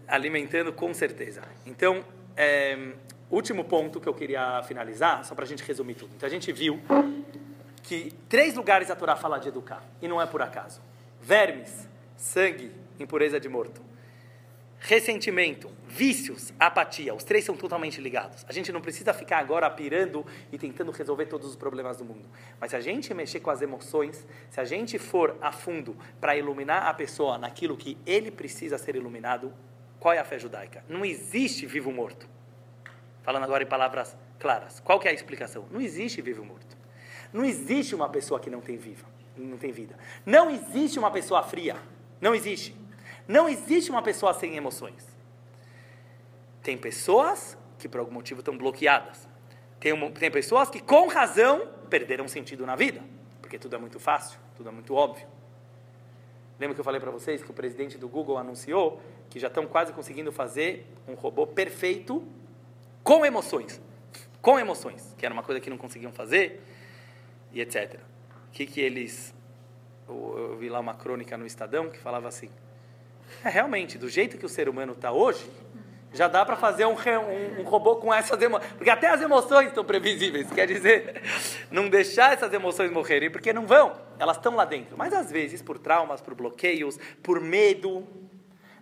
Alimentando 0.06 0.72
com 0.72 0.94
certeza. 0.94 1.42
Então, 1.66 2.04
é, 2.36 2.92
último 3.28 3.64
ponto 3.64 4.00
que 4.00 4.08
eu 4.08 4.14
queria 4.14 4.62
finalizar, 4.62 5.24
só 5.24 5.34
para 5.34 5.44
a 5.44 5.48
gente 5.48 5.64
resumir 5.64 5.94
tudo. 5.94 6.12
Então, 6.14 6.28
a 6.28 6.30
gente 6.30 6.52
viu 6.52 6.80
que 7.82 8.12
três 8.28 8.54
lugares 8.54 8.88
a 8.88 8.94
Torá 8.94 9.16
fala 9.16 9.38
de 9.38 9.48
educar, 9.48 9.82
e 10.00 10.06
não 10.06 10.22
é 10.22 10.26
por 10.26 10.40
acaso: 10.42 10.80
vermes, 11.20 11.88
sangue 12.16 12.81
impureza 13.02 13.38
de 13.38 13.48
morto. 13.48 13.82
Ressentimento, 14.84 15.70
vícios, 15.86 16.52
apatia, 16.58 17.14
os 17.14 17.22
três 17.22 17.44
são 17.44 17.56
totalmente 17.56 18.00
ligados. 18.00 18.44
A 18.48 18.52
gente 18.52 18.72
não 18.72 18.80
precisa 18.80 19.14
ficar 19.14 19.38
agora 19.38 19.70
pirando 19.70 20.26
e 20.50 20.58
tentando 20.58 20.90
resolver 20.90 21.26
todos 21.26 21.48
os 21.48 21.54
problemas 21.54 21.98
do 21.98 22.04
mundo. 22.04 22.28
Mas 22.60 22.70
se 22.70 22.76
a 22.76 22.80
gente 22.80 23.14
mexer 23.14 23.38
com 23.38 23.50
as 23.50 23.62
emoções, 23.62 24.26
se 24.50 24.60
a 24.60 24.64
gente 24.64 24.98
for 24.98 25.36
a 25.40 25.52
fundo 25.52 25.96
para 26.20 26.36
iluminar 26.36 26.88
a 26.88 26.94
pessoa 26.94 27.38
naquilo 27.38 27.76
que 27.76 27.96
ele 28.04 28.32
precisa 28.32 28.76
ser 28.76 28.96
iluminado, 28.96 29.52
qual 30.00 30.14
é 30.14 30.18
a 30.18 30.24
fé 30.24 30.36
judaica? 30.36 30.84
Não 30.88 31.04
existe 31.04 31.64
vivo 31.64 31.92
morto. 31.92 32.28
Falando 33.22 33.44
agora 33.44 33.62
em 33.62 33.68
palavras 33.68 34.16
claras, 34.40 34.80
qual 34.80 35.00
é 35.04 35.10
a 35.10 35.12
explicação? 35.12 35.64
Não 35.70 35.80
existe 35.80 36.20
vivo 36.20 36.44
morto. 36.44 36.76
Não 37.32 37.44
existe 37.44 37.94
uma 37.94 38.08
pessoa 38.08 38.40
que 38.40 38.50
não 38.50 38.60
tem 38.60 38.76
viva, 38.76 39.06
não 39.36 39.56
tem 39.56 39.70
vida. 39.70 39.96
Não 40.26 40.50
existe 40.50 40.98
uma 40.98 41.12
pessoa 41.12 41.40
fria. 41.44 41.76
Não 42.20 42.34
existe. 42.34 42.81
Não 43.26 43.48
existe 43.48 43.90
uma 43.90 44.02
pessoa 44.02 44.34
sem 44.34 44.56
emoções. 44.56 45.06
Tem 46.62 46.76
pessoas 46.76 47.56
que 47.78 47.88
por 47.88 48.00
algum 48.00 48.12
motivo 48.12 48.40
estão 48.40 48.56
bloqueadas. 48.56 49.28
Tem, 49.80 49.92
uma, 49.92 50.10
tem 50.10 50.30
pessoas 50.30 50.70
que 50.70 50.80
com 50.80 51.08
razão 51.08 51.68
perderam 51.90 52.28
sentido 52.28 52.64
na 52.64 52.76
vida, 52.76 53.02
porque 53.40 53.58
tudo 53.58 53.74
é 53.74 53.78
muito 53.78 53.98
fácil, 53.98 54.38
tudo 54.56 54.68
é 54.68 54.72
muito 54.72 54.94
óbvio. 54.94 55.26
Lembra 56.58 56.74
que 56.74 56.80
eu 56.80 56.84
falei 56.84 57.00
para 57.00 57.10
vocês 57.10 57.42
que 57.42 57.50
o 57.50 57.54
presidente 57.54 57.98
do 57.98 58.08
Google 58.08 58.38
anunciou 58.38 59.00
que 59.28 59.40
já 59.40 59.48
estão 59.48 59.66
quase 59.66 59.92
conseguindo 59.92 60.30
fazer 60.30 60.86
um 61.08 61.14
robô 61.14 61.46
perfeito 61.46 62.22
com 63.02 63.26
emoções. 63.26 63.80
Com 64.40 64.58
emoções, 64.58 65.14
que 65.18 65.26
era 65.26 65.32
uma 65.32 65.42
coisa 65.42 65.60
que 65.60 65.68
não 65.68 65.78
conseguiam 65.78 66.12
fazer, 66.12 66.62
e 67.52 67.60
etc. 67.60 67.98
O 68.48 68.52
que, 68.52 68.66
que 68.66 68.80
eles. 68.80 69.34
Eu, 70.08 70.38
eu 70.38 70.56
vi 70.56 70.68
lá 70.68 70.78
uma 70.78 70.94
crônica 70.94 71.36
no 71.36 71.46
Estadão 71.46 71.90
que 71.90 71.98
falava 71.98 72.28
assim: 72.28 72.50
é, 73.44 73.48
realmente, 73.48 73.98
do 73.98 74.08
jeito 74.08 74.38
que 74.38 74.46
o 74.46 74.48
ser 74.48 74.68
humano 74.68 74.92
está 74.92 75.12
hoje, 75.12 75.48
já 76.14 76.28
dá 76.28 76.44
para 76.44 76.56
fazer 76.56 76.84
um, 76.84 76.94
um, 76.94 77.60
um, 77.60 77.62
robô 77.64 77.96
com 77.96 78.12
essas 78.12 78.40
emoções. 78.40 78.70
Porque 78.72 78.90
até 78.90 79.08
as 79.08 79.20
emoções 79.20 79.68
estão 79.68 79.84
previsíveis. 79.84 80.50
Quer 80.50 80.66
dizer, 80.66 81.22
não 81.70 81.88
deixar 81.88 82.34
essas 82.34 82.52
emoções 82.52 82.90
morrerem, 82.90 83.30
porque 83.30 83.52
não 83.52 83.66
vão. 83.66 83.96
Elas 84.18 84.36
estão 84.36 84.54
lá 84.54 84.64
dentro. 84.64 84.96
Mas 84.96 85.12
às 85.12 85.30
vezes, 85.30 85.62
por 85.62 85.78
traumas, 85.78 86.20
por 86.20 86.34
bloqueios, 86.34 86.98
por 87.22 87.40
medo, 87.40 88.06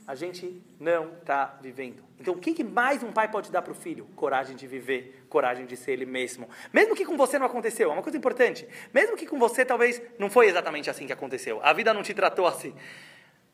a 0.07 0.15
gente 0.17 0.61
não 0.79 1.13
está 1.21 1.57
vivendo. 1.63 2.03
Então, 2.19 2.35
o 2.35 2.39
que, 2.39 2.53
que 2.53 2.65
mais 2.65 3.03
um 3.03 3.13
pai 3.13 3.31
pode 3.31 3.51
dar 3.53 3.63
para 3.63 3.71
o 3.71 3.77
filho? 3.77 4.07
Coragem 4.17 4.57
de 4.57 4.67
viver, 4.67 5.25
coragem 5.29 5.67
de 5.67 5.77
ser 5.77 5.93
ele 5.93 6.05
mesmo. 6.05 6.49
Mesmo 6.73 6.97
que 6.97 7.05
com 7.05 7.17
você 7.17 7.39
não 7.39 7.47
aconteceu, 7.47 7.91
é 7.91 7.93
uma 7.93 8.03
coisa 8.03 8.19
importante. 8.19 8.67
Mesmo 8.93 9.17
que 9.17 9.25
com 9.25 9.39
você 9.39 9.65
talvez 9.65 10.03
não 10.19 10.29
foi 10.29 10.49
exatamente 10.49 10.91
assim 10.91 11.07
que 11.07 11.13
aconteceu. 11.13 11.61
A 11.63 11.73
vida 11.73 11.95
não 11.95 12.03
te 12.03 12.13
tratou 12.13 12.45
assim. 12.45 12.75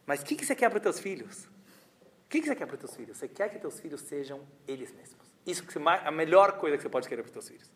Mas 0.06 0.22
o 0.22 0.24
que, 0.24 0.36
que 0.36 0.46
você 0.46 0.54
quer 0.54 0.70
para 0.70 0.76
os 0.76 0.82
teus 0.82 1.00
filhos? 1.00 1.44
O 1.44 2.28
que, 2.28 2.40
que 2.40 2.46
você 2.46 2.54
quer 2.54 2.66
para 2.66 2.74
os 2.74 2.80
teus 2.80 2.94
filhos? 2.94 3.16
Você 3.16 3.28
quer 3.28 3.50
que 3.50 3.58
teus 3.58 3.80
filhos 3.80 4.00
sejam 4.02 4.40
eles 4.66 4.92
mesmos. 4.92 5.26
Isso 5.46 5.64
que 5.64 5.72
você, 5.72 5.80
a 5.84 6.10
melhor 6.10 6.52
coisa 6.58 6.76
que 6.76 6.82
você 6.82 6.88
pode 6.88 7.08
querer 7.08 7.22
para 7.22 7.28
os 7.28 7.32
teus 7.32 7.48
filhos. 7.48 7.70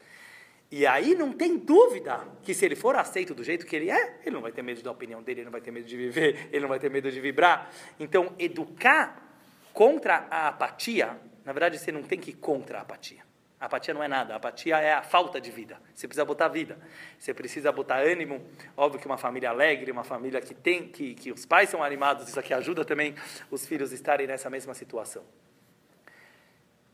E 0.71 0.87
aí 0.87 1.17
não 1.17 1.33
tem 1.33 1.57
dúvida 1.59 2.27
que 2.43 2.55
se 2.55 2.65
ele 2.65 2.77
for 2.77 2.95
aceito 2.95 3.35
do 3.35 3.43
jeito 3.43 3.67
que 3.67 3.75
ele 3.75 3.91
é, 3.91 4.21
ele 4.23 4.31
não 4.31 4.41
vai 4.41 4.53
ter 4.53 4.63
medo 4.63 4.83
da 4.83 4.93
opinião 4.93 5.21
dele, 5.21 5.41
ele 5.41 5.45
não 5.47 5.53
vai 5.53 5.61
ter 5.61 5.73
medo 5.73 5.87
de 5.87 5.97
viver, 5.97 6.49
ele 6.53 6.61
não 6.61 6.69
vai 6.69 6.79
ter 6.79 6.91
medo 6.91 7.11
de 7.11 7.21
vibrar. 7.21 7.73
Então, 7.99 8.35
educar 8.39 9.29
contra 9.73 10.29
a 10.31 10.49
apatia, 10.49 11.21
na 11.45 11.53
verdade 11.53 11.79
você 11.79 11.91
não 11.91 12.03
tem 12.03 12.21
que 12.21 12.31
ir 12.31 12.35
contra 12.35 12.79
a 12.79 12.83
apatia. 12.83 13.30
A 13.61 13.67
apatia 13.67 13.93
não 13.93 14.03
é 14.03 14.09
nada, 14.09 14.33
a 14.33 14.37
apatia 14.39 14.79
é 14.79 14.95
a 14.95 15.03
falta 15.03 15.39
de 15.39 15.51
vida. 15.51 15.79
Você 15.95 16.09
precisa 16.09 16.25
botar 16.25 16.49
vida, 16.49 16.79
você 17.19 17.35
precisa 17.35 17.71
botar 17.71 17.99
ânimo. 17.99 18.43
Óbvio 18.75 18.99
que 18.99 19.07
uma 19.07 19.19
família 19.19 19.51
alegre, 19.51 19.93
uma 19.93 20.03
família 20.03 20.41
que 20.41 20.55
tem, 20.55 20.89
que, 20.89 21.15
que 21.15 21.31
os 21.31 21.45
pais 21.45 21.69
são 21.69 21.85
animados, 21.85 22.27
isso 22.27 22.41
aqui 22.41 22.55
ajuda 22.55 22.87
também 22.87 23.15
os 23.51 23.67
filhos 23.67 23.93
a 23.93 23.95
estarem 23.95 24.27
nessa 24.27 24.49
mesma 24.49 24.73
situação. 24.73 25.23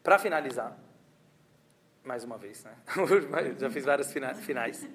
Para 0.02 0.18
finalizar, 0.18 0.76
mais 2.02 2.24
uma 2.24 2.36
vez, 2.36 2.64
né? 2.64 2.74
já 3.58 3.70
fiz 3.70 3.84
vários 3.84 4.12
finais. 4.40 4.88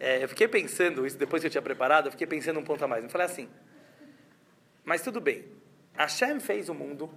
É, 0.00 0.24
eu 0.24 0.28
fiquei 0.28 0.48
pensando, 0.48 1.06
isso 1.06 1.18
depois 1.18 1.42
que 1.42 1.48
eu 1.48 1.50
tinha 1.50 1.62
preparado, 1.62 2.06
eu 2.06 2.12
fiquei 2.12 2.26
pensando 2.26 2.58
um 2.58 2.64
ponto 2.64 2.82
a 2.82 2.88
mais. 2.88 3.04
Eu 3.04 3.10
falei 3.10 3.26
assim, 3.26 3.50
mas 4.82 5.02
tudo 5.02 5.20
bem, 5.20 5.44
Hashem 5.92 6.40
fez 6.40 6.70
o 6.70 6.74
mundo 6.74 7.10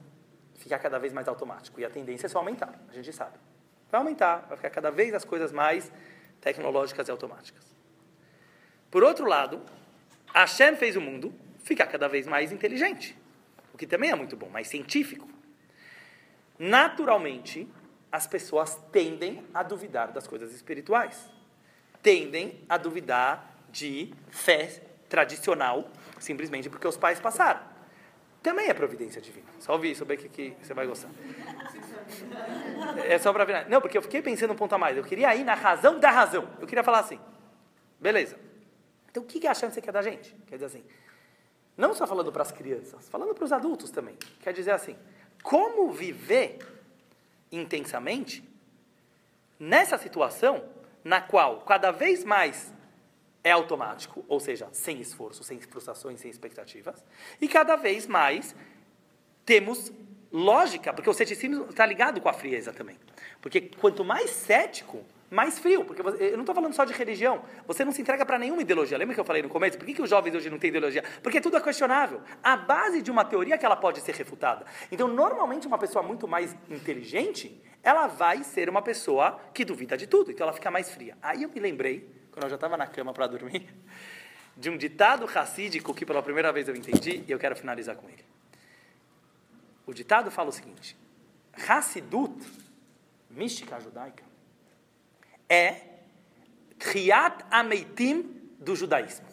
ficar 0.55 0.77
cada 0.79 0.99
vez 0.99 1.13
mais 1.13 1.27
automático, 1.29 1.79
e 1.79 1.85
a 1.85 1.89
tendência 1.89 2.25
é 2.25 2.29
só 2.29 2.39
aumentar, 2.39 2.77
a 2.89 2.93
gente 2.93 3.13
sabe. 3.13 3.37
Vai 3.91 3.99
aumentar, 3.99 4.45
vai 4.47 4.57
ficar 4.57 4.69
cada 4.69 4.91
vez 4.91 5.13
as 5.13 5.23
coisas 5.23 5.51
mais 5.51 5.91
tecnológicas 6.41 7.07
e 7.07 7.11
automáticas. 7.11 7.65
Por 8.91 9.03
outro 9.03 9.25
lado, 9.25 9.61
Hashem 10.33 10.75
fez 10.75 10.95
o 10.95 11.01
mundo 11.01 11.33
ficar 11.63 11.87
cada 11.87 12.07
vez 12.07 12.27
mais 12.27 12.51
inteligente, 12.51 13.17
o 13.73 13.77
que 13.77 13.85
também 13.85 14.11
é 14.11 14.15
muito 14.15 14.35
bom, 14.35 14.49
mais 14.49 14.67
científico. 14.67 15.27
Naturalmente, 16.57 17.67
as 18.11 18.25
pessoas 18.25 18.75
tendem 18.91 19.45
a 19.53 19.63
duvidar 19.63 20.11
das 20.11 20.25
coisas 20.27 20.53
espirituais, 20.53 21.29
tendem 22.01 22.63
a 22.69 22.77
duvidar 22.77 23.53
de 23.69 24.13
fé 24.29 24.81
tradicional, 25.09 25.91
simplesmente 26.19 26.69
porque 26.69 26.87
os 26.87 26.97
pais 26.97 27.19
passaram. 27.19 27.76
Também 28.47 28.69
é 28.69 28.73
providência 28.73 29.21
divina. 29.21 29.45
Só 29.59 29.73
ouvir, 29.73 29.93
sobre 29.93 30.15
o 30.15 30.17
que, 30.17 30.29
que 30.29 30.65
você 30.65 30.73
vai 30.73 30.87
gostar. 30.87 31.09
É 33.05 33.19
só 33.19 33.33
para 33.33 33.43
ver. 33.43 33.67
Não, 33.67 33.81
porque 33.81 33.97
eu 33.97 34.01
fiquei 34.01 34.21
pensando 34.21 34.53
um 34.53 34.55
ponto 34.55 34.73
a 34.73 34.77
mais. 34.77 34.95
Eu 34.95 35.03
queria 35.03 35.35
ir 35.35 35.43
na 35.43 35.53
razão 35.53 35.99
da 35.99 36.09
razão. 36.09 36.47
Eu 36.57 36.65
queria 36.65 36.81
falar 36.81 36.99
assim. 36.99 37.19
Beleza. 37.99 38.39
Então 39.11 39.21
o 39.21 39.25
que, 39.25 39.41
que 39.41 39.47
a 39.47 39.53
chance 39.53 39.81
quer 39.81 39.91
da 39.91 40.01
gente? 40.01 40.33
Quer 40.47 40.55
dizer 40.55 40.67
assim. 40.67 40.85
Não 41.75 41.93
só 41.93 42.07
falando 42.07 42.31
para 42.31 42.41
as 42.41 42.53
crianças, 42.53 43.09
falando 43.09 43.35
para 43.35 43.43
os 43.43 43.51
adultos 43.51 43.91
também. 43.91 44.17
Quer 44.39 44.53
dizer 44.53 44.71
assim. 44.71 44.95
Como 45.43 45.91
viver 45.91 46.59
intensamente 47.51 48.49
nessa 49.59 49.97
situação 49.97 50.63
na 51.03 51.19
qual 51.19 51.59
cada 51.65 51.91
vez 51.91 52.23
mais 52.23 52.73
é 53.47 53.51
automático, 53.51 54.23
ou 54.27 54.39
seja, 54.39 54.67
sem 54.71 54.99
esforço, 54.99 55.43
sem 55.43 55.59
frustrações, 55.59 56.19
sem 56.19 56.29
expectativas, 56.29 57.03
e 57.41 57.47
cada 57.47 57.75
vez 57.75 58.05
mais 58.05 58.55
temos 59.45 59.91
lógica, 60.31 60.93
porque 60.93 61.09
o 61.09 61.13
ceticismo 61.13 61.67
está 61.69 61.85
ligado 61.85 62.19
com 62.19 62.29
a 62.29 62.33
frieza 62.33 62.73
também. 62.73 62.97
Porque 63.41 63.61
quanto 63.61 64.03
mais 64.03 64.29
cético, 64.29 65.03
mais 65.29 65.59
frio. 65.59 65.85
Porque 65.85 66.01
você, 66.01 66.31
eu 66.31 66.33
não 66.33 66.41
estou 66.41 66.55
falando 66.55 66.73
só 66.73 66.85
de 66.85 66.93
religião. 66.93 67.43
Você 67.65 67.83
não 67.83 67.91
se 67.91 68.01
entrega 68.01 68.25
para 68.25 68.37
nenhuma 68.37 68.61
ideologia. 68.61 68.97
Lembra 68.97 69.13
que 69.13 69.19
eu 69.19 69.25
falei 69.25 69.41
no 69.41 69.49
começo? 69.49 69.77
Por 69.77 69.85
que, 69.85 69.93
que 69.93 70.01
os 70.01 70.09
jovens 70.09 70.35
hoje 70.35 70.49
não 70.49 70.57
têm 70.57 70.69
ideologia? 70.69 71.03
Porque 71.21 71.41
tudo 71.41 71.57
é 71.57 71.61
questionável. 71.61 72.21
A 72.43 72.55
base 72.55 73.01
de 73.01 73.11
uma 73.11 73.23
teoria 73.25 73.55
é 73.55 73.57
que 73.57 73.65
ela 73.65 73.75
pode 73.75 74.01
ser 74.01 74.15
refutada. 74.15 74.65
Então, 74.91 75.07
normalmente, 75.07 75.67
uma 75.67 75.77
pessoa 75.77 76.03
muito 76.03 76.27
mais 76.27 76.55
inteligente, 76.69 77.61
ela 77.83 78.07
vai 78.07 78.43
ser 78.43 78.69
uma 78.69 78.81
pessoa 78.81 79.39
que 79.53 79.63
duvida 79.63 79.97
de 79.97 80.07
tudo, 80.07 80.31
então 80.31 80.45
ela 80.45 80.53
fica 80.53 80.69
mais 80.71 80.91
fria. 80.91 81.17
Aí 81.21 81.43
eu 81.43 81.49
me 81.49 81.59
lembrei, 81.59 82.09
quando 82.37 82.43
eu 82.43 82.49
já 82.51 82.55
estava 82.55 82.77
na 82.77 82.85
cama 82.85 83.11
para 83.13 83.25
dormir, 83.25 83.67
de 84.55 84.69
um 84.69 84.77
ditado 84.77 85.25
racídico 85.25 85.91
que 85.91 86.05
pela 86.05 86.21
primeira 86.21 86.53
vez 86.53 86.67
eu 86.67 86.75
entendi 86.75 87.23
e 87.27 87.31
eu 87.31 87.39
quero 87.39 87.55
finalizar 87.55 87.95
com 87.95 88.07
ele. 88.07 88.23
O 89.87 89.91
ditado 89.91 90.29
fala 90.29 90.49
o 90.49 90.51
seguinte: 90.51 90.95
Hassidut, 91.67 92.47
mística 93.27 93.79
judaica, 93.79 94.23
é 95.49 95.81
Triat 96.77 97.43
Ameitim 97.49 98.51
do 98.59 98.75
judaísmo. 98.75 99.25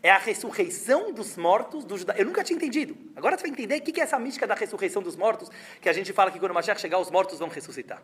É 0.00 0.12
a 0.12 0.18
ressurreição 0.18 1.12
dos 1.12 1.36
mortos 1.36 1.84
do 1.84 1.98
judaísmo. 1.98 2.22
Eu 2.22 2.26
nunca 2.26 2.44
tinha 2.44 2.56
entendido. 2.56 2.96
Agora 3.16 3.36
você 3.36 3.42
vai 3.42 3.50
entender 3.50 3.78
o 3.78 3.82
que 3.82 4.00
é 4.00 4.04
essa 4.04 4.18
mística 4.20 4.46
da 4.46 4.54
ressurreição 4.54 5.02
dos 5.02 5.16
mortos, 5.16 5.50
que 5.80 5.88
a 5.88 5.92
gente 5.92 6.12
fala 6.12 6.30
que 6.30 6.38
quando 6.38 6.52
o 6.52 6.54
Mashiach 6.54 6.80
chegar, 6.80 7.00
os 7.00 7.10
mortos 7.10 7.36
vão 7.40 7.48
ressuscitar. 7.48 8.00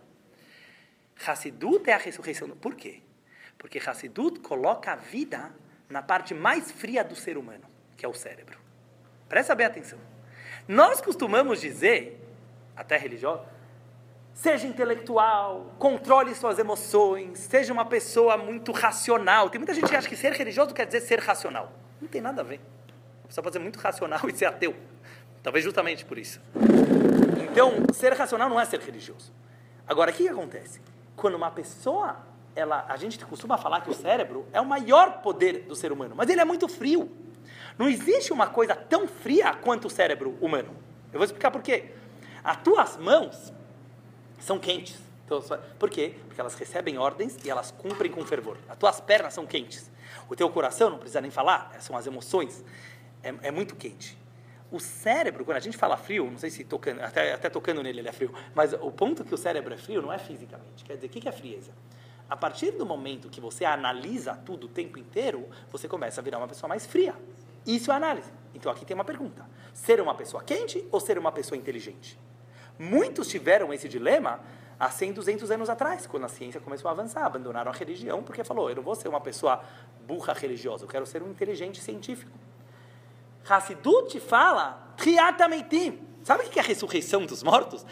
Hassidut 1.24 1.88
é 1.88 1.92
a 1.92 1.98
ressurreição. 1.98 2.48
Por 2.48 2.74
quê? 2.74 3.00
Porque 3.60 3.78
Hassidut 3.78 4.40
coloca 4.40 4.92
a 4.92 4.96
vida 4.96 5.52
na 5.86 6.02
parte 6.02 6.32
mais 6.32 6.72
fria 6.72 7.04
do 7.04 7.14
ser 7.14 7.36
humano, 7.36 7.64
que 7.94 8.06
é 8.06 8.08
o 8.08 8.14
cérebro. 8.14 8.58
Presta 9.28 9.54
bem 9.54 9.66
atenção. 9.66 9.98
Nós 10.66 11.02
costumamos 11.02 11.60
dizer, 11.60 12.18
até 12.74 12.96
religioso, 12.96 13.42
seja 14.32 14.66
intelectual, 14.66 15.74
controle 15.78 16.34
suas 16.34 16.58
emoções, 16.58 17.38
seja 17.38 17.70
uma 17.70 17.84
pessoa 17.84 18.38
muito 18.38 18.72
racional. 18.72 19.50
Tem 19.50 19.58
muita 19.58 19.74
gente 19.74 19.90
que 19.90 19.96
acha 19.96 20.08
que 20.08 20.16
ser 20.16 20.32
religioso 20.32 20.72
quer 20.72 20.86
dizer 20.86 21.02
ser 21.02 21.20
racional. 21.20 21.70
Não 22.00 22.08
tem 22.08 22.22
nada 22.22 22.40
a 22.40 22.44
ver. 22.44 22.60
A 23.24 23.26
pessoa 23.26 23.42
pode 23.42 23.52
ser 23.52 23.60
muito 23.60 23.78
racional 23.78 24.20
e 24.26 24.34
ser 24.34 24.46
ateu. 24.46 24.74
Talvez 25.42 25.62
justamente 25.62 26.06
por 26.06 26.16
isso. 26.16 26.40
Então, 27.50 27.72
ser 27.92 28.14
racional 28.14 28.48
não 28.48 28.58
é 28.58 28.64
ser 28.64 28.80
religioso. 28.80 29.30
Agora, 29.86 30.10
o 30.10 30.14
que 30.14 30.26
acontece? 30.26 30.80
Quando 31.14 31.34
uma 31.34 31.50
pessoa, 31.50 32.29
ela, 32.54 32.84
a 32.88 32.96
gente 32.96 33.24
costuma 33.24 33.56
falar 33.56 33.80
que 33.80 33.90
o 33.90 33.94
cérebro 33.94 34.46
é 34.52 34.60
o 34.60 34.66
maior 34.66 35.22
poder 35.22 35.60
do 35.62 35.74
ser 35.74 35.92
humano, 35.92 36.14
mas 36.16 36.28
ele 36.28 36.40
é 36.40 36.44
muito 36.44 36.68
frio. 36.68 37.10
Não 37.78 37.88
existe 37.88 38.32
uma 38.32 38.46
coisa 38.46 38.74
tão 38.74 39.06
fria 39.06 39.54
quanto 39.54 39.86
o 39.86 39.90
cérebro 39.90 40.36
humano. 40.40 40.76
Eu 41.12 41.18
vou 41.18 41.24
explicar 41.24 41.50
por 41.50 41.62
quê. 41.62 41.92
As 42.42 42.56
tuas 42.58 42.96
mãos 42.96 43.52
são 44.38 44.58
quentes. 44.58 44.98
Então, 45.24 45.40
por 45.78 45.88
quê? 45.88 46.16
Porque 46.26 46.40
elas 46.40 46.54
recebem 46.54 46.98
ordens 46.98 47.36
e 47.44 47.50
elas 47.50 47.70
cumprem 47.70 48.10
com 48.10 48.24
fervor. 48.24 48.56
As 48.68 48.76
tuas 48.76 49.00
pernas 49.00 49.32
são 49.32 49.46
quentes. 49.46 49.90
O 50.28 50.34
teu 50.34 50.50
coração, 50.50 50.90
não 50.90 50.98
precisa 50.98 51.20
nem 51.20 51.30
falar, 51.30 51.76
são 51.80 51.96
as 51.96 52.06
emoções. 52.06 52.64
É, 53.22 53.32
é 53.42 53.50
muito 53.50 53.76
quente. 53.76 54.18
O 54.70 54.78
cérebro, 54.78 55.44
quando 55.44 55.56
a 55.56 55.60
gente 55.60 55.76
fala 55.76 55.96
frio, 55.96 56.30
não 56.30 56.38
sei 56.38 56.50
se 56.50 56.64
tocando, 56.64 57.00
até, 57.00 57.32
até 57.32 57.48
tocando 57.48 57.82
nele 57.82 58.00
ele 58.00 58.08
é 58.08 58.12
frio, 58.12 58.32
mas 58.54 58.72
o 58.72 58.90
ponto 58.90 59.24
que 59.24 59.34
o 59.34 59.38
cérebro 59.38 59.74
é 59.74 59.76
frio 59.76 60.00
não 60.00 60.12
é 60.12 60.18
fisicamente. 60.18 60.84
Quer 60.84 60.94
dizer, 60.94 61.06
o 61.06 61.10
que 61.10 61.28
é 61.28 61.32
frieza? 61.32 61.72
A 62.30 62.36
partir 62.36 62.70
do 62.70 62.86
momento 62.86 63.28
que 63.28 63.40
você 63.40 63.64
analisa 63.64 64.36
tudo 64.46 64.66
o 64.66 64.68
tempo 64.68 64.96
inteiro, 64.96 65.48
você 65.68 65.88
começa 65.88 66.20
a 66.20 66.24
virar 66.24 66.38
uma 66.38 66.46
pessoa 66.46 66.68
mais 66.68 66.86
fria. 66.86 67.12
Isso 67.66 67.90
é 67.90 67.94
análise. 67.96 68.30
Então 68.54 68.70
aqui 68.70 68.84
tem 68.84 68.94
uma 68.94 69.04
pergunta: 69.04 69.44
ser 69.74 70.00
uma 70.00 70.14
pessoa 70.14 70.40
quente 70.40 70.86
ou 70.92 71.00
ser 71.00 71.18
uma 71.18 71.32
pessoa 71.32 71.58
inteligente? 71.58 72.16
Muitos 72.78 73.26
tiveram 73.26 73.74
esse 73.74 73.88
dilema 73.88 74.38
há 74.78 74.88
100, 74.88 75.14
200 75.14 75.50
anos 75.50 75.68
atrás, 75.68 76.06
quando 76.06 76.24
a 76.24 76.28
ciência 76.28 76.60
começou 76.60 76.88
a 76.88 76.92
avançar, 76.92 77.26
abandonaram 77.26 77.72
a 77.72 77.74
religião 77.74 78.22
porque 78.22 78.44
falou: 78.44 78.70
eu 78.70 78.76
não 78.76 78.82
vou 78.84 78.94
ser 78.94 79.08
uma 79.08 79.20
pessoa 79.20 79.64
burra 80.06 80.32
religiosa, 80.32 80.84
eu 80.84 80.88
quero 80.88 81.04
ser 81.06 81.24
um 81.24 81.30
inteligente 81.30 81.80
científico. 81.80 82.30
Hassidut 83.48 84.20
fala. 84.20 84.94
Sabe 86.22 86.44
o 86.44 86.48
que 86.50 86.58
é 86.60 86.62
a 86.62 86.64
ressurreição 86.64 87.26
dos 87.26 87.42
mortos? 87.42 87.84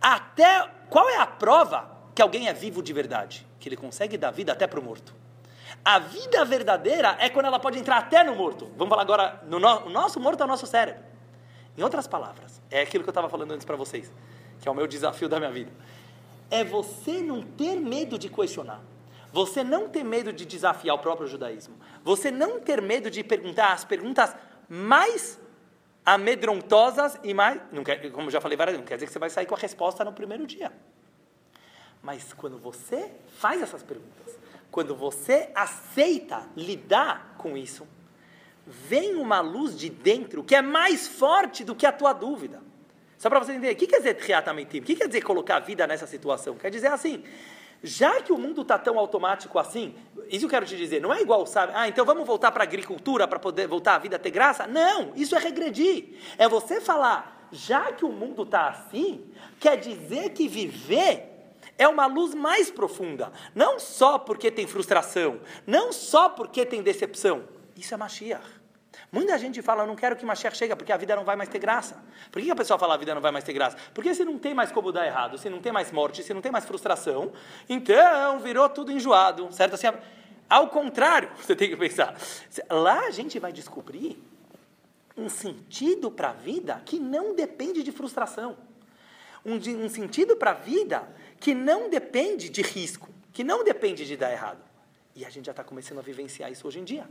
Até 0.00 0.68
qual 0.90 1.08
é 1.08 1.16
a 1.16 1.26
prova 1.26 1.95
que 2.16 2.22
alguém 2.22 2.48
é 2.48 2.54
vivo 2.54 2.82
de 2.82 2.94
verdade? 2.94 3.46
Que 3.60 3.68
ele 3.68 3.76
consegue 3.76 4.16
dar 4.16 4.30
vida 4.30 4.50
até 4.50 4.66
para 4.66 4.80
o 4.80 4.82
morto. 4.82 5.14
A 5.84 5.98
vida 5.98 6.42
verdadeira 6.46 7.14
é 7.20 7.28
quando 7.28 7.44
ela 7.44 7.60
pode 7.60 7.78
entrar 7.78 7.98
até 7.98 8.24
no 8.24 8.34
morto. 8.34 8.72
Vamos 8.74 8.88
falar 8.88 9.02
agora, 9.02 9.42
no 9.46 9.60
no, 9.60 9.84
o 9.84 9.90
nosso 9.90 10.18
morto 10.18 10.40
é 10.40 10.44
o 10.44 10.48
nosso 10.48 10.66
cérebro. 10.66 11.04
Em 11.76 11.82
outras 11.82 12.06
palavras, 12.06 12.62
é 12.70 12.80
aquilo 12.80 13.04
que 13.04 13.10
eu 13.10 13.12
estava 13.12 13.28
falando 13.28 13.52
antes 13.52 13.66
para 13.66 13.76
vocês, 13.76 14.10
que 14.62 14.66
é 14.66 14.70
o 14.70 14.74
meu 14.74 14.86
desafio 14.86 15.28
da 15.28 15.38
minha 15.38 15.50
vida. 15.50 15.70
É 16.50 16.64
você 16.64 17.20
não 17.20 17.42
ter 17.42 17.76
medo 17.76 18.18
de 18.18 18.30
questionar. 18.30 18.80
Você 19.30 19.62
não 19.62 19.86
ter 19.86 20.02
medo 20.02 20.32
de 20.32 20.46
desafiar 20.46 20.96
o 20.96 20.98
próprio 20.98 21.28
judaísmo. 21.28 21.76
Você 22.02 22.30
não 22.30 22.58
ter 22.60 22.80
medo 22.80 23.10
de 23.10 23.22
perguntar 23.22 23.74
as 23.74 23.84
perguntas 23.84 24.34
mais 24.66 25.38
amedrontosas 26.06 27.20
e 27.22 27.34
mais. 27.34 27.60
Quer, 27.84 28.10
como 28.10 28.30
já 28.30 28.40
falei 28.40 28.56
várias 28.56 28.72
vezes, 28.72 28.80
não 28.80 28.88
quer 28.88 28.94
dizer 28.94 29.06
que 29.06 29.12
você 29.12 29.18
vai 29.18 29.28
sair 29.28 29.44
com 29.44 29.54
a 29.54 29.58
resposta 29.58 30.02
no 30.02 30.14
primeiro 30.14 30.46
dia. 30.46 30.72
Mas 32.02 32.32
quando 32.32 32.58
você 32.58 33.10
faz 33.38 33.60
essas 33.62 33.82
perguntas, 33.82 34.38
quando 34.70 34.94
você 34.94 35.50
aceita 35.54 36.46
lidar 36.56 37.34
com 37.38 37.56
isso, 37.56 37.86
vem 38.66 39.14
uma 39.14 39.40
luz 39.40 39.78
de 39.78 39.88
dentro 39.88 40.42
que 40.42 40.54
é 40.54 40.62
mais 40.62 41.06
forte 41.06 41.64
do 41.64 41.74
que 41.74 41.86
a 41.86 41.92
tua 41.92 42.12
dúvida. 42.12 42.60
Só 43.16 43.30
para 43.30 43.38
você 43.38 43.52
entender, 43.52 43.72
o 43.72 43.76
que 43.76 43.86
quer 43.86 43.98
dizer 43.98 44.14
triatamentim? 44.14 44.78
O 44.78 44.82
que 44.82 44.94
quer 44.94 45.06
dizer 45.06 45.22
colocar 45.22 45.56
a 45.56 45.60
vida 45.60 45.86
nessa 45.86 46.06
situação? 46.06 46.56
Quer 46.56 46.70
dizer 46.70 46.88
assim, 46.88 47.24
já 47.82 48.20
que 48.20 48.32
o 48.32 48.38
mundo 48.38 48.62
está 48.62 48.78
tão 48.78 48.98
automático 48.98 49.58
assim, 49.58 49.94
isso 50.28 50.44
eu 50.44 50.50
quero 50.50 50.66
te 50.66 50.76
dizer, 50.76 51.00
não 51.00 51.14
é 51.14 51.22
igual, 51.22 51.46
sabe? 51.46 51.72
Ah, 51.74 51.88
então 51.88 52.04
vamos 52.04 52.26
voltar 52.26 52.50
para 52.52 52.62
a 52.62 52.66
agricultura 52.66 53.26
para 53.26 53.38
poder 53.38 53.66
voltar 53.66 53.94
a 53.94 53.98
vida 53.98 54.16
a 54.16 54.18
ter 54.18 54.30
graça? 54.30 54.66
Não, 54.66 55.12
isso 55.14 55.34
é 55.34 55.38
regredir. 55.38 56.18
É 56.36 56.48
você 56.48 56.80
falar, 56.80 57.48
já 57.50 57.92
que 57.92 58.04
o 58.04 58.12
mundo 58.12 58.42
está 58.42 58.68
assim, 58.68 59.24
quer 59.58 59.76
dizer 59.76 60.30
que 60.30 60.48
viver 60.48 61.35
é 61.78 61.86
uma 61.86 62.06
luz 62.06 62.34
mais 62.34 62.70
profunda. 62.70 63.32
Não 63.54 63.78
só 63.78 64.18
porque 64.18 64.50
tem 64.50 64.66
frustração, 64.66 65.40
não 65.66 65.92
só 65.92 66.28
porque 66.28 66.64
tem 66.64 66.82
decepção. 66.82 67.44
Isso 67.76 67.92
é 67.92 67.96
Mashiach. 67.96 68.56
Muita 69.12 69.38
gente 69.38 69.62
fala, 69.62 69.82
eu 69.82 69.86
não 69.86 69.94
quero 69.94 70.16
que 70.16 70.24
Mashiach 70.24 70.56
chegue, 70.56 70.74
porque 70.74 70.92
a 70.92 70.96
vida 70.96 71.14
não 71.14 71.24
vai 71.24 71.36
mais 71.36 71.48
ter 71.48 71.58
graça. 71.58 72.02
Por 72.30 72.42
que 72.42 72.50
a 72.50 72.56
pessoa 72.56 72.78
fala, 72.78 72.94
a 72.94 72.96
vida 72.96 73.14
não 73.14 73.20
vai 73.20 73.30
mais 73.30 73.44
ter 73.44 73.52
graça? 73.52 73.76
Porque 73.94 74.14
se 74.14 74.24
não 74.24 74.38
tem 74.38 74.54
mais 74.54 74.72
como 74.72 74.90
dar 74.90 75.06
errado, 75.06 75.38
se 75.38 75.48
não 75.48 75.60
tem 75.60 75.72
mais 75.72 75.92
morte, 75.92 76.22
se 76.22 76.34
não 76.34 76.40
tem 76.40 76.50
mais 76.50 76.64
frustração, 76.64 77.32
então 77.68 78.38
virou 78.40 78.68
tudo 78.68 78.90
enjoado, 78.90 79.52
certo? 79.52 79.74
Assim, 79.74 79.86
ao 80.48 80.68
contrário, 80.68 81.30
você 81.40 81.54
tem 81.54 81.68
que 81.68 81.76
pensar. 81.76 82.16
Lá 82.68 83.00
a 83.06 83.10
gente 83.10 83.38
vai 83.38 83.52
descobrir 83.52 84.22
um 85.16 85.28
sentido 85.28 86.10
para 86.10 86.30
a 86.30 86.32
vida 86.32 86.82
que 86.84 86.98
não 86.98 87.34
depende 87.34 87.82
de 87.82 87.92
frustração. 87.92 88.56
Um, 89.44 89.54
um 89.84 89.88
sentido 89.88 90.36
para 90.36 90.50
a 90.50 90.54
vida 90.54 91.08
que 91.40 91.54
não 91.54 91.88
depende 91.90 92.48
de 92.48 92.62
risco, 92.62 93.08
que 93.32 93.44
não 93.44 93.62
depende 93.64 94.04
de 94.04 94.16
dar 94.16 94.32
errado. 94.32 94.64
E 95.16 95.24
a 95.24 95.30
gente 95.30 95.46
já 95.46 95.52
está 95.52 95.64
começando 95.64 95.98
a 95.98 96.02
vivenciar 96.02 96.52
isso 96.52 96.68
hoje 96.68 96.78
em 96.78 96.84
dia. 96.84 97.08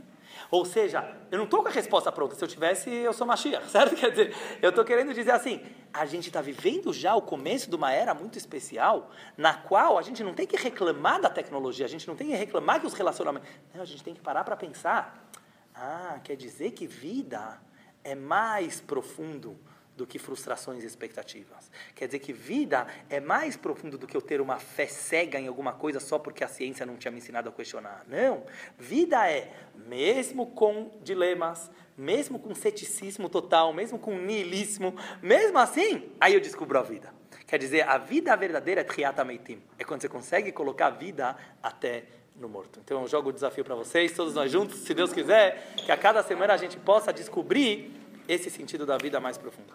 Ou 0.48 0.64
seja, 0.64 1.16
eu 1.28 1.38
não 1.38 1.44
estou 1.44 1.60
com 1.60 1.68
a 1.68 1.72
resposta 1.72 2.12
pronta. 2.12 2.36
Se 2.36 2.44
eu 2.44 2.46
tivesse, 2.46 2.88
eu 2.88 3.12
sou 3.12 3.26
machia, 3.26 3.60
certo? 3.66 3.96
Quer 3.96 4.10
dizer, 4.10 4.36
eu 4.62 4.70
estou 4.70 4.84
querendo 4.84 5.12
dizer 5.12 5.32
assim, 5.32 5.60
a 5.92 6.06
gente 6.06 6.28
está 6.28 6.40
vivendo 6.40 6.92
já 6.92 7.16
o 7.16 7.22
começo 7.22 7.68
de 7.68 7.74
uma 7.74 7.90
era 7.92 8.14
muito 8.14 8.38
especial, 8.38 9.10
na 9.36 9.54
qual 9.54 9.98
a 9.98 10.02
gente 10.02 10.22
não 10.22 10.34
tem 10.34 10.46
que 10.46 10.56
reclamar 10.56 11.20
da 11.20 11.28
tecnologia, 11.28 11.84
a 11.84 11.88
gente 11.88 12.06
não 12.06 12.14
tem 12.14 12.28
que 12.28 12.34
reclamar 12.34 12.80
que 12.80 12.86
os 12.86 12.94
relacionamentos... 12.94 13.48
Não, 13.74 13.82
a 13.82 13.84
gente 13.84 14.04
tem 14.04 14.14
que 14.14 14.20
parar 14.20 14.44
para 14.44 14.56
pensar. 14.56 15.28
Ah, 15.74 16.20
quer 16.22 16.36
dizer 16.36 16.70
que 16.70 16.86
vida 16.86 17.60
é 18.04 18.14
mais 18.14 18.80
profundo 18.80 19.58
do 19.96 20.06
que 20.06 20.18
frustrações 20.18 20.84
e 20.84 20.86
expectativas. 20.86 21.70
Quer 21.94 22.06
dizer 22.06 22.18
que 22.18 22.32
vida 22.32 22.86
é 23.08 23.18
mais 23.18 23.56
profundo 23.56 23.96
do 23.96 24.06
que 24.06 24.16
eu 24.16 24.20
ter 24.20 24.40
uma 24.40 24.58
fé 24.58 24.86
cega 24.86 25.40
em 25.40 25.48
alguma 25.48 25.72
coisa 25.72 25.98
só 25.98 26.18
porque 26.18 26.44
a 26.44 26.48
ciência 26.48 26.84
não 26.84 26.96
tinha 26.96 27.10
me 27.10 27.18
ensinado 27.18 27.48
a 27.48 27.52
questionar. 27.52 28.04
Não. 28.06 28.44
Vida 28.78 29.28
é, 29.30 29.52
mesmo 29.86 30.46
com 30.48 30.90
dilemas, 31.02 31.70
mesmo 31.96 32.38
com 32.38 32.54
ceticismo 32.54 33.28
total, 33.28 33.72
mesmo 33.72 33.98
com 33.98 34.18
niilismo, 34.18 34.94
mesmo 35.22 35.58
assim, 35.58 36.10
aí 36.20 36.34
eu 36.34 36.40
descubro 36.40 36.78
a 36.78 36.82
vida. 36.82 37.14
Quer 37.46 37.58
dizer, 37.58 37.88
a 37.88 37.96
vida 37.96 38.36
verdadeira 38.36 38.82
é 38.82 38.84
triatameitim. 38.84 39.62
É 39.78 39.84
quando 39.84 40.02
você 40.02 40.08
consegue 40.08 40.52
colocar 40.52 40.88
a 40.88 40.90
vida 40.90 41.36
até 41.62 42.04
no 42.38 42.48
morto. 42.48 42.80
Então 42.84 43.02
eu 43.02 43.08
jogo 43.08 43.30
o 43.30 43.32
desafio 43.32 43.64
para 43.64 43.74
vocês, 43.74 44.12
todos 44.12 44.34
nós 44.34 44.50
juntos, 44.50 44.80
se 44.80 44.92
Deus 44.92 45.12
quiser, 45.12 45.74
que 45.76 45.90
a 45.90 45.96
cada 45.96 46.22
semana 46.22 46.52
a 46.52 46.56
gente 46.56 46.76
possa 46.76 47.12
descobrir 47.12 47.90
esse 48.28 48.50
sentido 48.50 48.84
da 48.84 48.98
vida 48.98 49.20
mais 49.20 49.38
profundo. 49.38 49.72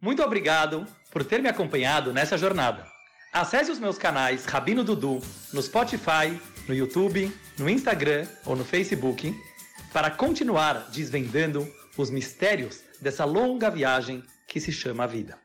Muito 0.00 0.22
obrigado 0.22 0.86
por 1.10 1.24
ter 1.24 1.42
me 1.42 1.48
acompanhado 1.48 2.12
nessa 2.12 2.38
jornada. 2.38 2.86
Acesse 3.32 3.70
os 3.70 3.78
meus 3.78 3.98
canais 3.98 4.44
Rabino 4.44 4.82
Dudu 4.82 5.20
no 5.52 5.62
Spotify, 5.62 6.40
no 6.66 6.74
YouTube, 6.74 7.32
no 7.58 7.68
Instagram 7.68 8.26
ou 8.44 8.56
no 8.56 8.64
Facebook 8.64 9.34
para 9.92 10.10
continuar 10.10 10.88
desvendando 10.90 11.66
os 11.96 12.10
mistérios 12.10 12.82
dessa 13.00 13.24
longa 13.24 13.70
viagem 13.70 14.22
que 14.46 14.60
se 14.60 14.72
chama 14.72 15.06
vida. 15.06 15.38